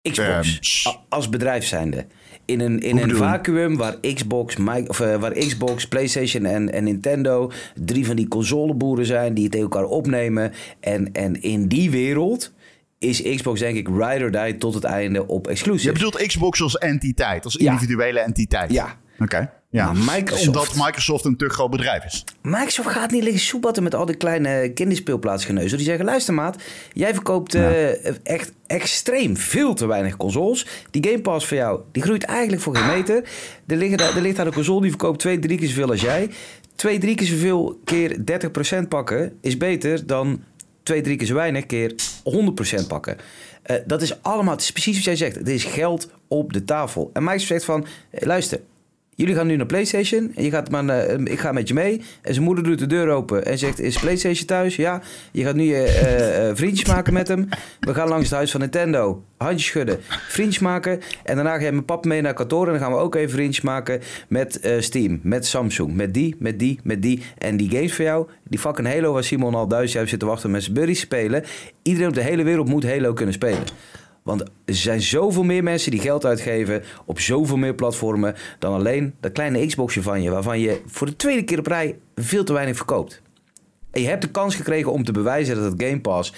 Xbox. 0.02 1.04
Als 1.08 1.28
bedrijf 1.28 1.66
zijnde. 1.66 2.06
In 2.48 2.60
een, 2.60 2.80
in 2.80 2.98
een 2.98 3.08
je? 3.08 3.14
vacuüm 3.14 3.76
waar 3.76 3.96
Xbox, 4.14 4.56
of, 4.86 5.00
eh, 5.00 5.20
waar 5.20 5.32
Xbox, 5.32 5.88
PlayStation 5.88 6.44
en, 6.44 6.72
en 6.72 6.84
Nintendo 6.84 7.50
drie 7.74 8.06
van 8.06 8.16
die 8.16 8.28
consoleboeren 8.28 9.06
zijn 9.06 9.34
die 9.34 9.42
het 9.42 9.52
tegen 9.52 9.66
elkaar 9.70 9.84
opnemen. 9.88 10.52
En, 10.80 11.12
en 11.12 11.42
in 11.42 11.66
die 11.68 11.90
wereld 11.90 12.52
is 12.98 13.22
Xbox 13.22 13.60
denk 13.60 13.76
ik 13.76 13.88
ride 13.88 14.24
or 14.24 14.30
die 14.30 14.58
tot 14.58 14.74
het 14.74 14.84
einde 14.84 15.26
op 15.26 15.44
Je 15.44 15.50
exclusive. 15.50 15.92
bedoelt 15.92 16.26
Xbox 16.26 16.62
als 16.62 16.78
entiteit, 16.78 17.44
als 17.44 17.54
Ja. 17.54 17.72
individuele 17.72 18.18
entiteit. 18.20 18.72
Ja. 18.72 18.96
Oké. 19.18 19.50
Ja. 19.70 19.92
Microsoft- 19.92 20.46
Omdat 20.46 20.74
Microsoft 20.86 21.24
een 21.24 21.36
te 21.36 21.48
groot 21.48 21.70
bedrijf 21.70 22.04
is. 22.04 22.24
Microsoft 22.42 22.88
gaat 22.88 23.10
niet 23.10 23.22
liggen 23.22 23.40
soebatten 23.42 23.82
met 23.82 23.94
al 23.94 24.06
die 24.06 24.16
kleine 24.16 24.72
kinderspeelplaatsgeneuzen. 24.74 25.76
Die 25.76 25.86
zeggen, 25.86 26.04
luister 26.04 26.34
maat, 26.34 26.62
jij 26.92 27.14
verkoopt 27.14 27.54
eh, 27.54 28.26
echt 28.26 28.52
extreem 28.66 29.36
veel 29.36 29.74
te 29.74 29.86
weinig 29.86 30.16
consoles. 30.16 30.66
Die 30.90 31.04
Game 31.04 31.20
Pass 31.20 31.46
voor 31.46 31.56
jou, 31.56 31.80
die 31.92 32.02
groeit 32.02 32.24
eigenlijk 32.24 32.62
voor 32.62 32.76
geen 32.76 32.96
meter. 32.96 33.22
Er, 33.66 33.76
liggen 33.76 33.98
daar, 33.98 34.16
er 34.16 34.22
ligt 34.22 34.36
daar 34.36 34.46
een 34.46 34.52
console 34.52 34.80
die 34.80 34.90
verkoopt 34.90 35.18
twee, 35.18 35.38
drie 35.38 35.58
keer 35.58 35.68
zoveel 35.68 35.90
als 35.90 36.00
jij. 36.00 36.30
Twee, 36.76 36.98
drie 36.98 37.14
keer 37.14 37.26
zoveel 37.26 37.80
keer 37.84 38.18
30% 38.84 38.88
pakken 38.88 39.38
is 39.40 39.56
beter 39.56 40.06
dan 40.06 40.42
twee, 40.82 41.00
drie 41.00 41.16
keer 41.16 41.26
zo 41.26 41.34
weinig 41.34 41.66
keer 41.66 41.94
100% 42.82 42.86
pakken. 42.88 43.16
Eh, 43.62 43.76
dat 43.86 44.02
is 44.02 44.22
allemaal, 44.22 44.54
het 44.54 44.62
is 44.62 44.72
precies 44.72 44.94
wat 44.94 45.04
jij 45.04 45.16
zegt. 45.16 45.34
Het 45.36 45.48
is 45.48 45.64
geld 45.64 46.10
op 46.28 46.52
de 46.52 46.64
tafel. 46.64 47.10
En 47.12 47.22
Microsoft 47.22 47.48
zegt 47.50 47.64
van, 47.64 47.86
eh, 48.10 48.26
luister, 48.26 48.60
Jullie 49.18 49.34
gaan 49.34 49.46
nu 49.46 49.56
naar 49.56 49.66
PlayStation 49.66 50.32
en 50.34 50.44
je 50.44 50.50
gaat 50.50 50.70
maar, 50.70 50.84
naar- 50.84 51.06
eh, 51.06 51.18
ik 51.24 51.38
ga 51.38 51.52
met 51.52 51.68
je 51.68 51.74
mee. 51.74 52.00
En 52.22 52.32
zijn 52.34 52.44
moeder 52.44 52.64
doet 52.64 52.78
de 52.78 52.86
deur 52.86 53.08
open 53.08 53.44
en 53.46 53.58
zegt: 53.58 53.80
Is 53.80 53.98
PlayStation 53.98 54.46
thuis? 54.46 54.76
Ja. 54.76 55.02
Je 55.32 55.44
gaat 55.44 55.54
nu 55.54 55.72
eh, 55.72 56.48
eh, 56.48 56.56
vriendjes 56.56 56.88
maken 56.88 57.12
met 57.12 57.28
hem. 57.28 57.48
We 57.80 57.94
gaan 57.94 58.08
langs 58.08 58.24
het 58.24 58.34
huis 58.34 58.50
van 58.50 58.60
Nintendo. 58.60 59.22
Handjes 59.36 59.66
schudden, 59.66 59.98
vriendjes 60.28 60.58
maken. 60.58 61.00
En 61.24 61.34
daarna 61.34 61.58
ga 61.58 61.64
je 61.64 61.72
met 61.72 61.86
pap 61.86 62.04
mee 62.04 62.20
naar 62.20 62.34
kantoor. 62.34 62.66
En 62.66 62.72
dan 62.72 62.80
gaan 62.80 62.92
we 62.92 62.98
ook 62.98 63.14
even 63.14 63.30
vriendjes 63.30 63.64
maken 63.64 64.00
met 64.28 64.60
eh, 64.60 64.80
Steam, 64.80 65.20
met 65.22 65.46
Samsung, 65.46 65.94
met 65.94 66.14
die, 66.14 66.36
met 66.38 66.58
die, 66.58 66.80
met 66.82 67.02
die. 67.02 67.22
En 67.38 67.56
die 67.56 67.70
games 67.70 67.94
voor 67.94 68.04
jou, 68.04 68.26
die 68.48 68.58
fucking 68.58 68.88
Halo 68.88 69.12
waar 69.12 69.24
Simon 69.24 69.54
al 69.54 69.68
duizend 69.68 69.92
jaar 69.92 70.02
op 70.02 70.08
zit 70.08 70.18
te 70.20 70.26
wachten 70.26 70.50
met 70.50 70.62
zijn 70.62 70.74
buddies 70.74 71.00
spelen. 71.00 71.44
Iedereen 71.82 72.08
op 72.08 72.14
de 72.14 72.22
hele 72.22 72.42
wereld 72.42 72.68
moet 72.68 72.84
Halo 72.84 73.12
kunnen 73.12 73.34
spelen. 73.34 73.62
Want 74.28 74.40
er 74.40 74.74
zijn 74.74 75.02
zoveel 75.02 75.42
meer 75.42 75.62
mensen 75.62 75.90
die 75.90 76.00
geld 76.00 76.24
uitgeven 76.24 76.82
op 77.04 77.20
zoveel 77.20 77.56
meer 77.56 77.74
platformen 77.74 78.34
dan 78.58 78.74
alleen 78.74 79.14
dat 79.20 79.32
kleine 79.32 79.66
Xboxje 79.66 80.02
van 80.02 80.22
je, 80.22 80.30
waarvan 80.30 80.60
je 80.60 80.80
voor 80.86 81.06
de 81.06 81.16
tweede 81.16 81.44
keer 81.44 81.58
op 81.58 81.66
rij 81.66 81.98
veel 82.14 82.44
te 82.44 82.52
weinig 82.52 82.76
verkoopt. 82.76 83.22
En 83.90 84.00
je 84.00 84.08
hebt 84.08 84.22
de 84.22 84.30
kans 84.30 84.54
gekregen 84.54 84.92
om 84.92 85.04
te 85.04 85.12
bewijzen 85.12 85.54
dat 85.54 85.72
het 85.72 85.82
Game 85.82 86.00
Pass 86.00 86.32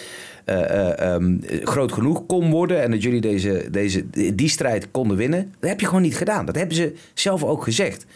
eh, 0.45 0.61
eh, 0.61 1.15
ehm, 1.15 1.39
groot 1.65 1.93
genoeg 1.93 2.27
kon 2.27 2.51
worden 2.51 2.83
en 2.83 2.91
dat 2.91 3.03
jullie 3.03 3.21
deze, 3.21 3.69
deze, 3.71 4.35
die 4.35 4.49
strijd 4.49 4.91
konden 4.91 5.17
winnen. 5.17 5.55
Dat 5.61 5.71
heb 5.71 5.81
je 5.81 5.87
gewoon 5.87 6.03
niet 6.03 6.17
gedaan. 6.17 6.47
Dat 6.47 6.57
hebben 6.57 6.77
ze 6.77 6.95
zelf 7.15 7.45
ook 7.45 7.63
gezegd. 7.63 8.07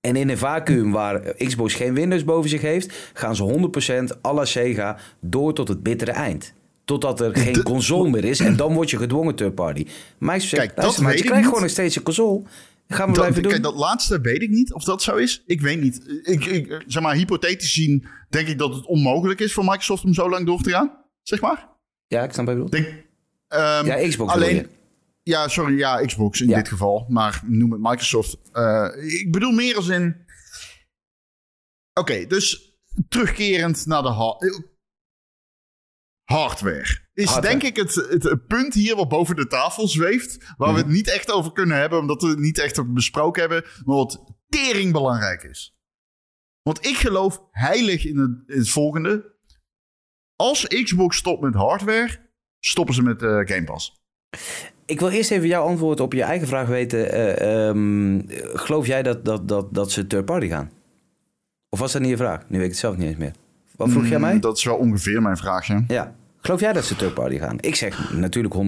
En 0.00 0.16
in 0.16 0.28
een 0.28 0.38
vacuüm 0.38 0.92
waar 0.92 1.20
Xbox 1.36 1.74
geen 1.74 1.94
Windows 1.94 2.24
boven 2.24 2.50
zich 2.50 2.62
heeft, 2.62 3.10
gaan 3.12 3.36
ze 3.36 3.70
100% 4.16 4.20
à 4.26 4.32
la 4.32 4.44
Sega 4.44 4.96
door 5.20 5.54
tot 5.54 5.68
het 5.68 5.82
bittere 5.82 6.12
eind. 6.12 6.54
Totdat 6.84 7.20
er 7.20 7.36
geen 7.36 7.52
De- 7.52 7.62
console 7.62 8.10
meer 8.10 8.24
is 8.24 8.40
en 8.40 8.56
dan 8.56 8.74
word 8.74 8.90
je 8.90 8.96
gedwongen 8.96 9.34
third 9.34 9.54
party. 9.54 9.86
Zegt, 10.20 10.48
Kijk, 10.48 10.76
dat 10.76 10.98
maar 11.00 11.12
je 11.12 11.18
ik 11.18 11.24
krijgt 11.24 11.44
gewoon 11.46 11.60
nog 11.60 11.70
steeds 11.70 11.96
een 11.96 12.02
console. 12.02 12.42
Gaan 12.88 13.06
we 13.06 13.12
Dat, 13.12 13.14
blijven 13.22 13.42
doen. 13.42 13.50
kijk, 13.52 13.62
dat 13.64 13.74
laatste 13.74 14.20
weet 14.20 14.42
ik 14.42 14.50
niet 14.50 14.72
of 14.72 14.84
dat 14.84 15.02
zo 15.02 15.16
is. 15.16 15.42
Ik 15.46 15.60
weet 15.60 15.80
niet. 15.80 16.20
Ik, 16.22 16.44
ik, 16.44 16.82
zeg 16.86 17.02
maar, 17.02 17.14
hypothetisch 17.14 17.72
zien 17.72 18.06
denk 18.30 18.48
ik 18.48 18.58
dat 18.58 18.74
het 18.74 18.86
onmogelijk 18.86 19.40
is 19.40 19.52
voor 19.52 19.64
Microsoft 19.64 20.04
om 20.04 20.14
zo 20.14 20.28
lang 20.30 20.46
door 20.46 20.60
te 20.62 20.70
gaan. 20.70 20.98
Zeg 21.22 21.40
maar. 21.40 21.68
Ja, 22.06 22.22
ik 22.22 22.32
snap 22.32 22.46
bedoelt. 22.46 22.70
Denk, 22.72 22.86
ehm, 23.48 23.86
Ja, 23.86 24.08
Xbox 24.08 24.32
alleen. 24.32 24.66
Ja, 25.22 25.48
sorry, 25.48 25.78
ja, 25.78 26.04
Xbox 26.04 26.40
in 26.40 26.48
Ja. 26.48 26.56
dit 26.56 26.68
geval. 26.68 27.06
Maar 27.08 27.42
noem 27.46 27.72
het 27.72 27.80
Microsoft. 27.80 28.36
Eh, 28.52 28.88
ik 29.20 29.32
bedoel 29.32 29.52
meer 29.52 29.76
als 29.76 29.88
in... 29.88 30.16
Oké, 32.00 32.26
dus 32.26 32.72
terugkerend 33.08 33.86
naar 33.86 34.02
de 34.02 34.08
ha- 34.12 34.36
hardware. 36.32 37.00
Is 37.14 37.24
Hardware. 37.30 37.48
denk 37.58 37.62
ik 37.62 37.76
het, 37.76 37.94
het, 37.94 38.46
punt 38.46 38.74
hier 38.74 38.96
wat 38.96 39.08
boven 39.08 39.36
de 39.36 39.46
tafel 39.46 39.88
zweeft... 39.88 40.36
waar 40.56 40.68
we 40.68 40.78
Mhm. 40.78 40.82
het 40.82 40.86
niet 40.96 41.10
echt 41.10 41.30
over 41.30 41.52
kunnen 41.52 41.76
hebben... 41.76 41.98
omdat 41.98 42.22
we 42.22 42.28
het 42.28 42.38
niet 42.38 42.58
echt 42.58 42.92
besproken 42.94 43.40
hebben... 43.40 43.64
maar 43.84 43.96
wat 43.96 44.24
tering 44.48 44.92
belangrijk 44.92 45.42
is. 45.42 45.76
Want 46.62 46.86
ik 46.86 46.96
geloof 46.96 47.42
heilig 47.50 48.04
in 48.06 48.18
het, 48.18 48.42
in 48.46 48.58
het 48.58 48.68
volgende. 48.70 49.30
Als 50.36 50.66
Xbox 50.66 51.16
stopt 51.16 51.42
met 51.42 51.54
hardware... 51.54 52.30
stoppen 52.60 52.94
ze 52.94 53.02
met 53.02 53.22
eh, 53.22 53.28
Game 53.28 53.64
Pass. 53.64 54.00
Ik 54.86 55.00
wil 55.00 55.08
eerst 55.08 55.30
even 55.30 55.48
jouw 55.48 55.64
antwoord 55.66 56.00
op 56.00 56.12
je 56.12 56.22
eigen 56.22 56.48
vraag 56.48 56.66
weten. 56.68 57.12
Eh, 57.12 57.68
ehm, 57.68 58.20
geloof 58.56 58.86
jij 58.86 59.02
dat, 59.02 59.24
dat, 59.24 59.48
dat, 59.48 59.74
dat 59.74 59.90
ze 59.92 60.06
third 60.06 60.24
party 60.24 60.48
gaan? 60.48 60.70
Of 61.68 61.78
was 61.78 61.92
dat 61.92 62.00
niet 62.00 62.10
je 62.10 62.16
vraag? 62.16 62.40
Nu 62.48 62.56
weet 62.56 62.64
ik 62.64 62.70
het 62.70 62.80
zelf 62.80 62.96
niet 62.96 63.06
eens 63.08 63.16
meer. 63.16 63.32
Wat 63.76 63.90
vroeg 63.90 64.06
jij 64.06 64.18
mij? 64.18 64.34
Mm, 64.34 64.40
Dat 64.40 64.56
is 64.56 64.64
wel 64.64 64.76
ongeveer 64.76 65.22
mijn 65.22 65.36
vraagje. 65.36 65.84
Ja. 65.88 66.14
Geloof 66.42 66.60
jij 66.60 66.72
dat 66.72 66.84
ze 66.84 66.96
third 66.96 67.14
party 67.14 67.38
gaan? 67.38 67.60
Ik 67.60 67.74
zeg 67.74 68.12
natuurlijk 68.12 68.54
100%. 68.54 68.58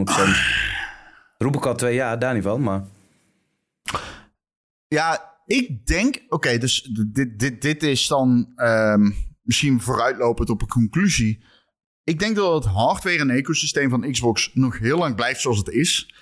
Roep 1.38 1.56
ik 1.56 1.66
al 1.66 1.74
twee 1.74 1.94
jaar, 1.94 2.18
daar 2.18 2.34
niet 2.34 2.42
van, 2.42 2.62
maar... 2.62 2.84
Ja, 4.88 5.38
ik 5.46 5.87
denk... 5.87 6.24
Oké, 6.28 6.58
dus 6.58 6.82
dit, 7.12 7.38
dit, 7.38 7.62
dit 7.62 7.82
is 7.82 8.06
dan 8.06 8.52
ehm, 8.56 9.10
misschien 9.42 9.80
vooruitlopend 9.80 10.50
op 10.50 10.62
een 10.62 10.68
conclusie. 10.68 11.44
Ik 12.04 12.18
denk 12.18 12.37
dat 12.37 12.64
het 12.64 12.72
hardware 12.72 13.18
en 13.18 13.30
ecosysteem 13.30 13.90
van 13.90 14.10
Xbox 14.10 14.50
nog 14.52 14.78
heel 14.78 14.98
lang 14.98 15.14
blijft 15.14 15.40
zoals 15.40 15.58
het 15.58 15.68
is. 15.68 16.14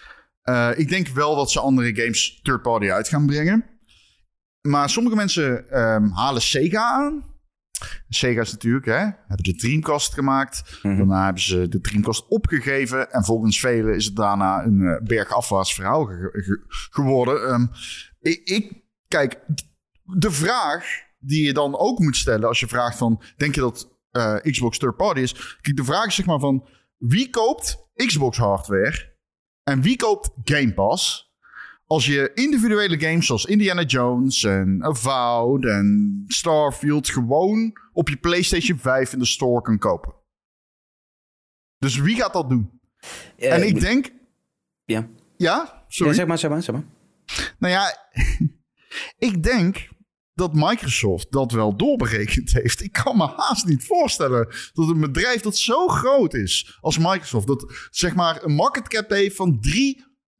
Eh, 0.42 0.70
ik 0.76 0.88
denk 0.88 1.08
wel 1.08 1.36
dat 1.36 1.50
ze 1.50 1.60
andere 1.60 1.94
games 1.94 2.40
third 2.42 2.62
party 2.62 2.90
uit 2.90 3.08
gaan 3.08 3.26
brengen. 3.26 3.64
Maar 4.60 4.90
sommige 4.90 5.16
mensen 5.16 5.70
ehm, 5.70 6.08
halen 6.10 6.42
Sega 6.42 6.82
aan. 6.82 7.31
Sega 8.08 8.40
is 8.40 8.52
natuurlijk, 8.52 8.86
hè, 8.86 8.98
hebben 8.98 9.42
de 9.42 9.54
Dreamcast 9.54 10.12
gemaakt. 10.14 10.78
Mhm. 10.82 10.96
Daarna 10.96 11.24
hebben 11.24 11.42
ze 11.42 11.68
de 11.68 11.80
Dreamcast 11.80 12.28
opgegeven. 12.28 13.10
En 13.12 13.24
volgens 13.24 13.60
velen 13.60 13.94
is 13.94 14.04
het 14.04 14.16
daarna 14.16 14.64
een 14.64 14.80
eh, 14.80 15.02
bergafwaarts 15.02 15.74
verhaal 15.74 16.04
ge- 16.04 16.30
ge- 16.32 16.64
geworden. 16.90 17.48
Ehm, 17.48 17.66
ik, 18.20 18.40
ik, 18.44 18.82
kijk, 19.08 19.40
de 20.04 20.30
vraag 20.30 20.84
die 21.18 21.44
je 21.44 21.52
dan 21.52 21.78
ook 21.78 21.98
moet 21.98 22.16
stellen 22.16 22.48
als 22.48 22.60
je 22.60 22.66
vraagt 22.68 22.98
van... 22.98 23.22
denk 23.36 23.54
je 23.54 23.60
dat 23.60 23.90
eh, 24.10 24.36
Xbox 24.36 24.78
third 24.78 24.96
party 24.96 25.20
is? 25.20 25.56
Kijk, 25.60 25.76
de 25.76 25.84
vraag 25.84 26.06
is 26.06 26.14
zeg 26.14 26.26
maar 26.26 26.38
van... 26.40 26.68
wie 26.98 27.30
koopt 27.30 27.90
Xbox 27.94 28.36
hardware 28.38 29.16
en 29.62 29.80
wie 29.82 29.96
koopt 29.96 30.30
Game 30.44 30.74
Pass... 30.74 31.30
Als 31.92 32.06
je 32.06 32.30
individuele 32.34 33.00
games 33.00 33.26
zoals 33.26 33.44
Indiana 33.44 33.82
Jones 33.82 34.44
en 34.44 34.84
Avowed 34.84 35.64
en 35.64 36.24
Starfield 36.26 37.08
gewoon 37.08 37.72
op 37.92 38.08
je 38.08 38.16
PlayStation 38.16 38.78
5 38.78 39.12
in 39.12 39.18
de 39.18 39.24
store 39.24 39.62
kan 39.62 39.78
kopen. 39.78 40.14
Dus 41.78 41.96
wie 41.96 42.16
gaat 42.16 42.32
dat 42.32 42.48
doen? 42.48 42.80
En 43.36 43.66
ik 43.66 43.80
denk, 43.80 44.12
Ja. 44.84 45.08
ja, 45.36 45.84
sorry. 45.88 46.12
ja, 46.12 46.18
zeg 46.18 46.26
maar, 46.26 46.38
zeg 46.38 46.50
maar, 46.50 46.62
zeg 46.62 46.74
maar. 46.74 46.84
Nou 47.58 47.72
ja, 47.72 47.96
ik 49.28 49.42
denk 49.42 49.88
dat 50.34 50.54
Microsoft 50.54 51.32
dat 51.32 51.52
wel 51.52 51.76
doorberekend 51.76 52.52
heeft. 52.52 52.82
Ik 52.82 52.92
kan 52.92 53.16
me 53.16 53.26
haast 53.36 53.66
niet 53.66 53.84
voorstellen 53.84 54.48
dat 54.72 54.88
een 54.88 55.00
bedrijf 55.00 55.40
dat 55.40 55.56
zo 55.56 55.88
groot 55.88 56.34
is 56.34 56.78
als 56.80 56.98
Microsoft, 56.98 57.46
dat 57.46 57.88
zeg 57.90 58.14
maar 58.14 58.44
een 58.44 58.54
market 58.54 58.88
cap 58.88 59.10
heeft 59.10 59.36
van 59.36 59.58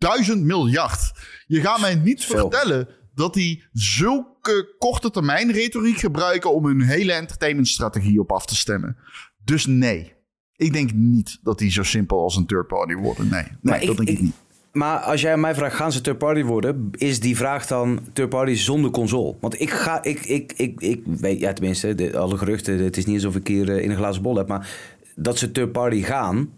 3000 0.03 0.45
miljard. 0.45 1.13
Je 1.47 1.61
gaat 1.61 1.81
mij 1.81 1.95
niet 1.95 2.25
Veel. 2.25 2.37
vertellen 2.51 2.89
dat 3.15 3.35
die 3.35 3.65
zulke 3.73 4.75
korte 4.79 5.11
termijn 5.11 5.53
retoriek 5.53 5.97
gebruiken 5.99 6.55
om 6.55 6.67
hun 6.67 6.81
hele 6.83 7.13
entertainmentstrategie 7.13 8.21
op 8.21 8.33
af 8.33 8.47
te 8.47 8.57
stemmen. 8.57 8.97
Dus 9.45 9.67
nee. 9.67 10.13
Ik 10.57 10.73
denk 10.73 10.93
niet 10.93 11.39
dat 11.43 11.59
die 11.59 11.71
zo 11.71 11.83
simpel 11.83 12.23
als 12.23 12.37
een 12.37 12.47
third 12.47 12.67
party 12.67 12.95
worden. 12.95 13.29
Nee, 13.29 13.45
nee 13.61 13.87
dat 13.87 13.91
ik- 13.91 13.97
denk 13.97 14.09
ik, 14.09 14.09
ik- 14.09 14.21
niet. 14.21 14.35
Maar 14.73 14.99
als 14.99 15.21
jij 15.21 15.37
mij 15.37 15.55
vraagt, 15.55 15.75
gaan 15.77 15.93
ze 15.93 16.01
third 16.01 16.19
party 16.19 16.43
worden? 16.43 16.89
Is 16.93 17.21
die 17.21 17.37
vraag 17.37 17.67
dan 17.67 18.01
third 18.13 18.29
party 18.29 18.55
zonder 18.55 18.91
console? 18.91 19.37
Want 19.41 19.61
ik 19.61 19.71
ga, 19.71 20.03
ik, 20.03 20.21
ik, 20.25 20.53
ik, 20.57 20.81
ik 20.81 21.03
weet, 21.05 21.41
ja 21.41 21.53
tenminste, 21.53 21.95
de, 21.95 22.19
alle 22.19 22.39
geruchten, 22.39 22.79
het 22.85 22.97
is 22.97 23.05
niet 23.05 23.15
alsof 23.15 23.37
ik 23.37 23.47
hier 23.47 23.69
eh, 23.77 23.83
in 23.85 23.91
een 23.91 23.97
glazen 23.97 24.23
bol 24.23 24.37
heb, 24.37 24.49
maar 24.49 24.69
dat 25.17 25.39
ze 25.39 25.53
third 25.53 25.73
party 25.73 26.03
gaan, 26.03 26.51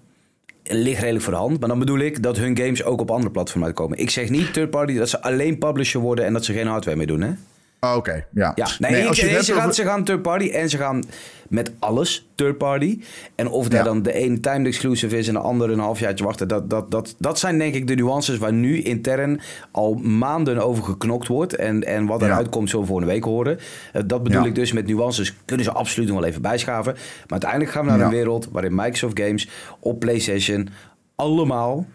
ligt 0.65 1.01
redelijk 1.01 1.25
voor 1.25 1.33
de 1.33 1.39
hand. 1.39 1.61
Maar 1.61 1.69
dan 1.69 1.79
bedoel 1.79 1.99
ik 1.99 2.23
dat 2.23 2.37
hun 2.37 2.57
games 2.57 2.85
ook 2.85 3.01
op 3.01 3.11
andere 3.11 3.31
platformen 3.31 3.67
uitkomen. 3.67 3.99
Ik 3.99 4.11
zeg 4.11 4.29
niet 4.29 4.53
third 4.53 4.71
party 4.71 4.95
dat 4.95 5.09
ze 5.09 5.23
alleen 5.23 5.59
publisher 5.59 6.01
worden 6.01 6.25
en 6.25 6.33
dat 6.33 6.45
ze 6.45 6.53
geen 6.53 6.67
hardware 6.67 6.97
meer 6.97 7.07
doen, 7.07 7.21
hè? 7.21 7.33
Ah, 7.85 7.97
Oké, 7.97 8.25
ja. 8.35 8.53
Ja, 8.55 8.69
nee, 8.79 9.09
als 9.09 9.21
je 9.21 9.27
nee, 9.27 9.43
ze, 9.43 9.53
gaan, 9.53 9.63
over- 9.63 9.75
ze 9.75 9.83
gaan 9.85 10.05
third 10.05 10.23
party 10.23 10.49
en 10.51 10.69
ze 10.71 10.77
gaan 10.77 11.05
met 11.49 11.73
alles 11.79 12.29
third 12.35 12.59
party. 12.59 13.01
En 13.35 13.49
of 13.49 13.69
daar 13.69 13.79
Ja. 13.79 13.85
dan 13.85 14.03
de 14.03 14.23
een 14.25 14.41
timed 14.41 14.67
exclusive 14.67 15.19
is 15.19 15.29
en 15.29 15.35
de 15.35 15.41
andere 15.41 15.73
een 15.73 15.79
halfjaartje 15.79 16.25
wachten, 16.25 16.49
dat, 16.49 16.71
dat, 16.71 16.91
dat, 16.91 17.15
dat 17.19 17.39
zijn 17.39 17.59
denk 17.59 17.75
ik 17.75 17.87
de 17.87 17.95
nuances 17.95 18.39
waar 18.39 18.53
nu 18.53 18.83
intern 18.83 19.41
al 19.71 19.95
maanden 19.95 20.59
over 20.59 20.85
geknokt 20.85 21.27
wordt. 21.29 21.55
En, 21.57 21.85
en 21.85 22.07
wat 22.07 22.21
Ja. 22.21 22.27
eruit 22.27 22.49
komt, 22.49 22.69
zullen 22.69 22.85
we 22.85 22.91
volgende 22.91 23.13
week 23.13 23.25
horen. 23.25 23.59
Eh, 23.93 24.03
dat 24.07 24.23
bedoel 24.23 24.41
Ja. 24.43 24.47
ik 24.49 24.55
dus 24.55 24.73
met 24.73 24.87
nuances, 24.87 25.35
kunnen 25.45 25.65
ze 25.67 25.73
absoluut 25.73 26.09
nog 26.09 26.19
wel 26.19 26.29
even 26.29 26.43
bijschaven. 26.43 26.93
Maar 26.93 27.25
uiteindelijk 27.29 27.71
gaan 27.71 27.85
we 27.85 27.91
naar 27.91 27.99
Ja. 27.99 28.05
een 28.05 28.11
wereld 28.11 28.49
waarin 28.53 28.75
Microsoft 28.75 29.21
Games 29.21 29.49
op 29.81 29.99
PlayStation 30.01 30.69
allemaal, 31.15 31.87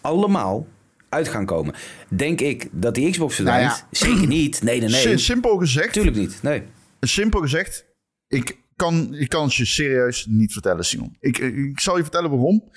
allemaal 0.00 0.66
uit 1.08 1.28
gaan 1.28 1.46
komen. 1.46 1.74
Denk 2.08 2.40
ik 2.40 2.68
dat 2.72 2.94
die 2.94 3.10
Xbox 3.10 3.34
verdwijnt? 3.34 3.66
Nou 3.66 3.78
ja. 3.90 3.98
Zeker 3.98 4.26
niet. 4.26 4.62
Nee, 4.62 4.80
nee, 4.80 4.88
nee. 4.88 5.00
Si- 5.00 5.18
Simpel 5.18 5.56
gezegd, 5.56 5.92
Tuurlijk 5.92 6.16
niet. 6.16 6.42
Nee. 6.42 6.62
simpel 7.00 7.40
gezegd, 7.40 7.86
ik 8.28 8.58
kan, 8.76 9.14
ik 9.14 9.28
kan 9.28 9.44
het 9.44 9.54
je 9.54 9.64
serieus 9.64 10.26
niet 10.28 10.52
vertellen, 10.52 10.84
Simon. 10.84 11.16
Ik, 11.20 11.38
ik 11.38 11.80
zal 11.80 11.96
je 11.96 12.02
vertellen 12.02 12.30
waarom. 12.30 12.70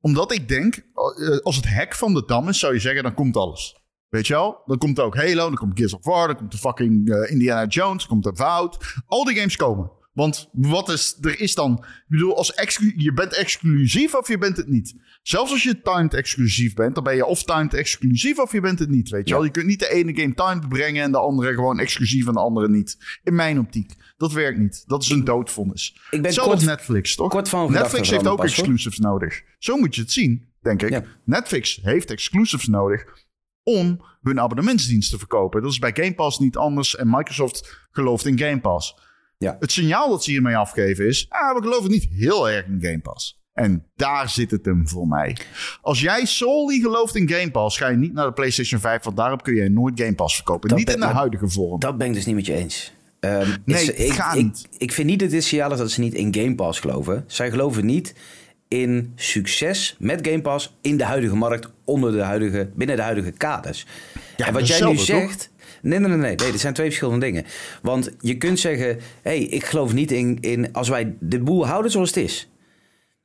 Omdat 0.00 0.32
ik 0.32 0.48
denk, 0.48 0.76
eh, 0.76 1.36
als 1.38 1.56
het 1.56 1.68
hek 1.68 1.94
van 1.94 2.14
de 2.14 2.22
dam 2.26 2.48
is, 2.48 2.58
zou 2.58 2.74
je 2.74 2.80
zeggen, 2.80 3.02
dan 3.02 3.14
komt 3.14 3.36
alles. 3.36 3.76
Weet 4.08 4.26
je 4.26 4.32
wel? 4.32 4.62
Dan 4.66 4.78
komt 4.78 5.00
ook 5.00 5.16
Halo, 5.16 5.34
dan 5.46 5.54
komt 5.54 5.78
Gears 5.78 5.94
of 5.94 6.04
War, 6.04 6.26
dan 6.26 6.36
komt 6.36 6.52
de 6.52 6.58
fucking 6.58 7.08
eh, 7.10 7.30
Indiana 7.30 7.66
Jones, 7.66 7.98
dan 7.98 8.08
komt 8.08 8.24
de 8.24 8.42
Vout. 8.42 8.94
Al 9.06 9.24
die 9.24 9.36
games 9.36 9.56
komen. 9.56 9.90
Want 10.16 10.48
wat 10.52 10.88
is, 10.88 11.18
er 11.20 11.40
is 11.40 11.54
dan, 11.54 11.72
ik 11.84 12.04
bedoel, 12.08 12.36
als 12.36 12.54
exclu- 12.54 12.92
je 12.96 13.12
bent 13.12 13.34
exclusief 13.34 14.14
of 14.14 14.28
je 14.28 14.38
bent 14.38 14.56
het 14.56 14.68
niet. 14.68 14.94
Zelfs 15.22 15.52
als 15.52 15.62
je 15.62 15.80
timed 15.82 16.14
exclusief 16.14 16.74
bent, 16.74 16.94
dan 16.94 17.04
ben 17.04 17.16
je 17.16 17.24
of 17.26 17.42
timed 17.44 17.74
exclusief 17.74 18.38
of 18.38 18.52
je 18.52 18.60
bent 18.60 18.78
het 18.78 18.88
niet. 18.90 19.08
Weet 19.08 19.28
je 19.28 19.34
wel? 19.34 19.44
Je 19.44 19.50
kunt 19.50 19.66
niet 19.66 19.78
de 19.78 19.90
ene 19.92 20.14
game 20.20 20.34
timed 20.34 20.68
brengen 20.68 21.02
en 21.02 21.12
de 21.12 21.18
andere 21.18 21.54
gewoon 21.54 21.78
exclusief 21.80 22.26
en 22.26 22.32
de 22.32 22.38
andere 22.40 22.68
niet. 22.68 23.18
In 23.22 23.34
mijn 23.34 23.58
optiek. 23.58 23.92
Dat 24.16 24.32
werkt 24.32 24.58
niet. 24.58 24.84
Dat 24.86 25.02
is 25.02 25.08
een 25.08 25.24
doodvonnis. 25.24 25.94
Ik 25.94 26.10
ben 26.10 26.22
Hetzelfde 26.24 26.52
kort- 26.54 26.64
Netflix, 26.66 27.14
toch? 27.14 27.30
kort 27.30 27.48
van 27.48 27.72
Netflix 27.72 28.10
heeft 28.10 28.26
ook 28.26 28.36
hoor. 28.36 28.44
exclusives 28.46 28.98
nodig. 28.98 29.42
Zo 29.58 29.76
moet 29.76 29.94
je 29.94 30.00
het 30.00 30.12
zien, 30.12 30.48
denk 30.62 30.82
ik. 30.82 30.90
Ja. 30.90 31.02
Netflix 31.24 31.78
heeft 31.82 32.10
exclusives 32.10 32.66
nodig 32.66 33.04
om 33.62 34.04
hun 34.22 34.40
abonnementsdienst 34.40 35.10
te 35.10 35.18
verkopen. 35.18 35.62
Dat 35.62 35.70
is 35.70 35.78
bij 35.78 35.94
Game 35.94 36.14
Pass 36.14 36.38
niet 36.38 36.56
anders 36.56 36.96
en 36.96 37.10
Microsoft 37.10 37.86
gelooft 37.90 38.26
in 38.26 38.38
Game 38.38 38.60
Pass. 38.60 39.04
Ja. 39.38 39.56
Het 39.60 39.72
signaal 39.72 40.08
dat 40.10 40.24
ze 40.24 40.30
hiermee 40.30 40.56
afgeven 40.56 41.06
is, 41.06 41.26
ah, 41.28 41.54
we 41.56 41.62
geloven 41.62 41.90
niet 41.90 42.08
heel 42.10 42.50
erg 42.50 42.66
in 42.66 42.78
Game 42.80 42.98
Pass. 43.00 43.44
En 43.52 43.86
daar 43.96 44.28
zit 44.28 44.50
het 44.50 44.64
hem 44.64 44.88
voor 44.88 45.06
mij. 45.08 45.36
Als 45.80 46.00
jij 46.00 46.24
solely 46.24 46.80
gelooft 46.80 47.14
in 47.16 47.28
Game 47.28 47.50
Pass, 47.50 47.76
ga 47.78 47.88
je 47.88 47.96
niet 47.96 48.12
naar 48.12 48.26
de 48.26 48.32
PlayStation 48.32 48.80
5, 48.80 49.04
want 49.04 49.16
daarop 49.16 49.42
kun 49.42 49.54
je 49.54 49.68
nooit 49.70 50.00
Game 50.00 50.14
Pass 50.14 50.34
verkopen. 50.34 50.68
Dat 50.68 50.78
niet 50.78 50.86
ben- 50.86 50.94
in 50.94 51.00
de 51.00 51.06
huidige 51.06 51.48
vorm. 51.48 51.80
Dat 51.80 51.98
ben 51.98 52.06
ik 52.06 52.14
dus 52.14 52.24
niet 52.26 52.34
met 52.34 52.46
je 52.46 52.54
eens. 52.54 52.92
Ehm, 53.20 53.50
Nee, 53.64 53.82
is- 53.82 53.88
ik, 53.90 54.12
ik, 54.14 54.34
niet. 54.34 54.68
Ik 54.78 54.92
vind 54.92 55.08
niet 55.08 55.20
dat 55.20 55.30
dit 55.30 55.44
signaal 55.44 55.72
is 55.72 55.78
dat 55.78 55.90
ze 55.90 56.00
niet 56.00 56.14
in 56.14 56.34
Game 56.34 56.54
Pass 56.54 56.80
geloven. 56.80 57.24
Zij 57.26 57.50
geloven 57.50 57.86
niet 57.86 58.14
in 58.68 59.12
succes 59.16 59.96
met 59.98 60.26
Game 60.28 60.40
Pass 60.40 60.76
in 60.80 60.96
de 60.96 61.04
huidige 61.04 61.36
markt, 61.36 61.68
onder 61.84 62.12
de 62.12 62.22
huidige, 62.22 62.70
binnen 62.74 62.96
de 62.96 63.02
huidige 63.02 63.30
kaders. 63.30 63.86
Ja, 64.36 64.46
en 64.46 64.52
wat 64.52 64.66
jij 64.66 64.80
nu 64.80 64.96
toch? 64.96 65.04
zegt. 65.04 65.50
Nee, 65.82 65.98
nee, 65.98 66.08
nee, 66.08 66.18
nee, 66.18 66.34
nee. 66.36 66.50
Dit 66.50 66.60
zijn 66.60 66.74
twee 66.74 66.86
verschillende 66.86 67.26
dingen. 67.26 67.44
Want 67.82 68.10
je 68.20 68.36
kunt 68.36 68.58
zeggen: 68.58 68.86
hé, 68.86 68.96
hey, 69.22 69.38
ik 69.38 69.64
geloof 69.64 69.92
niet 69.92 70.12
in, 70.12 70.38
in. 70.40 70.72
Als 70.72 70.88
wij 70.88 71.14
de 71.20 71.40
boel 71.40 71.66
houden 71.66 71.90
zoals 71.90 72.08
het 72.08 72.24
is. 72.24 72.50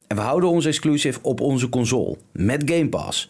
En 0.08 0.16
we 0.16 0.24
houden 0.24 0.50
ons 0.50 0.66
exclusive 0.66 1.20
op 1.22 1.40
onze 1.40 1.70
console 1.70 2.18
met 2.34 2.62
Game 2.66 2.90
Pass. 2.90 3.30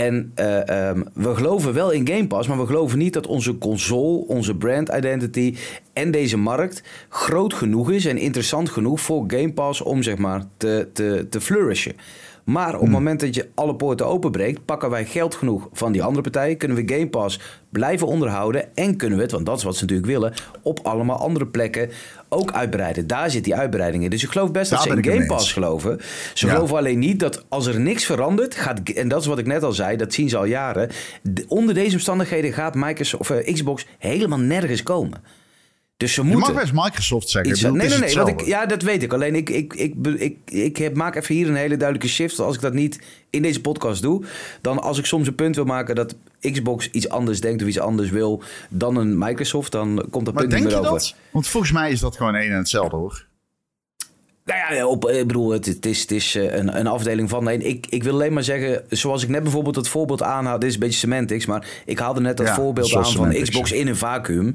En 0.00 0.32
eh, 0.34 0.68
ehm, 0.68 1.02
we 1.14 1.34
geloven 1.34 1.72
wel 1.72 1.90
in 1.90 2.08
Game 2.08 2.26
Pass, 2.26 2.48
maar 2.48 2.58
we 2.58 2.66
geloven 2.66 2.98
niet 2.98 3.12
dat 3.12 3.26
onze 3.26 3.58
console, 3.58 4.26
onze 4.26 4.56
brand 4.56 4.88
identity 4.88 5.56
en 5.92 6.10
deze 6.10 6.36
markt 6.36 6.82
groot 7.08 7.54
genoeg 7.54 7.90
is 7.90 8.04
en 8.04 8.18
interessant 8.18 8.70
genoeg 8.70 9.00
voor 9.00 9.24
Game 9.26 9.52
Pass 9.52 9.80
om 9.80 10.02
zeg 10.02 10.16
maar 10.16 10.42
te, 10.56 10.88
te, 10.92 11.26
te 11.30 11.40
flourishen. 11.40 11.96
Maar 12.44 12.74
op 12.74 12.80
het 12.80 12.90
moment 12.90 13.20
dat 13.20 13.34
je 13.34 13.48
alle 13.54 13.74
poorten 13.76 14.06
openbreekt, 14.06 14.64
pakken 14.64 14.90
wij 14.90 15.04
geld 15.04 15.34
genoeg 15.34 15.68
van 15.72 15.92
die 15.92 16.02
andere 16.02 16.22
partijen. 16.22 16.56
Kunnen 16.56 16.76
we 16.86 16.94
Game 16.94 17.08
Pass 17.08 17.40
blijven 17.70 18.06
onderhouden. 18.06 18.76
En 18.76 18.96
kunnen 18.96 19.16
we 19.18 19.22
het, 19.24 19.32
want 19.32 19.46
dat 19.46 19.58
is 19.58 19.62
wat 19.64 19.76
ze 19.76 19.80
natuurlijk 19.82 20.08
willen, 20.10 20.32
op 20.62 20.78
allemaal 20.82 21.18
andere 21.18 21.46
plekken 21.46 21.90
ook 22.28 22.52
uitbreiden. 22.52 23.06
Daar 23.06 23.30
zit 23.30 23.44
die 23.44 23.54
uitbreiding 23.54 24.04
in. 24.04 24.10
Dus 24.10 24.22
ik 24.24 24.30
geloof 24.30 24.50
best 24.50 24.70
dat 24.70 24.82
ze 24.82 24.88
in 24.88 25.04
Game 25.04 25.26
Pass 25.26 25.42
eens. 25.44 25.52
geloven. 25.52 25.98
Ze 26.34 26.46
Ja. 26.46 26.52
geloven 26.52 26.76
alleen 26.76 26.98
niet 26.98 27.20
dat 27.20 27.44
als 27.48 27.66
er 27.66 27.80
niks 27.80 28.04
verandert, 28.04 28.54
gaat, 28.54 28.78
en 28.88 29.08
dat 29.08 29.20
is 29.20 29.26
wat 29.26 29.38
ik 29.38 29.46
net 29.46 29.62
al 29.62 29.72
zei, 29.72 29.96
dat 29.96 30.12
zien 30.12 30.28
ze 30.28 30.36
al 30.36 30.44
jaren. 30.44 30.88
de- 31.22 31.44
onder 31.48 31.74
deze 31.74 31.92
omstandigheden 31.94 32.52
gaat 32.52 32.74
Microsoft, 32.74 33.30
of, 33.30 33.36
eh, 33.36 33.54
Xbox 33.54 33.86
helemaal 33.98 34.38
nergens 34.38 34.82
komen. 34.82 35.22
Dus 36.00 36.12
ze 36.14 36.24
Je 36.24 36.36
mag 36.36 36.54
best 36.54 36.72
Microsoft 36.72 37.28
zeggen. 37.28 37.50
Iets, 37.50 37.62
nee, 37.62 37.72
nee, 37.72 37.98
nee. 37.98 38.14
Want 38.14 38.28
ik, 38.28 38.40
ja, 38.40 38.66
dat 38.66 38.82
weet 38.82 39.02
ik. 39.02 39.12
Alleen 39.12 39.34
ik, 39.34 39.50
ik, 39.50 39.74
ik, 39.74 39.94
ik, 40.18 40.36
ik 40.44 40.76
heb, 40.76 40.96
maak 40.96 41.14
even 41.14 41.34
hier 41.34 41.48
een 41.48 41.54
hele 41.54 41.76
duidelijke 41.76 42.12
shift. 42.12 42.38
Als 42.38 42.54
ik 42.54 42.60
dat 42.60 42.72
niet 42.72 43.00
in 43.30 43.42
deze 43.42 43.60
podcast 43.60 44.02
doe. 44.02 44.24
Dan 44.60 44.82
als 44.82 44.98
ik 44.98 45.06
soms 45.06 45.26
een 45.26 45.34
punt 45.34 45.56
wil 45.56 45.64
maken 45.64 45.94
dat 45.94 46.14
Xbox 46.40 46.90
iets 46.90 47.08
anders 47.08 47.40
denkt 47.40 47.62
of 47.62 47.68
iets 47.68 47.78
anders 47.78 48.10
wil 48.10 48.42
dan 48.68 48.96
een 48.96 49.18
Microsoft. 49.18 49.72
Dan 49.72 50.04
komt 50.10 50.24
dat 50.24 50.34
Maar 50.34 50.42
punt 50.46 50.54
niet 50.54 50.62
denk 50.62 50.74
je 50.74 50.80
meer 50.80 50.90
over. 50.90 51.00
dat? 51.00 51.14
Want 51.30 51.46
volgens 51.48 51.72
mij 51.72 51.90
is 51.90 52.00
dat 52.00 52.16
gewoon 52.16 52.34
één 52.34 52.50
en 52.50 52.58
hetzelfde 52.58 52.96
hoor. 52.96 53.26
Nou 54.44 54.74
ja, 54.74 54.86
op, 54.86 55.08
ik 55.08 55.26
bedoel, 55.26 55.50
het, 55.50 55.66
het 55.66 55.86
is, 55.86 56.00
het 56.00 56.10
is 56.10 56.34
eh, 56.34 56.54
een, 56.56 56.78
een 56.78 56.86
afdeling 56.86 57.28
van. 57.28 57.44
Nee, 57.44 57.58
ik, 57.58 57.86
ik 57.88 58.02
wil 58.02 58.12
alleen 58.12 58.32
maar 58.32 58.44
zeggen, 58.44 58.84
zoals 58.88 59.22
ik 59.22 59.28
net 59.28 59.42
bijvoorbeeld 59.42 59.76
het 59.76 59.88
voorbeeld 59.88 60.22
aanhaal. 60.22 60.58
Dit 60.58 60.68
is 60.68 60.74
een 60.74 60.80
beetje 60.80 60.98
semantics, 60.98 61.46
maar 61.46 61.66
ik 61.84 61.98
haalde 61.98 62.20
net 62.20 62.36
dat 62.36 62.46
Ja, 62.46 62.54
voorbeeld 62.54 62.94
aan 62.94 63.12
van 63.12 63.32
Xbox 63.32 63.72
in 63.72 63.86
een 63.88 63.96
vacuüm. 63.96 64.52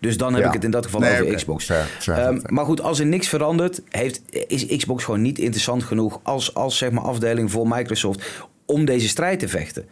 Dus 0.00 0.16
dan 0.16 0.32
heb 0.32 0.42
Ja. 0.42 0.48
ik 0.48 0.54
het 0.54 0.64
in 0.64 0.70
dat 0.70 0.84
geval 0.84 1.00
Nee, 1.00 1.22
over. 1.22 1.34
Xbox. 1.34 1.64
Fair, 1.64 1.84
fair, 1.98 2.18
Ehm, 2.18 2.38
fair. 2.38 2.52
maar 2.52 2.64
goed, 2.64 2.82
als 2.82 2.98
er 2.98 3.06
niks 3.06 3.28
verandert, 3.28 3.82
heeft, 3.88 4.22
is 4.46 4.66
Xbox 4.76 5.04
gewoon 5.04 5.22
niet 5.22 5.38
interessant 5.38 5.82
genoeg 5.82 6.20
als, 6.22 6.54
als 6.54 6.78
zeg 6.78 6.90
maar, 6.90 7.04
afdeling 7.04 7.50
voor 7.50 7.68
Microsoft 7.68 8.42
om 8.66 8.84
deze 8.84 9.08
strijd 9.08 9.38
te 9.38 9.48
vechten. 9.48 9.84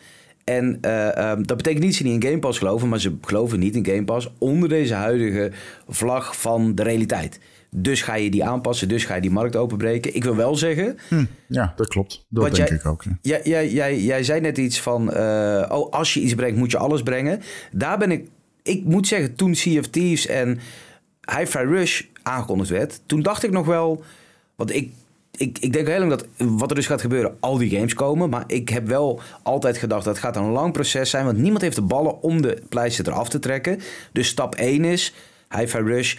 En 0.45 0.79
eh, 0.81 1.17
ehm, 1.17 1.43
dat 1.43 1.57
betekent 1.57 1.83
niet 1.85 1.91
dat 1.93 2.01
ze 2.01 2.03
niet 2.07 2.23
in 2.23 2.29
Game 2.29 2.39
Pass 2.41 2.59
geloven, 2.59 2.89
maar 2.89 3.01
ze 3.01 3.17
geloven 3.23 3.59
niet 3.59 3.75
in 3.77 3.87
Game 3.87 4.05
Pass 4.05 4.33
onder 4.39 4.69
deze 4.69 4.95
huidige 4.95 5.51
vlag 5.89 6.41
van 6.41 6.75
de 6.75 6.83
realiteit. 6.83 7.41
Dus 7.71 8.03
ga 8.03 8.15
je 8.15 8.31
die 8.31 8.45
aanpassen, 8.45 8.89
dus 8.89 9.05
ga 9.05 9.15
je 9.15 9.21
die 9.21 9.31
markt 9.31 9.57
openbreken. 9.57 10.15
Ik 10.15 10.25
wil 10.25 10.37
wel 10.37 10.57
zeggen, 10.57 10.99
Hm, 11.09 11.25
ja, 11.49 11.73
dat 11.77 11.89
klopt. 11.89 12.27
Dat 12.29 12.45
denk 12.55 12.69
jij- 12.69 12.77
ik 12.77 12.87
ook. 12.87 13.03
ja. 13.05 13.19
jij, 13.23 13.41
jij, 13.45 13.69
jij, 13.71 13.99
jij 14.01 14.23
zei 14.23 14.41
net 14.41 14.59
iets 14.59 14.81
van, 14.81 15.13
eh, 15.13 15.65
oh, 15.69 15.93
als 15.93 16.15
je 16.15 16.21
iets 16.21 16.35
brengt, 16.35 16.59
moet 16.59 16.71
je 16.71 16.79
alles 16.79 17.03
brengen. 17.03 17.41
Daar 17.73 17.99
ben 17.99 18.11
ik, 18.11 18.29
ik 18.69 18.85
moet 18.85 19.07
zeggen, 19.07 19.35
toen 19.35 19.53
Thieves 19.91 20.27
en 20.27 20.61
Hi-Fi 21.37 21.59
Rush 21.59 22.03
aangekondigd 22.23 22.71
werd, 22.71 23.01
toen 23.07 23.23
dacht 23.23 23.43
ik 23.43 23.51
nog 23.51 23.67
wel, 23.67 24.05
want 24.57 24.75
ik, 24.75 24.91
ik, 25.37 25.59
ik 25.59 25.73
denk 25.73 25.87
heel 25.87 25.99
lang 25.99 26.11
dat 26.11 26.27
wat 26.37 26.71
er 26.71 26.77
dus 26.77 26.87
gaat 26.87 27.01
gebeuren, 27.01 27.37
al 27.41 27.59
die 27.59 27.71
games 27.71 27.95
komen. 27.95 28.31
Maar 28.31 28.45
ik 28.47 28.69
heb 28.69 28.87
wel 28.87 29.21
altijd 29.43 29.79
gedacht 29.79 30.05
dat 30.05 30.15
het 30.15 30.25
gaat 30.25 30.37
een 30.37 30.51
lang 30.51 30.73
proces 30.73 31.11
zijn, 31.11 31.25
want 31.25 31.39
niemand 31.39 31.63
heeft 31.63 31.77
de 31.77 31.83
ballen 31.83 32.23
om 32.23 32.43
de 32.43 32.63
pleister 32.69 33.09
eraf 33.09 33.29
te 33.29 33.39
trekken. 33.39 33.81
Dus 34.13 34.29
stap 34.29 34.55
1 34.55 34.85
is 34.85 35.15
Hi-Fi 35.57 35.79
Rush. 35.79 36.17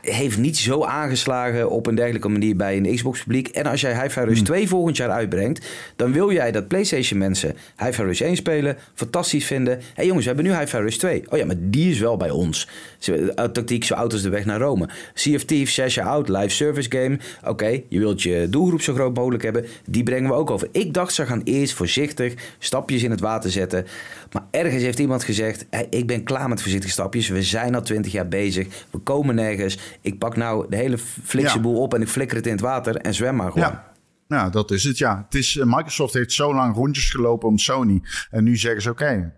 Heeft 0.00 0.38
niet 0.38 0.56
zo 0.56 0.84
aangeslagen 0.84 1.70
op 1.70 1.86
een 1.86 1.94
dergelijke 1.94 2.28
manier 2.28 2.56
bij 2.56 2.76
een 2.76 2.94
Xbox-publiek. 2.94 3.48
En 3.48 3.66
als 3.66 3.80
jij 3.80 4.02
Hi-Fi 4.02 4.20
Rush 4.20 4.40
2 4.40 4.68
volgend 4.68 4.96
jaar 4.96 5.10
uitbrengt, 5.10 5.66
dan 5.96 6.12
wil 6.12 6.32
jij 6.32 6.52
dat 6.52 6.68
PlayStation-mensen 6.68 7.56
Hi-Fi 7.76 8.02
Rush 8.02 8.20
1 8.20 8.36
spelen, 8.36 8.76
fantastisch 8.94 9.44
vinden. 9.46 9.74
Hé 9.74 9.84
hey 9.94 10.06
jongens, 10.06 10.26
we 10.26 10.32
hebben 10.32 10.52
nu 10.52 10.58
Hi-Fi 10.58 10.76
Rush 10.76 10.96
2. 10.96 11.22
Oh 11.28 11.38
ja, 11.38 11.44
maar 11.44 11.56
die 11.58 11.90
is 11.90 11.98
wel 11.98 12.16
bij 12.16 12.30
ons. 12.30 12.68
Uh, 13.08 13.28
Tactiek 13.34 13.84
zo 13.84 13.94
oud 13.94 14.12
als 14.12 14.22
de 14.22 14.28
weg 14.28 14.44
naar 14.44 14.60
Rome. 14.60 14.88
Thieves, 15.14 15.74
zes 15.74 15.94
jaar 15.94 16.06
oud, 16.06 16.28
live 16.28 16.48
service 16.48 16.90
game. 16.90 17.18
Oké, 17.44 17.80
je 17.88 17.98
wilt 17.98 18.22
je 18.22 18.46
doelgroep 18.50 18.82
zo 18.82 18.94
groot 18.94 19.14
mogelijk 19.14 19.42
hebben. 19.42 19.66
Die 19.86 20.02
brengen 20.02 20.30
we 20.30 20.36
ook 20.36 20.50
over. 20.50 20.68
Ik 20.72 20.94
dacht, 20.94 21.14
ze 21.14 21.26
gaan 21.26 21.40
eerst 21.44 21.74
voorzichtig 21.74 22.34
stapjes 22.58 23.02
in 23.02 23.10
het 23.10 23.20
water 23.20 23.50
zetten. 23.50 23.86
Maar 24.32 24.46
ergens 24.50 24.82
heeft 24.82 24.98
iemand 24.98 25.24
gezegd, 25.24 25.66
hey, 25.70 25.86
ik 25.90 26.06
ben 26.06 26.22
klaar 26.24 26.48
met 26.48 26.62
voorzichtige 26.62 26.92
stapjes. 26.92 27.28
We 27.28 27.42
zijn 27.42 27.74
al 27.74 27.82
twintig 27.82 28.12
jaar 28.12 28.28
bezig. 28.28 28.86
We 28.90 28.98
komen 28.98 29.34
nergens. 29.34 29.78
Ik 30.00 30.18
pak 30.18 30.36
nou 30.36 30.66
de 30.68 30.76
hele 30.76 30.98
flikse 30.98 31.56
Ja. 31.56 31.62
boel 31.62 31.80
op 31.80 31.94
en 31.94 32.02
ik 32.02 32.08
flikker 32.08 32.36
het 32.36 32.46
in 32.46 32.52
het 32.52 32.60
water 32.60 32.96
en 32.96 33.14
zwem 33.14 33.36
maar 33.36 33.52
gewoon. 33.52 33.68
Ja. 33.68 33.92
Nou, 34.28 34.50
dat 34.50 34.70
is 34.70 34.84
het, 34.84 34.98
ja. 34.98 35.22
Het 35.24 35.34
is, 35.34 35.56
eh, 35.56 35.66
Microsoft 35.66 36.14
heeft 36.14 36.32
zo 36.32 36.54
lang 36.54 36.74
rondjes 36.74 37.10
gelopen 37.10 37.48
om 37.48 37.58
Sony. 37.58 38.02
En 38.30 38.44
nu 38.44 38.56
zeggen 38.56 38.82
ze, 38.82 38.90
oké, 38.90 39.34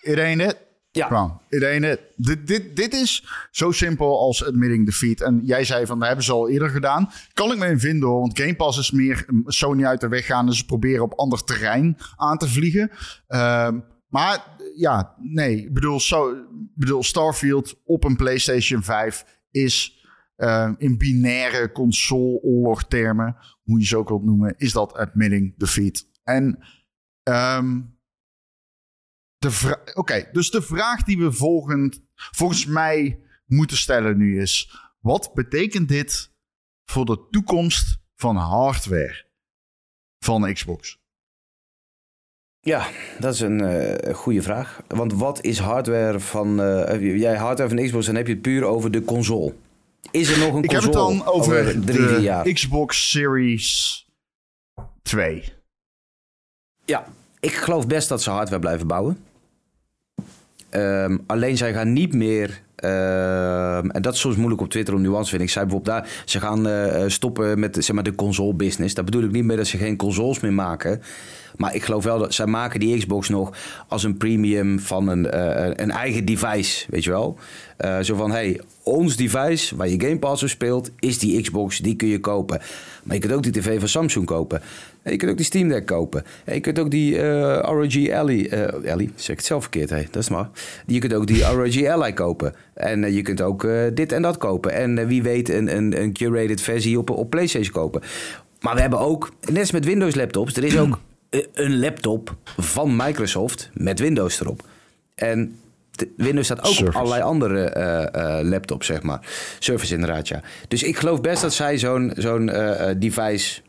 it 0.00 0.18
ain't 0.18 0.42
it. 0.42 0.56
Ja. 0.90 1.40
It 1.48 1.64
ain't 1.64 1.84
it. 1.84 2.00
Dit, 2.16 2.46
dit, 2.46 2.76
dit 2.76 2.94
is 2.94 3.24
zo 3.50 3.70
simpel 3.72 4.18
als 4.20 4.44
admitting 4.44 4.86
defeat. 4.86 5.20
En 5.20 5.40
jij 5.44 5.64
zei 5.64 5.86
van, 5.86 5.98
dat 5.98 6.06
hebben 6.06 6.24
ze 6.24 6.32
al 6.32 6.48
eerder 6.48 6.68
gedaan. 6.68 7.10
Kan 7.32 7.52
ik 7.52 7.58
me 7.58 7.66
in 7.66 7.80
vinden 7.80 8.08
hoor, 8.08 8.20
want 8.20 8.38
Game 8.38 8.56
Pass 8.56 8.78
is 8.78 8.90
meer 8.90 9.24
mm, 9.26 9.42
Sony 9.46 9.84
uit 9.84 10.00
de 10.00 10.08
weg 10.08 10.26
gaan... 10.26 10.46
en 10.46 10.54
ze 10.54 10.64
proberen 10.64 11.02
op 11.02 11.14
ander 11.14 11.44
terrein 11.44 11.96
aan 12.16 12.38
te 12.38 12.48
vliegen. 12.48 12.90
Ehm, 13.26 13.78
maar 14.08 14.56
ja, 14.76 15.14
nee, 15.18 15.56
ik 15.64 15.74
bedoel, 15.74 16.00
zo, 16.00 16.46
bedoel, 16.74 17.02
Starfield 17.02 17.80
op 17.84 18.04
een 18.04 18.16
PlayStation 18.16 18.82
5 18.82 19.40
is... 19.50 19.96
eh, 20.36 20.72
in 20.78 20.98
binaire 20.98 21.72
console-oorlog-termen, 21.72 23.36
hoe 23.62 23.78
je 23.78 23.86
ze 23.86 23.96
ook 23.96 24.08
wilt 24.08 24.24
noemen, 24.24 24.54
is 24.56 24.72
dat 24.72 24.92
admitting 24.92 25.54
defeat. 25.56 26.06
En 26.22 26.58
ehm, 27.22 27.80
de 29.38 29.50
vra- 29.50 29.82
Oké, 29.94 30.28
dus 30.32 30.50
de 30.50 30.62
vraag 30.62 31.02
die 31.02 31.18
we 31.18 31.32
volgend, 31.32 32.00
volgens 32.14 32.66
mij 32.66 33.20
moeten 33.46 33.76
stellen 33.76 34.16
nu 34.16 34.40
is: 34.40 34.80
wat 35.00 35.30
betekent 35.34 35.88
dit 35.88 36.32
voor 36.84 37.04
de 37.04 37.26
toekomst 37.30 37.98
van 38.14 38.36
hardware 38.36 39.26
van 40.18 40.52
Xbox? 40.52 40.97
Ja, 42.60 42.86
dat 43.18 43.34
is 43.34 43.40
een 43.40 43.60
eh, 43.60 44.14
goede 44.14 44.42
vraag. 44.42 44.80
Want 44.88 45.12
wat 45.12 45.44
is 45.44 45.58
hardware 45.58 46.20
van... 46.20 46.48
je- 47.00 47.18
jij 47.18 47.36
hardware 47.36 47.68
van 47.76 47.84
Xbox, 47.86 48.06
dan 48.06 48.14
heb 48.14 48.26
je 48.26 48.32
het 48.32 48.42
puur 48.42 48.64
over 48.64 48.90
de 48.90 49.04
console. 49.04 49.54
Is 50.10 50.30
er 50.30 50.38
nog 50.38 50.54
een 50.54 50.62
Ik 50.62 50.70
heb 50.70 50.80
console 50.82 51.14
het 51.14 51.24
dan 51.24 51.32
over 51.34 51.80
drie, 51.80 52.06
de 52.06 52.18
jaar? 52.20 52.52
Xbox 52.52 53.10
Series 53.10 54.06
2. 55.02 55.44
Ja, 56.84 57.04
ik 57.40 57.52
geloof 57.52 57.86
best 57.86 58.08
dat 58.08 58.22
ze 58.22 58.30
hardware 58.30 58.60
blijven 58.60 58.86
bouwen. 58.86 59.18
Ehm, 60.70 61.18
alleen 61.26 61.56
zij 61.56 61.72
gaan 61.72 61.92
niet 61.92 62.14
meer. 62.14 62.62
ehm, 62.74 63.90
en 63.90 64.02
dat 64.02 64.14
is 64.14 64.20
soms 64.20 64.36
moeilijk 64.36 64.60
op 64.60 64.70
Twitter 64.70 64.94
om 64.94 65.00
nuance 65.02 65.30
vind 65.30 65.42
ik. 65.42 65.50
Zij 65.50 65.62
bijvoorbeeld 65.66 65.96
daar. 65.96 66.08
Ze 66.24 66.40
gaan 66.40 66.66
eh, 66.68 67.04
stoppen 67.08 67.58
met 67.58 67.76
zeg 67.84 67.94
maar, 67.94 68.04
de 68.04 68.14
console 68.14 68.54
business. 68.54 68.94
Dat 68.94 69.04
bedoel 69.04 69.22
ik 69.22 69.30
niet 69.30 69.44
meer 69.44 69.56
dat 69.56 69.66
ze 69.66 69.76
geen 69.76 69.96
consoles 69.96 70.40
meer 70.40 70.52
maken. 70.52 71.02
Maar 71.56 71.74
ik 71.74 71.82
geloof 71.82 72.04
wel 72.04 72.18
dat 72.18 72.34
zij 72.34 72.46
maken 72.46 72.80
die 72.80 72.98
Xbox 72.98 73.28
nog 73.28 73.56
als 73.88 74.04
een 74.04 74.16
premium 74.16 74.80
van 74.80 75.08
een, 75.08 75.30
eh, 75.30 75.84
een 75.84 75.90
eigen 75.90 76.24
device. 76.24 76.86
Weet 76.88 77.04
je 77.04 77.10
wel? 77.10 77.38
Eh, 77.76 78.00
zo 78.00 78.14
van 78.14 78.30
hey, 78.30 78.60
ons 78.82 79.16
device 79.16 79.76
waar 79.76 79.88
je 79.88 80.00
Game 80.00 80.18
Pass 80.18 80.42
op 80.42 80.48
speelt, 80.48 80.90
is 80.98 81.18
die 81.18 81.42
Xbox. 81.42 81.78
Die 81.78 81.96
kun 81.96 82.08
je 82.08 82.20
kopen. 82.20 82.60
Maar 83.02 83.14
je 83.14 83.20
kunt 83.20 83.32
ook 83.32 83.42
die 83.42 83.52
tv 83.52 83.78
van 83.78 83.88
Samsung 83.88 84.26
kopen. 84.26 84.60
En 85.02 85.12
je 85.12 85.18
kunt 85.18 85.30
ook 85.30 85.36
die 85.36 85.46
Steam 85.46 85.68
Deck 85.68 85.86
kopen. 85.86 86.24
En 86.44 86.54
je 86.54 86.60
kunt 86.60 86.78
ook 86.78 86.90
die 86.90 87.18
eh, 87.18 87.58
ROG 87.62 88.10
Ally... 88.10 88.46
eh 88.46 88.92
Ally, 88.92 89.10
zeg 89.14 89.28
ik 89.28 89.36
het 89.36 89.44
zelf 89.44 89.62
verkeerd, 89.62 89.90
hey, 89.90 90.08
dat 90.10 90.22
is 90.22 90.28
maar. 90.28 90.48
Je 90.86 90.98
kunt 90.98 91.14
ook 91.14 91.26
die 91.26 91.42
ROG 91.42 91.84
Ally 91.86 92.12
kopen. 92.12 92.54
En 92.74 93.12
je 93.12 93.22
kunt 93.22 93.40
ook 93.40 93.66
dit 93.94 94.12
en 94.12 94.22
dat 94.22 94.38
kopen. 94.38 94.72
En 94.72 95.06
wie 95.06 95.22
weet 95.22 95.48
een, 95.48 95.76
een, 95.76 96.02
een 96.02 96.12
curated 96.12 96.60
versie 96.60 96.98
op, 96.98 97.10
op 97.10 97.30
PlayStation 97.30 97.72
kopen. 97.72 98.02
Maar 98.60 98.74
we 98.74 98.80
hebben 98.80 98.98
ook, 98.98 99.32
net 99.40 99.58
als 99.58 99.70
met 99.70 99.84
Windows 99.84 100.14
laptops... 100.14 100.56
er 100.56 100.64
is 100.64 100.78
ook 100.78 100.98
een 101.52 101.78
laptop 101.78 102.36
van 102.56 102.96
Microsoft 102.96 103.70
met 103.74 103.98
Windows 103.98 104.40
erop. 104.40 104.66
En 105.14 105.58
Windows 106.16 106.44
staat 106.46 106.62
ook 106.62 106.88
op 106.88 106.94
allerlei 106.94 107.22
andere 107.22 107.60
eh, 107.64 108.38
eh, 108.38 108.46
laptops, 108.46 108.86
zeg 108.86 109.02
maar. 109.02 109.26
Surface 109.58 109.94
inderdaad, 109.94 110.28
ja. 110.28 110.42
Dus 110.68 110.82
ik 110.82 110.96
geloof 110.96 111.20
best 111.20 111.42
dat 111.42 111.52
zij 111.54 111.78
zo'n 111.78 112.12
zo'n 112.16 112.48
eh, 112.48 112.90
eh, 112.90 113.00
device 113.00 113.60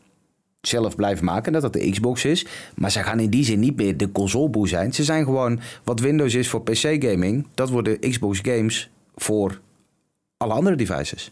zelf 0.60 0.94
blijven 0.96 1.24
maken. 1.24 1.52
Dat 1.52 1.62
dat 1.62 1.72
de 1.72 1.90
Xbox 1.90 2.24
is. 2.24 2.46
Maar 2.74 2.90
zij 2.90 3.02
gaan 3.02 3.20
in 3.20 3.30
die 3.30 3.44
zin 3.44 3.60
niet 3.60 3.76
meer 3.76 3.96
de 3.96 4.12
consoleboer 4.12 4.68
zijn. 4.68 4.92
Ze 4.94 5.04
zijn 5.04 5.24
gewoon 5.24 5.60
wat 5.84 6.00
Windows 6.00 6.34
is 6.34 6.48
voor 6.48 6.62
PC-gaming. 6.62 7.46
Dat 7.54 7.70
worden 7.70 8.00
Xbox 8.00 8.38
games 8.42 8.90
voor 9.14 9.60
alle 10.36 10.52
andere 10.52 10.76
devices. 10.76 11.30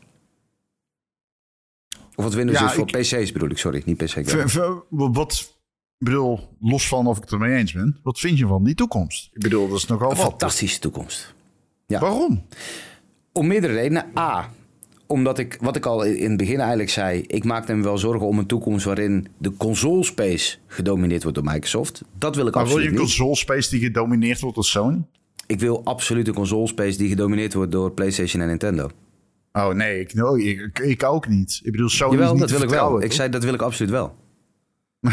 Of 2.15 2.25
wat 2.25 2.35
Windows 2.35 2.59
Ja, 2.59 2.67
is 2.67 2.73
voor 2.73 2.89
ik- 2.89 2.99
PC's 3.01 3.33
bedoel 3.33 3.51
ik, 3.51 3.59
sorry, 3.59 3.83
niet 3.85 3.97
PC-gaming. 3.97 4.83
Wat, 4.89 5.58
ik 5.99 6.05
bedoel, 6.07 6.41
los 6.61 6.89
van 6.89 7.07
of 7.07 7.17
ik 7.17 7.23
het 7.23 7.33
ermee 7.33 7.57
eens 7.57 7.73
ben, 7.73 7.99
wat 8.03 8.19
vind 8.19 8.39
je 8.39 8.47
van 8.47 8.65
die 8.65 8.75
toekomst? 8.75 9.31
Ik 9.33 9.43
bedoel, 9.43 9.69
dat 9.69 9.77
is 9.77 9.87
nogal 9.87 10.11
Een 10.11 10.17
wat. 10.17 10.27
fantastische 10.27 10.79
toekomst. 10.79 11.35
Ja. 11.87 12.01
Waarom? 12.01 12.45
Om 13.33 13.47
meerdere 13.47 13.73
redenen. 13.73 14.07
A, 14.19 14.51
omdat 15.07 15.39
ik, 15.39 15.59
wat 15.61 15.77
ik 15.77 15.87
al 15.87 16.03
in 16.03 16.29
het 16.29 16.39
begin 16.39 16.59
eigenlijk 16.59 16.91
zei, 16.91 17.21
ik 17.21 17.45
maakte 17.45 17.75
me 17.75 17.83
wel 17.83 17.99
zorgen 17.99 18.27
om 18.27 18.39
een 18.39 18.47
toekomst 18.47 18.85
waarin 18.85 19.29
de 19.39 19.57
console 19.57 20.05
space 20.05 20.57
gedomineerd 20.67 21.23
wordt 21.23 21.39
door 21.39 21.53
Microsoft. 21.53 22.03
Dat 22.19 22.37
wil 22.37 22.47
ik 22.47 22.55
Maar 22.55 22.65
wil 22.65 22.73
je 22.73 22.79
absoluut 22.79 22.99
een 23.01 23.05
console 23.07 23.37
space 23.37 23.71
die 23.71 23.81
gedomineerd 23.81 24.41
wordt 24.41 24.55
door 24.55 24.65
Sony? 24.65 25.03
Ik 25.47 25.61
wil 25.61 25.85
absoluut 25.85 26.29
een 26.29 26.35
console 26.35 26.67
space 26.67 26.99
die 26.99 27.09
gedomineerd 27.09 27.55
wordt 27.55 27.73
door 27.73 27.93
PlayStation 27.93 28.43
en 28.43 28.49
Nintendo. 28.49 28.91
Oh 29.53 29.69
nee, 29.69 30.01
ik, 30.01 30.15
no, 30.15 30.35
ik, 30.35 30.79
ik 30.79 31.03
ook 31.03 31.29
niet. 31.29 31.61
Ik 31.63 31.73
bedoel, 31.73 31.89
Sony 31.89 32.23
is 32.23 32.31
niet 32.31 32.41
dat 32.41 32.51
wil 32.51 32.63
ik 32.63 32.69
wel. 32.69 33.03
Ik 33.03 33.13
zei 33.13 33.29
dat 33.29 33.45
wil 33.45 33.55
ik 33.55 33.63
absoluut 33.63 33.91
wel. 33.91 34.15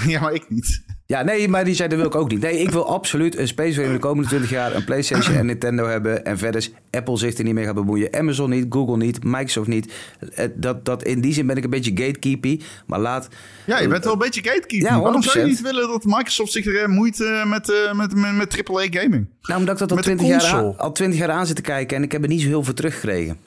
Ja, 0.08 0.22
maar 0.22 0.34
ik 0.34 0.50
niet. 0.50 0.84
Ja, 1.06 1.22
nee, 1.22 1.48
maar 1.48 1.66
die 1.66 1.74
zei 1.76 1.90
dat 1.90 1.98
wil 1.98 2.08
ik 2.08 2.16
ook 2.16 2.32
niet. 2.32 2.42
Nee, 2.42 2.60
ik 2.60 2.70
wil 2.70 2.88
absoluut 2.88 3.38
een 3.38 3.48
space 3.48 3.82
we 3.82 3.92
de 3.92 4.00
komende 4.00 4.30
20 4.30 4.50
jaar 4.50 4.76
een 4.76 4.84
PlayStation 4.84 5.36
en 5.36 5.46
Nintendo 5.46 5.88
hebben. 5.88 6.26
En 6.26 6.38
verder 6.38 6.62
is 6.62 6.72
Apple 6.92 7.18
zich 7.18 7.38
er 7.38 7.44
niet 7.44 7.54
mee 7.54 7.66
gaat 7.66 7.76
bemoeien. 7.76 8.14
Amazon 8.14 8.50
niet, 8.50 8.66
Google 8.70 8.98
niet, 8.98 9.24
Microsoft 9.24 9.68
niet. 9.68 9.94
Eh, 10.34 10.48
Dat, 10.56 10.86
dat, 10.86 11.04
in 11.04 11.22
die 11.22 11.34
zin 11.34 11.48
ben 11.48 11.58
ik 11.58 11.64
een 11.64 11.70
beetje 11.70 11.92
gatekeepy. 11.96 12.60
Maar 12.86 13.00
laat 13.00 13.28
Ja, 13.66 13.80
je 13.80 13.88
bent 13.88 14.04
wel 14.04 14.14
een 14.14 14.20
beetje 14.20 14.44
gatekeeper. 14.44 14.90
Ja, 14.90 15.00
Waarom 15.02 15.22
zou 15.22 15.40
je 15.40 15.46
100%. 15.46 15.48
niet 15.48 15.62
willen 15.62 15.88
dat 15.88 16.04
Microsoft 16.06 16.52
zich 16.52 16.66
er 16.66 16.90
moeit 16.90 17.22
eh, 17.22 17.46
met, 17.46 17.72
eh, 17.72 17.94
met, 17.94 18.16
met, 18.16 18.36
met 18.36 18.70
AAA 18.70 18.88
gaming? 18.90 19.28
Nou, 19.42 19.60
omdat 19.60 19.74
ik 19.74 19.80
dat 19.80 19.90
al 19.90 19.96
Met 19.96 20.06
de 20.06 20.16
20, 20.16 20.28
jaar 20.28 20.54
aan, 20.54 20.78
al 20.78 20.92
20 20.92 21.20
jaar 21.20 21.32
aan 21.32 21.48
zit 21.48 21.56
te 21.56 21.62
kijken 21.62 21.98
en 21.98 22.04
ik 22.04 22.12
heb 22.12 22.22
er 22.22 22.28
niet 22.28 22.42
zo 22.42 22.48
heel 22.48 22.64
veel 22.64 22.74
teruggekregen. 22.74 23.38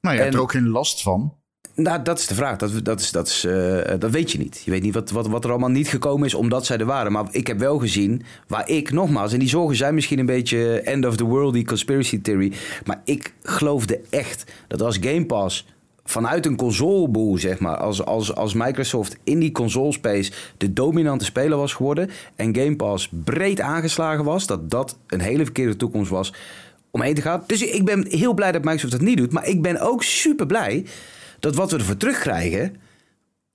Nou, 0.00 0.16
je 0.16 0.22
hebt 0.22 0.34
er 0.34 0.40
ook 0.40 0.50
geen 0.50 0.68
last 0.68 1.02
van. 1.02 1.34
Nou, 1.74 2.02
dat 2.02 2.18
is 2.18 2.26
de 2.26 2.34
vraag. 2.34 2.56
Dat, 2.56 2.84
dat, 2.84 3.00
is, 3.00 3.10
dat, 3.10 3.26
is, 3.26 3.44
eh, 3.44 3.98
dat 3.98 4.10
weet 4.10 4.32
je 4.32 4.38
niet. 4.38 4.62
Je 4.64 4.70
weet 4.70 4.82
niet 4.82 4.94
wat, 4.94 5.10
wat, 5.10 5.26
wat 5.26 5.44
er 5.44 5.50
allemaal 5.50 5.68
niet 5.68 5.88
gekomen 5.88 6.26
is 6.26 6.34
omdat 6.34 6.66
zij 6.66 6.78
er 6.78 6.86
waren. 6.86 7.12
Maar 7.12 7.26
ik 7.30 7.46
heb 7.46 7.58
wel 7.58 7.78
gezien 7.78 8.22
waar 8.46 8.68
ik, 8.68 8.92
nogmaals, 8.92 9.32
en 9.32 9.38
die 9.38 9.48
zorgen 9.48 9.76
zijn 9.76 9.94
misschien 9.94 10.18
een 10.18 10.26
beetje 10.26 10.80
end 10.80 11.06
of 11.06 11.16
the 11.16 11.24
world, 11.24 11.52
die 11.52 11.64
conspiracy 11.64 12.20
theory. 12.20 12.52
Maar 12.84 13.00
ik 13.04 13.32
geloofde 13.42 14.00
echt 14.10 14.52
dat 14.68 14.82
als 14.82 14.98
Game 15.00 15.26
Pass 15.26 15.66
vanuit 16.04 16.46
een 16.46 16.56
consoleboel, 16.56 17.38
zeg 17.38 17.58
maar, 17.58 17.76
als, 17.76 18.04
als, 18.04 18.34
als 18.34 18.54
Microsoft 18.54 19.16
in 19.24 19.38
die 19.38 19.52
console 19.52 19.92
space 19.92 20.32
de 20.56 20.72
dominante 20.72 21.24
speler 21.24 21.58
was 21.58 21.72
geworden 21.72 22.10
en 22.36 22.56
Game 22.56 22.76
Pass 22.76 23.10
breed 23.24 23.60
aangeslagen 23.60 24.24
was, 24.24 24.46
dat 24.46 24.70
dat 24.70 24.98
een 25.06 25.20
hele 25.20 25.44
verkeerde 25.44 25.76
toekomst 25.76 26.10
was 26.10 26.32
om 26.90 27.00
heen 27.00 27.14
te 27.14 27.22
gaan. 27.22 27.44
Dus 27.46 27.62
ik 27.62 27.84
ben 27.84 28.06
heel 28.08 28.34
blij 28.34 28.52
dat 28.52 28.64
Microsoft 28.64 28.92
dat 28.92 29.00
niet 29.00 29.16
doet. 29.16 29.32
Maar 29.32 29.48
ik 29.48 29.62
ben 29.62 29.80
ook 29.80 30.02
super 30.02 30.46
blij 30.46 30.84
dat 31.40 31.54
wat 31.54 31.70
we 31.70 31.76
ervoor 31.76 31.96
terugkrijgen. 31.96 32.76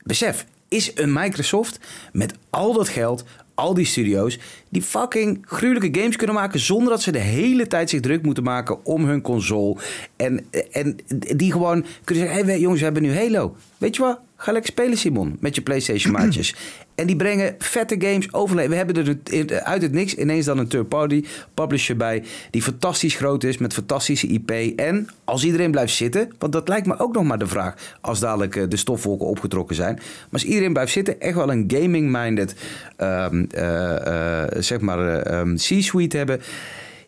Besef, 0.03 0.45
is 0.67 0.91
een 0.95 1.13
Microsoft 1.13 1.79
met 2.11 2.33
al 2.49 2.73
dat 2.73 2.89
geld, 2.89 3.23
al 3.53 3.73
die 3.73 3.85
studio's, 3.85 4.39
die 4.69 4.81
fucking 4.81 5.45
gruwelijke 5.47 5.99
games 5.99 6.15
kunnen 6.15 6.35
maken 6.35 6.59
zonder 6.59 6.89
dat 6.89 7.01
ze 7.01 7.11
de 7.11 7.19
hele 7.19 7.67
tijd 7.67 7.89
zich 7.89 7.99
druk 7.99 8.23
moeten 8.23 8.43
maken 8.43 8.85
om 8.85 9.05
hun 9.05 9.21
console. 9.21 9.77
En, 10.15 10.45
en 10.71 10.95
die 11.35 11.51
gewoon 11.51 11.85
kunnen 12.03 12.25
zeggen: 12.25 12.45
hé 12.45 12.51
hey, 12.51 12.59
jongens, 12.59 12.79
we 12.79 12.85
hebben 12.85 13.03
nu 13.03 13.15
Halo. 13.15 13.55
Weet 13.77 13.95
je 13.95 14.01
wat? 14.01 14.19
Ga 14.45 14.51
lekker 14.51 14.71
spelen, 14.71 14.97
Simon, 14.97 15.37
met 15.39 15.55
je 15.55 15.61
PlayStation 15.61 16.11
maatjes. 16.11 16.55
En 16.95 17.07
die 17.07 17.15
brengen 17.15 17.55
vette 17.57 17.95
games 17.99 18.33
overleven. 18.33 18.69
We 18.69 18.75
hebben 18.75 19.19
er 19.49 19.61
uit 19.61 19.81
het 19.81 19.91
niks 19.91 20.15
ineens 20.15 20.45
dan 20.45 20.57
een 20.57 20.67
third-party 20.67 21.23
publisher 21.53 21.97
bij. 21.97 22.23
Die 22.51 22.61
fantastisch 22.61 23.15
groot 23.15 23.43
is 23.43 23.57
met 23.57 23.73
fantastische 23.73 24.27
IP. 24.27 24.51
En 24.75 25.07
als 25.23 25.43
iedereen 25.43 25.71
blijft 25.71 25.93
zitten, 25.93 26.29
want 26.39 26.53
dat 26.53 26.67
lijkt 26.67 26.87
me 26.87 26.99
ook 26.99 27.13
nog 27.13 27.23
maar 27.23 27.37
de 27.37 27.47
vraag. 27.47 27.97
Als 28.01 28.19
dadelijk 28.19 28.55
eh, 28.55 28.63
de 28.69 28.77
stofwolken 28.77 29.27
opgetrokken 29.27 29.75
zijn. 29.75 29.95
Maar 29.95 30.29
als 30.31 30.45
iedereen 30.45 30.73
blijft 30.73 30.91
zitten, 30.91 31.21
echt 31.21 31.35
wel 31.35 31.51
een 31.51 31.65
gaming-minded 31.67 32.55
ehm, 32.97 33.45
eh, 33.49 34.43
eh, 34.43 34.51
zeg 34.61 34.79
maar, 34.79 35.07
eh, 35.07 35.39
ehm, 35.39 35.55
C-suite 35.55 36.17
hebben. 36.17 36.41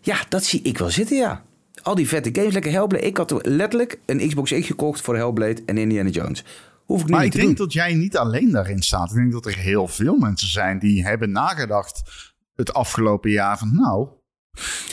Ja, 0.01 0.17
dat 0.29 0.43
zie 0.43 0.61
ik 0.61 0.77
wel 0.77 0.89
zitten, 0.89 1.17
ja. 1.17 1.43
al 1.81 1.95
die 1.95 2.07
vette 2.07 2.29
games, 2.33 2.53
lekker 2.53 2.71
Hellblade. 2.71 3.05
Ik 3.05 3.17
had 3.17 3.47
letterlijk 3.47 3.99
een 4.05 4.27
Xbox 4.27 4.51
X 4.51 4.67
gekocht 4.67 5.01
voor 5.01 5.15
Hellblade 5.15 5.61
en 5.65 5.77
Indiana 5.77 6.09
Jones. 6.09 6.43
Hoef 6.87 7.01
ik 7.01 7.09
Maar 7.09 7.25
ik 7.25 7.31
te 7.31 7.37
denk 7.37 7.57
doen. 7.57 7.65
dat 7.65 7.73
jij 7.73 7.93
niet 7.93 8.17
alleen 8.17 8.51
daarin 8.51 8.81
staat. 8.81 9.09
Ik 9.09 9.15
denk 9.15 9.31
dat 9.31 9.45
er 9.45 9.55
heel 9.57 9.87
veel 9.87 10.15
mensen 10.17 10.47
zijn 10.49 10.79
die 10.79 11.03
hebben 11.03 11.31
nagedacht 11.31 12.01
het 12.55 12.73
afgelopen 12.73 13.31
jaar 13.31 13.57
van 13.57 13.75
nou, 13.75 14.07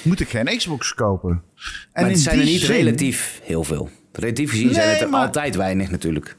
moet 0.04 0.20
ik 0.20 0.28
geen 0.28 0.56
Xbox 0.56 0.94
kopen? 0.94 1.30
En 1.92 2.02
Maar 2.02 2.10
het 2.10 2.20
zijn 2.20 2.38
er 2.38 2.44
niet 2.44 2.60
zin- 2.60 2.74
relatief 2.76 3.40
heel 3.42 3.64
veel. 3.64 3.90
Relatief 4.12 4.50
gezien 4.50 4.74
zijn 4.74 4.90
het 4.90 5.00
er 5.00 5.08
maar- 5.10 5.26
altijd 5.26 5.56
weinig 5.56 5.90
natuurlijk. 5.90 6.36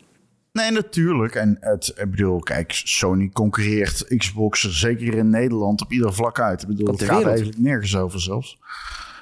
Nee, 0.51 0.71
natuurlijk. 0.71 1.35
En 1.35 1.57
het, 1.59 1.93
ik 1.95 2.11
bedoel, 2.11 2.39
kijk, 2.39 2.71
Sony 2.71 3.29
concurreert 3.33 4.05
Xbox 4.17 4.61
zeker 4.79 5.13
in 5.13 5.29
Nederland 5.29 5.81
op 5.81 5.91
ieder 5.91 6.13
vlak 6.13 6.39
uit. 6.39 6.61
Ik 6.61 6.67
bedoel, 6.67 6.87
het 6.87 6.99
gaat 6.99 7.07
wereld. 7.09 7.27
eigenlijk 7.27 7.57
nergens 7.57 7.95
over 7.95 8.21
zelfs. 8.21 8.57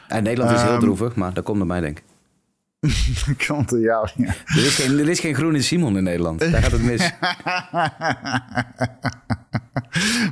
En 0.08 0.24
Nederland 0.24 0.56
is 0.56 0.62
heel 0.62 0.72
Ehm, 0.72 0.80
droevig, 0.80 1.16
maar 1.16 1.34
dat 1.34 1.44
komt 1.44 1.58
door 1.58 1.68
mij 1.68 1.82
denk 1.82 1.98
ik. 1.98 2.04
Kant 3.48 3.70
ja, 3.72 4.10
ja. 4.16 4.26
Er 4.46 4.66
is, 4.66 4.76
geen, 4.76 5.00
er 5.00 5.10
is 5.10 5.20
geen 5.20 5.36
groene 5.36 5.62
Simon 5.62 5.98
in 5.98 6.04
Nederland. 6.04 6.40
Daar 6.40 6.62
gaat 6.64 6.72
het 6.72 6.84
mis. 6.84 7.12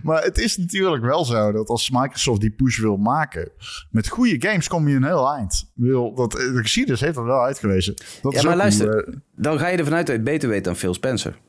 maar 0.03 0.23
het 0.23 0.37
is 0.37 0.57
natuurlijk 0.57 1.03
wel 1.03 1.25
zo 1.25 1.51
dat 1.51 1.69
als 1.69 1.89
Microsoft 1.89 2.41
die 2.41 2.51
push 2.51 2.79
wil 2.79 2.97
maken, 2.97 3.51
met 3.89 4.07
goede 4.07 4.47
games 4.49 4.67
kom 4.67 4.87
je 4.87 4.95
een 4.95 5.03
heel 5.05 5.33
eind. 5.33 5.71
Wil, 5.75 6.13
dat, 6.15 6.31
de 6.31 6.59
geschiedenis 6.61 6.99
heeft 7.01 7.15
dat 7.15 7.25
wel 7.25 7.43
uitgewezen. 7.43 7.93
Dat 8.21 8.31
Ja, 8.33 8.39
is 8.39 8.45
maar 8.45 8.55
luister. 8.57 9.03
eh, 9.07 9.13
Dan 9.35 9.59
ga 9.59 9.67
je 9.67 9.77
ervan 9.77 9.93
uit 9.93 10.07
dat 10.07 10.15
je 10.15 10.21
beter 10.21 10.49
weet 10.49 10.63
dan 10.63 10.75
Phil 10.75 10.93
Spencer. 10.93 11.39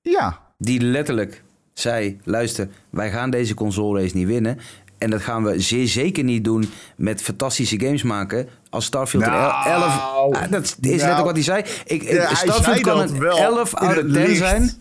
ja, 0.00 0.40
Die 0.58 0.80
letterlijk 0.80 1.42
zei, 1.72 2.18
luister, 2.24 2.68
wij 2.90 3.10
gaan 3.10 3.30
deze 3.30 3.54
console 3.54 4.00
race 4.02 4.16
niet 4.16 4.26
winnen. 4.26 4.58
En 4.98 5.10
dat 5.10 5.22
gaan 5.22 5.44
we 5.44 5.60
zeer 5.60 5.86
zeker 5.88 6.24
niet 6.24 6.44
doen 6.44 6.70
met 6.96 7.22
fantastische 7.22 7.80
games 7.80 8.02
maken. 8.02 8.48
Als 8.70 8.84
Starfield 8.84 9.22
er 9.22 9.30
Nou, 9.30 9.68
11... 9.68 9.84
Ah, 10.32 10.50
dat 10.50 10.62
is 10.64 10.76
letterlijk 10.80 11.10
nou. 11.10 11.24
wat 11.24 11.34
hij 11.34 11.42
zei. 11.42 11.62
Ik, 11.84 12.02
Ja, 12.02 12.26
hij 12.26 12.34
Starfield 12.34 12.64
zei 12.64 12.80
kan 12.80 13.00
een 13.00 13.18
wel 13.18 13.38
11 13.38 13.72
in 13.72 13.78
out 13.78 13.96
het 13.96 14.06
of 14.06 14.12
10 14.12 14.22
licht. 14.22 14.36
zijn. 14.36 14.72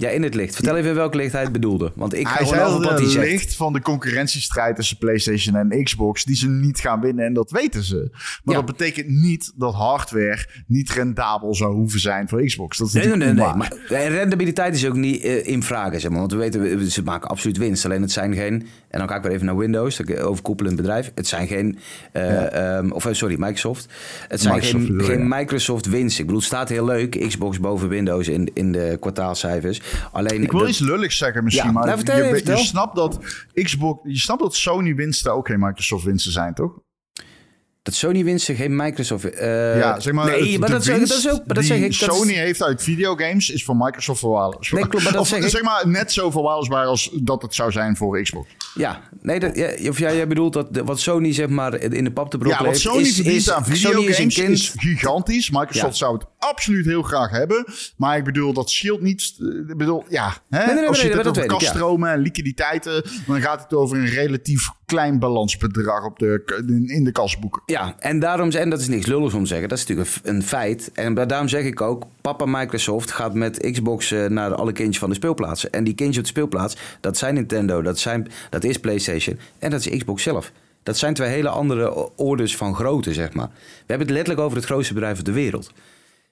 Ja, 0.00 0.08
in 0.08 0.22
het 0.22 0.34
licht. 0.34 0.54
Vertel 0.54 0.76
even 0.76 0.88
in 0.90 0.94
welk 0.96 1.14
licht 1.14 1.32
hij 1.32 1.42
het 1.42 1.52
bedoelde. 1.52 1.92
Want 1.94 2.14
ik 2.14 2.26
hij 2.28 2.46
zei 2.46 2.60
over 2.60 2.80
dat 2.82 2.90
wat 2.90 3.00
het 3.00 3.14
licht 3.14 3.54
van 3.56 3.72
de 3.72 3.80
concurrentiestrijd 3.80 4.76
tussen 4.76 4.96
PlayStation 4.98 5.56
en 5.56 5.84
Xbox, 5.84 6.24
die 6.24 6.36
ze 6.36 6.48
niet 6.48 6.80
gaan 6.80 7.00
winnen 7.00 7.24
en 7.24 7.32
dat 7.32 7.50
weten 7.50 7.82
ze. 7.82 8.08
Maar 8.44 8.54
Ja. 8.54 8.54
dat 8.54 8.64
betekent 8.76 9.08
niet 9.08 9.52
dat 9.56 9.74
hardware 9.74 10.46
niet 10.66 10.90
rendabel 10.90 11.54
zou 11.54 11.74
hoeven 11.74 12.00
zijn 12.00 12.28
voor 12.28 12.44
Xbox. 12.44 12.78
Dat 12.78 12.86
is 12.86 12.92
Nee, 12.92 13.06
nee, 13.06 13.16
nee. 13.16 13.34
Maar 13.54 13.72
eh, 13.88 14.08
rendabiliteit 14.08 14.74
is 14.74 14.86
ook 14.86 14.94
niet 14.94 15.22
eh, 15.22 15.46
in 15.46 15.62
vragen, 15.62 16.00
zeg 16.00 16.10
maar. 16.10 16.18
Want 16.20 16.32
we 16.32 16.38
weten, 16.38 16.60
we- 16.78 16.90
ze 16.90 17.02
maken 17.02 17.28
absoluut 17.28 17.56
winst. 17.56 17.84
Alleen 17.84 18.02
het 18.02 18.12
zijn 18.12 18.34
geen... 18.34 18.66
En 18.88 18.98
dan 18.98 19.08
ga 19.08 19.16
ik 19.16 19.22
weer 19.22 19.32
even 19.32 19.46
naar 19.46 19.56
Windows, 19.56 19.96
dat 19.96 20.18
overkoepelend 20.20 20.76
bedrijf. 20.76 21.12
Het 21.14 21.26
zijn 21.26 21.46
geen... 21.46 21.78
eh, 22.12 22.76
ehm, 22.76 22.90
of 22.90 23.06
eh, 23.06 23.12
sorry, 23.12 23.34
Microsoft. 23.38 23.86
Het 24.28 24.40
zijn 24.40 24.54
Microsoft 24.54 25.04
geen. 25.06 25.28
Microsoft 25.28 25.86
winst. 25.86 26.18
Ik 26.18 26.24
bedoel, 26.24 26.40
het 26.40 26.48
staat 26.48 26.68
heel 26.68 26.84
leuk. 26.84 27.26
Xbox 27.28 27.60
boven 27.60 27.88
Windows 27.88 28.28
in, 28.28 28.50
in 28.54 28.72
de 28.72 28.96
kwartaalcijfers. 29.00 29.80
Alleen... 30.12 30.42
Ik 30.42 30.50
wil 30.50 30.60
dat- 30.60 30.68
iets 30.68 30.78
lulligs 30.78 31.16
zeggen 31.16 31.44
misschien, 31.44 31.66
Ja, 31.66 31.72
maar 31.72 31.98
je, 31.98 32.42
je 32.44 32.56
snapt 32.56 32.96
dat 32.96 33.18
Xbox, 33.54 34.00
je 34.04 34.18
snapt 34.18 34.40
dat 34.40 34.54
Sony 34.54 34.94
winsten 34.94 35.32
ook 35.34 35.46
geen 35.46 35.60
Microsoft 35.60 36.04
winsten 36.04 36.32
zijn, 36.32 36.54
toch? 36.54 36.72
Dat 37.88 37.96
Sony 37.96 38.24
winsten 38.24 38.54
geen 38.56 38.76
Microsoft... 38.76 39.24
eh, 39.24 39.78
ja, 39.78 40.00
zeg 40.00 40.12
maar, 40.12 40.26
Nee, 40.26 40.50
het- 40.50 40.60
maar 40.60 40.70
dat, 40.70 40.84
zeg, 40.84 40.98
dat 40.98 41.08
is 41.18 41.30
ook... 41.30 41.40
Dat 41.46 41.64
zeg 41.64 41.76
ik, 41.76 41.98
dat 42.00 42.10
is- 42.10 42.16
Sony 42.18 42.32
heeft 42.32 42.62
uit 42.62 42.82
videogames 42.82 43.50
is 43.50 43.64
voor 43.64 43.76
Microsoft 43.76 44.18
verwaarloosbaar. 44.20 44.80
Nee, 44.80 44.88
klopt, 44.88 45.04
maar 45.04 45.12
dat 45.12 45.22
of 45.22 45.28
zeg 45.28 45.42
ik. 45.42 45.48
zeg 45.48 45.62
maar 45.62 45.88
net 45.88 46.12
zo 46.12 46.30
verwaarloosbaar 46.30 46.84
als 46.86 47.10
dat 47.22 47.42
het 47.42 47.54
zou 47.54 47.72
zijn 47.72 47.96
voor 47.96 48.22
Xbox. 48.22 48.48
Ja, 48.74 49.00
nee, 49.22 49.40
dat, 49.40 49.56
ja, 49.56 49.88
of 49.88 49.98
jij, 49.98 50.16
jij 50.16 50.26
bedoelt 50.26 50.52
dat 50.52 50.68
wat 50.84 51.00
Sony 51.00 51.32
zeg 51.32 51.48
maar 51.48 51.74
in 51.74 52.04
de 52.04 52.12
pap 52.12 52.30
te 52.30 52.36
Ja, 52.36 52.42
brokkelen 52.42 52.72
wat 52.72 52.82
heeft... 52.82 52.94
Sony 52.94 53.06
is, 53.06 53.14
verdient 53.14 53.36
is, 53.36 53.50
aan 53.50 53.62
is 53.62 53.68
videogames 53.80 54.34
kind... 54.34 54.48
is, 54.50 54.72
gigantisch. 54.76 55.50
Microsoft 55.50 55.74
Ja. 55.92 55.92
zou 55.92 56.14
het 56.14 56.24
absoluut 56.38 56.84
heel 56.86 57.02
graag 57.02 57.30
hebben. 57.30 57.64
Maar 57.96 58.16
ik 58.16 58.24
bedoel, 58.24 58.52
dat 58.52 58.70
scheelt 58.70 59.00
niet. 59.00 59.34
Ik 59.68 59.76
bedoel, 59.76 60.04
ja. 60.08 60.34
Hè? 60.50 60.66
nee, 60.66 60.74
nee, 60.74 60.86
Als 60.88 61.00
je 61.02 61.08
het 61.08 61.26
over 61.26 61.42
ja. 61.42 61.48
kaststromen 61.48 62.10
en 62.12 62.18
liquiditeiten, 62.18 63.02
dan 63.26 63.40
gaat 63.40 63.62
het 63.62 63.74
over 63.74 63.96
een 63.98 64.06
relatief 64.08 64.70
klein 64.86 65.18
balansbedrag 65.18 66.04
op 66.04 66.18
de, 66.18 66.42
in 66.86 67.04
de 67.04 67.12
kasboeken. 67.12 67.62
Ja, 67.66 67.77
en 67.98 68.18
daarom, 68.18 68.50
en 68.50 68.70
dat 68.70 68.80
is 68.80 68.88
niks 68.88 69.06
lulligs 69.06 69.34
om 69.34 69.42
te 69.42 69.48
zeggen, 69.48 69.68
dat 69.68 69.78
is 69.78 69.86
natuurlijk 69.86 70.16
een, 70.22 70.42
feit. 70.42 70.90
En 70.94 71.14
daarom 71.14 71.48
zeg 71.48 71.64
ik 71.64 71.80
ook, 71.80 72.04
papa 72.20 72.44
Microsoft 72.46 73.10
gaat 73.10 73.34
met 73.34 73.70
Xbox 73.72 74.12
eh, 74.12 74.26
naar 74.26 74.54
alle 74.54 74.72
kindjes 74.72 74.98
van 74.98 75.08
de 75.08 75.14
speelplaatsen. 75.14 75.70
En 75.72 75.84
die 75.84 75.94
kindjes 75.94 76.18
op 76.18 76.22
de 76.22 76.28
speelplaats, 76.28 76.76
dat 77.00 77.16
zijn 77.16 77.34
Nintendo, 77.34 77.82
dat, 77.82 77.98
zijn, 77.98 78.28
dat 78.50 78.64
is 78.64 78.78
PlayStation 78.80 79.38
en 79.58 79.70
dat 79.70 79.86
is 79.86 79.98
Xbox 79.98 80.22
zelf. 80.22 80.52
Dat 80.82 80.98
zijn 80.98 81.14
twee 81.14 81.28
hele 81.28 81.48
andere 81.48 82.16
orders 82.16 82.56
van 82.56 82.74
grootte, 82.74 83.12
zeg 83.14 83.32
maar. 83.32 83.48
We 83.54 83.84
hebben 83.86 84.06
het 84.06 84.16
letterlijk 84.16 84.44
over 84.44 84.56
het 84.56 84.66
grootste 84.66 84.94
bedrijf 84.94 85.18
op 85.18 85.24
de 85.24 85.32
wereld. 85.32 85.72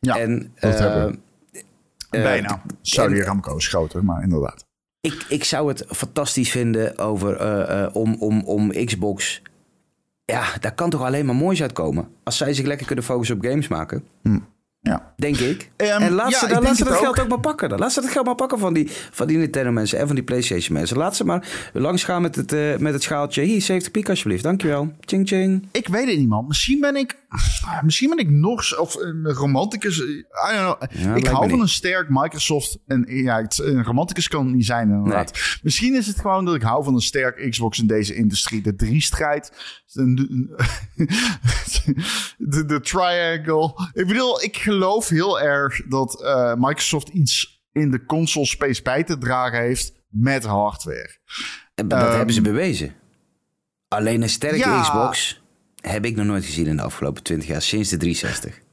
Ja, 0.01 0.18
en, 0.18 0.53
dat 0.61 0.74
eh, 0.74 0.80
hebben 0.80 1.18
we. 1.53 1.62
eh, 2.11 2.22
Bijna. 2.22 2.62
Saudi 2.82 3.22
Aramco 3.22 3.57
is 3.57 3.68
groter, 3.68 4.05
maar 4.05 4.22
inderdaad. 4.22 4.64
Ik, 5.01 5.24
ik 5.28 5.44
zou 5.44 5.68
het 5.68 5.84
fantastisch 5.88 6.51
vinden 6.51 6.99
over, 6.99 7.90
om, 7.92 8.16
om, 8.18 8.42
om 8.44 8.84
Xbox. 8.84 9.42
Ja, 10.26 10.44
daar 10.60 10.74
kan 10.74 10.90
toch 10.90 11.02
alleen 11.02 11.26
maar 11.26 11.34
moois 11.34 11.62
uitkomen. 11.62 12.08
Als 12.22 12.36
zij 12.36 12.54
zich 12.54 12.66
lekker 12.66 12.86
kunnen 12.86 13.04
focussen 13.04 13.36
op 13.36 13.44
games 13.44 13.68
maken. 13.68 14.04
Ja. 14.80 15.12
Denk 15.16 15.36
ik. 15.36 15.70
Ehm, 15.76 16.02
en 16.02 16.12
laat 16.12 16.30
ja, 16.30 16.38
ze, 16.38 16.46
dan, 16.46 16.62
laat 16.62 16.76
ze 16.76 16.84
dat 16.84 16.92
ook. 16.92 16.98
geld 16.98 17.20
ook 17.20 17.28
maar 17.28 17.40
pakken. 17.40 17.68
Dan. 17.68 17.78
Laat 17.78 17.92
ze 17.92 18.00
dat 18.00 18.10
geld 18.10 18.26
maar 18.26 18.34
pakken 18.34 18.58
van 18.58 18.74
die, 18.74 18.90
van 19.10 19.26
die 19.26 19.36
Nintendo 19.36 19.70
mensen 19.70 19.98
en 19.98 20.06
van 20.06 20.14
die 20.14 20.24
PlayStation 20.24 20.78
mensen. 20.78 20.96
Laat 20.96 21.16
ze 21.16 21.24
maar 21.24 21.70
langs 21.72 22.04
gaan 22.04 22.22
met 22.22 22.34
het, 22.34 22.52
eh, 22.52 22.76
met 22.76 22.92
het 22.92 23.02
schaaltje. 23.02 23.42
Hier, 23.42 23.62
70 23.62 23.92
piek 23.92 24.08
alsjeblieft. 24.08 24.42
Dankjewel. 24.42 24.92
Ching 25.00 25.28
ching. 25.28 25.68
Ik 25.70 25.88
weet 25.88 26.08
het 26.08 26.18
niet, 26.18 26.28
man. 26.28 26.46
Misschien 26.46 26.80
ben 26.80 26.96
ik, 26.96 27.16
misschien 27.82 28.09
ben 28.09 28.18
ik 28.18 28.30
nog 28.30 28.78
of 28.78 28.95
een 28.95 29.24
romanticus. 29.24 29.99
I 29.99 30.24
don't 30.53 30.78
know. 30.78 31.16
ik 31.16 31.26
hou 31.26 31.51
van 31.51 31.61
een 31.61 31.68
sterk 31.68 32.09
Microsoft. 32.09 32.78
En 32.87 33.05
ja, 33.09 33.43
het, 33.43 33.59
een 33.59 33.84
romanticus 33.84 34.28
kan 34.28 34.45
het 34.47 34.55
niet 34.55 34.66
zijn, 34.66 34.91
inderdaad. 34.91 35.59
Misschien 35.62 35.95
is 35.95 36.07
het 36.07 36.20
gewoon 36.20 36.45
dat 36.45 36.55
ik 36.55 36.62
hou 36.62 36.84
van 36.84 36.95
een 36.95 37.01
sterk 37.01 37.51
Xbox 37.51 37.78
in 37.78 37.87
deze 37.87 38.14
industrie. 38.14 38.62
De 38.62 38.74
drie-strijd. 38.74 39.53
De, 42.39 42.64
de 42.64 42.80
triangle. 42.80 43.91
Ik 43.93 44.07
bedoel, 44.07 44.43
ik 44.43 44.57
geloof 44.57 45.09
heel 45.09 45.41
erg 45.41 45.82
dat 45.89 46.22
eh, 46.22 46.55
Microsoft 46.55 47.09
iets 47.09 47.62
in 47.72 47.91
de 47.91 48.05
console 48.05 48.47
space 48.47 48.82
bij 48.82 49.05
te 49.05 49.18
dragen 49.18 49.61
heeft 49.61 49.93
met 50.09 50.45
hardware. 50.45 51.18
En 51.74 51.89
dat 51.89 52.01
Ehm, 52.01 52.16
hebben 52.16 52.34
ze 52.34 52.41
bewezen. 52.41 52.95
Alleen 53.89 54.22
een 54.22 54.28
sterke 54.28 54.57
ja. 54.57 54.82
Xbox 54.82 55.43
heb 55.93 56.05
ik 56.05 56.16
nog 56.16 56.26
nooit 56.26 56.45
gezien 56.45 56.66
in 56.66 56.76
de 56.76 56.82
afgelopen 56.82 57.22
20 57.22 57.49
jaar. 57.49 57.62
Sinds 57.62 57.89
de 57.89 57.97
360. 57.97 58.64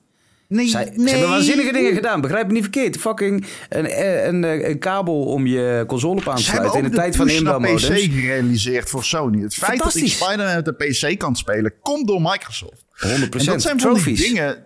Nee, 0.48 0.68
Zij, 0.68 0.94
Ze 0.96 1.10
hebben 1.10 1.30
waanzinnige 1.30 1.72
dingen 1.72 1.94
gedaan. 1.94 2.22
Begrijp 2.22 2.48
me 2.48 2.54
niet 2.54 2.62
verkeerd. 2.62 2.98
Fucking 2.98 3.46
een, 3.70 4.08
een, 4.28 4.44
een, 4.44 4.70
een 4.70 4.80
kabel 4.80 5.26
om 5.26 5.48
je 5.48 5.84
console 5.88 6.20
op 6.20 6.28
aan 6.28 6.36
te 6.36 6.44
sluiten 6.44 6.80
in 6.80 6.86
ook 6.86 6.92
de 6.92 6.98
tijd 6.98 7.16
van 7.16 7.30
inbouwmodems. 7.30 7.88
PC 7.88 8.12
gerealiseerd 8.12 8.90
voor 8.90 9.04
Sony. 9.04 9.42
Het 9.42 9.54
feit 9.54 9.84
dat 9.84 9.96
ik. 9.96 10.08
Spider-Man 10.08 10.58
op 10.58 10.66
de 10.66 10.74
PC 10.74 11.18
kan 11.18 11.36
spelen, 11.36 11.74
komt 11.82 12.08
door 12.08 12.22
Microsoft. 12.22 12.86
100%. 13.06 13.10
En 13.10 13.46
dat 13.46 13.62
zijn 13.62 13.80
van 13.80 13.94
die 14.04 14.18
dingen... 14.18 14.66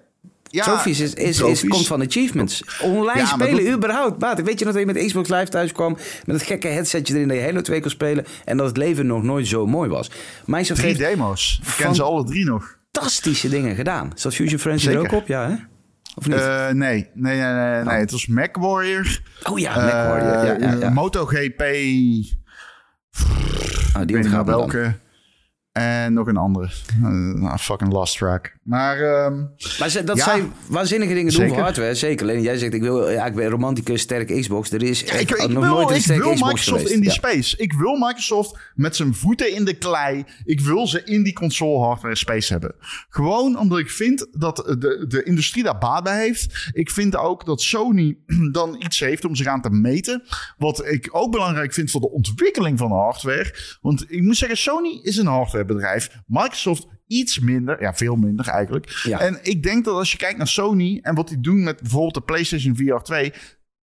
Ja, 0.49 0.63
Trophies 0.63 0.99
is, 0.99 1.13
is, 1.13 1.67
komt 1.67 1.87
van 1.87 2.01
achievements. 2.01 2.63
Online 2.81 3.19
Ja, 3.19 3.25
spelen, 3.25 3.63
dat- 3.65 3.73
überhaupt. 3.73 4.41
Weet 4.41 4.59
je 4.59 4.65
nog 4.65 4.73
dat 4.73 4.87
je 4.87 4.93
met 4.93 5.05
Xbox 5.05 5.29
Live 5.29 5.47
thuis 5.49 5.71
kwam... 5.71 5.91
met 6.25 6.37
dat 6.37 6.41
gekke 6.41 6.67
headsetje 6.67 7.15
erin 7.15 7.27
dat 7.27 7.37
je 7.37 7.43
Halo 7.43 7.61
2 7.61 7.81
kon 7.81 7.89
spelen... 7.89 8.25
en 8.45 8.57
dat 8.57 8.67
het 8.67 8.77
leven 8.77 9.05
nog 9.05 9.23
nooit 9.23 9.47
zo 9.47 9.67
mooi 9.67 9.89
was. 9.89 10.11
Microsoft 10.45 10.79
Drie 10.79 10.97
demo's. 10.97 11.59
Ik 11.63 11.73
ken 11.77 11.95
ze 11.95 12.03
alle 12.03 12.23
drie 12.23 12.45
nog. 12.45 12.77
fantastische 12.91 13.49
dingen 13.49 13.75
gedaan. 13.75 14.11
Zat 14.15 14.35
Fusion 14.35 14.59
Frenzy 14.59 14.89
er 14.89 14.99
ook 14.99 15.11
op? 15.11 15.27
Ja, 15.27 15.49
hè? 15.49 15.55
Of 16.15 16.27
niet? 16.27 16.37
Eh, 16.37 16.69
nee, 16.69 17.09
nee, 17.13 17.39
nee, 17.39 17.53
nee, 17.53 17.83
nee. 17.83 17.95
Het 17.99 18.11
was 18.11 18.27
Mac 18.27 18.55
Warrior. 18.55 19.21
oh 19.43 19.59
ja, 19.59 19.75
Mac 19.75 19.91
Warrior. 19.91 20.59
Ja, 20.59 20.73
ja, 20.75 20.79
eh. 20.79 20.91
MotoGP. 20.93 21.61
Ik 21.61 22.35
die 24.07 24.15
ontgaat 24.17 24.45
me 24.45 24.51
dan. 24.51 24.95
En 25.77 26.13
nog 26.13 26.27
een 26.27 26.37
andere. 26.37 26.69
Eh, 27.03 27.09
nou, 27.33 27.57
fucking 27.57 27.91
lost 27.91 28.17
track. 28.17 28.55
Maar 28.63 28.99
ehm, 28.99 29.37
Maar 29.79 29.89
ze- 29.89 30.03
dat 30.03 30.17
Ja. 30.17 30.23
zij 30.23 30.43
waanzinnige 30.69 31.13
dingen 31.13 31.31
doen 31.31 31.39
Zeker. 31.39 31.53
voor 31.55 31.63
hardware, 31.63 31.95
zeker. 31.95 32.25
Alleen 32.27 32.41
jij 32.41 32.57
zegt, 32.57 32.73
ik, 32.73 32.81
wil, 32.81 33.09
ja, 33.09 33.25
ik 33.25 33.35
ben 33.35 33.49
romanticus, 33.49 34.01
sterk 34.01 34.39
Xbox. 34.41 34.71
Er 34.71 34.83
is 34.83 35.01
Ja, 35.01 35.13
ik, 35.13 35.29
ik 35.31 35.37
nog 35.49 35.63
wil, 35.63 35.73
nooit 35.73 35.89
een 35.89 35.95
ik 35.95 36.01
sterke 36.01 36.21
wil 36.23 36.33
Xbox 36.33 36.49
Microsoft 36.51 36.77
geweest. 36.77 36.93
in 36.95 36.99
die 37.01 37.09
Ja. 37.09 37.15
space. 37.15 37.57
Ik 37.57 37.73
wil 37.73 37.95
Microsoft 37.97 38.57
met 38.75 38.95
zijn 38.95 39.13
voeten 39.15 39.55
in 39.55 39.65
de 39.65 39.73
klei. 39.77 40.25
Ik 40.45 40.59
wil 40.61 40.87
ze 40.87 41.03
in 41.03 41.23
die 41.23 41.33
console 41.33 41.85
hardware 41.85 42.15
space 42.15 42.51
hebben. 42.51 42.75
Gewoon 43.09 43.59
omdat 43.59 43.79
ik 43.79 43.89
vind 43.89 44.27
dat 44.31 44.55
de, 44.55 45.05
de 45.07 45.23
industrie 45.23 45.63
daar 45.63 45.77
baat 45.77 46.03
bij 46.03 46.19
heeft. 46.19 46.69
Ik 46.73 46.91
vind 46.91 47.15
ook 47.15 47.45
dat 47.45 47.61
Sony 47.61 48.17
dan 48.51 48.75
iets 48.79 48.99
heeft 48.99 49.25
om 49.25 49.35
zich 49.35 49.47
aan 49.47 49.61
te 49.61 49.69
meten. 49.69 50.23
Wat 50.57 50.85
ik 50.85 51.09
ook 51.11 51.31
belangrijk 51.31 51.73
vind 51.73 51.91
voor 51.91 52.01
de 52.01 52.09
ontwikkeling 52.11 52.77
van 52.77 52.87
de 52.89 52.95
hardware. 52.95 53.55
Want 53.81 54.05
ik 54.07 54.21
moet 54.21 54.37
zeggen, 54.37 54.57
Sony 54.57 54.99
is 55.03 55.17
een 55.17 55.27
hardwarebedrijf. 55.67 56.23
Microsoft 56.27 56.87
iets 57.07 57.39
minder. 57.39 57.81
Ja, 57.81 57.93
veel 57.93 58.15
minder 58.15 58.47
eigenlijk. 58.47 58.89
Ja. 59.03 59.19
En 59.19 59.39
ik 59.41 59.63
denk 59.63 59.85
dat 59.85 59.95
als 59.95 60.11
je 60.11 60.17
kijkt 60.17 60.37
naar 60.37 60.47
Sony 60.47 60.99
en 61.01 61.15
wat 61.15 61.27
die 61.27 61.39
doen 61.39 61.63
met 61.63 61.81
bijvoorbeeld 61.81 62.13
de 62.13 62.21
PlayStation 62.21 62.75
VR 62.75 63.03
2. 63.03 63.33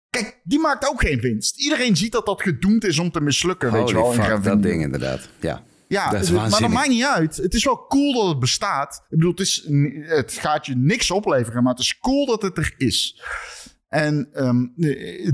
Kijk, 0.10 0.40
die 0.44 0.60
maakt 0.60 0.90
ook 0.90 1.02
geen 1.02 1.20
winst. 1.20 1.60
Iedereen 1.60 1.96
ziet 1.96 2.12
dat 2.12 2.26
dat 2.26 2.42
gedoemd 2.42 2.84
is 2.84 3.00
om 3.00 3.12
te 3.12 3.22
mislukken, 3.22 3.72
weet 3.72 3.90
je 3.90 3.96
wel. 3.96 4.12
fuck, 4.14 4.44
dat 4.44 4.64
ding 4.64 4.82
inderdaad. 4.82 5.30
Ja. 5.40 5.64
Ja, 5.88 6.10
Dat 6.10 6.22
is 6.22 6.32
maar 6.32 6.50
dat 6.50 6.70
maakt 6.70 6.88
niet 6.88 7.04
uit. 7.04 7.38
Het 7.38 7.54
is 7.54 7.64
wel 7.64 7.86
cool 7.88 8.14
dat 8.14 8.28
het 8.28 8.40
bestaat. 8.40 8.96
Ik 9.10 9.18
bedoel, 9.18 9.32
het, 9.32 9.40
is, 9.40 9.68
het 10.02 10.32
gaat 10.32 10.66
je 10.66 10.76
niks 10.76 11.12
opleveren, 11.12 11.64
maar 11.64 11.74
het 11.74 11.82
is 11.82 12.00
cool 12.00 12.26
dat 12.26 12.42
het 12.42 12.58
er 12.58 12.74
is. 12.78 13.22
En 13.88 14.30
ehm, 14.34 14.66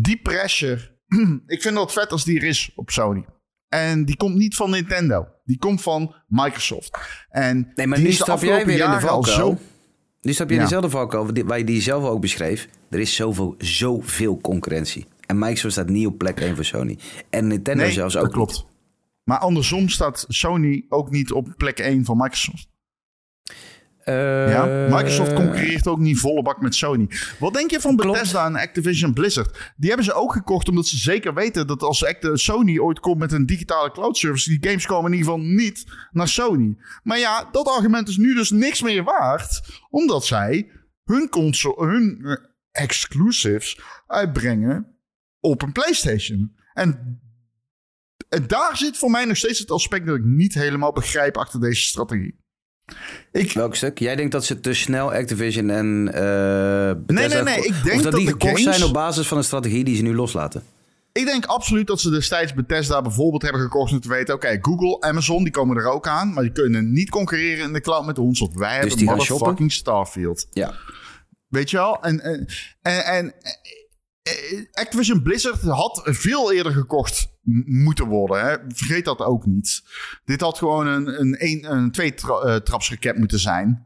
die 0.01 0.19
pressure, 0.21 0.97
ik 1.47 1.61
vind 1.61 1.75
dat 1.75 1.93
vet 1.93 2.11
als 2.11 2.23
die 2.23 2.39
er 2.39 2.47
is 2.47 2.71
op 2.75 2.89
Sony. 2.89 3.25
En 3.71 4.05
die 4.05 4.17
komt 4.17 4.35
niet 4.35 4.55
van 4.55 4.69
Nintendo. 4.69 5.27
Die 5.45 5.57
komt 5.57 5.81
van 5.81 6.15
Microsoft. 6.27 6.97
En 7.29 7.71
Nee, 7.75 7.87
maar 7.87 7.97
die 7.97 8.07
nu 8.07 8.13
stap 8.13 8.41
jij 8.41 8.65
weer 8.65 8.83
in 8.83 8.91
de 8.91 8.99
valkuil. 8.99 9.23
zo... 9.23 9.57
Nu 10.21 10.33
stap 10.33 10.47
je 10.47 10.53
in 10.53 10.59
Ja. 10.59 10.65
dezelfde 10.65 10.89
valkuil 10.89 11.29
waar 11.45 11.57
je 11.57 11.63
die 11.63 11.81
zelf 11.81 12.03
ook 12.03 12.21
beschreef. 12.21 12.67
Er 12.89 12.99
is 12.99 13.15
zoveel, 13.15 13.55
zoveel 13.57 14.37
concurrentie. 14.41 15.05
En 15.25 15.37
Microsoft 15.39 15.73
staat 15.73 15.89
niet 15.89 16.07
op 16.07 16.17
plek 16.17 16.39
1 16.39 16.55
voor 16.55 16.65
Sony. 16.65 16.97
En 17.29 17.47
Nintendo 17.47 17.83
Nee, 17.83 17.91
zelfs 17.91 18.13
dat 18.13 18.23
ook. 18.23 18.31
klopt. 18.31 18.65
Maar 19.23 19.37
andersom 19.37 19.89
staat 19.89 20.25
Sony 20.27 20.85
ook 20.89 21.09
niet 21.11 21.31
op 21.31 21.53
plek 21.57 21.79
1 21.79 22.05
van 22.05 22.17
Microsoft. 22.17 22.67
Eh, 24.03 24.49
Ja? 24.49 24.65
Microsoft 24.89 25.33
concurreert 25.33 25.87
ook 25.87 25.99
niet 25.99 26.19
volle 26.19 26.41
bak 26.41 26.61
met 26.61 26.75
Sony. 26.75 27.09
Wat 27.39 27.53
denk 27.53 27.71
je 27.71 27.79
van 27.79 27.95
Klopt. 27.95 28.17
Bethesda 28.17 28.45
en 28.45 28.55
Activision 28.55 29.13
Blizzard? 29.13 29.73
Die 29.77 29.87
hebben 29.87 30.05
ze 30.05 30.13
ook 30.13 30.31
gekocht 30.33 30.69
omdat 30.69 30.87
ze 30.87 30.97
zeker 30.97 31.33
weten 31.33 31.67
dat 31.67 31.81
als 31.83 32.05
Sony 32.33 32.79
ooit 32.79 32.99
komt 32.99 33.19
met 33.19 33.31
een 33.31 33.45
digitale 33.45 33.91
cloud 33.91 34.17
service, 34.17 34.49
die 34.49 34.69
games 34.69 34.85
komen 34.85 35.11
in 35.11 35.17
ieder 35.17 35.31
geval 35.33 35.47
niet 35.47 35.85
naar 36.11 36.27
Sony. 36.27 36.77
Maar 37.03 37.19
ja, 37.19 37.49
dat 37.51 37.67
argument 37.67 38.07
is 38.07 38.17
nu 38.17 38.33
dus 38.35 38.49
niks 38.49 38.81
meer 38.81 39.03
waard, 39.03 39.79
omdat 39.89 40.25
zij 40.25 40.71
hun, 41.03 41.29
console, 41.29 41.87
hun 41.87 42.19
eh, 42.23 42.35
exclusives 42.71 43.79
uitbrengen 44.07 44.97
op 45.39 45.61
een 45.61 45.71
PlayStation. 45.71 46.55
En, 46.73 47.19
en 48.29 48.47
daar 48.47 48.77
zit 48.77 48.97
voor 48.97 49.11
mij 49.11 49.25
nog 49.25 49.37
steeds 49.37 49.59
het 49.59 49.71
aspect 49.71 50.05
dat 50.05 50.15
ik 50.15 50.23
niet 50.23 50.53
helemaal 50.53 50.93
begrijp 50.93 51.37
achter 51.37 51.59
deze 51.59 51.81
strategie. 51.81 52.39
Ik, 53.31 53.53
Welk 53.53 53.75
stuk? 53.75 53.99
Jij 53.99 54.15
denkt 54.15 54.31
dat 54.31 54.45
ze 54.45 54.59
te 54.59 54.73
snel 54.73 55.13
Activision 55.13 55.69
en 55.69 56.07
eh 56.13 56.93
Bethesda... 57.05 57.43
nee, 57.43 57.55
nee, 57.55 57.65
ik 57.65 57.83
denk 57.83 57.97
of 57.97 58.01
dat, 58.01 58.11
dat 58.11 58.19
die 58.19 58.27
gekocht 58.27 58.59
games- 58.59 58.75
zijn 58.75 58.87
op 58.87 58.93
basis 58.93 59.27
van 59.27 59.37
een 59.37 59.43
strategie 59.43 59.83
die 59.83 59.95
ze 59.95 60.01
nu 60.01 60.15
loslaten. 60.15 60.63
Ik 61.11 61.25
denk 61.25 61.45
absoluut 61.45 61.87
dat 61.87 61.99
ze 62.01 62.09
destijds 62.09 62.53
Bethesda 62.53 63.01
bijvoorbeeld 63.01 63.41
hebben 63.41 63.61
gekocht 63.61 63.91
om 63.91 63.99
te 63.99 64.09
weten... 64.09 64.33
oké, 64.33 64.57
Google, 64.61 65.01
Amazon, 65.01 65.43
die 65.43 65.51
komen 65.51 65.77
er 65.77 65.91
ook 65.91 66.07
aan... 66.07 66.33
maar 66.33 66.43
die 66.43 66.51
kunnen 66.51 66.93
niet 66.93 67.09
concurreren 67.09 67.65
in 67.65 67.73
de 67.73 67.81
cloud 67.81 68.05
met 68.05 68.19
ons... 68.19 68.39
want 68.39 68.53
wij 68.53 68.77
hebben 68.77 68.97
die 68.97 69.07
gaan 69.07 69.17
motherfucking 69.17 69.71
Starfield. 69.71 70.47
Ja. 70.51 70.73
Weet 71.47 71.69
je 71.69 71.77
wel? 71.77 72.01
En, 72.03 72.19
en, 72.19 72.47
en, 72.81 73.05
en 73.05 73.33
eh, 74.23 74.65
Activision 74.71 75.21
Blizzard 75.21 75.61
had 75.61 76.01
veel 76.03 76.53
eerder 76.53 76.71
gekocht 76.71 77.30
moeten 77.65 78.07
worden. 78.07 78.45
Hè? 78.45 78.57
Vergeet 78.67 79.05
dat 79.05 79.19
ook 79.19 79.45
niet. 79.45 79.83
Dit 80.25 80.41
had 80.41 80.57
gewoon 80.57 80.87
een, 80.87 81.19
een, 81.19 81.35
een, 81.39 81.71
een 81.71 81.91
twee 81.91 82.13
tra 82.13 82.61
eh, 83.03 83.17
moeten 83.17 83.39
zijn. 83.39 83.85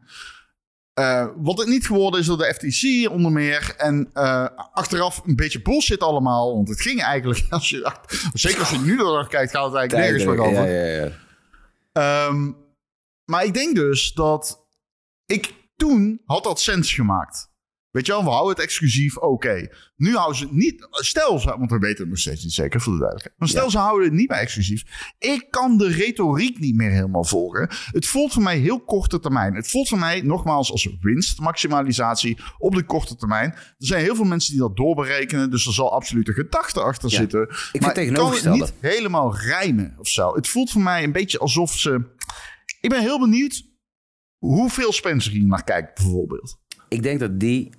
Eh, 0.94 1.28
wat 1.36 1.58
het 1.58 1.68
niet 1.68 1.86
geworden 1.86 2.20
is 2.20 2.26
door 2.26 2.38
de 2.38 2.54
FTC 2.54 3.10
onder 3.12 3.32
meer. 3.32 3.74
En 3.78 4.10
eh, 4.14 4.48
achteraf 4.72 5.22
een 5.26 5.36
beetje 5.36 5.62
bullshit 5.62 6.02
allemaal. 6.02 6.56
Want 6.56 6.70
het 6.70 6.82
ging 6.82 7.02
eigenlijk, 7.02 7.46
als 7.50 7.70
je, 7.70 7.92
zeker 8.34 8.60
als 8.60 8.70
je 8.70 8.80
nu 8.80 8.96
naar 8.96 9.28
kijkt, 9.28 9.52
gaat 9.52 9.66
het 9.66 9.76
eigenlijk 9.76 10.10
nergens 10.12 10.26
meer 10.26 10.46
over. 10.46 10.72
Ja, 10.72 10.86
ja, 10.86 11.06
ja. 11.06 11.12
Ehm, 11.92 12.52
maar 13.26 13.46
ik 13.46 13.54
denk 13.54 13.76
dus 13.76 14.14
dat 14.14 14.68
ik 15.26 15.54
toen 15.76 16.22
had 16.26 16.44
dat 16.44 16.60
sens 16.60 16.94
gemaakt. 16.94 17.54
Weet 17.96 18.06
je 18.06 18.12
wel, 18.12 18.24
we 18.24 18.30
houden 18.30 18.56
het 18.56 18.64
exclusief, 18.64 19.18
oké. 19.18 19.68
Nu 19.96 20.16
houden 20.16 20.38
ze 20.38 20.44
het 20.44 20.54
niet... 20.54 20.88
Stel, 20.92 21.40
ze, 21.40 21.56
want 21.58 21.72
we 21.72 21.78
weten 21.78 22.00
het 22.00 22.08
nog 22.10 22.18
steeds 22.18 22.44
niet 22.44 22.54
zeker, 22.54 22.82
voor 22.82 22.94
de 22.94 23.00
duidelijkheid. 23.00 23.40
Maar 23.40 23.48
stel, 23.48 23.64
Ja. 23.64 23.70
ze 23.70 23.78
houden 23.78 24.08
het 24.08 24.18
niet 24.18 24.28
bij 24.28 24.40
exclusief. 24.40 24.84
Ik 25.20 25.48
kan 25.50 25.78
de 25.78 25.88
retoriek 25.88 26.60
niet 26.60 26.76
meer 26.76 26.92
helemaal 26.92 27.24
volgen. 27.24 27.70
Het 27.92 28.06
voelt 28.06 28.34
voor 28.34 28.42
mij 28.44 28.58
heel 28.58 28.80
korte 28.82 29.20
termijn. 29.20 29.56
Het 29.56 29.68
voelt 29.68 29.88
voor 29.88 30.00
mij, 30.00 30.22
nogmaals, 30.22 30.72
als 30.72 30.90
winstmaximalisatie 31.02 32.38
op 32.58 32.76
de 32.76 32.84
korte 32.84 33.16
termijn. 33.16 33.52
Er 33.54 33.76
zijn 33.78 34.04
heel 34.04 34.16
veel 34.16 34.26
mensen 34.26 34.52
die 34.52 34.62
dat 34.62 34.76
doorberekenen. 34.76 35.52
Dus 35.52 35.66
er 35.66 35.74
zal 35.74 35.92
absoluut 35.94 36.28
een 36.28 36.34
gedachte 36.34 36.82
achter 36.82 37.10
Ja. 37.10 37.18
zitten. 37.18 37.48
maar 37.48 37.90
het 37.90 37.98
ik 37.98 38.14
kan 38.14 38.34
het 38.34 38.52
niet 38.52 38.74
helemaal 38.80 39.38
rijmen 39.38 39.96
of 39.98 40.08
zo. 40.08 40.36
Het 40.36 40.48
voelt 40.48 40.72
voor 40.72 40.82
mij 40.82 41.04
een 41.04 41.12
beetje 41.12 41.40
alsof 41.40 41.72
ze... 41.78 42.14
Ik 42.82 42.90
ben 42.90 43.02
heel 43.02 43.20
benieuwd 43.20 43.64
hoeveel 44.38 44.92
Spencer 44.92 45.32
hier 45.32 45.48
naar 45.48 45.64
kijkt, 45.64 45.96
bijvoorbeeld. 45.96 46.58
Ik 46.90 47.04
denk 47.04 47.20
dat 47.20 47.40
die 47.40 47.70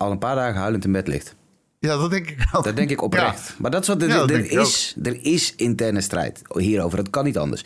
al 0.00 0.10
een 0.10 0.18
paar 0.18 0.34
dagen 0.34 0.60
huilend 0.60 0.84
in 0.84 0.92
bed 0.92 1.08
ligt. 1.08 1.34
Ja, 1.78 1.96
dat 1.96 2.10
denk 2.10 2.30
ik 2.30 2.48
wel. 2.52 2.62
Dat 2.62 2.76
denk 2.76 2.90
ik 2.90 3.02
oprecht. 3.02 3.54
Maar 3.58 3.70
dat 3.70 3.82
is 3.82 3.88
wat 3.88 4.02
er, 4.02 4.08
Ja, 4.08 4.26
er, 4.26 4.50
is, 4.50 4.96
er 5.02 5.24
is 5.24 5.54
interne 5.56 6.00
strijd 6.00 6.42
hierover. 6.54 6.96
Dat 6.96 7.10
kan 7.10 7.24
niet 7.24 7.38
anders. 7.38 7.64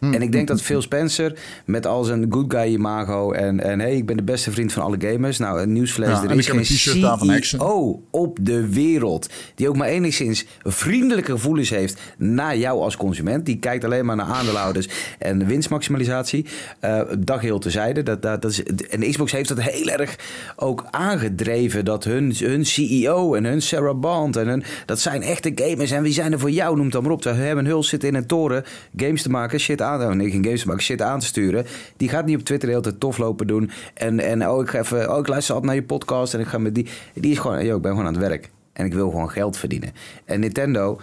Mm, 0.00 0.14
en 0.14 0.22
ik 0.22 0.32
denk 0.32 0.48
dat 0.48 0.62
Phil 0.62 0.82
Spencer 0.82 1.38
met 1.64 1.86
al 1.86 2.04
zijn 2.04 2.26
good 2.30 2.52
guy 2.52 2.72
imago 2.72 3.32
en, 3.32 3.60
en 3.60 3.80
hey, 3.80 3.96
ik 3.96 4.06
ben 4.06 4.16
de 4.16 4.22
beste 4.22 4.50
vriend 4.50 4.72
van 4.72 4.82
alle 4.82 4.96
gamers. 4.98 5.38
Nou, 5.38 5.60
een 5.60 5.72
nieuwsflash, 5.72 6.08
Ja, 6.08 6.22
er 6.22 6.30
en 6.30 6.38
is 6.38 6.46
geen 6.46 6.64
van. 7.18 7.40
CEO 7.40 8.02
op 8.10 8.38
de 8.40 8.68
wereld 8.68 9.28
die 9.54 9.68
ook 9.68 9.76
maar 9.76 9.88
enigszins 9.88 10.46
vriendelijke 10.62 11.30
gevoelens 11.30 11.70
heeft 11.70 12.00
naar 12.18 12.56
jou 12.56 12.80
als 12.80 12.96
consument. 12.96 13.46
Die 13.46 13.58
kijkt 13.58 13.84
alleen 13.84 14.04
maar 14.04 14.16
naar 14.16 14.26
aandeelhouders 14.26 14.88
en 15.18 15.46
winstmaximalisatie. 15.46 16.46
Eh 16.80 17.00
dag 17.18 17.40
heel 17.40 17.58
tezijde. 17.58 18.02
Dat, 18.02 18.22
dat, 18.22 18.42
dat 18.42 18.50
is, 18.50 18.62
en 18.62 19.10
Xbox 19.10 19.32
heeft 19.32 19.48
dat 19.48 19.60
heel 19.60 19.88
erg 19.88 20.16
ook 20.56 20.84
aangedreven. 20.90 21.84
Dat 21.84 22.04
hun, 22.04 22.34
hun 22.38 22.66
CEO 22.66 23.34
en 23.34 23.44
hun 23.44 23.62
Sarah 23.62 23.98
Bond 23.98 24.36
en 24.36 24.48
hun, 24.48 24.64
dat 24.86 25.00
zijn 25.00 25.22
echte 25.22 25.52
gamers. 25.54 25.90
En 25.90 26.02
wie 26.02 26.12
zijn 26.12 26.32
er 26.32 26.38
voor 26.38 26.50
jou? 26.50 26.76
Noemt 26.76 26.92
dan 26.92 27.02
maar 27.02 27.12
op. 27.12 27.22
Ze 27.22 27.28
hebben 27.28 27.66
huls 27.66 27.88
zitten 27.88 28.08
in 28.08 28.14
een 28.14 28.26
toren 28.26 28.64
games 28.96 29.22
te 29.22 29.30
maken, 29.30 29.60
shit 29.60 29.82
aan. 29.82 29.95
Nee, 29.98 30.30
geen 30.30 30.44
games 30.44 30.60
te 30.60 30.66
maken, 30.66 30.82
shit 30.82 31.02
aan 31.02 31.18
te 31.18 31.26
sturen. 31.26 31.66
Die 31.96 32.08
gaat 32.08 32.26
niet 32.26 32.36
op 32.36 32.44
Twitter 32.44 32.68
hele 32.68 32.80
tijd 32.80 33.00
tof 33.00 33.18
lopen 33.18 33.46
doen. 33.46 33.70
En, 33.94 34.20
en 34.20 34.48
oh, 34.48 34.62
ik 34.62 34.68
ga 34.68 34.78
even, 34.78 35.12
oh, 35.12 35.18
ik 35.18 35.28
luister 35.28 35.54
altijd 35.54 35.72
naar 35.72 35.82
je 35.82 35.88
podcast 35.88 36.34
en 36.34 36.40
ik 36.40 36.46
ga 36.46 36.58
met 36.58 36.74
die. 36.74 36.86
Die 37.14 37.30
is 37.30 37.38
gewoon, 37.38 37.64
yo, 37.64 37.76
ik 37.76 37.82
ben 37.82 37.90
gewoon 37.90 38.06
aan 38.06 38.14
het 38.14 38.22
werk. 38.22 38.50
En 38.72 38.86
ik 38.86 38.94
wil 38.94 39.10
gewoon 39.10 39.30
geld 39.30 39.56
verdienen. 39.56 39.92
En 40.24 40.40
Nintendo 40.40 41.00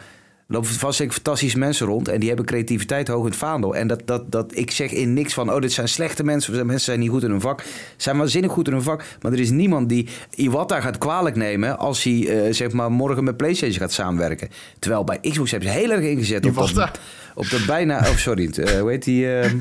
lopen 0.54 0.70
vast 0.70 0.97
zeker 0.97 1.14
fantastische 1.14 1.58
mensen 1.58 1.86
rond. 1.88 2.08
En 2.08 2.20
die 2.20 2.28
hebben 2.28 2.45
creativiteit 2.45 3.08
hoog 3.08 3.20
in 3.24 3.26
het 3.30 3.36
vaandel. 3.36 3.76
En 3.76 3.88
dat, 3.88 4.01
dat, 4.06 4.32
dat, 4.32 4.58
ik 4.58 4.72
zeg 4.72 4.91
in 4.91 5.14
niks 5.14 5.34
van, 5.34 5.54
oh, 5.54 5.62
dit 5.62 5.72
zijn 5.72 5.88
slechte 5.88 6.24
mensen. 6.24 6.54
Of 6.54 6.60
mensen 6.64 6.80
zijn 6.86 6.99
niet 6.99 7.10
goed 7.10 7.24
in 7.24 7.30
hun 7.30 7.41
vak. 7.41 7.64
Zijn 7.97 8.18
waanzinnig 8.18 8.51
goed 8.51 8.68
in 8.68 8.74
hun 8.74 8.82
vak. 8.82 9.04
Maar 9.22 9.32
er 9.32 9.39
is 9.39 9.49
niemand 9.49 9.89
die 9.89 10.08
Iwata 10.36 10.82
gaat 10.82 10.97
kwalijk 10.97 11.36
nemen... 11.36 11.78
als 11.80 12.04
hij 12.04 12.28
eh, 12.45 12.54
zeg 12.54 12.72
maar 12.72 12.91
morgen 12.91 13.24
met 13.24 13.38
PlayStation 13.38 13.80
gaat 13.80 13.91
samenwerken. 13.91 14.49
Terwijl 14.80 15.04
bij 15.04 15.20
Xbox 15.22 15.51
hebben 15.51 15.70
ze 15.70 15.76
heel 15.76 15.91
erg 15.91 16.04
ingezet 16.04 16.45
op 16.45 16.56
dat, 16.56 16.99
op 17.36 17.49
dat 17.49 17.66
bijna... 17.66 17.97
Oh, 17.99 18.16
sorry. 18.16 18.49
eh, 18.56 18.80
hoe 18.80 18.89
heet 18.89 19.04
die? 19.04 19.39
eh, 19.39 19.51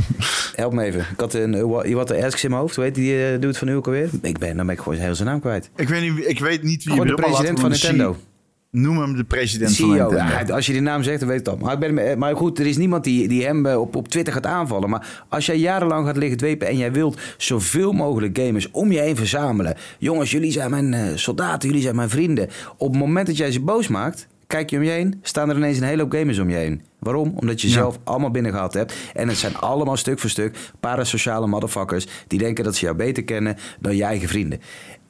help 0.54 0.72
me 0.72 0.82
even. 0.84 1.00
Ik 1.00 1.20
had 1.20 1.34
een 1.34 1.54
uh, 1.54 1.90
Iwata 1.90 2.14
Asks 2.14 2.44
in 2.44 2.50
mijn 2.50 2.62
hoofd. 2.62 2.74
Hoe 2.74 2.84
heet 2.84 2.94
die 2.94 3.32
uh, 3.32 3.40
doet 3.40 3.58
van 3.58 3.68
nu 3.68 3.74
ook 3.76 3.86
alweer? 3.86 4.08
Ik 4.22 4.38
ben, 4.38 4.56
dan 4.56 4.66
ben 4.66 4.74
ik 4.74 4.80
gewoon 4.82 4.98
heel 4.98 5.14
zijn 5.14 5.28
naam 5.28 5.40
kwijt. 5.40 5.70
Ik 5.76 5.88
weet 5.88 6.00
niet, 6.02 6.14
wie- 6.14 6.26
ik 6.26 6.38
weet 6.40 6.62
niet 6.62 6.84
wie 6.84 6.94
je 6.94 7.00
de 7.00 7.06
wil, 7.06 7.16
maar 7.16 7.26
president 7.30 7.60
van 7.60 7.70
Nintendo. 7.70 8.16
Noem 8.76 8.98
hem 8.98 9.16
de 9.16 9.24
president 9.24 9.76
van 9.76 9.86
CEO, 9.86 10.08
Nintendo. 10.10 10.44
ja, 10.46 10.54
als 10.54 10.66
je 10.66 10.72
die 10.72 10.80
naam 10.80 11.02
zegt, 11.02 11.18
dan 11.20 11.28
weet 11.28 11.38
ik 11.40 11.46
het 11.46 11.54
al. 11.54 11.60
Maar, 11.64 11.82
ik 11.82 11.94
ben, 11.94 12.18
maar 12.18 12.36
goed, 12.36 12.58
er 12.58 12.66
is 12.66 12.76
niemand 12.76 13.04
die, 13.04 13.28
die 13.28 13.44
hem 13.44 13.66
eh, 13.66 13.80
op, 13.80 13.96
op 13.96 14.08
Twitter 14.08 14.32
gaat 14.32 14.46
aanvallen. 14.46 14.90
Maar 14.90 15.24
als 15.28 15.46
jij 15.46 15.56
jarenlang 15.58 16.06
gaat 16.06 16.16
liggen 16.16 16.36
dwepen 16.38 16.66
en 16.68 16.76
jij 16.76 16.92
wilt 16.92 17.18
zoveel 17.36 17.92
mogelijk 17.92 18.38
gamers 18.38 18.70
om 18.70 18.92
je 18.92 18.98
heen 19.00 19.16
verzamelen. 19.16 19.74
Jongens, 19.98 20.30
jullie 20.30 20.52
zijn 20.52 20.70
mijn 20.70 20.94
eh, 20.94 21.00
soldaten, 21.14 21.68
jullie 21.68 21.82
zijn 21.82 21.96
mijn 21.96 22.08
vrienden. 22.10 22.48
Op 22.76 22.88
het 22.90 22.98
moment 22.98 23.26
dat 23.26 23.36
jij 23.36 23.52
ze 23.52 23.60
boos 23.60 23.88
maakt, 23.88 24.26
kijk 24.46 24.70
je 24.70 24.76
om 24.76 24.82
je 24.82 24.90
heen, 24.90 25.18
staan 25.22 25.50
er 25.50 25.56
ineens 25.56 25.76
een 25.78 25.84
hele 25.86 26.02
hoop 26.02 26.12
gamers 26.12 26.38
om 26.38 26.48
je 26.50 26.56
heen. 26.56 26.82
Waarom? 26.98 27.32
Omdat 27.36 27.60
je 27.60 27.68
Ja. 27.68 27.72
zelf 27.74 27.98
allemaal 28.04 28.30
binnengehaald 28.30 28.74
hebt. 28.74 28.94
En 29.14 29.28
het 29.28 29.36
zijn 29.38 29.56
allemaal 29.56 29.96
stuk 29.96 30.18
voor 30.18 30.30
stuk 30.30 30.56
parasociale 30.80 31.46
motherfuckers 31.46 32.06
die 32.26 32.38
denken 32.38 32.64
dat 32.64 32.76
ze 32.76 32.84
jou 32.84 32.96
beter 32.96 33.24
kennen 33.24 33.56
dan 33.80 33.96
je 33.96 34.04
eigen 34.04 34.28
vrienden. 34.28 34.60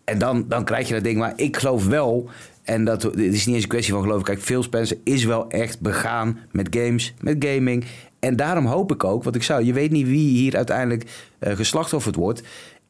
En 0.04 0.18
dan, 0.18 0.44
dan 0.48 0.64
krijg 0.64 0.88
je 0.88 0.94
dat 0.94 1.04
ding. 1.04 1.18
Maar 1.18 1.32
ik 1.36 1.56
geloof 1.56 1.86
wel, 1.86 2.30
en 2.62 2.84
dat 2.84 3.02
het 3.02 3.16
is 3.16 3.46
niet 3.46 3.54
eens 3.54 3.62
een 3.62 3.68
kwestie 3.68 3.92
van 3.92 4.02
geloven. 4.02 4.24
Kijk, 4.24 4.40
Phil 4.40 4.62
Spencer 4.62 4.96
is 5.04 5.24
wel 5.24 5.50
echt 5.50 5.80
begaan 5.80 6.38
met 6.50 6.76
games, 6.76 7.14
met 7.20 7.44
gaming. 7.44 7.84
En 8.18 8.36
daarom 8.36 8.66
hoop 8.66 8.92
ik 8.92 9.04
ook, 9.04 9.24
wat 9.24 9.34
ik 9.34 9.42
zou, 9.42 9.64
je 9.64 9.72
weet 9.72 9.90
niet 9.90 10.06
wie 10.06 10.28
hier 10.28 10.56
uiteindelijk 10.56 11.04
eh 11.38 11.56
geslachtofferd 11.56 12.14
wordt. 12.14 12.42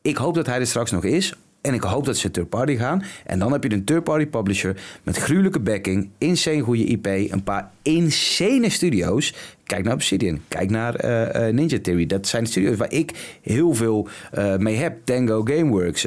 Ik 0.03 0.17
hoop 0.17 0.35
dat 0.35 0.47
hij 0.47 0.61
er 0.61 0.67
straks 0.67 0.91
nog 0.91 1.05
is. 1.05 1.35
En 1.61 1.75
ik 1.75 1.83
hoop 1.83 2.05
dat 2.05 2.17
ze 2.17 2.31
third 2.31 2.49
party 2.49 2.77
gaan. 2.77 3.03
En 3.27 3.39
dan 3.39 3.53
heb 3.53 3.63
je 3.65 3.73
een 3.73 3.85
third 3.85 4.05
party 4.05 4.27
publisher 4.27 4.77
met 5.03 5.17
gruwelijke 5.17 5.61
backing, 5.61 6.09
insane 6.19 6.61
goede 6.61 6.85
IP, 6.85 7.07
een 7.07 7.43
paar 7.45 7.71
insane 7.83 8.71
studio's. 8.71 9.35
Kijk 9.65 9.85
naar 9.85 9.95
Obsidian, 9.95 10.41
kijk 10.49 10.71
naar 10.71 10.95
eh, 10.95 11.49
eh, 11.49 11.55
Ninja 11.55 11.79
Theory. 11.83 12.07
Dat 12.07 12.27
zijn 12.27 12.47
studio's 12.47 12.77
waar 12.77 12.93
ik 12.93 13.39
heel 13.43 13.75
veel 13.75 14.09
mee 14.59 14.77
heb. 14.77 14.97
Tango 15.05 15.43
Gameworks, 15.45 16.01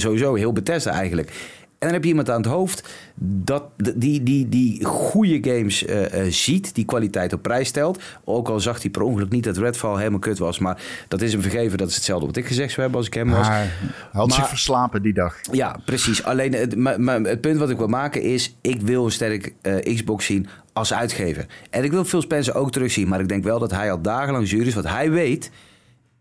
sowieso 0.00 0.34
heel 0.34 0.52
Bethesda 0.52 0.90
eigenlijk. 0.90 1.32
En 1.82 1.88
dan 1.88 1.96
heb 1.96 2.02
je 2.02 2.08
iemand 2.10 2.30
aan 2.30 2.40
het 2.42 2.50
hoofd 2.50 2.88
dat 3.14 3.64
die, 3.94 4.22
die, 4.22 4.48
die 4.48 4.84
goede 4.84 5.50
games 5.50 5.84
eh, 5.84 6.20
eh, 6.20 6.32
ziet, 6.32 6.74
die 6.74 6.84
kwaliteit 6.84 7.32
op 7.32 7.42
prijs 7.42 7.68
stelt. 7.68 8.02
Ook 8.24 8.48
al 8.48 8.60
zag 8.60 8.82
hij 8.82 8.90
per 8.90 9.02
ongeluk 9.02 9.30
niet 9.30 9.44
dat 9.44 9.56
Redfall 9.56 9.96
helemaal 9.96 10.18
kut 10.18 10.38
was, 10.38 10.58
maar 10.58 10.82
dat 11.08 11.22
is 11.22 11.32
hem 11.32 11.42
vergeven. 11.42 11.78
Dat 11.78 11.88
is 11.88 11.94
hetzelfde 11.94 12.26
wat 12.26 12.36
ik 12.36 12.46
gezegd 12.46 12.68
zou 12.68 12.80
hebben 12.80 12.98
als 12.98 13.06
ik 13.06 13.14
hem 13.14 13.30
was. 13.30 13.48
Hij 13.48 13.70
had 14.12 14.28
Maar- 14.28 14.36
zich 14.36 14.48
verslapen 14.48 15.02
die 15.02 15.12
dag. 15.12 15.36
Ja, 15.52 15.76
precies. 15.84 16.24
Alleen 16.24 16.52
het, 16.54 16.76
maar, 16.76 17.00
maar 17.00 17.20
het 17.20 17.40
punt 17.40 17.58
wat 17.58 17.70
ik 17.70 17.78
wil 17.78 17.86
maken 17.86 18.22
is... 18.22 18.56
ik 18.60 18.80
wil 18.80 19.04
een 19.04 19.12
sterk 19.12 19.54
eh, 19.62 19.94
Xbox 19.94 20.26
zien 20.26 20.46
als 20.72 20.92
uitgever. 20.94 21.46
En 21.70 21.84
ik 21.84 21.90
wil 21.90 22.04
Phil 22.04 22.20
Spencer 22.22 22.54
ook 22.54 22.72
terugzien, 22.72 23.08
maar 23.08 23.20
ik 23.20 23.28
denk 23.28 23.44
wel 23.44 23.58
dat 23.58 23.70
hij 23.70 23.90
al 23.90 24.00
dagenlang 24.02 24.48
zuur 24.48 24.66
is. 24.66 24.74
Want 24.74 24.88
hij 24.88 25.10
weet, 25.10 25.50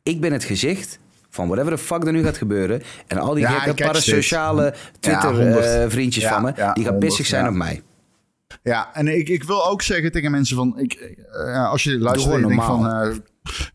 ik 0.04 0.22
ben 0.22 0.32
het 0.32 0.44
gezicht 0.44 1.00
van 1.32 1.48
whatever 1.48 1.76
the 1.78 1.84
fuck 1.84 2.04
er 2.06 2.12
nu 2.12 2.24
gaat 2.24 2.38
gebeuren. 2.38 2.82
En 3.08 3.18
al 3.18 3.34
die 3.34 3.44
Ja, 3.44 3.50
gekke 3.50 3.74
catch 3.74 3.88
parasociale. 3.92 4.74
Twitter-vriendjes 5.00 6.24
Ja, 6.24 6.30
van 6.34 6.44
me, 6.44 6.72
die 6.74 6.86
gaan 6.86 6.98
pissig 6.98 7.26
zijn 7.26 7.48
op 7.48 7.54
mij. 7.54 7.82
Ja, 8.64 8.94
en 8.94 9.08
ik, 9.08 9.30
ik 9.30 9.44
wil 9.44 9.68
ook 9.70 9.82
zeggen 9.82 10.12
tegen 10.12 10.32
mensen 10.32 10.56
van... 10.56 10.80
Ik, 10.80 10.94
eh, 10.94 11.70
als 11.70 11.84
je 11.84 12.00
luistert 12.00 12.36
en 12.42 12.48
denkt 12.48 12.64
van... 12.66 12.88
eh, 12.88 13.10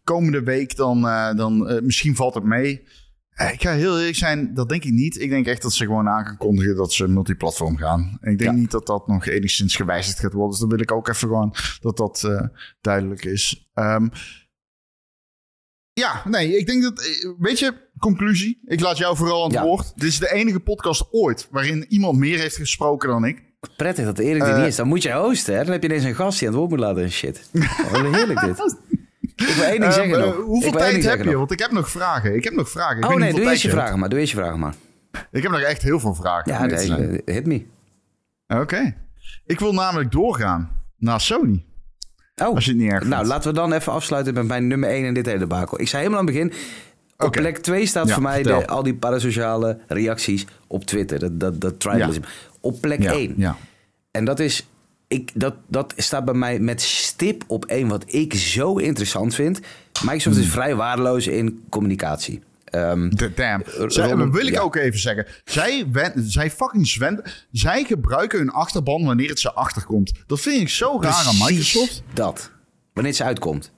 komende 0.05 0.43
week 0.43 0.77
dan... 0.77 1.07
eh, 1.09 1.35
dan 1.35 1.69
eh, 1.69 1.83
misschien 1.83 2.17
valt 2.17 2.35
het 2.35 2.45
mee. 2.45 2.83
Eh, 3.31 3.53
ik 3.53 3.63
ga 3.63 3.73
heel 3.73 3.99
eerlijk 3.99 4.17
zijn, 4.17 4.55
dat 4.55 4.69
denk 4.69 4.85
ik 4.85 4.93
niet. 4.93 5.21
Ik 5.21 5.31
denk 5.31 5.47
echt 5.47 5.63
dat 5.63 5.73
ze 5.73 5.85
gewoon 5.85 6.09
aan 6.09 6.25
gaan 6.25 6.37
kondigen 6.37 6.77
dat 6.77 6.93
ze 6.93 7.09
multiplatform 7.09 7.77
gaan. 7.77 8.19
En 8.21 8.33
ik 8.33 8.39
denk 8.39 8.51
Ja. 8.51 8.57
niet 8.57 8.71
dat 8.71 8.87
dat 8.87 9.07
nog 9.07 9.27
enigszins 9.27 9.77
gewijzigd 9.77 10.19
gaat 10.19 10.33
worden. 10.33 10.51
Dus 10.51 10.61
dan 10.61 10.69
wil 10.69 10.81
ik 10.81 10.93
ook 10.93 11.09
even 11.09 11.29
gewoon 11.29 11.55
dat 11.81 11.97
dat 11.97 12.23
eh, 12.25 12.43
duidelijk 12.81 13.25
is. 13.25 13.69
Ehm, 13.75 14.09
ja, 16.01 16.23
nee, 16.25 16.57
ik 16.59 16.67
denk 16.67 16.83
dat... 16.83 17.01
eh, 17.01 17.31
Weet 17.39 17.59
je, 17.59 17.73
conclusie. 17.99 18.61
Ik 18.65 18.81
laat 18.81 18.99
jou 18.99 19.17
vooral 19.17 19.39
aan 19.45 19.51
het 19.51 19.59
Ja. 19.59 19.63
woord. 19.65 19.93
Dit 19.95 20.09
is 20.09 20.19
de 20.19 20.33
enige 20.33 20.61
podcast 20.61 21.09
ooit 21.11 21.49
waarin 21.51 21.85
iemand 21.89 22.19
meer 22.19 22.39
heeft 22.39 22.57
gesproken 22.57 23.09
dan 23.09 23.25
ik. 23.25 23.43
Prettig 23.77 24.05
dat 24.05 24.19
Erik 24.19 24.43
er 24.43 24.49
Eh. 24.49 24.57
niet 24.59 24.67
is. 24.67 24.77
Dan 24.77 24.89
moet 24.89 25.03
je 25.03 25.13
hosten, 25.13 25.55
hè? 25.57 25.63
Dan 25.63 25.73
heb 25.73 25.83
je 25.83 25.89
ineens 25.89 26.05
een 26.05 26.15
gast 26.15 26.39
die 26.39 26.49
aan 26.49 26.55
het 26.55 26.63
woord 26.63 26.73
moet 26.75 26.87
laten 26.87 27.03
en 27.03 27.11
shit. 27.11 27.51
Oh, 27.93 28.13
heerlijk 28.13 28.41
dit. 28.41 28.77
Ik 29.37 29.47
wil 29.55 29.65
één 29.65 29.81
ding 29.81 29.93
zeggen 29.93 30.15
Ehm, 30.15 30.23
eh, 30.23 30.27
nog. 30.37 30.45
hoeveel 30.45 30.73
tijd 30.73 30.93
heb 30.93 31.03
zeggen 31.03 31.25
je? 31.25 31.31
nog. 31.31 31.39
Want 31.39 31.51
ik 31.51 31.59
heb 31.59 31.71
nog 31.71 31.91
vragen. 31.91 32.35
Ik 32.35 32.45
heb 32.45 32.53
nog 32.53 32.71
vragen. 32.71 32.97
Ik 32.99 33.05
Oh 33.05 33.17
nee, 33.17 33.33
doe 33.35 33.41
eerst 33.43 33.63
je 33.63 33.69
tijd 33.69 33.81
vragen 33.81 33.99
maar. 33.99 34.09
Doe 34.09 34.19
eerst 34.19 34.33
je 34.33 34.39
vragen 34.39 34.59
maar. 34.59 34.75
Ik 35.31 35.43
heb 35.43 35.53
nog 35.53 35.61
echt 35.61 35.83
heel 35.83 36.01
veel 36.01 36.15
vragen. 36.15 36.53
Ja, 36.53 36.65
nee, 36.67 37.21
hit 37.25 37.47
me. 37.47 37.67
Oké. 38.47 38.95
Ik 39.47 39.59
wil 39.59 39.73
namelijk 39.73 40.13
doorgaan 40.13 40.83
naar 40.99 41.21
Sony. 41.21 41.65
Oh, 42.43 42.55
Als 42.55 42.65
je 42.65 42.71
het 42.71 42.81
niet 42.81 42.91
erg 42.91 43.03
nou 43.03 43.15
vindt. 43.15 43.29
laten 43.29 43.49
we 43.51 43.57
dan 43.57 43.73
even 43.73 43.93
afsluiten 43.93 44.35
met 44.35 44.47
mijn 44.47 44.67
nummer 44.67 44.89
1 44.89 45.05
in 45.05 45.15
dit 45.15 45.27
hele 45.27 45.47
bakel. 45.47 45.81
Ik 45.81 45.89
zei 45.89 46.03
helemaal 46.03 46.27
aan 46.27 46.27
het 46.33 46.35
begin, 46.37 46.53
op 47.19 47.33
plek 47.33 47.59
2 47.59 47.87
staat 47.87 48.07
Ja, 48.09 48.15
voor 48.15 48.23
mij 48.23 48.43
de, 48.43 48.67
al 48.67 48.83
die 48.83 48.95
parasociale 48.95 49.79
reacties 49.89 50.47
op 50.67 50.85
Twitter. 50.85 51.19
Dat, 51.19 51.41
dat, 51.41 51.61
dat 51.61 51.81
tribalism. 51.81 52.21
Op 52.61 52.81
plek 52.81 53.03
ja, 53.03 53.13
1. 53.13 53.35
Ja. 53.37 53.57
En 54.11 54.25
dat 54.25 54.41
is, 54.41 54.67
ik, 55.09 55.31
dat, 55.35 55.55
dat 55.67 55.95
staat 55.97 56.25
bij 56.25 56.35
mij 56.35 56.59
met 56.59 56.81
stip 56.83 57.45
op 57.47 57.65
één 57.65 57.89
wat 57.89 58.05
ik 58.07 58.35
zo 58.35 58.77
interessant 58.77 59.35
vind. 59.35 59.61
Microsoft 60.03 60.37
Hmm. 60.37 60.45
is 60.45 60.51
vrij 60.51 60.75
waardeloos 60.75 61.27
in 61.27 61.65
communicatie. 61.69 62.43
Ehm, 62.77 63.09
D- 63.09 63.37
Damn. 63.37 63.65
Zij, 63.87 64.11
Ron- 64.11 64.33
wil 64.33 64.47
ik 64.47 64.53
ja. 64.55 64.61
ook 64.61 64.77
even 64.77 64.99
zeggen. 65.01 65.27
Zij, 65.45 65.87
wen, 65.93 66.13
zij 66.31 66.51
fucking 66.51 66.87
zwenden. 66.89 67.25
Zij 67.53 67.85
gebruiken 67.85 68.39
hun 68.39 68.51
achterban 68.51 69.05
wanneer 69.05 69.29
het 69.29 69.41
ze 69.41 69.53
achterkomt. 69.53 70.13
Dat 70.27 70.41
vind 70.41 70.61
ik 70.61 70.69
zo 70.69 70.99
raar 71.01 71.13
aan 71.13 71.23
precies 71.23 71.49
Microsoft. 71.49 72.03
Dat. 72.15 72.51
Wanneer 72.93 73.13
het 73.13 73.23
uitkomt. 73.23 73.75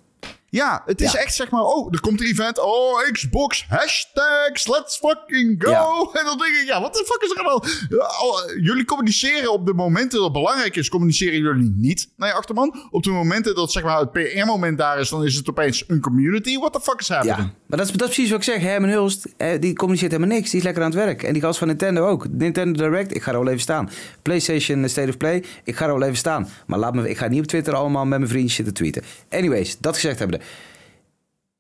Ja, 0.50 0.82
het 0.86 1.00
is 1.00 1.12
Ja. 1.12 1.18
echt 1.18 1.34
zeg 1.34 1.50
maar, 1.50 1.62
oh, 1.62 1.88
er 1.92 2.00
komt 2.00 2.20
een 2.20 2.26
event. 2.26 2.58
Oh, 2.60 3.10
Xbox, 3.12 3.64
hashtags, 3.68 4.66
let's 4.68 4.96
fucking 4.96 5.62
go. 5.64 5.70
Ja. 5.70 5.86
En 6.20 6.24
dan 6.24 6.38
denk 6.38 6.54
ik, 6.54 6.66
ja, 6.66 6.80
wat 6.80 6.94
de 6.94 7.04
fuck 7.06 7.22
is 7.22 7.30
er 7.30 7.38
aan 7.38 7.44
de 7.44 7.50
hand? 7.50 7.86
Ja, 7.88 7.96
al- 8.18 8.56
Jullie 8.60 8.84
communiceren 8.84 9.52
op 9.52 9.66
de 9.66 9.74
momenten 9.74 10.10
dat 10.18 10.22
het 10.22 10.32
belangrijk 10.32 10.76
is, 10.76 10.88
communiceren 10.88 11.38
jullie 11.40 11.72
niet 11.76 12.08
naar 12.16 12.28
je 12.28 12.34
achterban. 12.34 12.88
Op 12.90 13.02
de 13.02 13.10
momenten 13.10 13.54
dat 13.54 13.72
zeg 13.72 13.82
maar 13.82 13.98
het 13.98 14.12
PR-moment 14.12 14.78
daar 14.78 14.98
is, 15.00 15.08
dan 15.08 15.24
is 15.24 15.34
het 15.34 15.48
opeens 15.50 15.84
een 15.86 16.00
community. 16.00 16.56
What 16.58 16.72
the 16.72 16.80
fuck 16.80 17.00
is 17.00 17.08
happening? 17.08 17.38
Ja, 17.38 17.54
maar 17.68 17.78
dat 17.78 17.88
is, 17.88 17.92
dat 17.92 18.06
precies 18.08 18.30
wat 18.30 18.38
ik 18.38 18.44
zeg. 18.44 18.60
Herman 18.60 18.90
Hulst, 18.90 19.26
eh, 19.36 19.60
die 19.60 19.74
communiceert 19.74 20.12
helemaal 20.12 20.36
niks. 20.36 20.50
Die 20.50 20.58
is 20.58 20.64
lekker 20.64 20.82
aan 20.82 20.90
het 20.90 20.98
werk. 20.98 21.22
En 21.22 21.32
die 21.32 21.42
gast 21.42 21.58
van 21.58 21.68
Nintendo 21.68 22.06
ook. 22.06 22.26
Nintendo 22.30 22.88
Direct, 22.88 23.14
ik 23.14 23.22
ga 23.22 23.32
er 23.32 23.38
wel 23.38 23.48
even 23.48 23.60
staan. 23.60 23.90
PlayStation 24.22 24.82
eh, 24.82 24.88
State 24.88 25.08
of 25.08 25.16
Play, 25.16 25.44
ik 25.64 25.76
ga 25.76 25.86
er 25.86 25.92
wel 25.92 26.02
even 26.02 26.16
staan. 26.16 26.48
Maar 26.66 26.78
laat 26.78 26.94
me, 26.94 27.10
ik 27.10 27.18
ga 27.18 27.28
niet 27.28 27.40
op 27.40 27.46
Twitter 27.46 27.74
allemaal 27.74 28.06
met 28.06 28.18
mijn 28.18 28.30
vriendjes 28.30 28.54
zitten 28.54 28.74
tweeten. 28.74 29.02
Anyways, 29.30 29.78
dat 29.78 29.94
gezegd 29.94 30.18
hebben. 30.18 30.40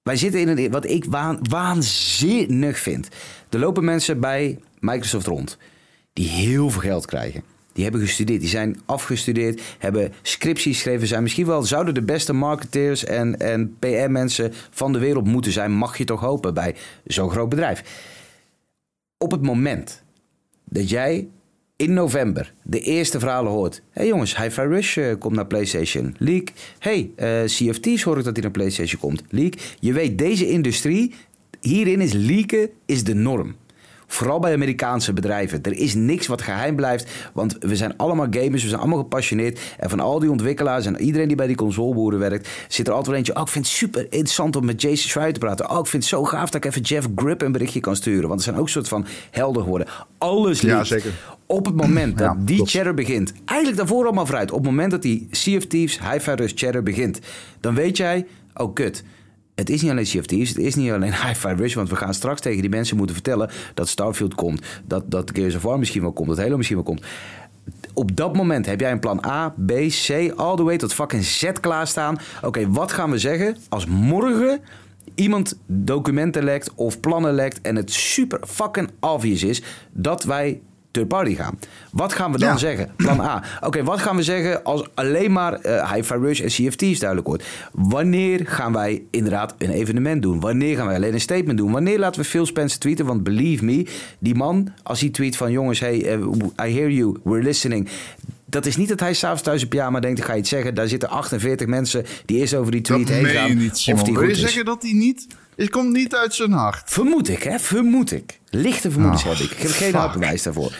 Wij 0.02 0.16
zitten 0.16 0.40
in 0.40 0.48
een, 0.48 0.70
wat 0.70 0.86
ik 0.86 1.04
waan, 1.04 1.38
waanzinnig 1.42 2.78
vind. 2.78 3.08
Er 3.50 3.58
lopen 3.58 3.84
mensen 3.84 4.20
bij 4.20 4.58
Microsoft 4.80 5.26
rond 5.26 5.58
die 6.12 6.28
heel 6.28 6.70
veel 6.70 6.80
geld 6.80 7.06
krijgen. 7.06 7.42
Die 7.78 7.86
hebben 7.86 8.06
gestudeerd, 8.06 8.40
die 8.40 8.48
zijn 8.48 8.80
afgestudeerd, 8.86 9.62
hebben 9.78 10.12
scripties 10.22 10.74
geschreven, 10.74 11.06
zijn 11.06 11.22
misschien 11.22 11.46
wel, 11.46 11.62
zouden 11.62 11.94
de 11.94 12.02
beste 12.02 12.32
marketeers 12.32 13.04
en, 13.04 13.40
en 13.40 13.76
PR-mensen 13.78 14.52
van 14.70 14.92
de 14.92 14.98
wereld 14.98 15.26
moeten 15.26 15.52
zijn, 15.52 15.72
mag 15.72 15.98
je 15.98 16.04
toch 16.04 16.20
hopen 16.20 16.54
bij 16.54 16.74
zo'n 17.04 17.30
groot 17.30 17.48
bedrijf. 17.48 17.82
Op 19.18 19.30
het 19.30 19.42
moment 19.42 20.02
dat 20.64 20.88
jij 20.88 21.28
in 21.76 21.92
november 21.92 22.54
de 22.62 22.80
eerste 22.80 23.18
verhalen 23.18 23.52
hoort. 23.52 23.74
Hé 23.74 23.82
hey 23.92 24.06
jongens, 24.06 24.36
Hi-Fi 24.36 24.62
Rush 24.62 24.96
eh, 24.96 25.14
komt 25.18 25.34
naar 25.34 25.46
PlayStation. 25.46 26.14
Leak. 26.18 26.48
Hey, 26.78 27.10
eh 27.16 27.42
CFT's 27.44 28.02
hoor 28.02 28.18
ik 28.18 28.24
dat 28.24 28.32
hij 28.32 28.42
naar 28.42 28.50
PlayStation 28.52 29.00
komt. 29.00 29.22
Leak. 29.28 29.54
Je 29.80 29.92
weet, 29.92 30.18
deze 30.18 30.48
industrie, 30.48 31.14
hierin 31.60 32.00
is 32.00 32.12
leaken 32.12 32.70
is 32.86 33.04
de 33.04 33.14
norm. 33.14 33.56
Vooral 34.10 34.38
bij 34.38 34.52
Amerikaanse 34.52 35.12
bedrijven. 35.12 35.62
Er 35.62 35.72
is 35.72 35.94
niks 35.94 36.26
wat 36.26 36.42
geheim 36.42 36.76
blijft. 36.76 37.10
Want 37.32 37.56
we 37.60 37.76
zijn 37.76 37.96
allemaal 37.96 38.26
gamers, 38.30 38.62
we 38.62 38.68
zijn 38.68 38.80
allemaal 38.80 38.98
gepassioneerd. 38.98 39.60
En 39.78 39.90
van 39.90 40.00
al 40.00 40.18
die 40.18 40.30
ontwikkelaars 40.30 40.86
en 40.86 41.00
iedereen 41.00 41.26
die 41.28 41.36
bij 41.36 41.46
die 41.46 41.56
consoleboeren 41.56 42.18
werkt... 42.18 42.48
zit 42.68 42.86
er 42.86 42.92
altijd 42.92 43.06
wel 43.10 43.16
eentje... 43.16 43.34
Oh, 43.36 43.42
ik 43.42 43.48
vind 43.48 43.64
het 43.64 43.74
super 43.74 44.02
interessant 44.02 44.56
om 44.56 44.64
met 44.64 44.80
Jason 44.82 44.96
Schreier 45.10 45.32
te 45.32 45.38
praten. 45.38 45.70
Oh, 45.70 45.78
ik 45.78 45.86
vind 45.86 46.02
het 46.02 46.12
zo 46.12 46.24
gaaf 46.24 46.50
dat 46.50 46.54
ik 46.54 46.64
even 46.64 46.80
Jeff 46.82 47.06
Grip 47.16 47.42
een 47.42 47.52
berichtje 47.52 47.80
kan 47.80 47.96
sturen. 47.96 48.28
Want 48.28 48.40
er 48.40 48.46
zijn 48.46 48.56
ook 48.56 48.68
soort 48.68 48.88
van 48.88 49.06
helder 49.30 49.62
geworden. 49.62 49.86
Alles 50.18 50.60
Ja, 50.60 50.74
leakt. 50.76 50.86
zeker. 50.88 51.12
Op 51.46 51.64
het 51.66 51.74
moment 51.76 52.18
dat 52.18 52.26
Ja, 52.26 52.42
die 52.44 52.56
klopt. 52.56 52.70
chatter 52.70 52.94
begint... 52.94 53.32
Eigenlijk 53.44 53.78
daarvoor 53.78 54.04
allemaal 54.04 54.26
vooruit. 54.26 54.50
Op 54.50 54.58
het 54.58 54.66
moment 54.66 54.90
dat 54.90 55.02
die 55.02 55.28
Sea 55.30 55.56
of 55.56 55.64
Thieves, 55.66 55.98
Hi-Fi 56.10 56.30
Rush 56.32 56.52
chatter 56.54 56.82
begint... 56.82 57.20
dan 57.60 57.74
weet 57.74 57.96
jij... 57.96 58.26
Oh, 58.54 58.74
kut. 58.74 59.04
Het 59.58 59.70
is 59.70 59.82
niet 59.82 59.90
alleen 59.90 60.04
Thieves, 60.04 60.48
het 60.48 60.58
is 60.58 60.74
niet 60.74 60.90
alleen 60.90 61.14
Hi-Fi 61.24 61.48
Rush... 61.48 61.74
want 61.74 61.88
we 61.88 61.96
gaan 61.96 62.14
straks 62.14 62.40
tegen 62.40 62.60
die 62.60 62.70
mensen 62.70 62.96
moeten 62.96 63.14
vertellen... 63.14 63.50
dat 63.74 63.88
Starfield 63.88 64.34
komt, 64.34 64.66
dat, 64.86 65.10
dat 65.10 65.30
Gears 65.34 65.54
of 65.54 65.62
War 65.62 65.78
misschien 65.78 66.02
wel 66.02 66.12
komt... 66.12 66.28
dat 66.28 66.38
Halo 66.38 66.56
misschien 66.56 66.76
wel 66.76 66.86
komt. 66.86 67.02
Op 67.94 68.16
dat 68.16 68.36
moment 68.36 68.66
heb 68.66 68.80
jij 68.80 68.90
een 68.90 68.98
plan 68.98 69.24
A, 69.26 69.48
B, 69.66 69.72
C... 70.06 70.32
all 70.36 70.56
the 70.56 70.62
way 70.62 70.76
tot 70.76 70.94
fucking 70.94 71.24
Z 71.24 71.52
klaarstaan. 71.60 72.18
Oké, 72.42 72.70
wat 72.70 72.92
gaan 72.92 73.10
we 73.10 73.18
zeggen 73.18 73.56
als 73.68 73.86
morgen 73.86 74.60
iemand 75.14 75.58
documenten 75.66 76.44
lekt 76.44 76.74
of 76.74 77.00
plannen 77.00 77.34
lekt 77.34 77.60
en 77.60 77.76
het 77.76 77.92
super 77.92 78.40
fucking 78.46 78.90
obvious 79.00 79.42
is 79.42 79.62
dat 79.92 80.24
wij 80.24 80.60
third 80.90 81.08
party 81.08 81.34
gaan. 81.34 81.58
Wat 81.92 82.12
gaan 82.12 82.32
we 82.32 82.38
dan 82.38 82.48
Ja. 82.48 82.56
zeggen? 82.56 82.90
Plan 82.96 83.20
A. 83.20 83.42
Oké, 83.66 83.82
wat 83.84 84.00
gaan 84.00 84.16
we 84.16 84.22
zeggen 84.22 84.64
als 84.64 84.82
alleen 84.94 85.32
maar 85.32 85.52
eh 85.52 85.92
Hi-Fi 85.92 86.14
Rush 86.14 86.40
en 86.40 86.48
CFT's 86.48 86.98
duidelijk 86.98 87.28
wordt? 87.28 87.44
Wanneer 87.72 88.40
gaan 88.46 88.72
wij 88.72 89.02
inderdaad 89.10 89.54
een 89.58 89.70
evenement 89.70 90.22
doen? 90.22 90.40
Wanneer 90.40 90.76
gaan 90.76 90.86
wij 90.86 90.96
alleen 90.96 91.12
een 91.14 91.20
statement 91.20 91.58
doen? 91.58 91.72
Wanneer 91.72 91.98
laten 91.98 92.20
we 92.22 92.26
Phil 92.28 92.46
Spencer 92.46 92.78
tweeten? 92.80 93.06
Want 93.06 93.22
believe 93.22 93.64
me, 93.64 93.86
die 94.18 94.34
man, 94.34 94.72
als 94.82 95.00
hij 95.00 95.08
tweet 95.10 95.36
van 95.36 95.52
jongens, 95.52 95.80
hey, 95.80 96.04
eh, 96.06 96.66
I 96.68 96.72
hear 96.74 96.90
you, 96.90 97.16
we're 97.24 97.42
listening. 97.42 97.88
Dat 98.50 98.66
is 98.66 98.76
niet 98.76 98.88
dat 98.88 99.00
hij 99.00 99.14
s'avonds 99.14 99.42
thuis 99.42 99.62
op 99.64 99.68
pyjama 99.68 100.00
denkt, 100.00 100.18
ik 100.18 100.24
ga 100.24 100.36
iets 100.36 100.48
zeggen. 100.48 100.74
Daar 100.74 100.88
zitten 100.88 101.08
48 101.08 101.66
mensen 101.66 102.04
die 102.24 102.38
eerst 102.38 102.54
over 102.54 102.72
die 102.72 102.80
tweet 102.80 103.06
Dat 103.06 103.14
heen 103.14 103.22
meen 103.22 103.32
gaan. 103.34 103.48
je 103.48 103.54
niet, 103.54 103.86
of 103.92 104.02
die 104.02 104.18
je 104.20 104.30
is. 104.30 104.40
zeggen 104.40 104.64
dat 104.64 104.82
hij 104.82 104.92
niet... 104.92 105.26
Het 105.58 105.70
komt 105.70 105.92
niet 105.92 106.14
uit 106.14 106.34
zijn 106.34 106.52
hart. 106.52 106.82
Vermoed 106.90 107.28
ik, 107.28 107.42
hè? 107.42 107.58
Vermoed 107.58 108.12
ik. 108.12 108.38
Lichte 108.50 108.90
vermoedens 108.90 109.24
Oh, 109.24 109.28
heb 109.30 109.38
ik. 109.38 109.50
Ik 109.50 109.58
heb 109.58 109.70
geen 109.70 109.90
fuck. 109.90 110.00
hard 110.00 110.12
bewijs 110.12 110.42
daarvoor. 110.42 110.72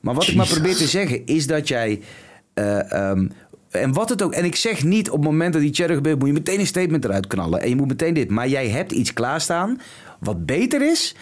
Maar 0.00 0.14
wat 0.14 0.26
ik 0.26 0.34
maar 0.34 0.46
probeer 0.46 0.76
te 0.76 0.86
zeggen 0.86 1.26
is 1.26 1.46
dat 1.46 1.68
jij. 1.68 2.00
eh, 2.54 2.92
ehm, 2.92 3.28
en 3.70 3.92
wat 3.92 4.08
het 4.08 4.22
ook. 4.22 4.32
En 4.32 4.44
ik 4.44 4.56
zeg 4.56 4.84
niet 4.84 5.10
op 5.10 5.16
het 5.16 5.24
moment 5.24 5.52
dat 5.52 5.62
die 5.62 5.74
chatter 5.74 5.96
gebeurt, 5.96 6.18
moet 6.18 6.28
je 6.28 6.34
meteen 6.34 6.60
een 6.60 6.66
statement 6.66 7.04
eruit 7.04 7.26
knallen. 7.26 7.60
En 7.60 7.68
je 7.68 7.76
moet 7.76 7.88
meteen 7.88 8.14
dit. 8.14 8.30
Maar 8.30 8.48
jij 8.48 8.68
hebt 8.68 8.92
iets 8.92 9.12
klaarstaan. 9.12 9.80
Wat 10.20 10.46
beter 10.46 10.82
is 10.90 11.14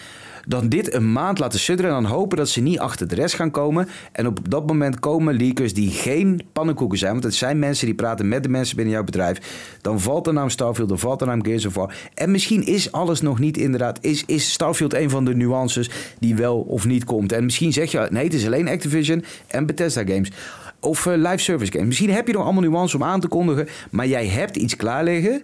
dan 0.47 0.69
dit 0.69 0.93
een 0.93 1.11
maand 1.11 1.39
laten 1.39 1.59
sudderen 1.59 1.95
en 1.95 2.01
dan 2.01 2.11
hopen 2.11 2.37
dat 2.37 2.49
ze 2.49 2.61
niet 2.61 2.79
achter 2.79 3.07
de 3.07 3.15
rest 3.15 3.35
gaan 3.35 3.51
komen. 3.51 3.87
En 4.11 4.27
op 4.27 4.49
dat 4.49 4.67
moment 4.67 4.99
komen 4.99 5.37
leakers 5.37 5.73
die 5.73 5.89
geen 5.89 6.41
pannenkoeken 6.51 6.97
zijn, 6.97 7.11
want 7.11 7.23
het 7.23 7.35
zijn 7.35 7.59
mensen 7.59 7.85
die 7.85 7.95
praten 7.95 8.27
met 8.27 8.43
de 8.43 8.49
mensen 8.49 8.75
binnen 8.75 8.93
jouw 8.93 9.03
bedrijf. 9.03 9.37
Dan 9.81 9.99
valt 9.99 10.25
de 10.25 10.31
naam 10.31 10.49
Starfield, 10.49 10.89
dan 10.89 10.99
valt 10.99 11.19
de 11.19 11.25
naam 11.25 11.43
Gears 11.43 11.65
of 11.65 11.73
War. 11.73 11.95
En 12.13 12.31
misschien 12.31 12.65
is 12.65 12.91
alles 12.91 13.21
nog 13.21 13.39
niet 13.39 13.57
inderdaad, 13.57 13.97
is, 14.01 14.23
is 14.25 14.51
Starfield 14.51 14.93
een 14.93 15.09
van 15.09 15.25
de 15.25 15.35
nuances 15.35 15.89
die 16.19 16.35
wel 16.35 16.59
of 16.59 16.85
niet 16.85 17.03
komt. 17.03 17.31
En 17.31 17.43
misschien 17.43 17.73
zeg 17.73 17.91
je, 17.91 18.07
nee, 18.09 18.23
het 18.23 18.33
is 18.33 18.45
alleen 18.45 18.67
Activision 18.67 19.23
en 19.47 19.65
Bethesda 19.65 20.03
games. 20.05 20.31
Of 20.79 21.05
eh, 21.05 21.13
live 21.15 21.37
service 21.37 21.71
games. 21.71 21.87
Misschien 21.87 22.09
heb 22.09 22.27
je 22.27 22.33
nog 22.33 22.43
allemaal 22.43 22.63
nuances 22.63 22.95
om 22.95 23.03
aan 23.03 23.19
te 23.19 23.27
kondigen, 23.27 23.67
maar 23.91 24.07
jij 24.07 24.27
hebt 24.27 24.55
iets 24.55 24.75
klaar 24.75 25.03
liggen 25.03 25.43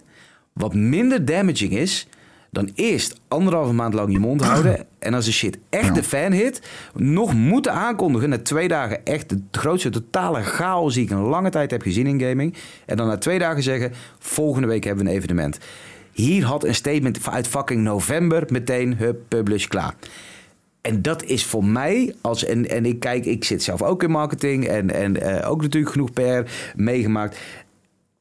wat 0.52 0.74
minder 0.74 1.24
damaging 1.24 1.72
is 1.72 2.06
dan 2.54 2.70
eerst 2.74 3.20
anderhalve 3.28 3.72
maand 3.72 3.94
lang 3.94 4.12
je 4.12 4.18
mond 4.18 4.44
houden. 4.44 4.86
En 4.98 5.14
als 5.14 5.24
de 5.24 5.32
shit 5.32 5.58
echt 5.68 5.94
de 5.94 6.02
fan 6.02 6.32
hit, 6.32 6.62
nog 6.94 7.34
moeten 7.34 7.72
aankondigen 7.72 8.28
na 8.28 8.38
twee 8.38 8.68
dagen 8.68 9.04
echt 9.04 9.28
de 9.28 9.40
grootste 9.50 9.90
totale 9.90 10.42
chaos 10.42 10.94
die 10.94 11.04
ik 11.04 11.10
in 11.10 11.16
lange 11.16 11.50
tijd 11.50 11.70
heb 11.70 11.82
gezien 11.82 12.06
in 12.06 12.20
gaming. 12.20 12.54
En 12.86 12.96
dan 12.96 13.06
na 13.06 13.18
twee 13.18 13.38
dagen 13.38 13.62
zeggen, 13.62 13.92
volgende 14.18 14.66
week 14.68 14.84
hebben 14.84 15.04
we 15.04 15.10
een 15.10 15.16
evenement. 15.16 15.58
Hier 16.12 16.44
had 16.44 16.64
een 16.64 16.74
statement 16.74 17.28
uit 17.30 17.48
fucking 17.48 17.82
november 17.82 18.44
meteen 18.48 18.96
hup, 18.96 19.22
publish, 19.28 19.66
klaar. 19.66 19.94
En 20.80 21.02
dat 21.02 21.24
is 21.24 21.44
voor 21.44 21.64
mij, 21.64 22.14
als, 22.20 22.44
en, 22.44 22.68
en 22.68 22.86
ik 22.86 23.00
kijk, 23.00 23.24
ik 23.24 23.44
zit 23.44 23.62
zelf 23.62 23.82
ook 23.82 24.02
in 24.02 24.10
marketing 24.10 24.66
en, 24.66 24.90
en 24.90 25.20
eh, 25.20 25.50
ook 25.50 25.62
natuurlijk 25.62 25.92
genoeg 25.92 26.12
PR 26.12 26.50
meegemaakt. 26.76 27.38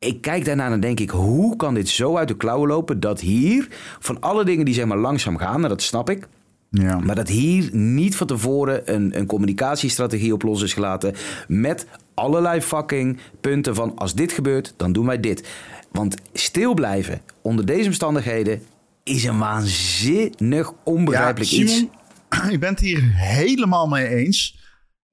Ik 0.04 0.22
kijk 0.22 0.46
daarna 0.46 0.64
en 0.64 0.70
dan 0.70 0.80
denk 0.80 1.00
ik, 1.00 1.10
hoe 1.10 1.56
kan 1.56 1.74
dit 1.74 1.90
zo 1.90 2.18
uit 2.18 2.28
de 2.28 2.38
klauwen 2.38 2.68
lopen 2.68 3.00
dat 3.00 3.20
hier, 3.20 3.68
van 4.00 4.20
alle 4.20 4.46
dingen 4.46 4.66
die 4.66 4.74
zeg 4.74 4.86
maar 4.86 4.98
langzaam 4.98 5.38
gaan, 5.38 5.64
en 5.64 5.70
dat 5.70 5.82
snap 5.82 6.10
ik, 6.10 6.28
Ja. 6.70 7.00
maar 7.00 7.16
dat 7.16 7.28
hier 7.30 7.70
niet 7.72 8.16
van 8.16 8.28
tevoren 8.28 8.94
een, 8.94 9.18
een 9.18 9.26
communicatiestrategie 9.26 10.34
op 10.34 10.42
los 10.42 10.62
is 10.62 10.74
gelaten. 10.74 11.14
Met 11.48 11.88
allerlei 12.14 12.62
fucking 12.62 13.18
punten 13.42 13.76
van 13.76 13.96
als 13.96 14.14
dit 14.14 14.32
gebeurt, 14.32 14.74
dan 14.78 14.92
doen 14.92 15.06
wij 15.06 15.20
dit. 15.20 15.48
Want 15.92 16.16
stil 16.34 16.74
blijven 16.74 17.22
onder 17.42 17.66
deze 17.66 17.86
omstandigheden 17.88 18.62
is 19.04 19.24
een 19.24 19.38
waanzinnig 19.40 20.74
onbegrijpelijk 20.84 21.52
ja, 21.52 21.68
Simon, 21.68 21.90
iets. 22.30 22.50
je 22.52 22.58
bent 22.58 22.80
hier 22.80 23.02
helemaal 23.14 23.88
mee 23.88 24.08
eens. 24.08 24.62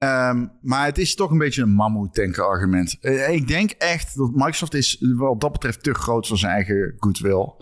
Ehm, 0.00 0.46
maar 0.60 0.84
het 0.84 0.98
is 0.98 1.14
toch 1.14 1.30
een 1.30 1.38
beetje 1.38 1.62
een 1.62 1.72
mammoetanker 1.72 2.44
argument. 2.44 2.96
Eh, 3.00 3.28
ik 3.30 3.48
denk 3.48 3.70
echt 3.70 4.16
dat 4.16 4.30
Microsoft 4.34 4.74
is 4.74 5.04
wat 5.16 5.40
dat 5.40 5.52
betreft 5.52 5.82
te 5.82 5.94
groot 5.94 6.26
voor 6.26 6.38
zijn 6.38 6.52
eigen 6.52 6.94
goodwill. 6.98 7.52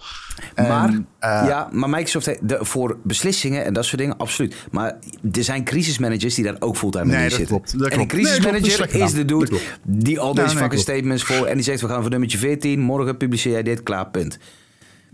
En, 0.55 0.69
Maar, 0.69 0.89
eh, 1.19 1.49
ja, 1.49 1.69
maar 1.73 1.89
Microsoft 1.89 2.27
heeft 2.27 2.49
de, 2.49 2.59
voor 2.61 2.99
beslissingen 3.03 3.65
en 3.65 3.73
dat 3.73 3.85
soort 3.85 4.01
dingen, 4.01 4.17
absoluut. 4.17 4.67
Maar 4.71 4.99
er 5.33 5.45
zijn 5.45 5.65
crisismanagers 5.65 6.35
die 6.35 6.45
daar 6.45 6.57
ook 6.59 6.77
fulltime 6.77 7.05
Nee, 7.05 7.25
in 7.25 7.31
zitten. 7.31 7.47
klopt, 7.47 7.79
dat 7.79 7.89
en 7.89 7.97
klopt. 7.97 8.13
een 8.13 8.19
dat 8.19 8.27
is 8.27 8.37
crisismanager 8.37 9.03
is 9.03 9.13
de 9.13 9.25
dude 9.25 9.61
die 9.83 10.21
al 10.21 10.35
deze 10.35 10.47
nee, 10.47 10.57
fucking 10.57 10.81
statements 10.81 11.25
voor... 11.25 11.47
en 11.47 11.55
die 11.55 11.65
zegt, 11.65 11.81
we 11.81 11.89
gaan 11.89 12.01
voor 12.01 12.11
nummertje 12.11 12.39
14, 12.39 12.81
morgen 12.81 13.17
publiceer 13.17 13.53
jij 13.53 13.63
dit, 13.63 13.83
klaar, 13.83 14.11
punt. 14.11 14.39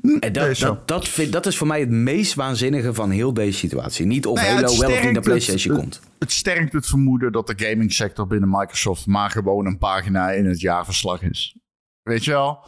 En 0.04 0.32
dat, 0.32 0.44
nee, 0.46 0.54
dat, 0.54 0.88
dat, 0.88 1.08
vind, 1.08 1.32
dat 1.32 1.46
is 1.46 1.56
voor 1.56 1.66
mij 1.66 1.80
het 1.80 1.90
meest 1.90 2.34
waanzinnige 2.34 2.94
van 2.94 3.10
heel 3.10 3.34
deze 3.34 3.58
situatie. 3.58 4.06
Niet 4.06 4.26
of 4.26 4.34
Nou 4.36 4.46
ja, 4.48 4.54
Halo 4.54 4.78
wel 4.78 4.90
of 4.90 5.02
niet 5.02 5.12
naar 5.12 5.22
PlayStation 5.22 5.72
het- 5.74 5.82
komt. 5.82 6.00
Het 6.18 6.32
sterkt 6.32 6.72
het 6.72 6.86
vermoeden 6.86 7.32
dat 7.32 7.46
de 7.46 7.54
gamingsector 7.56 8.26
binnen 8.26 8.48
Microsoft 8.50 9.06
maar 9.06 9.30
gewoon 9.30 9.66
een 9.66 9.78
pagina 9.78 10.30
in 10.30 10.46
het 10.46 10.60
jaarverslag 10.60 11.22
is. 11.22 11.56
Weet 12.02 12.24
je 12.24 12.30
wel? 12.30 12.58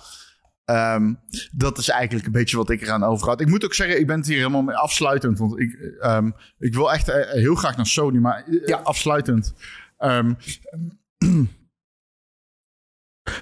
Ehm, 0.65 1.15
dat 1.53 1.79
is 1.79 1.89
eigenlijk 1.89 2.27
een 2.27 2.33
beetje 2.33 2.57
wat 2.57 2.71
ik 2.71 2.83
eraan 2.83 3.05
overhoud. 3.05 3.41
Ik 3.41 3.49
moet 3.49 3.65
ook 3.65 3.75
zeggen, 3.75 3.99
ik 4.01 4.07
ben 4.07 4.17
het 4.19 4.27
hier 4.27 4.37
helemaal 4.37 4.63
mee 4.63 4.77
afsluitend. 4.77 5.39
Want 5.39 5.61
ik, 5.61 5.73
ehm, 6.01 6.31
ik 6.59 6.75
wil 6.75 6.93
echt 6.93 7.09
eh, 7.09 7.31
heel 7.31 7.55
graag 7.55 7.77
naar 7.77 7.87
Sony, 7.87 8.19
maar 8.19 8.45
eh, 8.47 8.67
Ja. 8.67 8.77
afsluitend. 8.77 9.55
Ehm, 9.97 10.33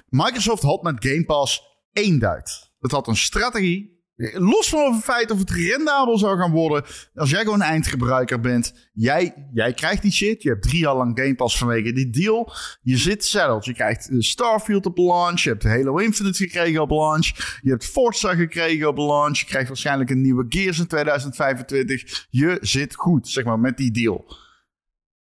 Microsoft 0.09 0.63
had 0.63 0.83
met 0.83 1.05
Game 1.05 1.25
Pass 1.25 1.61
één 1.91 2.19
duit. 2.19 2.64
Het 2.85 2.93
had 2.93 3.07
een 3.07 3.15
strategie. 3.15 4.03
Los 4.33 4.69
van 4.69 4.93
het 4.93 5.03
feit 5.03 5.31
of 5.31 5.39
het 5.39 5.49
rendabel 5.49 6.17
zou 6.17 6.37
gaan 6.37 6.51
worden. 6.51 6.83
Als 7.15 7.29
jij 7.29 7.43
gewoon 7.43 7.61
eindgebruiker 7.61 8.39
bent. 8.39 8.89
Jij, 8.93 9.47
jij 9.53 9.73
krijgt 9.73 10.01
die 10.01 10.11
shit. 10.11 10.41
Je 10.41 10.49
hebt 10.49 10.63
drie 10.63 10.79
jaar 10.79 10.95
lang 10.95 11.19
Game 11.19 11.35
Pass 11.35 11.57
vanwege 11.57 11.93
die 11.93 12.09
deal. 12.09 12.53
Je 12.81 12.97
zit 12.97 13.25
settled. 13.25 13.65
Je 13.65 13.73
krijgt 13.73 14.09
eh, 14.09 14.19
Starfield 14.19 14.85
op 14.85 14.97
launch. 14.97 15.41
Je 15.41 15.49
hebt 15.49 15.63
Halo 15.63 15.97
Infinite 15.97 16.37
gekregen 16.37 16.81
op 16.81 16.89
launch. 16.89 17.59
Je 17.61 17.69
hebt 17.69 17.85
Forza 17.85 18.35
gekregen 18.35 18.87
op 18.87 18.97
launch. 18.97 19.39
Je 19.39 19.45
krijgt 19.45 19.67
waarschijnlijk 19.67 20.09
een 20.09 20.21
nieuwe 20.21 20.45
Gears 20.49 20.79
in 20.79 20.87
2025. 20.87 22.27
Je 22.29 22.57
zit 22.61 22.95
goed, 22.95 23.27
zeg 23.27 23.43
maar, 23.43 23.59
met 23.59 23.77
die 23.77 23.91
deal. 23.91 24.35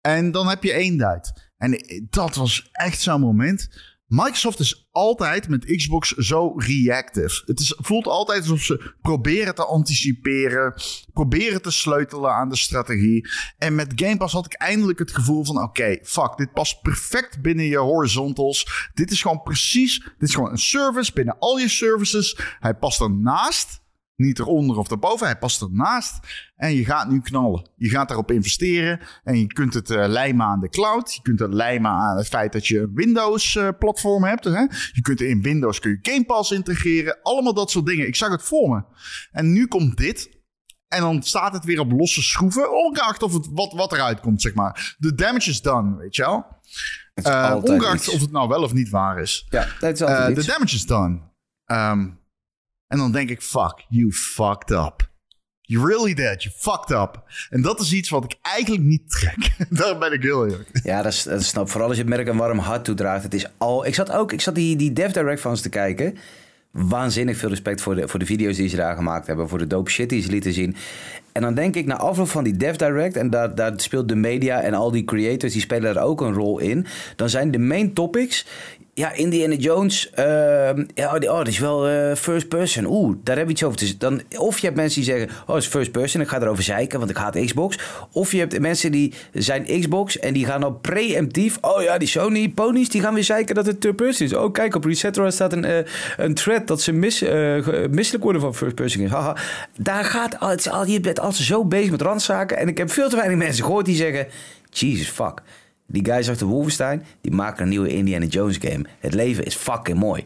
En 0.00 0.30
dan 0.30 0.48
heb 0.48 0.62
je 0.62 0.96
duit. 0.96 1.50
En 1.56 1.72
eh, 1.72 2.02
dat 2.10 2.34
was 2.34 2.68
echt 2.72 3.00
zo'n 3.00 3.20
moment. 3.20 3.68
Microsoft 4.10 4.60
is 4.60 4.88
altijd 4.92 5.48
met 5.48 5.64
Xbox 5.64 6.10
zo 6.10 6.52
reactive. 6.56 7.42
Het 7.46 7.60
is, 7.60 7.74
voelt 7.76 8.06
altijd 8.06 8.40
alsof 8.40 8.62
ze 8.62 8.92
proberen 9.02 9.54
te 9.54 9.64
anticiperen, 9.64 10.74
proberen 11.12 11.62
te 11.62 11.70
sleutelen 11.70 12.30
aan 12.34 12.48
de 12.48 12.56
strategie. 12.56 13.28
En 13.58 13.74
met 13.74 13.92
Game 13.94 14.16
Pass 14.16 14.34
had 14.34 14.46
ik 14.46 14.52
eindelijk 14.52 14.98
het 14.98 15.14
gevoel 15.14 15.44
van: 15.44 15.62
oké, 15.62 15.98
fuck, 16.02 16.36
dit 16.36 16.52
past 16.52 16.82
perfect 16.82 17.42
binnen 17.42 17.64
je 17.64 17.78
horizontals. 17.78 18.90
Dit 18.94 19.10
is 19.10 19.22
gewoon 19.22 19.42
precies, 19.42 19.98
dit 20.18 20.28
is 20.28 20.34
gewoon 20.34 20.50
een 20.50 20.58
service 20.58 21.12
binnen 21.12 21.38
al 21.38 21.58
je 21.58 21.68
services. 21.68 22.38
Hij 22.60 22.74
past 22.74 23.00
ernaast. 23.00 23.79
Niet 24.20 24.38
eronder 24.38 24.76
of 24.76 24.90
erboven, 24.90 25.26
hij 25.26 25.38
past 25.38 25.62
ernaast. 25.62 26.18
En 26.56 26.74
je 26.74 26.84
gaat 26.84 27.08
nu 27.08 27.20
knallen. 27.20 27.70
Je 27.76 27.88
gaat 27.88 28.08
daarop 28.08 28.30
investeren. 28.30 29.00
En 29.24 29.38
je 29.38 29.46
kunt 29.46 29.74
het 29.74 29.90
eh, 29.90 30.08
lijmen 30.08 30.46
aan 30.46 30.60
de 30.60 30.68
cloud. 30.68 31.14
Je 31.14 31.22
kunt 31.22 31.38
het 31.38 31.54
lijmen 31.54 31.90
aan 31.90 32.16
het 32.16 32.26
feit 32.26 32.52
dat 32.52 32.66
je 32.66 32.78
een 32.80 32.94
Windows-platform 32.94 34.24
hebt. 34.24 34.44
Hè? 34.44 34.60
Je 34.92 35.00
kunt 35.02 35.20
in 35.20 35.42
Windows 35.42 35.78
kun 35.78 35.90
je 35.90 36.10
Game 36.12 36.24
Pass 36.24 36.50
integreren. 36.50 37.18
Allemaal 37.22 37.54
dat 37.54 37.70
soort 37.70 37.86
dingen. 37.86 38.06
Ik 38.06 38.16
zag 38.16 38.30
het 38.30 38.42
voor 38.42 38.68
me. 38.68 38.82
En 39.32 39.52
nu 39.52 39.66
komt 39.66 39.96
dit. 39.96 40.38
En 40.88 41.00
dan 41.00 41.22
staat 41.22 41.52
het 41.52 41.64
weer 41.64 41.80
op 41.80 41.92
losse 41.92 42.22
schroeven. 42.22 42.72
Ongeacht 42.84 43.22
of 43.22 43.32
het, 43.32 43.48
wat, 43.50 43.72
wat 43.72 43.92
eruit 43.92 44.20
komt, 44.20 44.42
zeg 44.42 44.54
maar. 44.54 44.96
De 44.98 45.14
damage 45.14 45.50
is 45.50 45.62
done, 45.62 45.96
weet 45.96 46.16
je 46.16 46.22
wel. 46.22 46.46
Eh, 47.14 47.56
ongeacht 47.62 47.94
iets. 48.06 48.08
of 48.14 48.20
het 48.20 48.30
nou 48.32 48.48
wel 48.48 48.62
of 48.62 48.72
niet 48.72 48.90
waar 48.90 49.18
is. 49.18 49.46
Ja, 49.48 49.66
dat 49.80 49.92
is 49.92 50.00
Eh, 50.00 50.06
altijd 50.08 50.36
De 50.36 50.46
damage 50.46 50.74
is 50.74 50.86
done. 50.86 51.20
Ehm, 51.64 52.08
en 52.90 52.98
dan 52.98 53.12
denk 53.12 53.30
ik, 53.30 53.42
fuck, 53.42 53.84
you 53.88 54.12
fucked 54.12 54.70
up. 54.70 55.08
You 55.60 55.86
really 55.86 56.14
did. 56.14 56.42
You 56.42 56.54
fucked 56.56 56.90
up. 56.90 57.22
En 57.50 57.62
dat 57.62 57.80
is 57.80 57.92
iets 57.92 58.08
wat 58.08 58.24
ik 58.24 58.36
eigenlijk 58.42 58.84
niet 58.84 59.10
trek. 59.10 59.50
Daar 59.78 59.98
ben 59.98 60.12
ik 60.12 60.22
heel 60.22 60.46
eerlijk. 60.46 60.80
Ja, 60.82 61.02
dat, 61.02 61.14
snap. 61.38 61.70
Vooral 61.70 61.88
als 61.88 61.96
je 61.96 62.02
het 62.02 62.12
merk 62.14 62.28
een 62.28 62.36
warm 62.36 62.58
hart 62.58 62.84
toedraagt. 62.84 63.22
Het 63.22 63.34
is 63.34 63.46
al... 63.58 63.86
Ik 63.86 63.94
zat 63.94 64.12
ook... 64.12 64.32
Ik 64.32 64.40
zat 64.40 64.54
die, 64.54 64.76
die 64.76 64.92
Dev 64.92 65.12
Direct 65.12 65.40
ze 65.40 65.62
te 65.62 65.68
kijken. 65.68 66.16
Waanzinnig 66.70 67.36
veel 67.36 67.48
respect 67.48 67.80
voor 67.80 67.94
de, 67.94 68.08
voor 68.08 68.18
de 68.18 68.26
video's 68.26 68.56
die 68.56 68.68
ze 68.68 68.76
daar 68.76 68.96
gemaakt 68.96 69.26
hebben. 69.26 69.48
Voor 69.48 69.58
de 69.58 69.66
dope 69.66 69.90
shit 69.90 70.08
die 70.08 70.22
ze 70.22 70.30
lieten 70.30 70.52
zien. 70.52 70.76
En 71.32 71.42
dan 71.42 71.54
denk 71.54 71.76
ik, 71.76 71.86
na 71.86 71.96
afloop 71.96 72.28
van 72.28 72.44
die 72.44 72.56
Dev 72.56 72.76
Direct... 72.76 73.16
en 73.16 73.30
daar, 73.30 73.54
daar 73.54 73.72
speelt 73.76 74.08
de 74.08 74.14
media 74.14 74.60
en 74.60 74.74
al 74.74 74.90
die 74.90 75.04
creators... 75.04 75.52
die 75.52 75.62
spelen 75.62 75.94
daar 75.94 76.04
ook 76.04 76.20
een 76.20 76.34
rol 76.34 76.58
in. 76.58 76.86
Dan 77.16 77.28
zijn 77.28 77.50
de 77.50 77.58
main 77.58 77.92
topics... 77.92 78.46
Ja, 78.94 79.12
Indiana 79.12 79.54
Jones. 79.54 80.10
ehm, 80.10 80.84
ja, 80.94 81.14
oh, 81.14 81.18
die- 81.18 81.30
oh, 81.30 81.36
dat 81.36 81.46
is 81.48 81.58
wel 81.58 81.88
eh, 81.88 82.14
first 82.16 82.48
person. 82.48 82.84
Oeh, 82.86 83.16
daar 83.22 83.36
hebben 83.36 83.44
we 83.46 83.50
iets 83.50 83.62
over 83.62 83.78
te 83.78 83.96
dan 83.96 84.22
Of 84.38 84.58
je 84.58 84.64
hebt 84.66 84.78
mensen 84.78 85.02
die 85.02 85.10
zeggen: 85.10 85.28
Oh, 85.46 85.54
het 85.54 85.62
is 85.64 85.68
first 85.70 85.90
person. 85.92 86.20
Ik 86.20 86.28
ga 86.28 86.40
erover 86.40 86.62
zeiken, 86.62 86.98
want 86.98 87.10
ik 87.10 87.16
haat 87.16 87.44
Xbox. 87.44 87.78
Of 88.12 88.32
je 88.32 88.38
hebt 88.38 88.60
mensen 88.60 88.92
die 88.92 89.14
zijn 89.32 89.64
Xbox 89.80 90.18
en 90.18 90.32
die 90.32 90.46
gaan 90.46 90.60
dan 90.60 90.80
preemptief. 90.80 91.58
Oh 91.60 91.82
ja, 91.82 91.98
die 91.98 92.08
Sony 92.08 92.48
ponies 92.48 92.88
die 92.88 93.00
gaan 93.00 93.14
weer 93.14 93.24
zeiken 93.24 93.54
dat 93.54 93.66
het 93.66 93.80
third 93.80 93.96
person 93.96 94.26
is. 94.26 94.34
Oh, 94.34 94.52
kijk, 94.52 94.74
op 94.74 94.84
Resetro 94.84 95.30
staat 95.30 95.52
een, 95.52 95.64
eh, 95.64 95.78
een 96.16 96.34
thread 96.34 96.66
dat 96.66 96.80
ze 96.82 96.92
mis, 96.92 97.22
eh, 97.22 97.56
misselijk 97.90 98.24
worden 98.24 98.40
van 98.40 98.54
first 98.54 98.74
person. 98.74 99.06
Haha. 99.06 99.36
Daar 99.78 100.04
gaat 100.04 100.38
al, 100.40 100.48
het 100.48 100.58
is 100.60 100.70
al, 100.70 100.86
je 100.86 101.00
bent 101.00 101.20
altijd 101.20 101.44
zo 101.46 101.64
bezig 101.64 101.90
met 101.90 102.02
randzaken. 102.02 102.56
En 102.56 102.68
ik 102.68 102.78
heb 102.78 102.90
veel 102.90 103.08
te 103.08 103.16
weinig 103.16 103.38
mensen 103.38 103.64
gehoord 103.64 103.86
die 103.86 103.96
zeggen: 103.96 104.26
Jesus 104.70 105.08
fuck. 105.08 105.42
Die 105.92 106.04
guys 106.04 106.30
achter 106.30 106.46
Wolfenstein, 106.46 107.02
die 107.20 107.32
maken 107.32 107.62
een 107.62 107.68
nieuwe 107.68 107.88
Indiana 107.88 108.26
Jones 108.26 108.56
game. 108.60 108.84
Het 108.98 109.14
leven 109.14 109.44
is 109.44 109.54
fucking 109.54 109.98
mooi. 109.98 110.24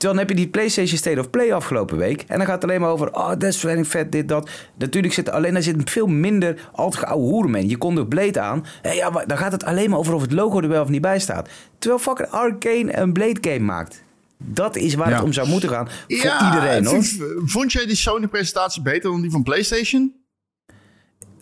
Terwijl 0.00 0.12
dan 0.12 0.18
heb 0.18 0.28
je 0.28 0.44
die 0.44 0.48
PlayStation 0.48 0.98
State 0.98 1.20
of 1.20 1.30
Play 1.30 1.52
afgelopen 1.52 1.96
week. 1.96 2.24
En 2.26 2.36
dan 2.36 2.46
gaat 2.46 2.54
het 2.54 2.64
alleen 2.64 2.80
maar 2.80 2.90
over, 2.90 3.12
oh, 3.14 3.32
Death 3.38 3.54
Stranding 3.54 3.88
vet, 3.88 4.12
dit, 4.12 4.28
dat. 4.28 4.50
Natuurlijk 4.78 5.14
zit 5.14 5.30
alleen, 5.30 5.52
daar 5.52 5.62
zit 5.62 5.90
veel 5.90 6.06
minder 6.06 6.68
al 6.72 6.90
te 6.90 7.06
hoeren 7.06 7.50
mee. 7.50 7.68
Je 7.68 7.76
komt 7.76 7.98
er 7.98 8.06
Blade 8.06 8.40
aan. 8.40 8.64
En 8.82 8.94
ja, 8.94 9.10
maar 9.10 9.26
dan 9.26 9.38
gaat 9.38 9.52
het 9.52 9.64
alleen 9.64 9.90
maar 9.90 9.98
over 9.98 10.14
of 10.14 10.22
het 10.22 10.32
logo 10.32 10.60
er 10.60 10.68
wel 10.68 10.82
of 10.82 10.88
niet 10.88 11.00
bij 11.00 11.18
staat. 11.18 11.48
Terwijl 11.78 12.00
fucking 12.02 12.28
Arcane 12.28 12.96
een 12.98 13.12
Blade 13.12 13.38
game 13.40 13.64
maakt. 13.64 14.02
Dat 14.38 14.76
is 14.76 14.94
waar 14.94 15.08
Ja. 15.08 15.14
het 15.14 15.24
om 15.24 15.32
zou 15.32 15.48
moeten 15.48 15.68
gaan. 15.68 15.88
Voor 16.08 16.46
iedereen, 16.46 16.84
hoor. 16.84 17.04
Vond 17.44 17.72
jij 17.72 17.86
die 17.86 17.96
Sony-presentatie 17.96 18.82
beter 18.82 19.10
dan 19.10 19.20
die 19.20 19.30
van 19.30 19.42
PlayStation? 19.42 20.14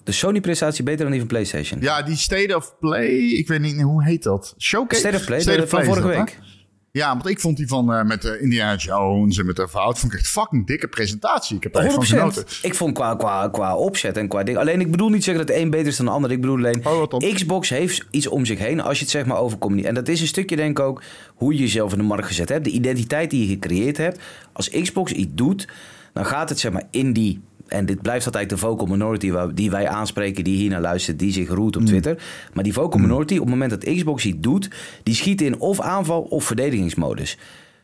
De 0.09 0.15
Sony-presentatie 0.15 0.85
beter 0.85 1.01
dan 1.01 1.11
die 1.11 1.19
van 1.21 1.29
PlayStation. 1.29 1.81
Ja, 1.81 2.03
die 2.03 2.17
State 2.17 2.57
of 2.57 2.79
Play. 2.81 3.09
Ik 3.17 3.49
weet 3.49 3.61
niet, 3.61 3.81
hoe 3.81 4.05
heet 4.05 4.23
dat? 4.23 4.55
Showcase? 4.59 5.01
State 5.01 5.17
of 5.17 5.25
Play, 5.25 5.41
State 5.41 5.63
of 5.63 5.69
van 5.69 5.81
Play 5.81 5.91
is 5.91 5.99
vorige 6.01 6.19
week. 6.19 6.31
hè? 6.31 6.47
Ja, 6.93 7.09
want 7.13 7.29
ik 7.29 7.41
vond 7.41 7.57
die 7.57 7.67
van 7.67 7.93
eh, 7.93 8.05
met 8.05 8.25
uh, 8.25 8.43
Indiana 8.43 8.77
Jones 8.77 9.39
en 9.39 9.47
met 9.47 9.57
de 9.57 9.69
verhoud 9.69 9.99
vond 9.99 10.13
ik 10.13 10.19
echt 10.19 10.29
fucking 10.29 10.67
dikke 10.67 10.89
presentatie. 10.89 11.57
Ik 11.57 11.63
heb 11.63 11.77
er 11.77 11.83
echt 11.83 11.95
van 11.95 12.05
100%. 12.05 12.07
genoten. 12.09 12.45
Ik 12.63 12.75
vond 12.75 12.95
qua, 12.95 13.15
qua, 13.17 13.49
qua 13.49 13.77
opzet 13.77 14.17
en 14.17 14.29
qua 14.29 14.43
ding. 14.43 14.57
Alleen 14.59 14.81
ik 14.81 14.91
bedoel 14.91 15.09
niet 15.09 15.25
zeggen 15.25 15.47
dat 15.47 15.57
de 15.57 15.63
een 15.63 15.71
beter 15.71 15.87
is 15.87 15.97
dan 15.97 16.07
de 16.07 16.13
ander. 16.13 16.31
Ik 16.31 16.41
bedoel 16.41 16.57
alleen. 16.57 16.87
Oh? 16.87 17.33
Xbox 17.35 17.69
heeft 17.69 18.07
iets 18.11 18.27
om 18.27 18.45
zich 18.45 18.59
heen. 18.59 18.81
Als 18.81 18.97
je 18.99 19.03
het 19.03 19.13
zeg 19.13 19.27
maar 19.27 19.39
over 19.39 19.59
communicatie. 19.59 19.97
En 19.99 20.05
dat 20.05 20.15
is 20.15 20.21
een 20.21 20.27
stukje 20.27 20.57
denk 20.57 20.79
ik 20.79 20.85
ook 20.85 21.03
hoe 21.35 21.53
je 21.53 21.59
jezelf 21.59 21.93
in 21.93 21.99
de 21.99 22.05
markt 22.05 22.27
gezet 22.27 22.49
hebt. 22.49 22.65
De 22.65 22.71
identiteit 22.71 23.31
die 23.31 23.41
je 23.41 23.53
gecreëerd 23.53 23.97
hebt. 23.97 24.21
Als 24.53 24.71
Xbox 24.71 25.13
iets 25.13 25.33
doet, 25.35 25.69
dan 26.13 26.27
gaat 26.27 26.49
het 26.49 26.59
zeg 26.59 26.73
maar 26.73 26.85
in 26.91 27.13
die. 27.13 27.41
En 27.69 27.87
dit 27.87 28.03
blijft 28.03 28.27
altijd 28.27 28.51
de 28.51 28.57
vocal 28.57 28.87
minority 28.87 29.33
die 29.55 29.71
wij 29.71 29.89
aanspreken, 29.89 30.45
die 30.45 30.57
hier 30.57 30.71
naar 30.71 30.81
luistert, 30.81 31.19
die 31.19 31.33
zich 31.33 31.49
roert 31.49 31.77
op 31.77 31.83
Mm. 31.83 31.89
Twitter. 31.89 32.23
Maar 32.53 32.65
die 32.65 32.73
vocal 32.73 33.01
minority, 33.01 33.35
op 33.35 33.41
het 33.41 33.49
moment 33.49 33.71
dat 33.71 33.95
Xbox 33.95 34.25
iets 34.25 34.37
doet, 34.41 34.71
die 35.03 35.15
schiet 35.15 35.41
in 35.41 35.59
of 35.61 35.81
aanval 35.81 36.23
of 36.23 36.45
verdedigingsmodus. 36.45 37.39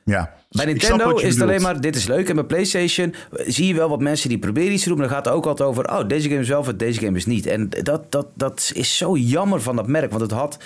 Ja. 0.04 0.34
Bij 0.50 0.64
Nintendo 0.64 1.16
is 1.16 1.32
het 1.34 1.42
alleen 1.42 1.62
maar, 1.62 1.80
dit 1.80 1.96
is 1.96 2.06
leuk. 2.06 2.28
En 2.28 2.34
bij 2.34 2.44
PlayStation 2.44 3.14
eh, 3.32 3.44
zie 3.48 3.66
je 3.66 3.74
wel 3.74 3.88
wat 3.88 4.00
mensen 4.00 4.28
die 4.28 4.38
proberen 4.38 4.72
iets 4.72 4.82
te 4.82 4.88
doen. 4.88 4.98
Maar 4.98 5.06
dan 5.06 5.16
gaat 5.16 5.24
het 5.24 5.34
ook 5.34 5.46
altijd 5.46 5.68
over, 5.68 5.90
oh, 5.90 6.08
deze 6.08 6.28
game 6.28 6.40
is 6.40 6.48
wel 6.48 6.64
vet, 6.64 6.78
deze 6.78 7.00
game 7.00 7.16
is 7.16 7.26
niet. 7.26 7.46
En 7.46 7.68
dat, 7.82 8.12
dat, 8.12 8.26
dat 8.34 8.70
is 8.74 8.96
zo 8.96 9.16
jammer 9.16 9.60
van 9.62 9.76
dat 9.76 9.86
merk. 9.86 10.10
Want 10.10 10.22
het 10.22 10.30
had 10.30 10.58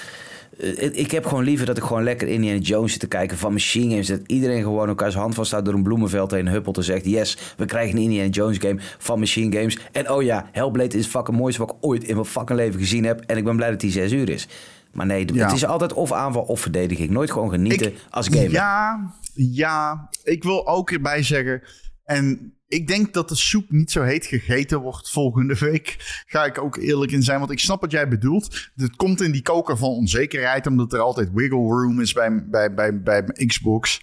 ik 0.92 1.10
heb 1.10 1.26
gewoon 1.26 1.44
liever 1.44 1.66
dat 1.66 1.76
ik 1.76 1.82
gewoon 1.82 2.02
lekker 2.02 2.28
Indiana 2.28 2.58
Jones 2.58 2.90
zit 2.90 3.00
te 3.00 3.08
kijken 3.08 3.38
van 3.38 3.52
Machine 3.52 3.90
Games. 3.90 4.06
Dat 4.06 4.20
iedereen 4.26 4.62
gewoon 4.62 4.88
elkaars 4.88 5.14
hand 5.14 5.34
vaststaat 5.34 5.64
door 5.64 5.74
een 5.74 5.82
bloemenveld 5.82 6.30
heen 6.30 6.48
huppelt 6.48 6.76
en 6.76 6.84
zegt... 6.84 7.04
Yes, 7.04 7.38
we 7.56 7.64
krijgen 7.64 7.96
een 7.96 8.02
Indiana 8.02 8.28
Jones 8.30 8.58
game 8.58 8.80
van 8.98 9.18
Machine 9.18 9.56
Games. 9.56 9.78
En 9.92 10.10
oh 10.10 10.22
ja, 10.22 10.48
Hellblade 10.52 10.96
is 10.96 11.02
het 11.02 11.12
fucking 11.12 11.36
mooiste 11.36 11.60
wat 11.60 11.70
ik 11.70 11.76
ooit 11.80 12.04
in 12.04 12.14
mijn 12.14 12.26
fucking 12.26 12.58
leven 12.58 12.80
gezien 12.80 13.04
heb. 13.04 13.20
En 13.20 13.36
ik 13.36 13.44
ben 13.44 13.56
blij 13.56 13.70
dat 13.70 13.80
die 13.80 13.90
zes 13.90 14.12
uur 14.12 14.28
is. 14.28 14.48
Maar 14.92 15.06
nee, 15.06 15.34
Ja. 15.34 15.44
het 15.46 15.54
is 15.56 15.64
altijd 15.64 15.92
of 15.92 16.12
aanval 16.12 16.42
of 16.42 16.60
verdediging. 16.60 17.10
Nooit 17.10 17.30
gewoon 17.30 17.50
genieten 17.50 17.92
als 18.10 18.28
gamer. 18.28 18.50
Ja, 18.50 19.10
ja, 19.34 20.08
ik 20.22 20.42
wil 20.42 20.66
ook 20.66 20.90
erbij 20.90 21.22
zeggen. 21.22 21.62
En 22.04 22.52
ik 22.68 22.86
denk 22.86 23.12
dat 23.12 23.28
de 23.28 23.34
soep 23.34 23.70
niet 23.70 23.90
zo 23.90 24.02
heet 24.02 24.26
gegeten 24.26 24.80
wordt 24.80 25.10
volgende 25.10 25.54
week. 25.58 25.96
Ga 26.26 26.44
ik 26.44 26.58
ook 26.58 26.76
eerlijk 26.76 27.12
in 27.12 27.22
zijn. 27.22 27.38
Want 27.38 27.50
ik 27.50 27.58
snap 27.58 27.80
wat 27.80 27.90
jij 27.90 28.08
bedoelt. 28.08 28.70
Het 28.76 28.96
komt 28.96 29.20
in 29.20 29.32
die 29.32 29.42
koker 29.42 29.76
van 29.76 29.88
onzekerheid. 29.88 30.66
Omdat 30.66 30.92
er 30.92 31.00
altijd 31.00 31.30
wiggle 31.32 31.58
room 31.58 32.00
is 32.00 32.12
bij, 32.12 32.48
bij, 32.48 32.74
bij, 32.74 33.02
bij 33.02 33.22
mijn 33.22 33.46
Xbox. 33.48 34.00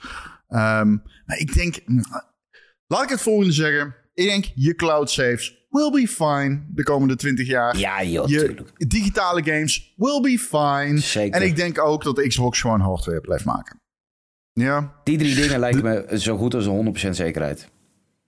Ehm, 0.48 0.98
maar 1.26 1.38
ik 1.38 1.54
denk. 1.54 1.76
Laat 2.88 3.04
ik 3.04 3.10
het 3.10 3.22
volgende 3.22 3.52
zeggen. 3.54 3.96
Ik 4.14 4.26
denk 4.26 4.46
je 4.56 4.76
cloud 4.76 5.10
saves 5.10 5.66
will 5.70 5.92
be 5.92 6.08
fine 6.08 6.66
de 6.68 6.84
komende 6.84 7.16
20 7.16 7.48
jaar. 7.48 7.78
Ja, 7.78 8.04
joh, 8.04 8.28
je 8.28 8.40
tuurlijk. 8.40 8.90
digitale 8.90 9.44
games 9.44 9.94
will 9.96 10.22
be 10.22 10.40
fine. 10.40 10.98
Zeker. 10.98 11.42
En 11.42 11.48
ik 11.48 11.56
denk 11.56 11.80
ook 11.80 12.04
dat 12.04 12.16
de 12.16 12.28
Xbox 12.28 12.62
gewoon 12.62 12.80
hardware 12.80 13.22
blijft 13.22 13.46
maken. 13.46 13.80
Ja. 14.54 14.94
Die 15.04 15.18
drie 15.18 15.36
dingen 15.36 15.60
lijken 15.60 15.84
me 15.84 16.20
zo 16.20 16.38
goed 16.38 16.54
als 16.54 16.66
een 16.66 16.96
100% 17.08 17.10
zekerheid. 17.10 17.70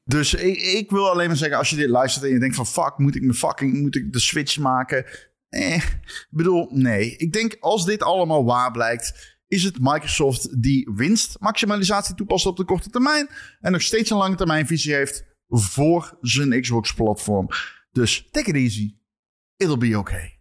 Dus 0.07 0.33
ik, 0.33 0.57
ik 0.61 0.89
wil 0.89 1.09
alleen 1.09 1.27
maar 1.27 1.37
zeggen, 1.37 1.57
als 1.57 1.69
je 1.69 1.75
dit 1.75 1.89
luistert 1.89 2.25
en 2.25 2.31
je 2.31 2.39
denkt 2.39 2.55
van 2.55 2.67
fuck, 2.67 2.93
moet 2.97 3.15
ik 3.15 3.21
me 3.21 3.33
fucking, 3.33 3.81
moet 3.81 3.95
ik 3.95 4.13
de 4.13 4.19
switch 4.19 4.57
maken? 4.57 5.05
Eh, 5.49 5.75
ik 5.75 6.27
bedoel, 6.29 6.69
nee. 6.71 7.15
Ik 7.17 7.33
denk 7.33 7.57
als 7.59 7.85
dit 7.85 8.03
allemaal 8.03 8.45
waar 8.45 8.71
blijkt, 8.71 9.35
is 9.47 9.63
het 9.63 9.77
Microsoft 9.79 10.61
die 10.61 10.89
winstmaximalisatie 10.95 12.15
toepast 12.15 12.45
op 12.45 12.57
de 12.57 12.65
korte 12.65 12.89
termijn 12.89 13.29
en 13.59 13.71
nog 13.71 13.81
steeds 13.81 14.09
een 14.09 14.17
lange 14.17 14.35
termijn 14.35 14.67
visie 14.67 14.93
heeft 14.93 15.25
voor 15.47 16.17
zijn 16.21 16.61
Xbox 16.61 16.93
platform. 16.93 17.47
Dus 17.91 18.27
take 18.31 18.49
it 18.49 18.55
easy. 18.55 18.95
It'll 19.57 19.77
be 19.77 19.97
okay. 19.97 20.39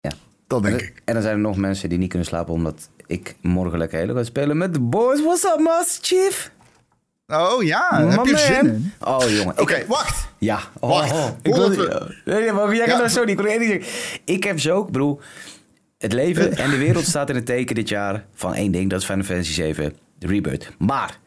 Ja. 0.00 0.10
Dat 0.46 0.62
denk 0.62 0.80
En- 0.80 0.86
ik. 0.86 1.02
En 1.04 1.14
dan 1.14 1.22
zijn 1.22 1.34
er 1.34 1.40
nog 1.40 1.56
mensen 1.56 1.88
die 1.88 1.98
niet 1.98 2.08
kunnen 2.08 2.28
slapen 2.28 2.54
omdat 2.54 2.90
ik 3.06 3.36
morgen 3.42 3.78
lekker 3.78 3.98
Halo 3.98 4.14
ga 4.14 4.24
spelen 4.24 4.56
met 4.56 4.74
de 4.74 4.80
boys. 4.80 5.22
What's 5.22 5.44
up, 5.44 5.58
Master 5.58 6.04
Chief? 6.04 6.54
Oh 7.26 7.62
ja, 7.62 8.06
heb 8.08 8.24
je 8.26 8.36
zin 8.38 8.66
in? 8.66 8.92
Oh, 9.00 9.30
jongen. 9.30 9.60
Oké, 9.60 9.74
Ik- 9.74 9.86
wacht. 9.86 10.28
Ja. 10.38 10.58
Oh, 10.80 10.90
Wacht. 10.90 11.12
oh. 11.12 11.28
Ik 11.42 11.54
wil 11.54 11.68
Nee, 12.24 12.52
maar 12.52 12.74
jij 12.74 12.86
Ja. 12.86 12.96
nou 12.96 13.08
zo 13.08 13.24
niet. 13.24 13.40
Ik. 13.40 14.20
Ik 14.24 14.44
heb 14.44 14.60
zo, 14.60 14.80
ik 14.80 14.86
bedoel, 14.86 15.20
het 15.98 16.12
leven 16.12 16.56
en 16.56 16.70
de 16.70 16.76
wereld 16.76 17.04
staat 17.04 17.28
in 17.28 17.34
het 17.34 17.46
teken 17.46 17.74
dit 17.74 17.88
jaar 17.88 18.24
van 18.34 18.54
één 18.54 18.72
ding. 18.72 18.90
Dat 18.90 19.00
is 19.00 19.06
Final 19.06 19.24
Fantasy 19.24 19.52
7, 19.52 19.92
de 20.18 20.26
Rebirth. 20.26 20.70
Maar 20.78 21.18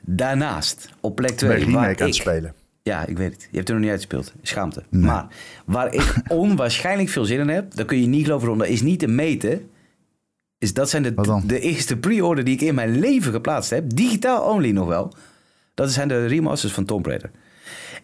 daarnaast, 0.00 0.88
op 1.00 1.16
plek 1.16 1.30
Ik 1.30 1.36
ben 1.36 1.48
2, 1.48 1.58
waar 1.58 1.66
remake 1.68 2.02
aan 2.02 2.06
het 2.06 2.16
ik... 2.16 2.20
spelen. 2.22 2.54
Ja, 2.82 3.06
ik 3.06 3.16
weet 3.16 3.32
het. 3.32 3.48
Je 3.50 3.56
hebt 3.56 3.68
er 3.68 3.74
nog 3.74 3.82
niet 3.82 3.90
uitgespeeld. 3.92 4.32
Schaamte. 4.42 4.82
Maar 4.90 5.26
waar 5.64 5.94
ik 5.94 6.14
onwaarschijnlijk 6.28 7.08
veel 7.08 7.24
zin 7.24 7.38
in 7.40 7.48
heb, 7.48 7.74
dat 7.74 7.86
kun 7.86 8.00
je 8.00 8.06
niet 8.06 8.24
geloven, 8.24 8.48
Ron, 8.48 8.58
dat 8.58 8.66
is 8.68 8.82
niet 8.82 8.98
te 8.98 9.06
meten. 9.08 9.70
Is 10.58 10.74
dat 10.74 10.90
zijn 10.90 11.02
de, 11.02 11.40
de 11.46 11.60
eerste 11.60 11.96
pre-order 11.96 12.44
die 12.44 12.54
ik 12.54 12.60
in 12.60 12.74
mijn 12.74 12.98
leven 12.98 13.32
geplaatst 13.32 13.70
heb. 13.70 13.94
Digitaal 13.94 14.42
only 14.42 14.70
nog 14.70 14.86
wel. 14.86 15.12
Dat 15.78 15.90
zijn 15.92 16.08
de 16.08 16.26
remasters 16.26 16.72
van 16.72 16.84
Tomb 16.84 17.06
Raider. 17.06 17.30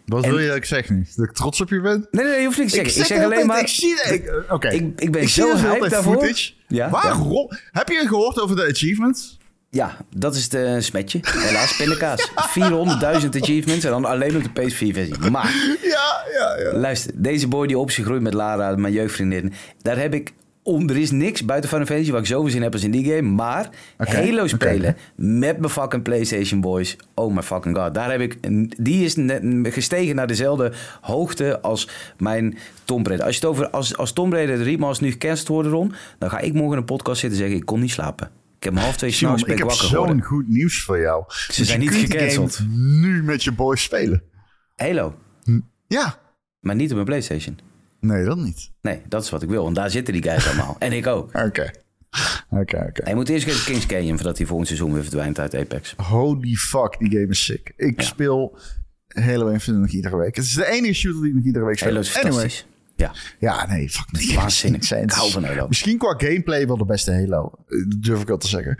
Wat 0.05 0.23
En- 0.23 0.29
wil 0.29 0.39
je 0.39 0.47
dat 0.47 0.55
ik 0.55 0.65
zeg 0.65 0.89
nu? 0.89 1.05
Dat 1.15 1.25
ik 1.25 1.31
trots 1.31 1.61
op 1.61 1.69
je 1.69 1.81
ben? 1.81 2.07
Nee, 2.11 2.23
nee, 2.23 2.31
nee, 2.31 2.39
je 2.39 2.45
hoeft 2.45 2.57
niks 2.57 2.71
te 2.71 2.75
zeggen. 2.75 3.01
Ik, 3.01 3.07
zeg 3.07 3.17
de 3.17 3.23
hele 3.23 3.35
alleen 3.35 3.47
maar... 3.47 3.59
Ik 3.59 3.67
zie 3.67 4.01
ik- 4.13 4.43
Oké. 4.49 4.67
ik- 4.69 5.01
ik 5.01 5.11
ben 5.11 5.21
zie 5.29 5.43
zo 5.43 5.55
hyped 5.57 5.89
daarvoor. 5.89 6.13
Footage. 6.13 6.51
Ja, 6.67 6.89
Waarom? 6.89 7.49
Heb 7.71 7.89
je 7.89 8.03
gehoord 8.07 8.39
over 8.41 8.55
de 8.55 8.67
achievements? 8.69 9.37
Ja, 9.69 9.97
dat 10.15 10.35
is 10.35 10.43
het 10.43 10.53
eh, 10.53 10.75
smetje. 10.79 11.19
Helaas, 11.21 11.75
pindakaas. 11.77 12.31
400.000 12.59 13.29
achievements 13.41 13.85
en 13.85 13.91
dan 13.91 14.05
alleen 14.05 14.35
op 14.35 14.43
de 14.43 14.49
PS4-versie. 14.61 15.29
Maar... 15.31 15.53
Ja, 15.81 16.23
ja, 16.39 16.57
ja. 16.63 16.77
Luister, 16.77 17.11
deze 17.15 17.47
boy 17.47 17.67
die 17.67 17.77
op 17.77 17.91
zich 17.91 18.05
groeit 18.05 18.21
met 18.21 18.33
Lara, 18.33 18.75
mijn 18.75 18.93
jeugdvriendin. 18.93 19.53
Daar 19.81 19.97
heb 19.97 20.13
ik... 20.13 20.33
On, 20.67 20.89
er 20.89 20.97
is 20.97 21.11
niks 21.11 21.45
buiten 21.45 21.69
Final 21.69 21.85
Fantasy 21.85 22.11
waar 22.11 22.19
ik 22.19 22.25
zoveel 22.27 22.49
zin 22.51 22.61
heb 22.61 22.73
als 22.73 22.83
in 22.83 22.91
die 22.91 23.05
game. 23.05 23.21
Maar 23.21 23.69
Oké, 23.97 24.11
Halo 24.15 24.47
spelen 24.47 24.95
met 25.15 25.57
mijn 25.59 25.71
fucking 25.71 26.03
PlayStation 26.03 26.61
boys. 26.61 26.97
Oh 27.13 27.35
my 27.35 27.41
fucking 27.41 27.77
god. 27.77 27.93
Daar 27.93 28.11
heb 28.11 28.19
ik... 28.21 28.37
een- 28.41 28.73
Die 28.77 29.03
is 29.05 29.15
net 29.15 29.41
gestegen 29.73 30.15
naar 30.15 30.27
dezelfde 30.27 30.71
hoogte 31.01 31.61
als 31.61 31.89
mijn 32.17 32.57
Tomb 32.83 33.07
Raider. 33.07 33.25
Als, 33.25 33.35
je 33.35 33.41
het 33.41 33.49
over, 33.49 33.69
als, 33.69 33.97
als 33.97 34.13
Tomb 34.13 34.33
Raider 34.33 34.57
de 34.57 34.63
remaster 34.63 35.05
nu 35.05 35.11
gecanceld 35.11 35.47
worden, 35.47 35.91
dan 36.19 36.29
ga 36.29 36.39
ik 36.39 36.53
morgen 36.53 36.71
in 36.71 36.77
een 36.77 36.85
podcast 36.85 37.19
zitten 37.19 37.39
en 37.39 37.43
zeggen... 37.45 37.61
ik 37.61 37.65
kon 37.65 37.79
niet 37.79 37.91
slapen. 37.91 38.29
Ik 38.57 38.63
heb 38.63 38.73
om 38.73 38.79
half 38.79 38.97
twee 38.97 39.11
s'nachts 39.11 39.43
ben 39.43 39.51
ik 39.51 39.57
heb 39.57 39.67
wakker 39.67 39.87
zo'n 39.87 40.21
goed 40.21 40.47
nieuws 40.49 40.83
voor 40.83 40.99
jou. 40.99 41.23
Dus 41.27 41.55
zijn 41.61 41.79
niet 41.79 41.91
gecanceld. 41.93 42.59
nu 42.75 43.23
met 43.23 43.43
je 43.43 43.51
boys 43.51 43.83
spelen. 43.83 44.23
Halo. 44.75 45.15
Ja. 45.87 46.17
Maar 46.59 46.75
niet 46.75 46.87
op 46.89 46.93
mijn 46.93 47.05
PlayStation. 47.05 47.59
Nee, 47.99 48.25
dat 48.25 48.37
niet. 48.37 48.71
Nee, 48.81 49.01
dat 49.07 49.23
is 49.23 49.29
wat 49.29 49.41
ik 49.41 49.49
wil. 49.49 49.63
Want 49.63 49.75
daar 49.75 49.89
zitten 49.89 50.13
die 50.13 50.23
guys 50.23 50.47
allemaal. 50.47 50.75
En 50.79 50.91
ik 50.93 51.07
ook. 51.07 51.29
Oké. 51.47 51.71
Oké, 52.49 52.85
oké. 52.89 53.03
Hij 53.03 53.15
moet 53.15 53.29
eerst 53.29 53.47
even 53.47 53.63
Kings 53.65 53.85
Canyon 53.85 54.15
voordat 54.15 54.37
hij 54.37 54.45
volgend 54.47 54.67
seizoen 54.67 54.93
weer 54.93 55.01
verdwijnt 55.01 55.39
uit 55.39 55.55
Apex. 55.55 55.93
Holy 55.97 56.53
fuck, 56.55 56.95
die 56.99 57.09
game 57.11 57.27
is 57.27 57.43
sick. 57.45 57.73
Ik 57.77 58.01
Ja. 58.01 58.07
speel 58.07 58.57
Halo 59.07 59.47
Infinite 59.47 59.81
nog 59.83 59.91
iedere 59.91 60.17
week. 60.17 60.35
Het 60.35 60.45
is 60.45 60.53
de 60.53 60.65
enige 60.71 60.93
shooter 60.93 61.21
die 61.21 61.29
ik 61.29 61.35
nog 61.35 61.45
iedere 61.45 61.65
week 61.65 61.77
speel. 61.77 61.89
Halo 61.89 62.01
is 62.01 62.15
Anyway. 62.15 62.31
fantastisch. 62.31 62.65
Ja, 62.95 63.11
Ja, 63.39 63.67
nee, 63.67 63.89
fuck 63.89 64.05
is 64.11 64.33
waanzinnig. 64.33 64.91
Ik 64.91 65.11
hou 65.11 65.31
van 65.31 65.43
Halo. 65.43 65.67
Misschien 65.67 65.97
qua 65.97 66.13
gameplay 66.17 66.67
wel 66.67 66.77
de 66.77 66.85
beste 66.85 67.11
Halo. 67.13 67.51
Eh, 67.67 67.77
Dat 67.89 68.01
durf 68.03 68.21
ik 68.21 68.27
wel 68.27 68.37
te 68.37 68.47
zeggen. 68.47 68.77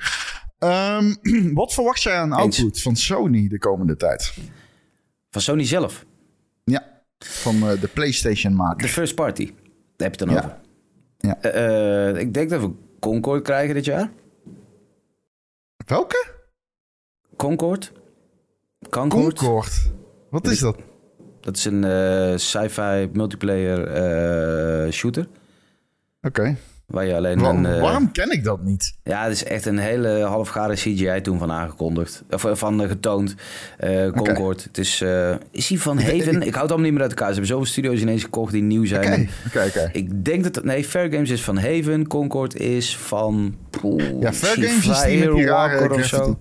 Ehm, 0.60 1.14
wat 1.54 1.74
verwacht 1.74 2.02
jij 2.02 2.16
aan 2.16 2.32
Eens. 2.34 2.40
output 2.42 2.82
van 2.82 2.96
Sony 2.96 3.48
de 3.48 3.58
komende 3.60 3.96
tijd? 3.96 4.34
Van 5.32 5.42
Sony 5.42 5.64
zelf. 5.66 6.06
Van 7.20 7.56
eh, 7.70 7.82
de 7.82 7.88
PlayStation 7.88 8.52
De 8.52 8.58
maker. 8.58 8.88
first 8.88 9.16
party. 9.16 9.46
Daar 9.96 10.10
heb 10.10 10.20
je 10.20 10.26
het 10.26 10.30
dan 10.30 10.30
Ja. 10.30 10.38
over. 10.38 10.58
Ja. 11.18 11.42
Eh, 11.42 12.10
eh, 12.10 12.18
ik 12.18 12.34
denk 12.34 12.50
dat 12.50 12.62
we 12.62 12.72
Concord 13.00 13.44
krijgen 13.44 13.76
dit 13.76 13.86
jaar. 13.86 14.12
Welke? 15.86 16.34
Concord. 17.36 17.92
Concord. 18.90 19.38
Concord. 19.38 19.92
Wat 20.30 20.48
is 20.48 20.60
dat? 20.60 20.78
Dat 21.42 21.56
is 21.58 21.66
een 21.66 22.40
sci-fi 22.40 23.10
multiplayer 23.14 24.94
shooter. 24.94 25.28
Oké. 26.22 26.58
Waar 26.86 27.06
je 27.06 27.16
alleen 27.16 27.40
Wa- 27.40 27.50
een... 27.50 27.66
eh, 27.66 27.82
Waarom 27.82 28.12
ken 28.12 28.32
ik 28.32 28.44
dat 28.44 28.64
niet? 28.64 28.94
Ja, 29.04 29.24
het 29.24 29.32
is 29.32 29.44
echt 29.44 29.66
een 29.66 29.78
hele 29.78 30.10
halfgare 30.22 30.74
CGI 30.74 31.22
toen 31.22 31.40
van 31.40 31.52
aangekondigd. 31.52 32.24
Of 32.30 32.46
eh, 32.46 32.56
van 32.56 32.82
eh, 32.82 32.88
getoond. 32.90 33.36
Eh, 33.78 34.10
Concord. 34.12 34.64
Het 34.64 34.78
is... 34.78 35.04
is 35.52 35.70
hij 35.70 35.78
van 35.78 36.00
Haven? 36.00 36.18
Ik, 36.18 36.26
houd 36.26 36.46
het 36.46 36.56
allemaal 36.56 36.78
niet 36.80 36.92
meer 36.94 37.02
uit 37.02 37.10
elkaar. 37.12 37.28
Ze 37.28 37.32
hebben 37.34 37.50
zoveel 37.52 37.66
studio's 37.66 38.02
ineens 38.02 38.24
gekocht 38.24 38.52
die 38.52 38.62
nieuw 38.64 38.86
zijn. 38.86 39.30
Oké. 39.48 39.90
Ik 39.92 40.26
denk 40.26 40.54
dat... 40.54 40.64
Nee, 40.64 40.84
Fair 40.84 41.12
Games 41.12 41.30
is 41.30 41.44
van 41.44 41.58
Haven. 41.58 42.08
Concord 42.08 42.56
is 42.60 42.98
van... 42.98 43.56
Poeh, 43.70 44.04
Ja, 44.22 44.34
Fair 44.34 44.54
Games 44.68 44.88
is 44.88 45.02
die 45.04 45.26
met 45.28 45.36
die 45.36 45.46
rare 45.46 45.94
of 45.94 46.06
zo. 46.06 46.40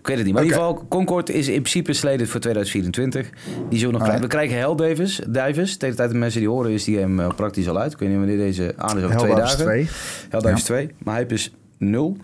Ik 0.00 0.06
weet 0.06 0.16
het 0.16 0.24
niet. 0.24 0.34
Maar 0.34 0.42
in 0.42 0.48
ieder 0.48 0.64
geval, 0.64 0.86
Concord 0.88 1.30
is 1.30 1.46
in 1.48 1.62
principe 1.62 1.92
slated 1.92 2.28
voor 2.28 2.40
2024. 2.40 3.30
Die 3.68 3.78
zullen 3.78 3.86
we 3.86 3.92
nog 3.92 4.02
krijgen. 4.02 4.22
We 4.22 4.28
krijgen 4.28 4.56
Helldivers. 4.56 5.20
Divers. 5.28 5.78
De 5.78 5.84
hele 5.84 5.96
tijd 5.96 6.10
de 6.10 6.16
mensen 6.16 6.40
die 6.40 6.48
horen 6.48 6.70
is 6.70 6.84
die 6.84 6.98
game 6.98 7.22
eh, 7.22 7.34
praktisch 7.34 7.68
al 7.68 7.78
uit. 7.78 7.92
Ik 7.92 7.98
weet 7.98 8.08
niet 8.08 8.18
wanneer 8.18 8.36
deze 8.36 8.74
aan 8.76 8.98
is 8.98 9.04
over 9.04 9.16
twee 9.16 9.34
dagen. 9.34 9.58
2. 9.58 9.88
Helldivers 10.28 10.62
2. 10.62 10.90
Maar 10.98 11.16
hype 11.16 11.34
is 11.34 11.52
0. 11.80 12.16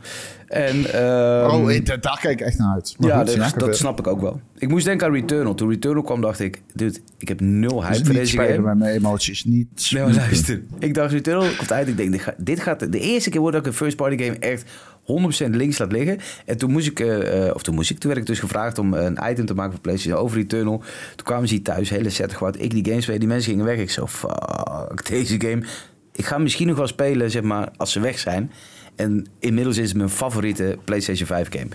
En, 0.47 0.93
ehm, 0.93 1.51
oh, 1.51 1.71
ik- 1.71 1.87
daar 2.03 2.19
kijk 2.21 2.41
ik 2.41 2.47
echt 2.47 2.59
naar 2.59 2.75
uit. 2.75 2.95
Maar 2.99 3.09
ja, 3.09 3.49
goed, 3.49 3.61
dat, 3.61 3.77
snap 3.77 3.99
ik 3.99 4.07
ook 4.07 4.21
wel. 4.21 4.41
Ik 4.59 4.69
moest 4.69 4.85
denken 4.85 5.07
aan 5.07 5.13
Returnal. 5.13 5.55
Toen 5.55 5.69
Returnal 5.71 6.03
kwam, 6.03 6.21
dacht 6.21 6.41
ik... 6.41 6.63
Dude, 6.75 6.99
ik 7.19 7.29
heb 7.29 7.41
nul 7.41 7.85
hype 7.85 8.05
voor 8.05 8.15
deze 8.15 8.37
game. 8.37 8.59
met 8.59 8.79
mijn 8.79 8.95
emoties. 8.95 9.45
Niet 9.45 9.91
Nee, 9.91 10.03
maar 10.03 10.15
luister. 10.15 10.63
Ik 10.79 10.95
dacht, 10.95 11.13
Returnal 11.13 11.49
komt 11.57 11.73
uit. 11.73 11.89
Ik 11.89 11.97
denk, 11.97 12.11
dit 12.13 12.21
gaat, 12.21 12.35
dit 12.39 12.61
gaat 12.61 12.93
de 12.93 13.01
eerste 13.01 13.31
keer 13.31 13.41
worden 13.41 13.63
dat 13.63 13.69
ik 13.73 13.79
een 13.79 13.85
first 13.85 13.97
party 13.97 14.25
game 14.25 14.39
echt 14.39 14.65
100% 15.47 15.51
links 15.51 15.79
laat 15.79 15.93
liggen. 15.93 16.19
En 16.47 16.57
toen 16.57 16.71
moest 16.73 16.87
ik, 16.87 17.01
eh, 17.01 17.47
eh, 17.49 17.55
of 17.55 17.63
toen 17.63 17.75
moest 17.75 17.91
ik, 17.91 17.99
toen 17.99 18.09
werd 18.11 18.21
ik 18.23 18.27
dus 18.27 18.39
gevraagd 18.39 18.79
om 18.79 18.95
een 18.95 19.19
item 19.31 19.47
te 19.47 19.55
maken 19.55 19.73
voor 19.73 19.81
PlayStation 19.81 20.21
over 20.23 20.37
Returnal. 20.37 20.79
Toen 21.17 21.27
kwamen 21.27 21.49
ze 21.49 21.55
hier 21.55 21.63
thuis, 21.63 21.91
hele 21.91 22.11
set 22.11 22.33
gewoon. 22.35 22.55
Ik 22.59 22.71
die 22.71 22.85
games 22.85 23.03
spelen, 23.03 23.21
die 23.21 23.29
mensen 23.29 23.51
gingen 23.51 23.65
weg. 23.67 23.79
Ik 23.79 23.91
zo, 23.91 24.07
fuck, 24.07 25.09
deze 25.09 25.41
game. 25.41 25.63
Ik 26.13 26.25
ga 26.25 26.39
misschien 26.39 26.67
nog 26.67 26.77
wel 26.77 26.87
spelen, 26.87 27.31
zeg 27.31 27.43
maar, 27.43 27.69
als 27.77 27.93
ze 27.93 28.01
weg 28.01 28.19
zijn. 28.19 28.51
En 28.97 29.27
inmiddels 29.39 29.77
is 29.77 29.89
het 29.89 29.97
mijn 29.97 30.09
favoriete 30.11 30.79
PlayStation 30.85 31.27
5 31.27 31.49
game. 31.51 31.69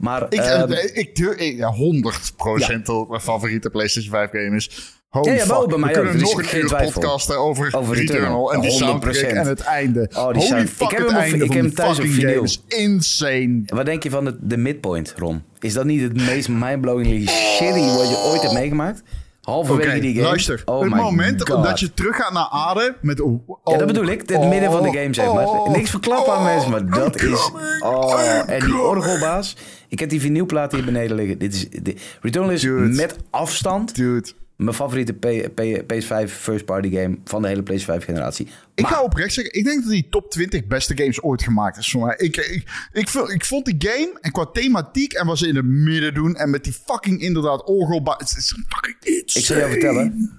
Maar 0.00 0.26
Ik, 0.28 0.38
ehm, 0.40 0.72
eh, 0.72 0.96
ik, 0.96 1.16
durf, 1.16 1.36
ik, 1.36 1.56
ja, 1.56 1.72
100% 1.72 2.86
dat 2.86 3.08
mijn 3.08 3.20
favoriete 3.20 3.70
PlayStation 3.70 4.12
5 4.12 4.30
game 4.30 4.56
is. 4.56 4.94
Holy 5.08 5.28
Ja, 5.30 5.34
ja, 5.36 5.46
wel 5.46 5.60
fuck. 5.60 5.68
bij 5.68 5.78
mij 5.78 5.88
We 5.94 6.00
kunnen 6.00 6.20
nog 6.20 6.52
een 6.52 6.58
uur 6.60 6.76
podcasten 6.92 7.38
over, 7.38 7.68
Over 7.76 7.96
Returnal. 7.96 8.52
En 8.52 8.60
die 8.60 8.70
100%. 8.70 8.74
soundtrack 8.74 9.14
en 9.16 9.46
het 9.46 9.60
einde. 9.60 10.10
Oh, 10.14 10.24
Holy 10.24 10.40
sound- 10.40 10.70
fuck, 10.70 10.90
ik 10.90 10.90
heb 10.90 10.98
het 11.06 11.10
hem 11.10 11.20
einde 11.20 11.36
ik 11.36 11.46
van 11.46 11.56
heb 11.56 11.64
hem 11.64 11.74
thuis 11.74 11.98
op 11.98 12.04
game 12.06 12.42
is 12.42 12.62
insane. 12.68 13.62
Wat 13.66 13.86
denk 13.86 14.02
je 14.02 14.10
van 14.10 14.24
de, 14.24 14.36
de 14.40 14.56
midpoint, 14.56 15.14
Ron? 15.16 15.42
Is 15.60 15.72
dat 15.72 15.84
niet 15.84 16.00
het 16.02 16.16
meest 16.26 16.48
mindblowingly 16.48 17.26
shitty 17.26 17.80
wat 17.96 18.08
je 18.08 18.22
ooit 18.30 18.40
hebt 18.42 18.54
meegemaakt? 18.54 19.02
Halverwege 19.46 20.00
die 20.00 20.14
game. 20.14 20.26
luister. 20.26 20.62
Oh 20.64 20.80
het 20.80 20.94
moment 20.94 21.48
God. 21.50 21.64
dat 21.64 21.80
je 21.80 21.94
terug 21.94 22.16
gaat 22.16 22.32
naar 22.32 22.48
Aarde 22.50 22.96
met... 23.00 23.20
Oh, 23.20 23.48
Ja, 23.64 23.76
dat 23.76 23.86
bedoel 23.86 24.06
ik. 24.06 24.20
Het 24.20 24.36
oh, 24.36 24.48
midden 24.48 24.70
van 24.70 24.82
de 24.82 24.98
game, 24.98 25.14
zeg 25.14 25.32
maar. 25.32 25.46
oh, 25.46 25.70
Niks 25.70 25.90
verklappen 25.90 26.32
aan 26.32 26.38
oh, 26.38 26.44
mensen, 26.44 26.70
maar 26.70 26.86
dat 26.86 27.22
I'm 27.22 27.32
is... 27.32 27.50
coming, 27.50 27.82
Oh, 27.82 28.50
en 28.50 28.60
die 28.60 28.80
orgelbaas. 28.80 29.56
Ik 29.88 29.98
heb 29.98 30.08
die 30.08 30.20
vinylplaat 30.20 30.72
hier 30.72 30.84
beneden 30.84 31.16
liggen. 31.16 31.38
Dit 31.38 31.54
is, 31.54 31.68
dit, 31.68 32.00
Returnal 32.20 32.50
is 32.52 32.60
Dude. 32.60 32.94
met 32.94 33.16
afstand 33.30 33.94
Dude. 33.94 34.32
Mijn 34.56 34.74
favoriete 34.74 35.12
P- 35.12 35.54
P- 35.54 35.82
PS5 35.92 36.30
first 36.30 36.64
party 36.64 36.90
game 36.90 37.18
van 37.24 37.42
de 37.42 37.48
hele 37.48 37.62
PlayStation 37.62 38.00
5 38.00 38.04
generatie. 38.04 38.48
Ik 38.74 38.86
ga 38.86 39.02
oprecht 39.02 39.32
zeggen, 39.34 39.54
ik 39.54 39.64
denk 39.64 39.82
dat 39.82 39.90
die 39.90 40.06
top 40.10 40.30
20 40.30 40.66
beste 40.66 40.96
games 40.96 41.22
ooit 41.22 41.42
gemaakt 41.42 41.78
is. 41.78 41.94
Ik, 41.94 42.36
ik, 42.36 42.64
ik, 42.92 43.08
vond- 43.08 43.30
ik 43.30 43.44
vond 43.44 43.64
die 43.64 43.76
game 43.78 44.18
en 44.20 44.32
qua 44.32 44.46
thematiek 44.46 45.12
en 45.12 45.26
wat 45.26 45.38
ze 45.38 45.48
in 45.48 45.56
het 45.56 45.64
midden 45.64 46.14
doen 46.14 46.34
en 46.36 46.50
met 46.50 46.64
die 46.64 46.72
fucking 46.72 47.20
inderdaad 47.20 47.64
orgelba... 47.68 48.14
Het 48.18 48.34
is 48.36 48.54
fucking 48.68 48.96
insane. 49.00 49.40
Ik 49.40 49.44
zal 49.44 49.56
jou 49.56 49.70
vertellen, 49.70 50.30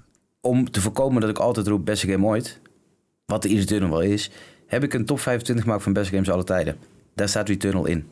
om 0.42 0.72
te 0.72 0.82
voorkomen 0.82 1.22
dat 1.22 1.30
ik 1.30 1.38
altijd 1.38 1.68
roep 1.68 1.86
beste 1.86 2.08
game 2.08 2.26
ooit, 2.26 2.60
wat 3.26 3.42
de 3.42 3.48
Returnal 3.48 3.90
wel 3.90 4.02
is, 4.02 4.32
heb 4.68 4.84
ik 4.84 4.94
een 4.94 5.06
top 5.06 5.20
25 5.20 5.66
gemaakt 5.66 5.84
van 5.84 5.94
beste 5.94 6.14
games 6.14 6.30
alle 6.30 6.44
tijden. 6.44 6.78
Daar 7.16 7.30
staat 7.30 7.48
Returnal 7.48 7.86
in. 7.86 8.06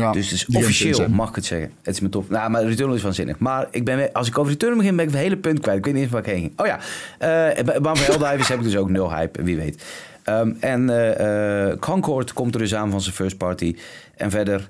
Ja, 0.00 0.12
Dus 0.12 0.30
het 0.30 0.48
is 0.48 0.56
officieel, 0.56 1.08
mag 1.08 1.28
ik 1.28 1.34
het 1.34 1.44
zeggen. 1.44 1.72
Het 1.82 1.94
is 1.94 2.00
mijn 2.00 2.12
top. 2.12 2.30
Nou, 2.30 2.50
maar 2.50 2.64
Returnal 2.64 2.96
is 2.96 3.02
waanzinnig. 3.02 3.38
Maar 3.38 3.66
ik 3.70 3.84
ben, 3.84 4.12
als 4.12 4.28
ik 4.28 4.38
over 4.38 4.50
Returnal 4.50 4.78
begin, 4.78 4.96
ben 4.96 5.04
ik 5.04 5.10
het 5.10 5.20
hele 5.20 5.36
punt 5.36 5.60
kwijt. 5.60 5.78
Ik 5.78 5.84
weet 5.84 5.94
niet 5.94 6.02
eens 6.02 6.12
waar 6.12 6.20
ik 6.20 6.26
heen 6.26 6.40
ging. 6.40 6.52
Oh 6.56 6.66
ja, 6.66 6.78
eh 7.18 7.64
bij 7.64 7.80
bij 7.80 7.92
Helldivers 7.94 8.48
heb 8.52 8.58
ik 8.58 8.64
dus 8.64 8.76
ook 8.76 8.90
nul 8.90 9.14
hype, 9.14 9.42
wie 9.42 9.56
weet. 9.56 9.84
Ehm, 10.22 10.52
en 10.60 10.90
eh, 10.90 11.70
eh, 11.70 11.78
Concord 11.78 12.32
komt 12.32 12.54
er 12.54 12.60
dus 12.60 12.74
aan 12.74 12.90
van 12.90 13.00
zijn 13.00 13.14
first 13.14 13.36
party. 13.36 13.76
En 14.16 14.30
verder... 14.30 14.68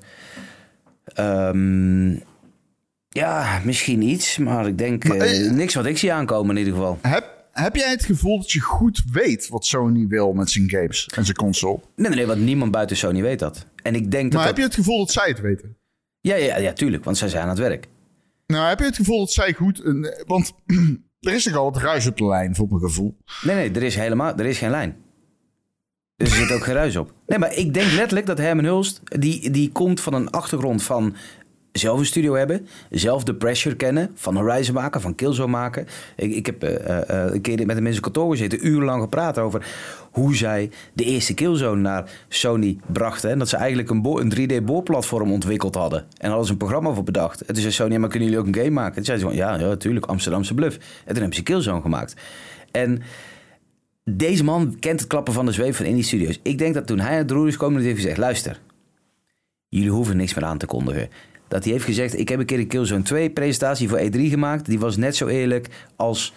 ehm, 1.04 2.12
ja, 3.08 3.60
misschien 3.64 4.02
iets, 4.02 4.38
maar 4.38 4.66
ik 4.66 4.78
denk 4.78 5.04
Maar, 5.04 5.16
eh, 5.16 5.50
niks 5.50 5.74
wat 5.74 5.86
ik 5.86 5.98
zie 5.98 6.12
aankomen 6.12 6.56
in 6.56 6.64
ieder 6.64 6.78
geval. 6.78 6.98
Heb, 7.02 7.35
heb 7.62 7.76
jij 7.76 7.90
het 7.90 8.04
gevoel 8.04 8.38
dat 8.38 8.52
je 8.52 8.60
goed 8.60 9.02
weet 9.12 9.48
wat 9.48 9.66
Sony 9.66 10.06
wil 10.06 10.32
met 10.32 10.50
zijn 10.50 10.70
games 10.70 11.08
en 11.14 11.24
zijn 11.24 11.36
console? 11.36 11.80
Nee, 11.96 12.08
nee, 12.08 12.16
nee, 12.16 12.26
want 12.26 12.40
niemand 12.40 12.70
buiten 12.70 12.96
Sony 12.96 13.22
weet 13.22 13.38
dat. 13.38 13.66
En 13.82 13.94
ik 13.94 14.10
denk 14.10 14.32
dat 14.32 14.40
Maar 14.40 14.40
dat... 14.40 14.46
heb 14.46 14.56
je 14.56 14.62
het 14.62 14.74
gevoel 14.74 14.98
dat 14.98 15.10
zij 15.10 15.28
het 15.28 15.40
weten? 15.40 15.76
Ja, 16.20 16.34
ja, 16.34 16.58
ja, 16.58 16.72
tuurlijk, 16.72 17.04
want 17.04 17.16
zij 17.16 17.28
zijn 17.28 17.42
aan 17.42 17.48
het 17.48 17.58
werk. 17.58 17.88
Nou, 18.46 18.68
heb 18.68 18.78
je 18.78 18.84
het 18.84 18.96
gevoel 18.96 19.18
dat 19.18 19.32
zij 19.32 19.52
goed... 19.52 19.82
Want 20.26 20.52
er 21.20 21.32
is 21.32 21.42
toch 21.42 21.54
al 21.54 21.72
wat 21.72 21.82
ruis 21.82 22.06
op 22.06 22.16
de 22.16 22.26
lijn, 22.26 22.54
voor 22.54 22.66
mijn 22.68 22.80
gevoel. 22.80 23.16
Nee, 23.42 23.54
nee, 23.56 23.70
er 23.70 23.82
is 23.82 23.94
helemaal 23.94 24.36
er 24.36 24.46
is 24.46 24.58
geen 24.58 24.70
lijn. 24.70 24.96
Dus 26.16 26.30
er 26.30 26.36
zit 26.36 26.52
ook 26.52 26.64
geen 26.64 26.74
ruis 26.74 26.96
op. 26.96 27.14
Nee, 27.26 27.38
maar 27.38 27.54
ik 27.54 27.74
denk 27.74 27.92
letterlijk 27.92 28.26
dat 28.26 28.38
Herman 28.38 28.64
Hulst... 28.64 29.00
Die, 29.04 29.50
die 29.50 29.72
komt 29.72 30.00
van 30.00 30.14
een 30.14 30.30
achtergrond 30.30 30.82
van 30.82 31.16
zelf 31.78 31.98
een 31.98 32.06
studio 32.06 32.34
hebben... 32.34 32.66
zelf 32.90 33.24
de 33.24 33.34
pressure 33.34 33.76
kennen 33.76 34.10
van 34.14 34.36
Horizon 34.36 34.74
maken, 34.74 35.00
van 35.00 35.14
Killzone 35.14 35.50
maken. 35.50 35.86
Ik, 36.16 36.34
ik 36.34 36.46
heb 36.46 36.62
eh, 36.62 36.74
eh, 36.74 37.24
eh, 37.26 37.34
een 37.34 37.40
keer 37.40 37.66
met 37.66 37.76
de 37.76 37.82
mensen 37.82 38.02
kantoor 38.02 38.30
gezeten... 38.30 38.66
urenlang 38.66 39.02
gepraat 39.02 39.38
over 39.38 39.66
hoe 40.10 40.36
zij 40.36 40.70
de 40.92 41.04
eerste 41.04 41.34
Killzone 41.34 41.80
naar 41.80 42.10
Sony 42.28 42.78
brachten. 42.92 43.30
En 43.30 43.38
dat 43.38 43.48
ze 43.48 43.56
eigenlijk 43.56 43.90
een, 43.90 44.04
een 44.04 44.62
3D-boorplatform 44.62 45.32
ontwikkeld 45.32 45.74
hadden. 45.74 46.06
En 46.18 46.28
hadden 46.28 46.46
ze 46.46 46.52
een 46.52 46.58
programma 46.58 46.92
voor 46.92 47.04
bedacht. 47.04 47.40
En 47.40 47.54
toen 47.54 47.62
zei 47.62 47.72
Sony, 47.72 47.92
"Ja, 47.92 47.98
maar 47.98 48.08
kunnen 48.08 48.28
jullie 48.28 48.42
ook 48.42 48.54
een 48.54 48.62
game 48.62 48.70
maken? 48.70 48.88
En 48.88 48.94
toen 48.94 49.04
zeiden 49.04 49.28
ze 49.28 49.34
gewoon, 49.34 49.50
ja, 49.50 49.60
ja, 49.60 49.68
natuurlijk, 49.68 50.06
Amsterdamse 50.06 50.54
bluff. 50.54 50.76
En 50.76 50.82
toen 51.06 51.16
hebben 51.16 51.34
ze 51.34 51.42
Killzone 51.42 51.80
gemaakt. 51.80 52.14
En 52.70 53.02
deze 54.10 54.44
man 54.44 54.76
kent 54.78 55.00
het 55.00 55.08
klappen 55.08 55.32
van 55.32 55.46
de 55.46 55.52
zweep 55.52 55.74
van 55.74 55.86
indie 55.86 56.04
studios. 56.04 56.40
Ik 56.42 56.58
denk 56.58 56.74
dat 56.74 56.86
toen 56.86 56.98
hij 56.98 57.12
aan 57.12 57.16
het 57.16 57.30
roer 57.30 57.48
is 57.48 57.56
hij 57.58 57.70
heeft 57.82 57.96
gezegd: 57.96 58.18
luister, 58.18 58.60
jullie 59.68 59.90
hoeven 59.90 60.16
niks 60.16 60.34
meer 60.34 60.44
aan 60.44 60.58
te 60.58 60.66
kondigen. 60.66 61.08
Dat 61.48 61.64
hij 61.64 61.72
heeft 61.72 61.84
gezegd: 61.84 62.18
ik 62.18 62.28
heb 62.28 62.38
een 62.38 62.46
keer 62.46 62.58
een 62.58 62.66
Killzone 62.66 63.02
2 63.02 63.30
presentatie 63.30 63.88
voor 63.88 63.98
E3 63.98 64.20
gemaakt. 64.20 64.66
Die 64.66 64.78
was 64.78 64.96
net 64.96 65.16
zo 65.16 65.26
eerlijk 65.26 65.68
als 65.96 66.34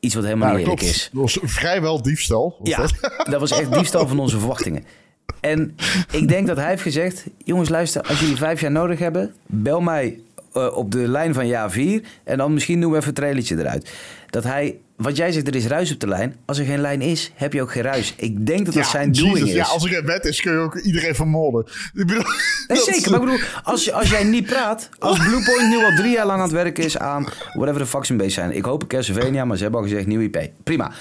iets 0.00 0.14
wat 0.14 0.24
helemaal 0.24 0.48
Nou, 0.48 0.58
niet 0.58 0.66
eerlijk 0.68 0.82
klopt. 0.86 0.96
is. 0.96 1.10
Dat 1.12 1.22
was 1.22 1.38
vrijwel 1.52 2.02
diefstal. 2.02 2.56
Ja, 2.62 2.76
dat? 2.76 2.92
dat 3.30 3.40
was 3.40 3.50
echt 3.50 3.72
diefstal 3.72 4.08
van 4.08 4.18
onze 4.18 4.38
verwachtingen. 4.38 4.84
En 5.40 5.74
ik 6.10 6.28
denk 6.28 6.46
dat 6.46 6.56
hij 6.56 6.68
heeft 6.68 6.82
gezegd: 6.82 7.24
jongens, 7.44 7.68
luister, 7.68 8.02
als 8.02 8.20
jullie 8.20 8.36
vijf 8.36 8.60
jaar 8.60 8.70
nodig 8.72 8.98
hebben, 8.98 9.34
bel 9.46 9.80
mij 9.80 10.20
eh, 10.52 10.76
op 10.76 10.90
de 10.90 11.08
lijn 11.08 11.34
van 11.34 11.46
jaar 11.46 11.70
4 11.70 12.02
en 12.24 12.38
dan 12.38 12.52
misschien 12.54 12.80
doen 12.80 12.90
we 12.90 12.96
even 12.96 13.08
een 13.08 13.14
trailertje 13.14 13.58
eruit. 13.58 13.92
Dat 14.30 14.44
hij, 14.44 14.78
wat 14.96 15.16
jij 15.16 15.32
zegt, 15.32 15.48
er 15.48 15.54
is 15.54 15.66
ruis 15.66 15.92
op 15.92 16.00
de 16.00 16.08
lijn. 16.08 16.36
Als 16.44 16.58
er 16.58 16.64
geen 16.64 16.80
lijn 16.80 17.00
is, 17.00 17.32
heb 17.34 17.52
je 17.52 17.62
ook 17.62 17.72
geen 17.72 17.82
ruis. 17.82 18.14
Ik 18.16 18.46
denk 18.46 18.64
dat 18.64 18.74
dat 18.74 18.86
zijn 18.86 19.12
doing 19.12 19.38
is. 19.38 19.52
Ja, 19.52 19.64
als 19.64 19.84
er 19.84 19.90
geen 19.90 20.06
wet 20.06 20.24
is, 20.24 20.40
kun 20.40 20.52
je 20.52 20.58
ook 20.58 20.78
iedereen 20.78 21.14
vermoorden. 21.14 21.64
Ik 21.94 22.06
bedoel, 22.06 22.22
Nee, 22.68 22.78
zeker. 22.78 23.10
Maar 23.10 23.20
ik 23.20 23.26
bedoel, 23.26 23.46
als, 23.62 23.92
als 23.92 24.10
jij 24.10 24.24
niet 24.24 24.46
praat... 24.46 24.88
Als 24.98 25.18
Bluepoint 25.18 25.68
nu 25.68 25.84
al 25.84 25.94
drie 25.94 26.12
jaar 26.12 26.26
lang 26.26 26.38
aan 26.38 26.44
het 26.44 26.54
werken 26.54 26.84
is 26.84 26.98
aan... 26.98 27.26
whatever 27.52 27.80
the 27.80 27.86
fuck 27.86 28.04
ze 28.04 28.14
bezig 28.16 28.32
zijn. 28.32 28.52
Ik 28.52 28.64
hoop 28.64 28.86
Castlevania, 28.88 29.44
maar 29.44 29.56
ze 29.56 29.62
hebben 29.62 29.80
al 29.80 29.86
gezegd 29.86 30.06
nieuw 30.06 30.20
IP. 30.20 30.50
Prima. 30.64 30.92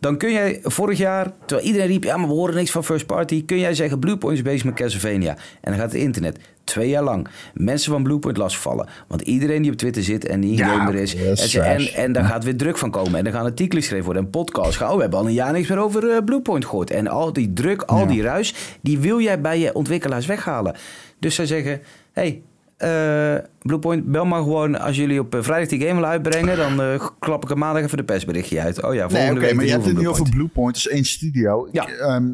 Dan 0.00 0.16
kun 0.16 0.32
jij 0.32 0.60
vorig 0.62 0.98
jaar, 0.98 1.32
terwijl 1.46 1.66
iedereen 1.68 1.88
riep... 1.88 2.04
ja, 2.04 2.16
maar 2.16 2.28
we 2.28 2.34
horen 2.34 2.54
niks 2.54 2.70
van 2.70 2.84
First 2.84 3.06
Party... 3.06 3.44
kun 3.44 3.58
jij 3.58 3.74
zeggen 3.74 3.98
Bluepoint 3.98 4.36
is 4.36 4.42
bezig 4.42 4.64
met 4.64 4.74
Castlevania. 4.74 5.36
En 5.60 5.70
dan 5.70 5.74
gaat 5.80 5.92
het 5.92 6.00
internet 6.00 6.38
twee 6.64 6.88
jaar 6.88 7.02
lang 7.02 7.28
mensen 7.54 7.92
van 7.92 8.02
Bluepoint 8.02 8.36
lastigvallen. 8.36 8.88
Want 9.08 9.20
iedereen 9.20 9.62
die 9.62 9.70
op 9.70 9.76
Twitter 9.76 10.02
zit 10.02 10.26
en 10.26 10.40
die 10.40 10.50
een 10.50 10.56
Ja, 10.56 10.76
gamer 10.76 10.94
is... 10.94 11.14
en, 11.54 11.92
en, 11.94 12.12
daar 12.12 12.24
gaat 12.24 12.44
weer 12.44 12.56
druk 12.56 12.78
van 12.78 12.90
komen. 12.90 13.14
En 13.14 13.24
dan 13.24 13.32
gaan 13.32 13.44
artikelen 13.44 13.82
geschreven 13.82 14.04
worden 14.04 14.24
en 14.24 14.30
podcasts. 14.30 14.76
Gaan, 14.76 14.88
oh, 14.90 14.94
we 14.94 15.00
hebben 15.00 15.18
al 15.18 15.26
een 15.26 15.32
jaar 15.32 15.52
niks 15.52 15.68
meer 15.68 15.78
over 15.78 16.10
eh, 16.10 16.24
Bluepoint 16.24 16.64
gehoord. 16.64 16.90
En 16.90 17.06
al 17.06 17.32
die 17.32 17.52
druk, 17.52 17.82
al 17.82 17.98
Ja. 17.98 18.06
die 18.06 18.22
ruis... 18.22 18.54
die 18.80 18.98
wil 18.98 19.20
jij 19.20 19.40
bij 19.40 19.58
je 19.58 19.74
ontwikkelaars 19.74 20.26
weghalen. 20.26 20.74
Dus 21.18 21.34
zij 21.34 21.46
zeggen... 21.46 21.80
hey, 22.12 22.42
eh, 22.80 23.36
Bluepoint, 23.58 24.04
bel 24.04 24.24
maar 24.24 24.42
gewoon 24.42 24.80
als 24.80 24.96
jullie 24.96 25.20
op 25.20 25.34
eh, 25.34 25.42
vrijdag 25.42 25.68
die 25.68 25.80
game 25.80 25.94
willen 25.94 26.08
uitbrengen. 26.08 26.56
Dan 26.56 26.82
eh, 26.82 27.08
klap 27.18 27.42
ik 27.42 27.50
er 27.50 27.58
maandag 27.58 27.82
even 27.82 27.96
de 27.96 28.04
persberichtje 28.04 28.60
uit. 28.60 28.82
Oh 28.82 28.94
ja, 28.94 29.08
volgende 29.08 29.32
Nee, 29.32 29.40
week 29.40 29.54
maar 29.54 29.64
je 29.64 29.70
hebt 29.70 29.84
het 29.84 29.98
nu 29.98 30.08
over 30.08 30.28
Bluepoint. 30.30 30.74
Dat 30.74 30.84
is 30.84 30.88
één 30.88 31.04
studio. 31.04 31.68
Ja. 31.72 31.88
Ik, 31.88 31.94
ehm, 31.94 32.28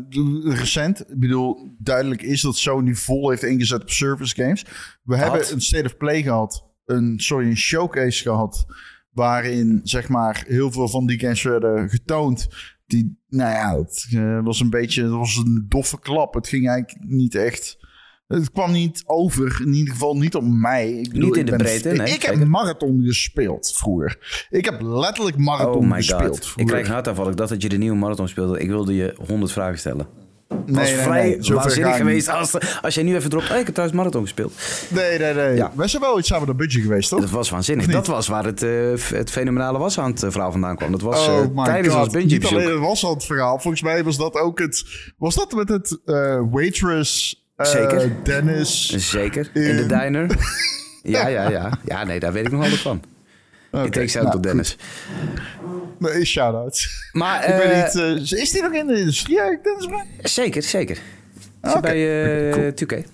recent, 0.48 1.00
ik 1.00 1.18
bedoel, 1.18 1.74
duidelijk 1.78 2.22
is 2.22 2.40
dat 2.40 2.56
Sony 2.56 2.94
vol 2.94 3.30
heeft 3.30 3.42
ingezet 3.42 3.82
op 3.82 3.90
service 3.90 4.34
games. 4.34 4.64
We 5.02 5.16
hebben 5.16 5.52
een 5.52 5.60
State 5.60 5.84
of 5.84 5.96
Play 5.96 6.22
gehad. 6.22 6.64
Een, 6.84 7.14
sorry, 7.16 7.46
een 7.46 7.56
showcase 7.56 8.22
gehad. 8.22 8.66
Waarin, 9.10 9.80
zeg 9.82 10.08
maar, 10.08 10.44
heel 10.46 10.72
veel 10.72 10.88
van 10.88 11.06
die 11.06 11.18
games 11.18 11.42
werden 11.42 11.88
getoond. 11.88 12.48
Die, 12.86 13.18
nou 13.28 13.50
ja, 13.50 13.78
het 13.78 14.06
was 14.44 14.60
een 14.60 14.70
beetje, 14.70 15.08
was 15.08 15.36
een 15.36 15.66
doffe 15.68 16.00
klap. 16.00 16.34
Het 16.34 16.48
ging 16.48 16.68
eigenlijk 16.68 17.04
niet 17.08 17.34
echt... 17.34 17.84
Het 18.26 18.50
kwam 18.50 18.72
niet 18.72 19.02
over, 19.06 19.60
in 19.60 19.72
ieder 19.72 19.92
geval 19.92 20.16
niet 20.16 20.34
op 20.34 20.44
mij. 20.44 20.92
Ik 20.92 21.12
bedoel, 21.12 21.28
Niet 21.28 21.36
in 21.36 21.46
de 21.46 21.56
breedte, 21.56 21.88
nee, 21.88 22.14
Ik 22.14 22.22
heb 22.22 22.44
marathon 22.44 23.02
gespeeld 23.04 23.72
vroeger. 23.76 24.46
Ik 24.50 24.64
heb 24.64 24.80
letterlijk 24.80 25.36
marathon 25.36 25.74
Oh 25.74 25.90
my 25.90 25.96
gespeeld 25.96 26.46
god. 26.46 26.60
Ik 26.60 26.66
krijg 26.66 26.88
hartaanval. 26.88 27.28
Ik 27.28 27.36
dacht 27.36 27.50
dat 27.50 27.62
je 27.62 27.68
de 27.68 27.76
nieuwe 27.76 27.96
marathon 27.96 28.28
speelde. 28.28 28.58
Ik 28.58 28.68
wilde 28.68 28.94
je 28.94 29.14
100 29.26 29.52
vragen 29.52 29.78
stellen. 29.78 30.06
Het 30.48 30.66
Nee, 30.66 30.74
was 30.74 30.90
nee, 30.90 31.02
vrij 31.02 31.38
nee, 31.40 31.54
waanzinnig 31.54 31.96
geweest 31.96 32.28
als, 32.28 32.80
als 32.82 32.94
jij 32.94 33.04
nu 33.04 33.14
even 33.14 33.30
dropt. 33.30 33.50
Oh, 33.50 33.56
ik 33.56 33.64
heb 33.64 33.74
trouwens 33.74 33.98
marathon 33.98 34.22
gespeeld. 34.22 34.52
Nee, 34.90 35.18
nee, 35.18 35.34
nee. 35.34 35.56
Ja. 35.56 35.72
Wij 35.74 35.88
zijn 35.88 36.02
wel 36.02 36.18
iets 36.18 36.28
samen 36.28 36.46
naar 36.46 36.56
budget 36.56 36.82
geweest, 36.82 37.08
toch? 37.08 37.20
Dat 37.20 37.30
was 37.30 37.50
waanzinnig. 37.50 37.86
Dat 37.86 38.06
was 38.06 38.28
waar 38.28 38.44
het, 38.44 38.62
eh, 38.62 38.70
het 39.18 39.30
fenomenale 39.30 39.78
was 39.78 39.98
aan 39.98 40.10
het 40.10 40.22
eh, 40.22 40.30
verhaal 40.30 40.50
vandaan 40.52 40.76
kwam. 40.76 40.90
Dat 40.92 41.00
was 41.00 41.28
oh 41.28 41.38
eh, 41.38 41.64
tijdens 41.64 41.94
god. 41.94 42.04
ons 42.04 42.12
bungee 42.12 42.38
Niet 42.38 42.46
alleen 42.46 42.70
het 42.70 42.78
was 42.78 43.04
al 43.04 43.14
het 43.14 43.24
verhaal. 43.24 43.58
Volgens 43.58 43.82
mij 43.82 44.04
was 44.04 44.16
dat 44.16 44.34
ook 44.34 44.58
het... 44.58 44.84
Was 45.18 45.34
dat 45.34 45.52
met 45.52 45.68
het 45.68 46.00
eh, 46.04 46.42
waitress... 46.50 47.44
eh, 47.56 47.66
Zeker. 47.66 48.10
Dennis... 48.22 48.88
Zeker. 49.10 49.50
In 49.52 49.62
de 49.62 49.82
In- 49.82 49.88
diner. 49.88 50.26
Ja, 51.02 51.26
ja, 51.26 51.48
ja. 51.50 51.78
Ja, 51.84 52.04
nee, 52.04 52.20
daar 52.20 52.32
weet 52.32 52.46
ik 52.46 52.52
nog 52.52 52.62
altijd 52.62 52.80
van. 52.80 53.02
Ik 53.84 53.94
out 54.16 54.24
nou, 54.24 54.30
tot 54.30 54.42
Dennis. 54.42 54.76
goed. 55.64 56.00
Nee, 56.12 56.24
shout-out. 56.24 56.86
Maar 57.12 57.42
ik 57.48 57.50
eh, 57.50 57.58
weet 57.58 57.94
niet... 57.94 58.30
eh, 58.32 58.40
is 58.40 58.50
die 58.50 58.62
nog 58.62 58.72
in 58.72 58.86
de 58.86 58.98
industrie 58.98 59.40
Dennis? 59.42 60.06
Zeker, 60.22 60.62
zeker. 60.62 60.98
Bij 61.80 62.48
eh 62.48 62.52
cool. 62.52 62.70
2K. 63.02 63.06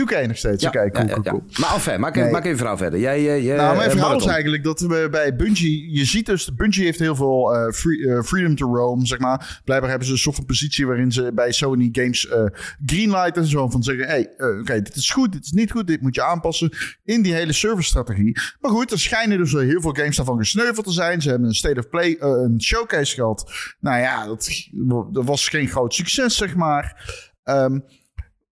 2K 0.00 0.26
nog 0.26 0.36
steeds. 0.36 0.66
Oké, 0.66 0.90
cool, 0.90 1.06
cool, 1.06 1.22
cool. 1.22 1.42
Maar 1.60 1.74
enfin, 1.74 2.00
maak, 2.00 2.16
even, 2.16 2.30
maak 2.30 2.44
even 2.44 2.56
verhaal 2.56 2.76
verder. 2.76 3.00
Jij, 3.00 3.50
eh, 3.50 3.56
Nou, 3.56 3.76
mijn 3.76 3.90
verhaal 3.90 4.16
is 4.16 4.26
eigenlijk 4.26 4.64
dat 4.64 4.80
we 4.80 5.08
bij 5.10 5.36
Bungie... 5.36 5.90
Je 5.96 6.04
ziet 6.04 6.26
dus, 6.26 6.54
Bungie 6.54 6.84
heeft 6.84 6.98
heel 6.98 7.16
veel 7.16 7.54
eh, 7.54 7.72
free- 7.72 8.04
eh, 8.08 8.22
freedom 8.22 8.56
to 8.56 8.74
roam, 8.74 9.06
zeg 9.06 9.18
maar. 9.18 9.60
Blijkbaar 9.64 9.90
hebben 9.90 10.06
ze 10.08 10.12
een 10.14 10.20
soort 10.20 10.36
van 10.36 10.44
positie 10.44 10.86
waarin 10.86 11.12
ze 11.12 11.32
bij 11.34 11.52
Sony 11.52 11.88
Games 11.92 12.28
greenlight 12.86 13.36
en 13.36 13.46
zo 13.46 13.68
van 13.68 13.82
zeggen... 13.82 14.06
hey, 14.06 14.30
oké, 14.60 14.82
dit 14.82 14.96
is 14.96 15.10
goed, 15.10 15.32
dit 15.32 15.44
is 15.44 15.52
niet 15.52 15.70
goed, 15.70 15.86
dit 15.86 16.00
moet 16.00 16.14
je 16.14 16.22
aanpassen 16.22 16.70
in 17.04 17.22
die 17.22 17.34
hele 17.34 17.52
service-strategie. 17.52 18.38
Maar 18.60 18.70
goed, 18.70 18.90
er 18.92 18.98
schijnen 18.98 19.38
dus 19.38 19.52
heel 19.52 19.80
veel 19.80 19.94
games 19.94 20.16
daarvan 20.16 20.38
gesneuveld 20.38 20.86
te 20.86 20.92
zijn. 20.92 21.22
Ze 21.22 21.28
hebben 21.30 21.48
een 21.48 21.54
State 21.54 21.78
of 21.78 21.88
Play, 21.88 22.16
een 22.18 22.62
showcase 22.62 23.14
gehad. 23.14 23.52
Nou 23.80 24.00
ja, 24.00 24.26
dat, 24.26 24.68
dat 25.12 25.24
was 25.24 25.48
geen 25.48 25.68
groot 25.68 25.94
succes, 25.94 26.36
zeg 26.36 26.54
maar. 26.54 27.04
Ehm, 27.42 27.78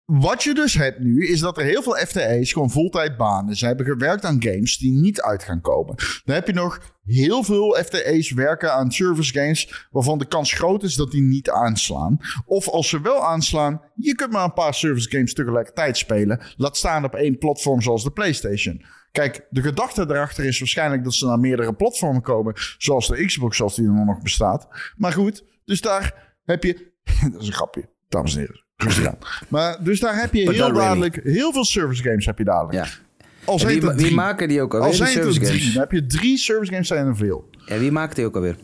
wat 0.06 0.44
je 0.44 0.54
dus 0.54 0.74
hebt 0.74 1.00
nu, 1.00 1.28
is 1.28 1.40
dat 1.40 1.58
er 1.58 1.64
heel 1.64 1.82
veel 1.82 1.96
FTE's 1.96 2.54
gewoon 2.54 2.72
voltijdbanen. 2.72 3.56
Ze 3.56 3.66
hebben 3.66 3.86
gewerkt 3.86 4.26
aan 4.26 4.44
games 4.44 4.78
die 4.78 4.92
niet 4.92 5.22
uit 5.22 5.44
gaan 5.44 5.62
komen. 5.62 5.96
Dan 6.26 6.36
heb 6.36 6.48
je 6.48 6.54
nog 6.54 6.80
heel 7.04 7.44
veel 7.44 7.78
FTE's 7.84 8.32
werken 8.32 8.74
aan 8.74 8.92
service 8.92 9.34
games, 9.34 9.88
waarvan 9.92 10.18
de 10.18 10.26
kans 10.26 10.54
groot 10.54 10.84
is 10.84 10.96
dat 10.96 11.12
die 11.12 11.22
niet 11.22 11.50
aanslaan. 11.50 12.18
Of 12.46 12.70
als 12.70 12.90
ze 12.90 13.02
wel 13.02 13.24
aanslaan, 13.24 13.82
je 13.96 14.16
kunt 14.16 14.32
maar 14.32 14.44
een 14.44 14.54
paar 14.54 14.74
service 14.74 15.10
games 15.10 15.34
tegelijkertijd 15.34 15.98
spelen. 15.98 16.42
Laat 16.58 16.78
staan 16.78 17.06
op 17.06 17.16
één 17.16 17.38
platform 17.38 17.82
zoals 17.82 18.04
de 18.04 18.12
PlayStation. 18.12 18.86
Kijk, 19.12 19.48
de 19.50 19.62
gedachte 19.62 20.02
erachter 20.02 20.46
is 20.46 20.60
waarschijnlijk 20.60 21.04
dat 21.04 21.14
ze 21.14 21.26
naar 21.26 21.40
meerdere 21.40 21.74
platformen 21.74 22.22
komen. 22.22 22.54
Zoals 22.78 23.08
de 23.08 23.26
Xbox, 23.26 23.58
zoals 23.58 23.76
die 23.76 23.86
er 23.86 24.06
nog 24.06 24.22
bestaat. 24.22 24.68
Maar 24.98 25.12
goed, 25.12 25.46
dus 25.66 25.82
daar 25.82 26.36
heb 26.44 26.64
je... 26.64 26.92
dat 27.32 27.42
is 27.42 27.48
een 27.48 27.54
grapje, 27.54 27.90
dames 28.14 28.34
en 28.34 28.40
heren. 28.40 28.64
Rustig 28.76 29.08
aan. 29.08 29.18
Maar 29.50 29.84
dus 29.84 30.00
daar 30.00 30.20
heb 30.20 30.34
je 30.34 30.52
heel 30.52 30.74
dadelijk... 30.74 31.20
Heel 31.24 31.54
veel 31.54 31.66
service 31.66 32.04
games 32.04 32.26
heb 32.26 32.38
je 32.38 32.44
dadelijk. 32.44 32.74
Ja. 32.74 32.86
Al 33.46 33.54
En 33.54 33.60
zijn 33.60 33.96
wie, 33.96 34.14
maken 34.14 34.48
die 34.48 34.62
ook 34.62 34.74
alweer? 34.74 34.88
Al 34.88 34.96
die 34.96 35.06
zijn 35.06 35.14
het 35.14 35.24
service 35.24 35.40
drie. 35.40 35.60
games? 35.60 35.74
Dan 35.74 35.82
heb 35.82 35.92
je 35.92 36.06
drie 36.06 36.38
service 36.38 36.72
games, 36.72 36.88
zijn 36.88 37.08
er 37.08 37.16
veel. 37.16 37.50
Ja, 37.66 37.78
wie 37.78 37.92
maakt 37.92 38.16
die 38.16 38.26
ook 38.26 38.36
alweer? 38.36 38.56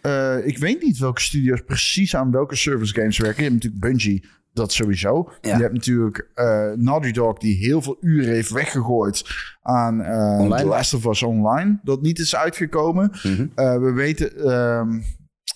Eh, 0.00 0.46
ik 0.46 0.58
weet 0.58 0.82
niet 0.82 0.98
welke 0.98 1.20
studio's 1.20 1.60
precies 1.66 2.16
aan 2.16 2.30
welke 2.30 2.56
service 2.56 2.94
games 2.94 3.18
werken. 3.18 3.42
Je 3.44 3.50
hebt 3.50 3.62
natuurlijk 3.62 3.82
Bungie, 3.82 4.24
dat 4.52 4.72
sowieso. 4.72 5.32
Ja. 5.40 5.56
Je 5.56 5.62
hebt 5.62 5.74
natuurlijk 5.74 6.28
eh, 6.34 6.70
Naughty 6.74 7.12
Dog, 7.12 7.38
die 7.38 7.56
heel 7.56 7.82
veel 7.82 7.96
uren 8.00 8.32
heeft 8.32 8.50
weggegooid 8.50 9.24
aan 9.62 10.00
Online. 10.06 10.56
The 10.56 10.64
Last 10.64 10.94
of 10.94 11.06
Us 11.06 11.22
Online. 11.22 11.78
Dat 11.82 12.02
niet 12.02 12.18
is 12.18 12.36
uitgekomen. 12.36 13.10
Mhm. 13.22 13.46
Eh, 13.54 13.78
we 13.78 13.92
weten... 13.92 14.36
ehm, 14.36 15.00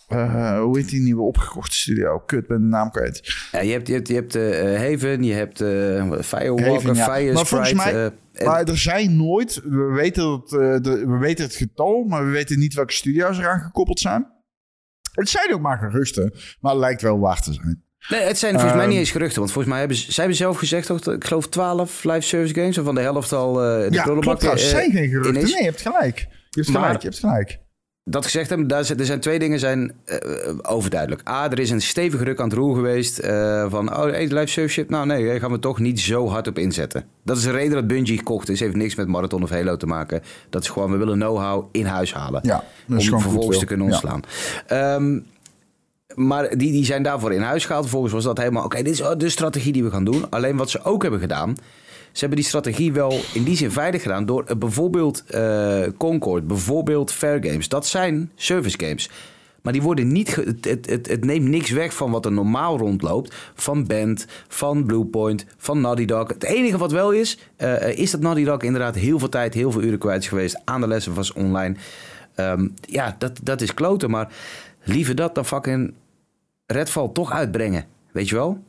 eh, 0.09 0.59
hoe 0.61 0.79
heet 0.79 0.89
die 0.89 1.01
nieuwe 1.01 1.23
opgekochte 1.23 1.77
studio? 1.77 2.19
Kut, 2.19 2.47
ben 2.47 2.61
de 2.61 2.67
naam 2.67 2.91
kwijt. 2.91 3.35
Ja, 3.53 3.61
je 3.61 3.73
hebt, 3.73 3.87
je 3.89 3.95
hebt, 3.95 4.09
je 4.09 4.15
hebt 4.15 4.35
eh, 4.35 4.43
Haven, 4.91 5.23
je 5.23 5.33
hebt 5.35 5.61
eh 5.61 6.13
Firewalker, 6.21 6.73
Haven, 6.73 6.95
ja. 6.95 7.05
Fire 7.13 7.33
Maar 7.33 7.47
Sprite. 7.47 7.75
mij- 7.75 7.93
en- 8.33 8.45
Maar 8.45 8.65
er 8.65 8.79
zijn 8.79 9.17
nooit... 9.17 9.61
We 9.65 9.93
weten, 9.95 10.23
dat, 10.23 10.49
de, 10.85 11.05
we 11.07 11.17
weten 11.19 11.45
het 11.45 11.55
getal, 11.55 12.05
maar 12.05 12.25
we 12.25 12.31
weten 12.31 12.59
niet 12.59 12.75
welke 12.75 12.93
studio's 12.93 13.39
eraan 13.39 13.61
gekoppeld 13.61 14.01
zijn. 14.01 14.33
Het 15.13 15.29
zijn 15.29 15.55
ook 15.55 15.61
maar 15.61 15.79
geruchten, 15.79 16.33
maar 16.61 16.73
het 16.73 16.81
lijkt 16.81 17.03
wel 17.03 17.19
waar 17.19 17.41
te 17.43 17.53
zijn. 17.53 17.83
Nee, 18.09 18.21
het 18.21 18.39
zijn 18.39 18.53
volgens 18.53 18.73
mij 18.73 18.81
Ehm, 18.83 18.91
niet 18.91 18.99
eens 18.99 19.11
geruchten. 19.11 19.39
Want 19.39 19.51
volgens 19.53 19.73
mij 19.73 19.79
hebben 19.83 19.99
ze, 19.99 20.05
zij 20.13 20.15
hebben 20.25 20.37
zelf 20.37 20.57
gezegd, 20.57 20.87
toch, 20.87 21.07
ik 21.07 21.25
geloof 21.25 21.49
12 21.49 22.05
live 22.05 22.21
service 22.21 22.55
games. 22.55 22.77
Waarvan 22.77 22.95
de 22.95 23.01
helft 23.01 23.33
al 23.33 23.63
eh 23.65 23.89
de 23.89 23.95
ja, 23.95 24.03
klopt 24.03 24.43
eh, 24.45 24.55
zijn 24.55 24.91
geen 24.91 25.09
geruchten. 25.09 25.33
Nee, 25.35 25.47
je 25.47 25.63
hebt 25.65 25.81
gelijk. 25.81 26.19
Je 26.19 26.61
hebt 26.61 26.69
Maar- 26.69 26.83
gelijk, 26.83 27.03
je 27.03 27.09
hebt 27.09 27.21
gelijk. 27.21 27.59
Dat 28.07 28.25
gezegd 28.25 28.49
hebben, 28.49 28.67
daar 28.69 28.85
zijn, 28.85 28.99
er 28.99 29.05
zijn 29.05 29.21
twee 29.21 29.39
dingen 29.39 29.59
zijn 29.59 29.93
eh, 30.05 30.19
overduidelijk. 30.63 31.29
A, 31.29 31.51
er 31.51 31.59
is 31.59 31.71
een 31.71 31.83
stevige 31.83 32.25
ruk 32.25 32.41
aan 32.41 32.49
het 32.49 32.59
roer 32.59 32.75
geweest 32.75 33.19
eh, 33.19 33.71
van... 33.71 33.97
oh, 33.97 34.03
hey, 34.05 34.29
live 34.29 34.85
nou 34.89 35.07
nee, 35.07 35.27
daar 35.27 35.41
gaan 35.41 35.51
we 35.51 35.59
toch 35.59 35.79
niet 35.79 36.01
zo 36.01 36.29
hard 36.29 36.47
op 36.47 36.59
inzetten. 36.59 37.05
Dat 37.23 37.37
is 37.37 37.43
de 37.43 37.51
reden 37.51 37.73
dat 37.73 37.87
Bungie 37.87 38.19
gekocht 38.19 38.49
is. 38.49 38.61
Heeft 38.61 38.77
niks 38.77 38.95
met 38.95 39.09
Marathon 39.09 39.43
of 39.43 39.51
Halo 39.51 39.77
te 39.77 39.87
maken. 39.87 40.23
Dat 40.51 40.63
is 40.63 40.69
gewoon, 40.69 40.91
we 40.91 40.97
willen 40.97 41.19
know-how 41.19 41.69
in 41.73 41.87
huis 41.87 42.15
halen. 42.15 42.41
Ja, 42.45 42.65
om 42.89 43.21
vervolgens 43.21 43.59
te 43.59 43.65
kunnen 43.67 43.87
Ja. 43.87 43.93
ontslaan. 43.93 44.23
Ehm, 44.67 45.21
maar 46.15 46.49
die, 46.49 46.73
die 46.73 46.85
zijn 46.85 47.03
daarvoor 47.03 47.33
in 47.33 47.43
huis 47.43 47.65
gehaald. 47.67 47.85
Vervolgens 47.85 48.13
was 48.13 48.25
dat 48.25 48.39
helemaal... 48.39 48.65
Oké, 48.65 48.83
dit 48.83 49.01
is 49.01 49.03
de 49.19 49.29
strategie 49.29 49.73
die 49.73 49.85
we 49.85 49.91
gaan 49.91 50.05
doen. 50.05 50.31
Alleen 50.31 50.57
wat 50.57 50.71
ze 50.71 50.85
ook 50.85 51.03
hebben 51.03 51.21
gedaan... 51.21 51.57
Ze 52.15 52.21
hebben 52.21 52.39
die 52.39 52.47
strategie 52.49 52.93
wel 52.93 53.21
in 53.33 53.43
die 53.45 53.57
zin 53.57 53.71
veilig 53.71 54.03
gedaan... 54.03 54.27
door 54.27 54.45
eh, 54.45 54.57
bijvoorbeeld 54.57 55.25
eh, 55.27 55.83
Concord, 55.99 56.47
bijvoorbeeld 56.47 57.13
Fair 57.13 57.45
Games. 57.45 57.69
Dat 57.69 57.87
zijn 57.87 58.31
service 58.35 58.79
games. 58.81 59.11
Maar 59.63 59.73
die 59.73 59.83
worden 59.83 60.13
niet... 60.13 60.35
het, 60.37 60.65
het, 60.65 60.87
het, 60.91 61.09
het 61.09 61.25
neemt 61.25 61.49
niks 61.49 61.71
weg 61.71 61.95
van 61.95 62.11
wat 62.11 62.25
er 62.25 62.33
normaal 62.33 62.79
rondloopt. 62.79 63.35
Van 63.55 63.87
Band, 63.87 64.27
van 64.49 64.85
Bluepoint, 64.85 65.47
van 65.57 65.81
Naughty 65.81 66.05
Dog. 66.05 66.29
Het 66.29 66.45
enige 66.45 66.79
wat 66.79 66.93
wel 66.93 67.11
is... 67.13 67.39
eh, 67.57 67.99
is 67.99 68.11
dat 68.11 68.21
Naughty 68.21 68.45
Dog 68.45 68.63
inderdaad 68.63 68.95
heel 68.95 69.19
veel 69.19 69.29
tijd... 69.29 69.55
heel 69.55 69.71
veel 69.71 69.83
uren 69.83 69.99
kwijt 69.99 70.23
is 70.23 70.29
geweest 70.29 70.61
aan 70.65 70.81
de 70.81 70.87
lessen 70.89 71.15
was 71.15 71.33
online... 71.33 71.75
Ehm, 72.35 72.69
ja, 72.81 73.15
dat, 73.19 73.41
dat 73.43 73.61
is 73.61 73.75
kloten. 73.75 74.11
Maar 74.11 74.33
liever 74.85 75.15
dat 75.15 75.35
dan 75.35 75.45
fucking 75.47 75.95
Redfall 76.67 77.11
toch 77.13 77.33
uitbrengen. 77.33 77.85
Weet 78.13 78.29
je 78.29 78.35
wel? 78.35 78.63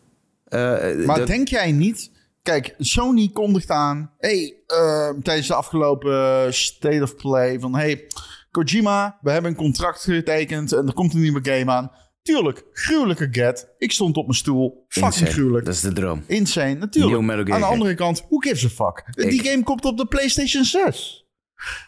Eh, 0.45 0.59
Maar 1.05 1.17
dat- 1.17 1.27
denk 1.27 1.47
jij 1.47 1.71
niet... 1.71 2.11
Kijk, 2.45 2.75
Sony 2.77 3.29
kondigt 3.33 3.69
aan... 3.69 4.11
Hey, 4.17 4.63
eh, 4.67 5.09
tijdens 5.09 5.47
de 5.47 5.53
afgelopen 5.53 6.53
State 6.53 7.01
of 7.01 7.15
Play... 7.15 7.59
van 7.59 7.75
hey, 7.75 8.07
Kojima, 8.51 9.19
we 9.21 9.31
hebben 9.31 9.51
een 9.51 9.57
contract 9.57 10.01
getekend... 10.03 10.71
en 10.71 10.87
er 10.87 10.93
komt 10.93 11.13
een 11.13 11.21
nieuwe 11.21 11.39
game 11.49 11.71
aan. 11.71 11.91
Tuurlijk, 12.21 12.63
gruwelijke 12.71 13.27
get. 13.31 13.73
Ik 13.77 13.91
stond 13.91 14.17
op 14.17 14.25
mijn 14.25 14.37
stoel. 14.37 14.85
Fucking 14.87 15.13
Insane. 15.13 15.31
gruwelijk. 15.31 15.65
Dat 15.65 15.73
is 15.73 15.81
de 15.81 15.93
droom. 15.93 16.23
Insane, 16.27 16.73
natuurlijk. 16.73 17.49
Aan 17.51 17.59
de 17.59 17.65
andere 17.65 17.95
kant, 17.95 18.25
who 18.27 18.37
gives 18.37 18.65
a 18.65 18.69
fuck? 18.69 19.29
Die 19.29 19.43
game 19.43 19.63
komt 19.63 19.85
op 19.85 19.97
de 19.97 20.05
PlayStation 20.05 20.63
6. 20.63 21.27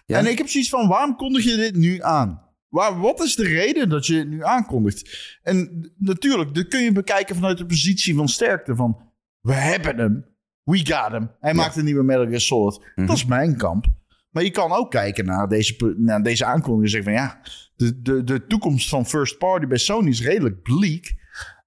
Ja. 0.06 0.18
En 0.18 0.26
ik 0.26 0.38
heb 0.38 0.48
zoiets 0.48 0.70
van, 0.70 0.88
waarom 0.88 1.16
kondig 1.16 1.44
je 1.44 1.56
dit 1.56 1.76
nu 1.76 2.02
aan? 2.02 2.42
Waar, 2.68 3.00
wat 3.00 3.24
is 3.24 3.36
de 3.36 3.48
reden 3.48 3.90
dat 3.90 4.06
je 4.06 4.16
het 4.16 4.30
nu 4.30 4.44
aankondigt? 4.44 5.38
En 5.42 5.90
natuurlijk, 5.98 6.54
dit 6.54 6.68
kun 6.68 6.84
je 6.84 6.92
bekijken 6.92 7.36
vanuit 7.36 7.58
de 7.58 7.66
positie 7.66 8.16
van 8.16 8.28
sterkte. 8.28 8.76
Van, 8.76 9.12
we 9.42 9.54
hebben 9.54 9.98
hem. 9.98 10.36
We 10.68 10.78
got 10.78 11.12
hem. 11.12 11.32
Hij 11.40 11.54
maakt 11.54 11.76
een 11.76 11.86
nieuwe 11.86 12.04
Metal 12.04 12.26
Gear 12.26 12.40
Solid. 12.40 12.80
Mhm. 12.96 13.08
Dat 13.08 13.16
is 13.16 13.26
mijn 13.26 13.58
kamp. 13.58 13.86
Maar 14.32 14.44
je 14.44 14.52
kan 14.52 14.72
ook 14.72 14.92
kijken 14.92 15.26
naar 15.26 15.48
deze, 15.48 15.94
naar 15.98 16.24
deze 16.24 16.46
aankondiging 16.46 16.84
en 16.84 16.90
zeggen 16.90 17.12
van... 17.12 17.22
ja, 17.22 17.40
de, 17.76 18.02
de, 18.02 18.24
de 18.24 18.46
toekomst 18.48 18.90
van 18.90 19.06
first 19.06 19.38
party 19.38 19.66
bij 19.68 19.78
Sony 19.78 20.10
is 20.10 20.22
redelijk 20.22 20.62
bleek. 20.62 21.16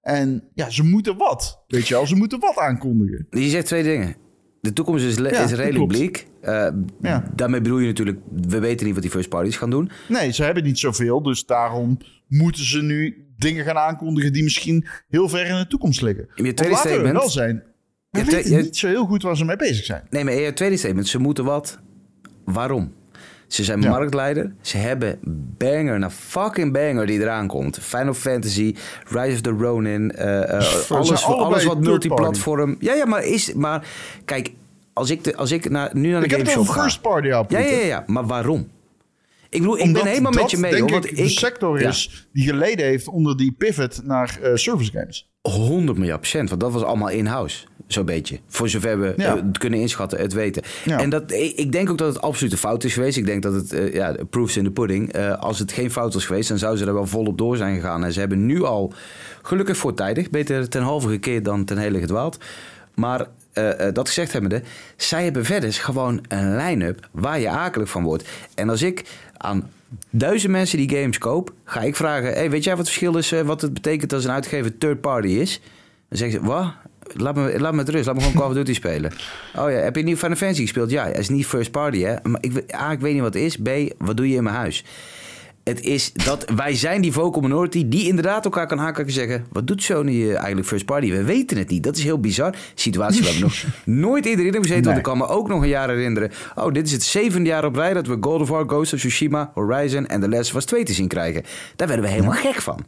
En 0.01 0.43
ja, 0.53 0.69
ze 0.69 0.83
moeten 0.83 1.17
wat. 1.17 1.63
Weet 1.67 1.87
je 1.87 1.93
wel, 1.93 2.07
ze 2.07 2.15
moeten 2.15 2.39
wat 2.39 2.57
aankondigen. 2.57 3.27
Je 3.29 3.49
zegt 3.49 3.65
twee 3.65 3.83
dingen. 3.83 4.15
De 4.61 4.73
toekomst 4.73 5.05
is, 5.05 5.15
Ja, 5.15 5.43
is 5.43 5.51
redelijk 5.51 5.87
bleek. 5.87 6.27
Eh, 6.41 6.67
Ja. 7.01 7.31
Daarmee 7.35 7.61
bedoel 7.61 7.79
je 7.79 7.87
natuurlijk... 7.87 8.19
We 8.41 8.59
weten 8.59 8.85
niet 8.85 8.93
wat 8.93 9.03
die 9.03 9.11
first 9.11 9.29
parties 9.29 9.57
gaan 9.57 9.69
doen. 9.69 9.91
Nee, 10.07 10.31
ze 10.31 10.43
hebben 10.43 10.63
niet 10.63 10.79
zoveel. 10.79 11.21
Dus 11.21 11.45
daarom 11.45 11.97
moeten 12.27 12.63
ze 12.65 12.81
nu 12.81 13.25
dingen 13.37 13.65
gaan 13.65 13.77
aankondigen 13.77 14.33
die 14.33 14.43
misschien 14.43 14.87
heel 15.09 15.29
ver 15.29 15.45
in 15.45 15.55
de 15.57 15.67
toekomst 15.67 16.01
liggen. 16.01 16.27
je 16.35 16.53
tweede 16.53 16.75
we 16.75 16.79
statement- 16.79 17.17
wel 17.17 17.29
zijn. 17.29 17.63
We 18.11 18.23
weten 18.23 18.51
je- 18.51 18.61
niet 18.61 18.77
zo 18.77 18.87
heel 18.87 19.05
goed 19.05 19.21
waar 19.23 19.37
ze 19.37 19.45
mee 19.45 19.55
bezig 19.55 19.85
zijn. 19.85 20.03
Nee, 20.09 20.23
maar 20.23 20.33
je 20.33 20.53
tweede 20.53 20.77
statement. 20.77 21.07
Ze 21.07 21.19
moeten 21.19 21.43
wat. 21.45 21.79
Waarom? 22.45 22.93
Ze 23.47 23.63
zijn 23.63 23.81
Ja. 23.81 23.89
marktleider. 23.89 24.53
Ze 24.61 24.77
hebben 24.77 25.19
banger 25.57 25.99
na 25.99 26.09
fucking 26.09 26.73
banger 26.73 27.05
die 27.05 27.19
eraan 27.19 27.47
komt. 27.47 27.77
Final 27.81 28.13
Fantasy, 28.13 28.75
Rise 29.07 29.33
of 29.33 29.41
the 29.41 29.49
Ronin. 29.49 30.11
eh, 30.11 30.41
eh, 30.43 30.89
alles, 30.89 31.23
alles 31.25 31.63
wat 31.63 31.79
multiplatform. 31.79 32.75
Ja, 32.79 32.93
ja, 32.93 33.05
maar, 33.05 33.23
is, 33.25 33.53
maar 33.53 33.87
kijk, 34.25 34.51
als 34.93 35.09
ik, 35.09 35.23
de, 35.23 35.35
als 35.35 35.51
ik 35.51 35.69
naar, 35.69 35.89
nu 35.93 36.09
naar 36.11 36.19
de 36.19 36.25
Ik 36.25 36.31
heb 36.31 36.39
gameshop 36.47 36.67
ga... 36.67 36.81
first 36.81 37.01
party 37.01 37.27
Ja, 37.27 37.35
output. 37.35 37.57
ja, 37.59 37.65
ja, 37.65 37.85
ja, 37.85 38.03
maar 38.07 38.25
waarom? 38.25 38.67
Ik 39.49 39.59
bedoel, 39.59 39.79
ik 39.79 39.93
ben 39.93 40.05
helemaal 40.05 40.31
dat, 40.31 40.41
met 40.41 40.51
je 40.51 40.57
mee. 40.57 40.71
denk 40.71 40.81
Hoor, 40.83 40.91
want 40.91 41.05
ik, 41.05 41.11
ik, 41.11 41.17
de 41.17 41.29
sector 41.29 41.81
Ja. 41.81 41.87
is 41.89 42.27
die 42.33 42.45
geleden 42.45 42.85
heeft 42.85 43.07
onder 43.07 43.37
die 43.37 43.51
pivot 43.51 44.01
naar 44.03 44.39
eh, 44.41 44.55
service 44.55 44.91
games. 44.91 45.29
100 45.41 45.97
miljard 45.97 46.19
procent, 46.19 46.49
want 46.49 46.61
dat 46.61 46.71
was 46.71 46.83
allemaal 46.83 47.09
in-house. 47.09 47.65
Zo'n 47.91 48.05
beetje. 48.05 48.39
Voor 48.47 48.69
zover 48.69 48.99
we 48.99 49.13
Ja. 49.17 49.35
eh, 49.35 49.43
kunnen 49.59 49.79
inschatten, 49.79 50.19
het 50.19 50.33
weten. 50.33 50.63
Ja. 50.85 50.99
En 50.99 51.09
dat, 51.09 51.31
ik 51.31 51.71
denk 51.71 51.89
ook 51.89 51.97
dat 51.97 52.13
het 52.13 52.21
absoluut 52.21 52.51
een 52.51 52.57
fout 52.57 52.83
is 52.83 52.93
geweest. 52.93 53.17
Ik 53.17 53.25
denk 53.25 53.43
dat 53.43 53.53
het, 53.53 53.73
eh, 53.73 53.93
ja, 53.93 54.15
proofs 54.29 54.57
in 54.57 54.63
the 54.63 54.71
pudding. 54.71 55.11
Eh, 55.13 55.37
als 55.39 55.59
het 55.59 55.71
geen 55.71 55.91
fout 55.91 56.13
was 56.13 56.25
geweest, 56.25 56.49
dan 56.49 56.57
zouden 56.57 56.79
ze 56.81 56.87
er 56.87 56.93
wel 56.93 57.07
volop 57.07 57.37
door 57.37 57.57
zijn 57.57 57.75
gegaan. 57.75 58.03
En 58.03 58.13
ze 58.13 58.19
hebben 58.19 58.45
nu 58.45 58.63
al, 58.63 58.93
gelukkig 59.41 59.77
voortijdig, 59.77 60.29
beter 60.29 60.69
ten 60.69 60.81
halve 60.81 61.09
gekeerd 61.09 61.45
dan 61.45 61.65
ten 61.65 61.77
hele 61.77 61.99
gedwaald. 61.99 62.37
Maar 62.95 63.25
eh, 63.53 63.69
dat 63.93 64.07
gezegd 64.07 64.33
hebbende, 64.33 64.61
zij 64.95 65.23
hebben 65.23 65.45
verder 65.45 65.73
gewoon 65.73 66.21
een 66.27 66.55
line-up 66.55 67.07
waar 67.11 67.39
je 67.39 67.49
akelig 67.49 67.89
van 67.89 68.03
wordt. 68.03 68.23
En 68.55 68.69
als 68.69 68.81
ik 68.81 69.03
aan 69.37 69.69
duizend 70.09 70.51
mensen 70.51 70.77
die 70.77 70.89
games 70.97 71.17
koop, 71.17 71.53
ga 71.63 71.81
ik 71.81 71.95
vragen: 71.95 72.33
hey, 72.33 72.49
weet 72.49 72.63
jij 72.63 72.75
wat 72.75 72.85
het 72.85 72.95
verschil 72.95 73.17
is, 73.17 73.43
wat 73.45 73.61
het 73.61 73.73
betekent 73.73 74.13
als 74.13 74.23
een 74.23 74.31
uitgever 74.31 74.77
third 74.77 75.01
party 75.01 75.27
is? 75.27 75.61
Dan 76.09 76.17
zeggen 76.17 76.39
ze: 76.39 76.45
wat? 76.47 76.73
Laat 77.13 77.35
me, 77.35 77.59
laat 77.59 77.71
me 77.71 77.77
met 77.77 77.89
rust, 77.89 78.05
laat 78.05 78.15
me 78.15 78.21
gewoon 78.21 78.35
Call 78.35 78.47
of 78.49 78.53
Duty 78.53 78.73
spelen. 78.73 79.11
Oh 79.55 79.71
ja, 79.71 79.77
heb 79.77 79.95
je 79.95 80.03
niet 80.03 80.17
Final 80.17 80.35
Fantasy 80.35 80.61
gespeeld? 80.61 80.91
Ja, 80.91 81.05
het 81.05 81.17
is 81.17 81.29
niet 81.29 81.45
first 81.45 81.71
party 81.71 81.99
hè. 81.99 82.15
Maar 82.23 82.41
ik, 82.43 82.73
A, 82.75 82.91
ik 82.91 82.99
weet 82.99 83.13
niet 83.13 83.21
wat 83.21 83.33
het 83.33 83.43
is. 83.43 83.57
B, 83.57 83.69
wat 83.97 84.17
doe 84.17 84.29
je 84.29 84.35
in 84.35 84.43
mijn 84.43 84.55
huis? 84.55 84.83
Het 85.63 85.81
is 85.81 86.13
dat 86.13 86.49
wij 86.55 86.75
zijn 86.75 87.01
die 87.01 87.11
vocal 87.11 87.41
minority 87.41 87.87
die 87.87 88.07
inderdaad 88.07 88.45
elkaar 88.45 88.67
kan 88.67 88.77
haken 88.77 89.05
en 89.05 89.11
zeggen: 89.11 89.45
wat 89.51 89.67
doet 89.67 89.83
Sony 89.83 90.21
eh, 90.21 90.35
eigenlijk 90.35 90.67
first 90.67 90.85
party? 90.85 91.11
We 91.11 91.23
weten 91.23 91.57
het 91.57 91.69
niet. 91.69 91.83
Dat 91.83 91.97
is 91.97 92.03
heel 92.03 92.19
bizar. 92.19 92.55
Situatie 92.73 93.23
waar 93.23 93.33
we 93.33 93.39
nog 93.39 93.63
nooit 93.85 94.25
eerder 94.25 94.45
in 94.45 94.51
hebben 94.51 94.69
gezeten. 94.69 94.85
Want 94.85 94.97
ik 94.97 95.03
kan 95.03 95.17
me 95.17 95.27
ook 95.27 95.47
nog 95.47 95.61
een 95.61 95.67
jaar 95.67 95.89
herinneren. 95.89 96.31
Oh, 96.55 96.71
dit 96.71 96.85
is 96.85 96.91
het 96.91 97.03
zevende 97.03 97.49
jaar 97.49 97.65
op 97.65 97.75
rij 97.75 97.93
dat 97.93 98.07
we 98.07 98.17
God 98.19 98.41
of 98.41 98.49
War, 98.49 98.63
Ghost 98.67 98.93
of 98.93 98.99
Tsushima, 98.99 99.51
Horizon 99.53 100.07
en 100.07 100.21
The 100.21 100.29
Last 100.29 100.49
of 100.49 100.55
Us 100.55 100.65
2 100.65 100.83
te 100.83 100.93
zien 100.93 101.07
krijgen. 101.07 101.43
Daar 101.75 101.87
werden 101.87 102.05
we 102.05 102.11
helemaal 102.11 102.33
gek 102.33 102.61
van. 102.61 102.85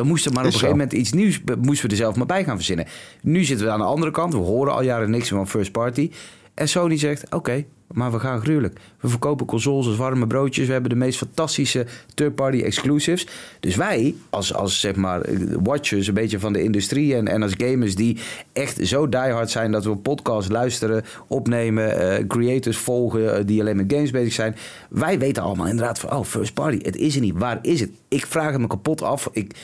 Dan 0.00 0.08
moest 0.08 0.26
er 0.26 0.32
maar 0.32 0.40
op 0.40 0.46
een 0.46 0.52
gegeven 0.52 0.76
moment 0.76 0.92
iets 0.92 1.12
nieuws, 1.12 1.40
moesten 1.60 1.86
we 1.86 1.92
er 1.92 2.00
zelf 2.00 2.16
maar 2.16 2.26
bij 2.26 2.44
gaan 2.44 2.56
verzinnen. 2.56 2.86
Nu 3.22 3.44
zitten 3.44 3.66
we 3.66 3.72
aan 3.72 3.78
de 3.78 3.84
andere 3.84 4.10
kant. 4.10 4.32
We 4.32 4.38
horen 4.38 4.72
al 4.72 4.82
jaren 4.82 5.10
niks 5.10 5.28
van 5.28 5.48
first 5.48 5.72
party. 5.72 6.10
En 6.54 6.68
Sony 6.68 6.98
zegt, 6.98 7.34
oké, 7.34 7.64
maar 7.86 8.12
we 8.12 8.18
gaan 8.18 8.40
gruwelijk. 8.40 8.80
We 9.00 9.08
verkopen 9.08 9.46
consoles 9.46 9.86
als 9.86 9.96
warme 9.96 10.26
broodjes. 10.26 10.66
We 10.66 10.72
hebben 10.72 10.90
de 10.90 10.96
meest 10.96 11.18
fantastische 11.18 11.86
third-party 12.14 12.60
exclusives. 12.62 13.26
Dus 13.60 13.76
wij, 13.76 14.14
als, 14.30 14.54
als 14.54 14.80
zeg 14.80 14.96
maar 14.96 15.20
watchers 15.62 16.06
een 16.06 16.14
beetje 16.14 16.38
van 16.38 16.52
de 16.52 16.62
industrie... 16.62 17.14
En, 17.14 17.28
en 17.28 17.42
als 17.42 17.54
gamers 17.56 17.94
die 17.94 18.18
echt 18.52 18.78
zo 18.82 19.08
diehard 19.08 19.50
zijn... 19.50 19.72
dat 19.72 19.84
we 19.84 19.96
podcasts 19.96 20.50
luisteren, 20.50 21.04
opnemen... 21.26 21.98
eh, 21.98 22.26
creators 22.26 22.76
volgen 22.76 23.36
eh, 23.36 23.46
die 23.46 23.60
alleen 23.60 23.76
met 23.76 23.92
games 23.92 24.10
bezig 24.10 24.32
zijn... 24.32 24.56
wij 24.88 25.18
weten 25.18 25.42
allemaal 25.42 25.66
inderdaad 25.66 25.98
van... 25.98 26.12
oh, 26.12 26.24
first 26.24 26.54
party, 26.54 26.78
het 26.82 26.96
is 26.96 27.14
er 27.14 27.20
niet. 27.20 27.38
Waar 27.38 27.58
is 27.62 27.80
het? 27.80 27.90
Ik 28.08 28.26
vraag 28.26 28.52
het 28.52 28.60
me 28.60 28.66
kapot 28.66 29.02
af. 29.02 29.28
Ik 29.32 29.54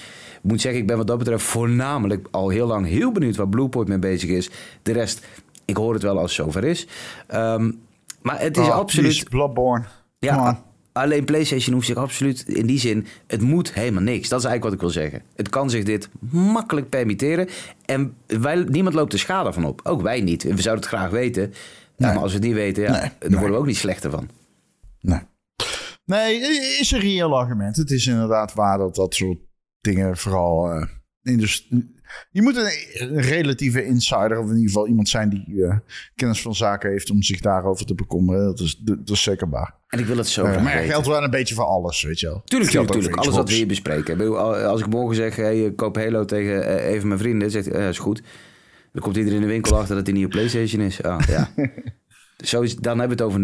moet 0.47 0.60
zeggen, 0.60 0.81
ik 0.81 0.86
ben 0.86 0.97
wat 0.97 1.06
dat 1.06 1.18
betreft 1.18 1.44
voornamelijk 1.44 2.28
al 2.31 2.48
heel 2.48 2.66
lang 2.66 2.86
heel 2.86 3.12
benieuwd 3.12 3.36
waar 3.36 3.48
Bluepoint 3.48 3.89
mee 3.89 3.98
bezig 3.98 4.31
is. 4.31 4.51
De 4.82 4.93
rest, 4.93 5.27
ik 5.64 5.77
hoor 5.77 5.93
het 5.94 6.02
wel 6.02 6.18
als 6.18 6.36
het 6.36 6.47
zover 6.47 6.64
is. 6.64 6.86
Ehm, 7.27 7.70
Maar 8.23 8.40
het 8.40 8.56
is 8.56 8.66
Oh, 8.66 8.70
absoluut... 8.74 9.10
please, 9.10 9.24
Bloodborne. 9.28 9.85
Ja, 10.18 10.62
alleen 10.93 11.24
PlayStation 11.24 11.74
hoeft 11.74 11.86
zich 11.86 11.97
absoluut 11.97 12.48
in 12.48 12.66
die 12.66 12.78
zin, 12.78 13.06
het 13.27 13.40
moet 13.40 13.73
helemaal 13.73 14.02
niks. 14.02 14.28
Dat 14.28 14.39
is 14.39 14.44
eigenlijk 14.47 14.62
wat 14.64 14.73
ik 14.73 14.81
wil 14.94 15.02
zeggen. 15.02 15.23
Het 15.36 15.48
kan 15.48 15.70
zich 15.70 15.85
dit 15.85 16.09
makkelijk 16.31 16.89
permitteren 16.89 17.48
en 17.85 18.14
wij, 18.27 18.64
niemand 18.68 18.94
loopt 18.94 19.12
er 19.12 19.18
schade 19.18 19.52
van 19.52 19.64
op. 19.64 19.81
Ook 19.85 20.02
wij 20.02 20.20
niet. 20.20 20.43
We 20.43 20.62
zouden 20.62 20.85
het 20.85 20.94
graag 20.94 21.10
weten. 21.10 21.52
Nee. 21.97 22.12
maar 22.12 22.23
als 22.23 22.32
we 22.32 22.39
het 22.39 22.47
niet 22.47 22.55
weten, 22.56 22.82
ja, 22.82 22.90
Nee, 22.90 23.01
dan 23.01 23.31
nee. 23.31 23.39
worden 23.39 23.51
we 23.56 23.60
ook 23.62 23.66
niet 23.66 23.77
slechter 23.77 24.10
van. 24.10 24.28
Nee. 25.01 25.20
Nee, 26.05 26.40
is 26.81 26.90
een 26.90 27.01
reëel 27.01 27.39
argument. 27.39 27.77
Het 27.77 27.90
is 27.90 28.06
inderdaad 28.06 28.55
waar 28.55 28.78
dat 28.78 28.94
dat 28.94 29.14
soort 29.14 29.39
dingen 29.87 30.17
vooral... 30.17 30.87
st- 31.23 31.73
je 32.31 32.43
moet 32.43 32.57
een, 32.57 32.71
een 33.09 33.21
relatieve 33.21 33.85
insider, 33.85 34.39
of 34.39 34.45
in 34.45 34.55
ieder 34.55 34.69
geval 34.69 34.87
iemand 34.87 35.09
zijn 35.09 35.29
die 35.29 35.65
eh, 35.65 35.77
kennis 36.15 36.43
van 36.43 36.55
zaken 36.55 36.91
heeft 36.91 37.11
om 37.11 37.23
zich 37.23 37.41
daarover 37.41 37.87
te 37.87 37.95
bekommeren. 37.95 38.45
Dat 38.45 38.61
is, 38.61 38.77
dat 38.77 39.11
is 39.11 39.23
zeker 39.23 39.49
waar. 39.49 39.75
En 39.89 39.99
ik 39.99 40.07
wil 40.07 40.17
het 40.17 40.29
zo 40.29 40.45
graag 40.45 40.63
maar 40.63 40.75
weten. 40.75 40.91
geldt 40.91 41.07
wel 41.07 41.23
een 41.23 41.31
beetje 41.31 41.55
voor 41.55 41.65
alles, 41.65 42.03
weet 42.03 42.21
je 42.21 42.27
wel. 42.27 42.43
Tuurlijk, 42.45 42.71
tuurlijk, 42.71 42.93
tuurlijk. 42.93 43.17
Alles 43.17 43.35
wat 43.35 43.49
we 43.49 43.55
hier 43.55 43.67
bespreken. 43.67 44.37
Als 44.67 44.81
ik 44.81 44.87
morgen 44.87 45.17
zeg, 45.17 45.37
hey, 45.37 45.65
ik 45.65 45.77
koop 45.77 45.97
Halo 45.97 46.25
tegen 46.25 46.79
even 46.79 47.09
mijn 47.09 47.21
vrienden, 47.21 47.51
zegt 47.51 47.67
is 47.73 47.99
goed. 47.99 48.23
Dan 48.93 49.03
komt 49.03 49.17
iedereen 49.17 49.39
in 49.39 49.47
de 49.47 49.53
winkel 49.53 49.79
achter 49.79 49.97
dat 49.97 50.07
hij 50.07 50.15
niet 50.15 50.25
op 50.25 50.31
PlayStation 50.31 50.81
is. 50.81 51.03
Ah, 51.03 51.21
ja. 51.29 51.51
Zo 52.45 52.61
is, 52.61 52.77
dan 52.77 52.99
hebben 52.99 53.17
we 53.17 53.23
het 53.25 53.33
over 53.33 53.41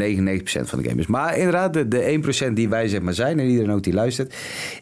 99% 0.64 0.68
van 0.68 0.82
de 0.82 0.88
gamers. 0.88 1.06
Maar 1.06 1.36
inderdaad, 1.36 1.72
de, 1.74 1.88
de 1.88 2.46
1% 2.48 2.52
die 2.52 2.68
wij 2.68 2.88
zeg 2.88 3.00
maar 3.00 3.14
zijn 3.14 3.38
en 3.40 3.46
iedereen 3.48 3.70
ook 3.70 3.82
die 3.82 3.92
luistert. 3.92 4.34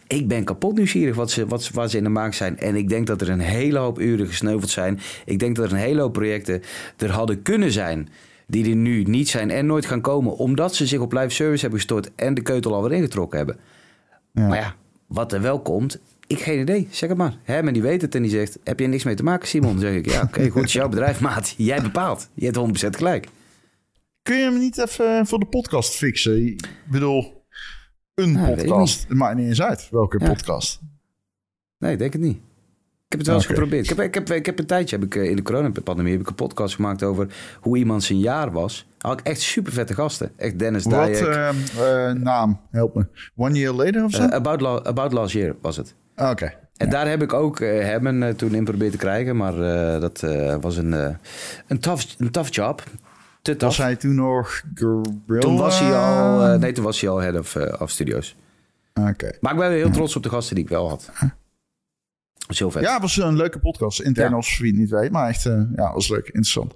Ik 0.07 0.29
ben 0.29 0.45
kapot 0.45 0.77
nieuwsgierig 0.77 1.15
wat 1.17 1.31
ze, 1.31 1.47
wat, 1.47 1.63
ze- 1.91 1.97
in 1.97 2.03
de 2.05 2.09
maak 2.11 2.35
zijn. 2.35 2.59
En 2.59 2.77
ik 2.77 2.89
denk 2.89 3.07
dat 3.07 3.21
er 3.21 3.29
een 3.29 3.41
hele 3.41 3.79
hoop 3.79 4.01
uren 4.01 4.27
gesneuveld 4.27 4.71
zijn. 4.71 5.01
Ik 5.25 5.39
denk 5.39 5.57
dat 5.57 5.65
er 5.65 5.73
een 5.73 5.79
hele 5.79 6.01
hoop 6.01 6.13
projecten 6.13 6.63
er 6.97 7.11
hadden 7.11 7.43
kunnen 7.43 7.73
zijn. 7.73 8.09
Die 8.47 8.71
er 8.71 8.77
nu 8.77 9.03
niet 9.03 9.29
zijn 9.29 9.51
en 9.51 9.67
nooit 9.67 9.87
gaan 9.87 10.01
komen. 10.01 10.37
Omdat 10.37 10.75
ze 10.75 10.87
zich 10.87 11.01
op 11.01 11.13
live 11.13 11.29
service 11.31 11.61
hebben 11.61 11.79
gestort 11.79 12.11
en 12.15 12.35
de 12.35 12.43
keutel 12.43 12.75
alweer 12.75 12.93
ingetrokken 12.93 13.39
hebben. 13.39 13.57
Ja. 14.33 14.47
Maar 14.49 14.59
ja, 14.59 14.75
wat 15.07 15.33
er 15.33 15.41
wel 15.43 15.61
komt, 15.61 15.99
ik 16.27 16.39
geen 16.41 16.61
idee. 16.61 16.89
Zeg 16.91 17.09
het 17.09 17.19
maar. 17.19 17.37
Herman 17.43 17.73
die 17.73 17.83
weet 17.83 18.03
het 18.03 18.15
en 18.15 18.23
die 18.23 18.31
zegt, 18.31 18.59
heb 18.65 18.81
je 18.81 18.87
niks 18.87 19.05
mee 19.05 19.15
te 19.15 19.23
maken 19.23 19.49
Simon? 19.49 19.71
Dan 19.73 19.81
zeg 19.81 19.95
ik, 19.95 20.11
ja 20.11 20.23
oké, 20.23 20.43
goed, 20.49 20.55
het 20.55 20.65
is 20.65 20.73
jouw 20.73 20.89
bedrijf 20.89 21.21
maat. 21.21 21.55
Jij 21.57 21.83
bepaalt. 21.83 22.29
Je 22.35 22.45
hebt 22.45 22.85
100% 22.85 22.89
gelijk. 22.97 23.27
Kun 24.31 24.39
je 24.39 24.45
hem 24.45 24.59
niet 24.59 24.79
even 24.79 25.27
voor 25.27 25.39
de 25.39 25.47
podcast 25.47 25.95
fixen? 25.97 26.47
Ik 26.47 26.69
bedoel, 26.91 27.45
een 28.15 28.33
Ja, 28.33 28.47
ik 28.47 28.57
podcast. 28.57 29.09
Het 29.09 29.17
maakt 29.17 29.37
niet 29.37 29.47
eens 29.47 29.63
uit 29.63 29.89
welke 29.91 30.19
Ja. 30.21 30.29
podcast. 30.29 30.81
Nee, 31.79 31.93
ik 31.93 31.99
denk 31.99 32.13
het 32.13 32.23
niet. 32.23 32.37
Ik 32.37 32.43
heb 33.09 33.19
het 33.19 33.27
wel 33.27 33.37
eens 33.37 33.47
geprobeerd. 33.47 33.91
Ik 33.91 33.97
heb, 33.97 34.07
ik, 34.07 34.15
heb, 34.15 34.31
ik 34.31 34.47
heb 34.47 34.59
een 34.59 34.67
tijdje, 34.67 34.97
heb 34.97 35.05
ik, 35.05 35.15
eh, 35.15 35.31
in 35.31 35.37
de 35.37 35.43
coronapandemie, 35.43 36.13
heb 36.13 36.21
ik 36.21 36.29
een 36.29 36.35
podcast 36.35 36.75
gemaakt 36.75 37.03
over 37.03 37.27
hoe 37.61 37.77
iemand 37.79 38.03
zijn 38.05 38.19
jaar 38.19 38.51
was. 38.53 38.87
Had 38.99 39.21
ik 39.21 39.27
echt 39.27 39.41
super 39.41 39.73
vette 39.73 39.95
gasten. 39.95 40.33
Echt 40.37 40.59
Dennis 40.59 40.85
Wat 40.85 41.09
eh, 41.09 41.51
naam? 42.13 42.61
Help 42.71 42.95
me. 42.95 43.07
One 43.37 43.59
Year 43.59 43.75
Later 43.75 44.05
of 44.05 44.11
zo? 44.13 44.23
Eh, 44.23 44.29
about, 44.35 44.61
La- 44.61 44.83
about 44.83 45.13
Last 45.13 45.33
Year 45.33 45.57
was 45.61 45.77
het. 45.77 45.95
Ah, 46.15 46.31
Oké. 46.31 46.55
En 46.77 46.91
daar 46.91 47.09
heb 47.09 47.23
ik 47.23 47.33
ook 47.33 47.61
eh 47.61 47.69
Herman 47.69 48.23
eh, 48.23 48.35
toen 48.35 48.55
in 48.55 48.65
proberen 48.65 48.93
te 48.93 48.99
krijgen. 48.99 49.37
Maar 49.37 49.55
eh, 49.95 50.01
dat 50.01 50.23
eh, 50.23 50.57
was 50.61 50.77
een, 50.77 50.95
eh, 50.95 51.15
een, 51.67 51.79
tough, 51.81 52.07
een 52.19 52.31
tough 52.31 52.53
job. 52.55 52.85
Te 53.43 53.57
Was 53.59 53.77
hij 53.77 53.97
toen 53.97 54.15
nog 54.15 54.63
Gorilla? 54.75 55.41
Toen 55.41 55.57
was 55.57 55.81
hij 55.81 55.95
al, 55.97 56.45
eh, 56.45 56.59
nee, 56.59 56.73
toen 56.73 56.85
was 56.85 57.01
hij 57.01 57.11
al 57.11 57.19
head 57.21 57.39
of, 57.39 57.55
eh, 57.57 57.81
of 57.81 57.91
studios. 57.91 58.37
Oké. 58.95 59.31
Maar 59.41 59.53
ik 59.53 59.59
ben 59.59 59.71
heel 59.73 59.91
trots 59.91 60.17
op 60.17 60.23
de 60.23 60.29
gasten 60.29 60.55
die 60.55 60.65
ik 60.65 60.71
wel 60.71 60.89
had. 60.89 61.11
Is 62.49 62.63
vet. 62.69 62.83
Ja, 62.83 62.93
het 62.93 63.03
was 63.03 63.17
een 63.17 63.37
leuke 63.37 63.59
podcast. 63.59 64.01
Intern 64.01 64.35
als 64.35 64.59
wie 64.59 64.71
het 64.71 64.81
niet 64.81 64.91
weet. 64.91 65.11
Maar 65.11 65.29
echt, 65.29 65.47
eh, 65.47 65.63
ja, 65.75 65.93
was 65.93 66.09
leuk. 66.09 66.27
Interessant. 66.27 66.75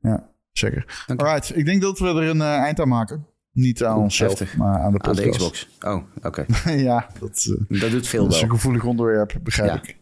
Ja, 0.00 0.28
zeker. 0.52 1.02
Dank. 1.06 1.20
Alright, 1.22 1.56
ik 1.56 1.64
denk 1.64 1.82
dat 1.82 1.98
we 1.98 2.06
er 2.06 2.22
een 2.22 2.40
eind 2.42 2.80
aan 2.80 2.88
maken. 2.88 3.26
Niet 3.52 3.84
aan 3.84 3.96
onszelf, 3.98 4.38
heftig. 4.38 4.56
maar 4.56 4.78
aan 4.78 4.92
de 4.92 4.98
Aan 4.98 5.14
podcast. 5.14 5.22
de 5.22 5.30
Xbox. 5.30 5.68
Oh, 5.80 6.02
oké. 6.22 6.44
ja, 6.70 7.06
dat, 7.20 7.56
Dat 7.68 7.90
doet 7.90 8.06
veel 8.06 8.22
dat 8.24 8.32
is 8.32 8.40
wel. 8.40 8.48
een 8.50 8.54
gevoelig 8.56 8.84
onderwerp, 8.84 9.38
begrijp 9.42 9.70
Ja. 9.70 9.82
ik. 9.82 9.98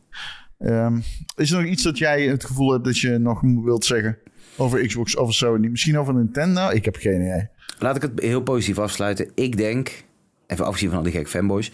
Ehm, 0.58 1.00
is 1.36 1.50
er 1.50 1.60
nog 1.60 1.70
iets 1.70 1.82
dat 1.82 1.98
jij 1.98 2.26
het 2.26 2.44
gevoel 2.44 2.72
hebt 2.72 2.84
dat 2.84 2.98
je 2.98 3.18
nog 3.18 3.40
wilt 3.64 3.84
zeggen 3.84 4.18
over 4.58 4.86
Xbox, 4.86 5.16
over 5.16 5.34
Sony? 5.34 5.68
Misschien 5.68 5.98
over 5.98 6.14
Nintendo? 6.14 6.68
Ik 6.68 6.84
heb 6.84 6.96
geen 6.96 7.20
idee. 7.20 7.48
Laat 7.78 7.96
ik 7.96 8.02
het 8.02 8.20
heel 8.20 8.42
positief 8.42 8.78
afsluiten. 8.78 9.30
Ik 9.34 9.56
denk, 9.56 10.04
even 10.46 10.64
afgezien 10.64 10.88
van 10.88 10.98
al 10.98 11.04
die 11.04 11.12
gekke 11.12 11.30
fanboys... 11.30 11.72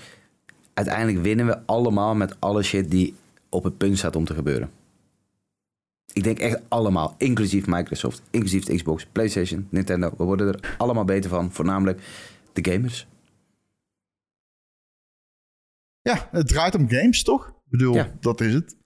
uiteindelijk 0.75 1.23
winnen 1.23 1.47
we 1.47 1.59
allemaal 1.67 2.15
met 2.15 2.37
alle 2.39 2.63
shit 2.63 2.91
die 2.91 3.15
op 3.49 3.65
het 3.65 3.77
punt 3.77 3.99
staat 3.99 4.17
om 4.17 4.25
te 4.25 4.35
gebeuren. 4.35 4.71
Ik 6.13 6.23
denk 6.25 6.39
echt 6.39 6.61
allemaal, 6.69 7.15
inclusief 7.19 7.67
Microsoft, 7.67 8.23
inclusief 8.31 8.65
de 8.65 8.75
Xbox, 8.75 9.07
PlayStation, 9.13 9.67
Nintendo. 9.71 10.15
We 10.17 10.25
worden 10.25 10.49
er 10.49 10.75
allemaal 10.79 11.05
beter 11.05 11.31
van, 11.31 11.53
voornamelijk 11.53 12.01
de 12.53 12.71
gamers. 12.73 13.07
Ja, 16.03 16.29
het 16.31 16.49
draait 16.49 16.75
om 16.75 16.89
games, 16.89 17.23
toch? 17.23 17.49
Ik 17.49 17.71
bedoel, 17.71 17.95
Ja. 17.95 18.11
dat 18.21 18.41
is 18.41 18.55
het. 18.55 18.77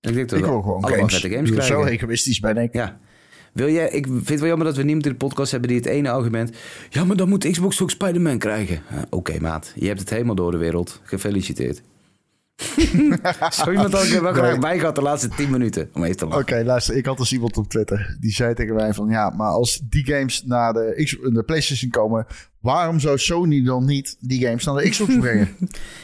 Ik 0.00 0.14
denk 0.14 0.28
dat 0.28 0.38
Ik 0.38 0.44
wil 0.44 0.62
gewoon 0.62 0.88
games. 0.88 1.14
games 1.18 1.50
krijgen. 1.50 1.64
Zo 1.64 1.84
egoïstisch 1.84 2.40
ben 2.40 2.56
ik. 2.56 2.72
Ja. 2.72 3.00
Wil 3.52 3.70
jij, 3.70 3.88
ik 3.88 4.06
vind 4.06 4.28
het 4.28 4.38
wel 4.38 4.48
jammer 4.48 4.66
dat 4.66 4.76
we 4.76 4.82
niemand 4.82 5.06
in 5.06 5.12
de 5.12 5.18
podcast 5.18 5.50
hebben 5.50 5.68
die 5.68 5.78
het 5.78 5.86
ene 5.86 6.10
argument... 6.10 6.56
Ja, 6.90 7.04
maar 7.04 7.16
dan 7.16 7.28
moet 7.28 7.50
Xbox 7.50 7.76
toch 7.76 7.90
Spider-Man 7.90 8.38
krijgen. 8.38 8.82
Oké, 9.10 9.40
maat. 9.40 9.72
Je 9.74 9.86
hebt 9.86 10.00
het 10.00 10.10
helemaal 10.10 10.34
door 10.34 10.50
de 10.50 10.56
wereld. 10.56 11.00
Gefeliciteerd. 11.02 11.82
Zo 13.50 13.70
iemand 13.70 13.92
had 13.92 14.04
ik 14.04 14.20
wel 14.20 14.32
graag 14.32 14.58
bij 14.58 14.78
gehad 14.78 14.94
de 14.94 15.02
laatste 15.02 15.28
10 15.28 15.50
minuten. 15.50 15.90
Om 15.92 16.04
even 16.04 16.16
te 16.16 16.26
Oké, 16.26 16.62
luister, 16.64 16.96
ik 16.96 17.06
had 17.06 17.16
dus 17.16 17.32
iemand 17.32 17.56
op 17.56 17.68
Twitter. 17.68 18.16
Die 18.20 18.32
zei 18.32 18.54
tegen 18.54 18.74
mij 18.74 18.94
van, 18.94 19.08
ja, 19.08 19.30
maar 19.30 19.50
als 19.50 19.80
die 19.88 20.06
games 20.06 20.42
naar 20.44 20.72
de, 20.72 21.00
X, 21.04 21.16
de 21.32 21.42
PlayStation 21.42 21.90
komen... 21.90 22.26
waarom 22.60 23.00
zou 23.00 23.18
Sony 23.18 23.64
dan 23.64 23.84
niet 23.84 24.16
die 24.20 24.46
games 24.46 24.64
naar 24.64 24.74
de 24.74 24.88
Xbox 24.88 25.16
brengen? 25.18 25.48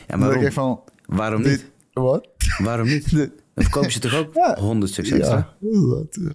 Ja, 0.08 0.16
maar 0.16 0.30
denk 0.30 0.46
ik 0.46 0.52
waarom, 0.52 0.82
van, 1.06 1.16
waarom 1.16 1.42
niet? 1.42 1.50
dit, 1.50 1.70
wat? 1.92 2.28
Waarom 2.58 2.86
niet? 2.86 3.12
Dan 3.58 3.70
verkopen 3.70 3.92
ze 3.92 3.98
toch 4.00 4.14
ook 4.14 4.34
Ja. 4.34 4.56
100 4.58 4.92
stuks 4.92 5.10
extra? 5.10 5.54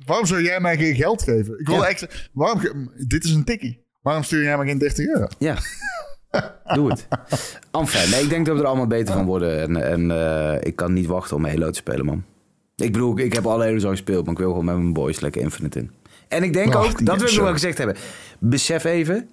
Waarom 0.05 0.25
zou 0.25 0.41
jij 0.43 0.59
mij 0.59 0.77
geen 0.77 0.95
geld 0.95 1.21
geven? 1.23 1.59
Ik 1.59 1.67
wil 1.67 1.75
Ja. 1.75 1.87
extra, 1.87 2.07
waarom, 2.33 2.91
dit 3.07 3.23
is 3.23 3.31
een 3.31 3.43
tikkie. 3.43 3.81
Waarom 4.01 4.23
stuur 4.23 4.43
jij 4.43 4.57
mij 4.57 4.67
geen 4.67 4.77
30 4.77 5.05
euro? 5.07 5.27
Ja. 5.39 5.57
Doe 6.73 6.89
het. 6.89 7.07
Enfin, 7.71 8.09
nee, 8.09 8.21
ik 8.23 8.29
denk 8.29 8.45
dat 8.45 8.55
we 8.55 8.61
er 8.61 8.67
allemaal 8.67 8.87
beter 8.87 9.13
van 9.13 9.25
worden. 9.25 9.61
En, 9.61 9.75
en 9.91 10.11
eh, 10.11 10.67
ik 10.67 10.75
kan 10.75 10.93
niet 10.93 11.05
wachten 11.05 11.35
om 11.35 11.45
Halo 11.45 11.69
te 11.69 11.77
spelen, 11.77 12.05
man. 12.05 12.23
Ik 12.75 12.91
bedoel, 12.91 13.19
ik 13.19 13.33
heb 13.33 13.45
alle 13.45 13.63
Halo's 13.65 13.83
al 13.83 13.89
gespeeld, 13.89 14.23
maar 14.25 14.33
ik 14.33 14.39
wil 14.39 14.49
gewoon 14.49 14.65
met 14.65 14.75
mijn 14.75 14.93
boys 14.93 15.19
lekker 15.19 15.41
Infinite 15.41 15.79
in. 15.79 15.91
En 16.27 16.43
ik 16.43 16.53
denk 16.53 16.75
ook, 16.75 17.05
dat 17.05 17.17
wil 17.17 17.27
ik 17.27 17.33
zo. 17.33 17.43
wel 17.43 17.51
gezegd 17.51 17.77
hebben. 17.77 17.95
Besef 18.39 18.83
even 18.83 19.29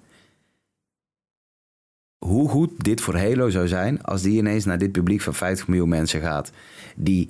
hoe 2.25 2.49
goed 2.49 2.71
dit 2.83 3.01
voor 3.01 3.17
Halo 3.17 3.49
zou 3.49 3.67
zijn 3.67 4.01
als 4.03 4.21
die 4.21 4.37
ineens 4.37 4.65
naar 4.65 4.77
dit 4.77 4.91
publiek 4.91 5.21
van 5.21 5.33
50 5.33 5.67
miljoen 5.67 5.89
mensen 5.89 6.21
gaat. 6.21 6.51
Die 6.95 7.29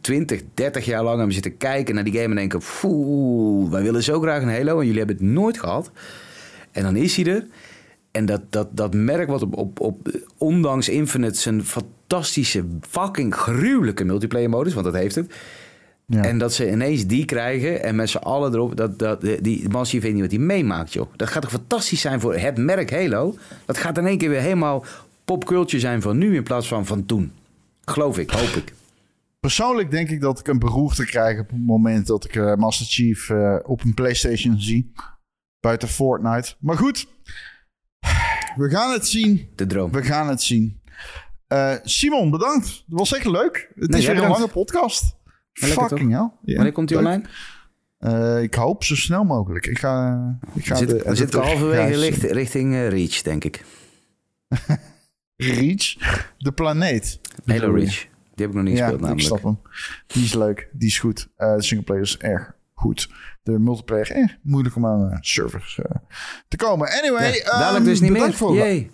20, 0.00 0.42
30 0.54 0.84
jaar 0.84 1.02
lang 1.02 1.16
hebben 1.16 1.34
zitten 1.34 1.56
kijken 1.56 1.94
naar 1.94 2.04
die 2.04 2.12
game 2.12 2.28
en 2.28 2.34
denken... 2.34 2.60
Poeh, 2.80 3.70
wij 3.70 3.82
willen 3.82 4.02
zo 4.02 4.20
graag 4.20 4.42
een 4.42 4.48
Halo 4.48 4.78
en 4.78 4.86
jullie 4.86 4.98
hebben 4.98 5.16
het 5.16 5.24
nooit 5.24 5.58
gehad. 5.58 5.90
En 6.70 6.82
dan 6.82 6.96
is 6.96 7.16
hij 7.16 7.26
er. 7.26 7.46
En 8.10 8.26
dat, 8.26 8.40
dat, 8.50 8.68
dat 8.70 8.94
merk 8.94 9.28
wat 9.28 9.42
op, 9.42 9.56
op, 9.56 9.80
op, 9.80 10.10
ondanks 10.38 10.88
Infinite 10.88 11.38
zijn 11.38 11.64
fantastische, 11.64 12.64
fucking 12.88 13.34
gruwelijke 13.34 14.04
multiplayer 14.04 14.50
modus, 14.50 14.74
want 14.74 14.84
dat 14.84 14.94
heeft 14.94 15.14
het. 15.14 15.34
Ja. 16.06 16.22
En 16.22 16.38
dat 16.38 16.52
ze 16.52 16.70
ineens 16.70 17.06
die 17.06 17.24
krijgen 17.24 17.82
en 17.82 17.94
met 17.94 18.08
z'n 18.08 18.16
allen 18.16 18.54
erop, 18.54 18.76
dat, 18.76 18.98
dat, 18.98 19.20
die 19.40 19.68
Massive 19.68 20.02
weet 20.02 20.12
niet 20.12 20.22
wat 20.22 20.30
hij 20.30 20.40
meemaakt, 20.40 20.92
joh. 20.92 21.06
Dat 21.16 21.28
gaat 21.28 21.42
toch 21.42 21.50
fantastisch 21.50 22.00
zijn 22.00 22.20
voor 22.20 22.36
het 22.36 22.56
merk 22.56 22.90
Halo? 22.90 23.36
Dat 23.64 23.78
gaat 23.78 23.98
in 23.98 24.06
één 24.06 24.18
keer 24.18 24.28
weer 24.28 24.40
helemaal 24.40 24.84
popculture 25.24 25.80
zijn 25.80 26.02
van 26.02 26.18
nu 26.18 26.34
in 26.34 26.42
plaats 26.42 26.68
van 26.68 26.86
van 26.86 27.06
toen. 27.06 27.32
Geloof 27.84 28.18
ik, 28.18 28.30
hoop 28.30 28.48
ik. 28.48 28.72
Persoonlijk 29.40 29.90
denk 29.90 30.10
ik 30.10 30.20
dat 30.20 30.38
ik 30.38 30.48
een 30.48 30.58
beroerte 30.58 31.04
krijg 31.04 31.40
op 31.40 31.50
het 31.50 31.66
moment 31.66 32.06
dat 32.06 32.24
ik 32.24 32.36
eh, 32.36 32.54
Master 32.54 32.86
Chief 32.86 33.30
eh, 33.30 33.56
op 33.62 33.84
een 33.84 33.94
PlayStation 33.94 34.60
zie. 34.60 34.92
Buiten 35.60 35.88
Fortnite. 35.88 36.54
Maar 36.60 36.76
goed, 36.76 37.06
we 38.56 38.68
gaan 38.70 38.92
het 38.92 39.08
zien. 39.08 39.48
De 39.54 39.66
droom. 39.66 39.92
We 39.92 40.02
gaan 40.02 40.28
het 40.28 40.42
zien. 40.42 40.80
Eh, 41.46 41.74
Simon, 41.82 42.30
bedankt. 42.30 42.66
Dat 42.86 42.98
was 42.98 43.14
echt 43.14 43.26
leuk. 43.26 43.70
Het 43.74 43.90
Nee, 43.90 44.00
is 44.00 44.06
weer 44.06 44.22
een 44.22 44.28
lange 44.30 44.48
podcast. 44.48 45.16
Fucking 45.52 46.12
hell. 46.12 46.30
Ja, 46.42 46.54
Wanneer 46.54 46.72
komt 46.72 46.90
hij 46.90 46.98
online? 46.98 47.22
Ik 48.42 48.54
hoop 48.54 48.84
zo 48.84 48.94
snel 48.94 49.24
mogelijk. 49.24 49.66
Ik 49.66 49.78
ga, 49.78 50.38
ik 50.54 50.66
ga 50.66 50.72
We 50.72 50.78
zitten, 50.78 50.98
de 50.98 51.04
we 51.04 51.14
zitten 51.14 51.42
halverwege 51.42 52.32
richting 52.32 52.74
Reach, 52.74 53.22
denk 53.22 53.44
ik. 53.44 53.64
Reach, 55.36 55.96
de 56.38 56.52
planeet. 56.52 57.20
Halo? 57.44 57.72
Reach. 57.72 58.06
Die 58.36 58.46
heb 58.46 58.54
ik 58.54 58.60
nog 58.62 58.64
niet 58.64 58.78
ja, 58.78 58.88
gespeeld 58.88 59.00
ik 59.00 59.00
namelijk. 59.00 59.26
snap 59.26 59.42
hem. 59.42 59.58
Die 60.06 60.24
is 60.24 60.34
leuk, 60.34 60.68
die 60.72 60.88
is 60.88 60.98
goed. 60.98 61.28
Eh, 61.36 61.54
de 61.54 61.62
singleplayer 61.62 62.02
is 62.02 62.18
erg 62.18 62.52
goed. 62.74 63.10
De 63.42 63.58
multiplayer, 63.58 64.10
eh, 64.10 64.24
moeilijk 64.42 64.76
om 64.76 64.86
aan 64.86 65.10
eh, 65.10 65.18
servers 65.20 65.78
eh, 65.78 65.96
te 66.48 66.56
komen. 66.56 66.88
Anyway, 66.88 67.32
Ja, 67.32 67.38
ehm, 67.38 67.58
dadelijk 67.58 67.84
dus 67.84 68.00
niet 68.00 68.10
meer. 68.10 68.32
voor 68.32 68.48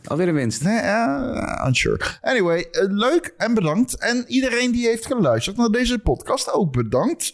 alweer 0.05 0.29
een 0.29 0.35
winst. 0.35 0.63
Nee, 0.65 0.83
uh, 0.83 1.65
unsure. 1.67 2.01
Anyway, 2.21 2.67
leuk 2.91 3.35
en 3.37 3.55
bedankt. 3.55 3.97
En 3.99 4.25
iedereen 4.27 4.73
die 4.73 4.87
heeft 4.87 5.07
geluisterd 5.07 5.57
naar 5.57 5.69
deze 5.69 5.99
podcast, 5.99 6.53
ook 6.53 6.73
bedankt. 6.73 7.31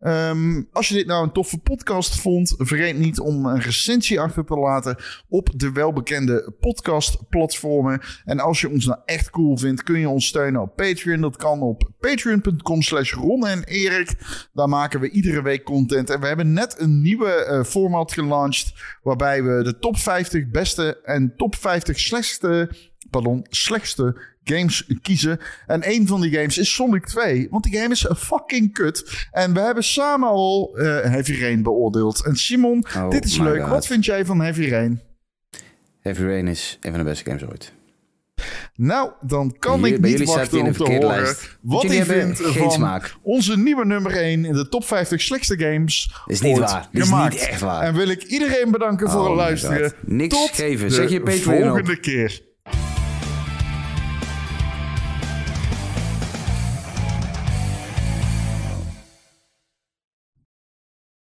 Ehm, 0.00 0.62
als 0.72 0.88
je 0.88 0.94
dit 0.94 1.06
nou 1.06 1.24
een 1.24 1.32
toffe 1.32 1.58
podcast 1.58 2.20
vond, 2.20 2.54
vergeet 2.58 2.98
niet 2.98 3.20
om 3.20 3.46
een 3.46 3.60
recensie 3.60 4.20
achter 4.20 4.44
te 4.44 4.56
laten 4.56 4.96
op 5.28 5.50
de 5.54 5.72
welbekende 5.72 6.54
podcastplatformen. 6.60 8.00
En 8.24 8.40
als 8.40 8.60
je 8.60 8.70
ons 8.70 8.86
nou 8.86 8.98
echt 9.04 9.30
cool 9.30 9.56
vindt, 9.56 9.82
kun 9.82 9.98
je 9.98 10.08
ons 10.08 10.26
steunen 10.26 10.60
op 10.60 10.76
Patreon. 10.76 11.20
Dat 11.20 11.36
kan 11.36 11.60
op 11.60 11.90
patreon.com 12.00 12.82
slash 12.82 13.12
Ron 13.12 13.46
en 13.46 13.64
Erik. 13.64 14.14
Daar 14.52 14.68
maken 14.68 15.00
we 15.00 15.10
iedere 15.10 15.42
week 15.42 15.64
content. 15.64 16.10
En 16.10 16.20
we 16.20 16.26
hebben 16.26 16.52
net 16.52 16.80
een 16.80 17.02
nieuwe 17.02 17.30
eh, 17.30 17.64
format 17.64 18.12
gelanceerd, 18.12 18.74
waarbij 19.02 19.42
we 19.42 19.62
de 19.62 19.78
top 19.78 19.96
50 19.96 20.50
beste 20.50 21.00
en 21.02 21.34
top 21.36 21.54
50 21.54 21.98
slechtste, 21.98 22.70
pardon, 23.10 23.46
slechtste 23.48 24.16
games 24.44 24.90
kiezen. 25.02 25.38
En 25.66 25.90
een 25.90 26.06
van 26.06 26.20
die 26.20 26.32
games 26.32 26.58
is 26.58 26.74
Sonic 26.74 27.06
2. 27.06 27.46
Want 27.50 27.64
die 27.64 27.78
game 27.78 27.92
is 27.92 28.06
fucking 28.16 28.72
kut. 28.72 29.26
En 29.30 29.54
we 29.54 29.60
hebben 29.60 29.84
samen 29.84 30.28
al 30.28 30.76
eh, 30.76 30.84
Heavy 30.84 31.40
Rain 31.40 31.62
beoordeeld. 31.62 32.24
En 32.24 32.36
Simon, 32.36 32.84
Oh 32.96 33.10
dit 33.10 33.24
is 33.24 33.38
leuk. 33.38 33.60
God. 33.60 33.70
Wat 33.70 33.86
vind 33.86 34.04
jij 34.04 34.24
van 34.24 34.40
Heavy 34.40 34.68
Rain? 34.68 35.00
Heavy 36.00 36.22
Rain 36.22 36.48
is 36.48 36.78
een 36.80 36.90
van 36.90 36.98
de 37.00 37.04
beste 37.06 37.24
games 37.24 37.44
ooit. 37.44 37.72
Nou, 38.74 39.10
dan 39.20 39.56
kan 39.58 39.84
ik 39.84 40.00
niet 40.00 40.24
wachten 40.24 40.60
om 40.60 40.72
te 40.72 40.82
horen 40.84 41.06
lijst. 41.06 41.58
wat 41.62 41.82
Jullie 41.82 41.96
hij 42.02 42.06
vindt 42.06 42.40
van 42.40 42.70
smaak. 42.70 43.14
onze 43.22 43.58
nieuwe 43.58 43.84
nummer 43.84 44.12
1 44.16 44.44
in 44.44 44.52
de 44.52 44.68
top 44.68 44.84
50 44.84 45.20
slechtste 45.20 45.58
games 45.58 46.10
Is 46.26 46.40
niet 46.40 46.58
waar. 46.58 46.88
Is 46.92 47.02
gemaakt. 47.02 47.32
niet 47.32 47.42
echt 47.42 47.60
waar. 47.60 47.82
En 47.82 47.94
wil 47.94 48.08
ik 48.08 48.22
iedereen 48.22 48.70
bedanken 48.70 49.10
voor 49.10 49.20
Oh 49.20 49.26
het 49.26 49.36
luisteren. 49.36 49.90
God. 49.90 49.94
Niks 50.08 50.34
Tot 50.36 50.50
geven. 50.50 50.90
Zeg 50.90 51.10
je 51.10 51.20
Patreon 51.20 51.54
op. 51.62 51.62
volgende 51.68 52.00
keer. 52.00 52.42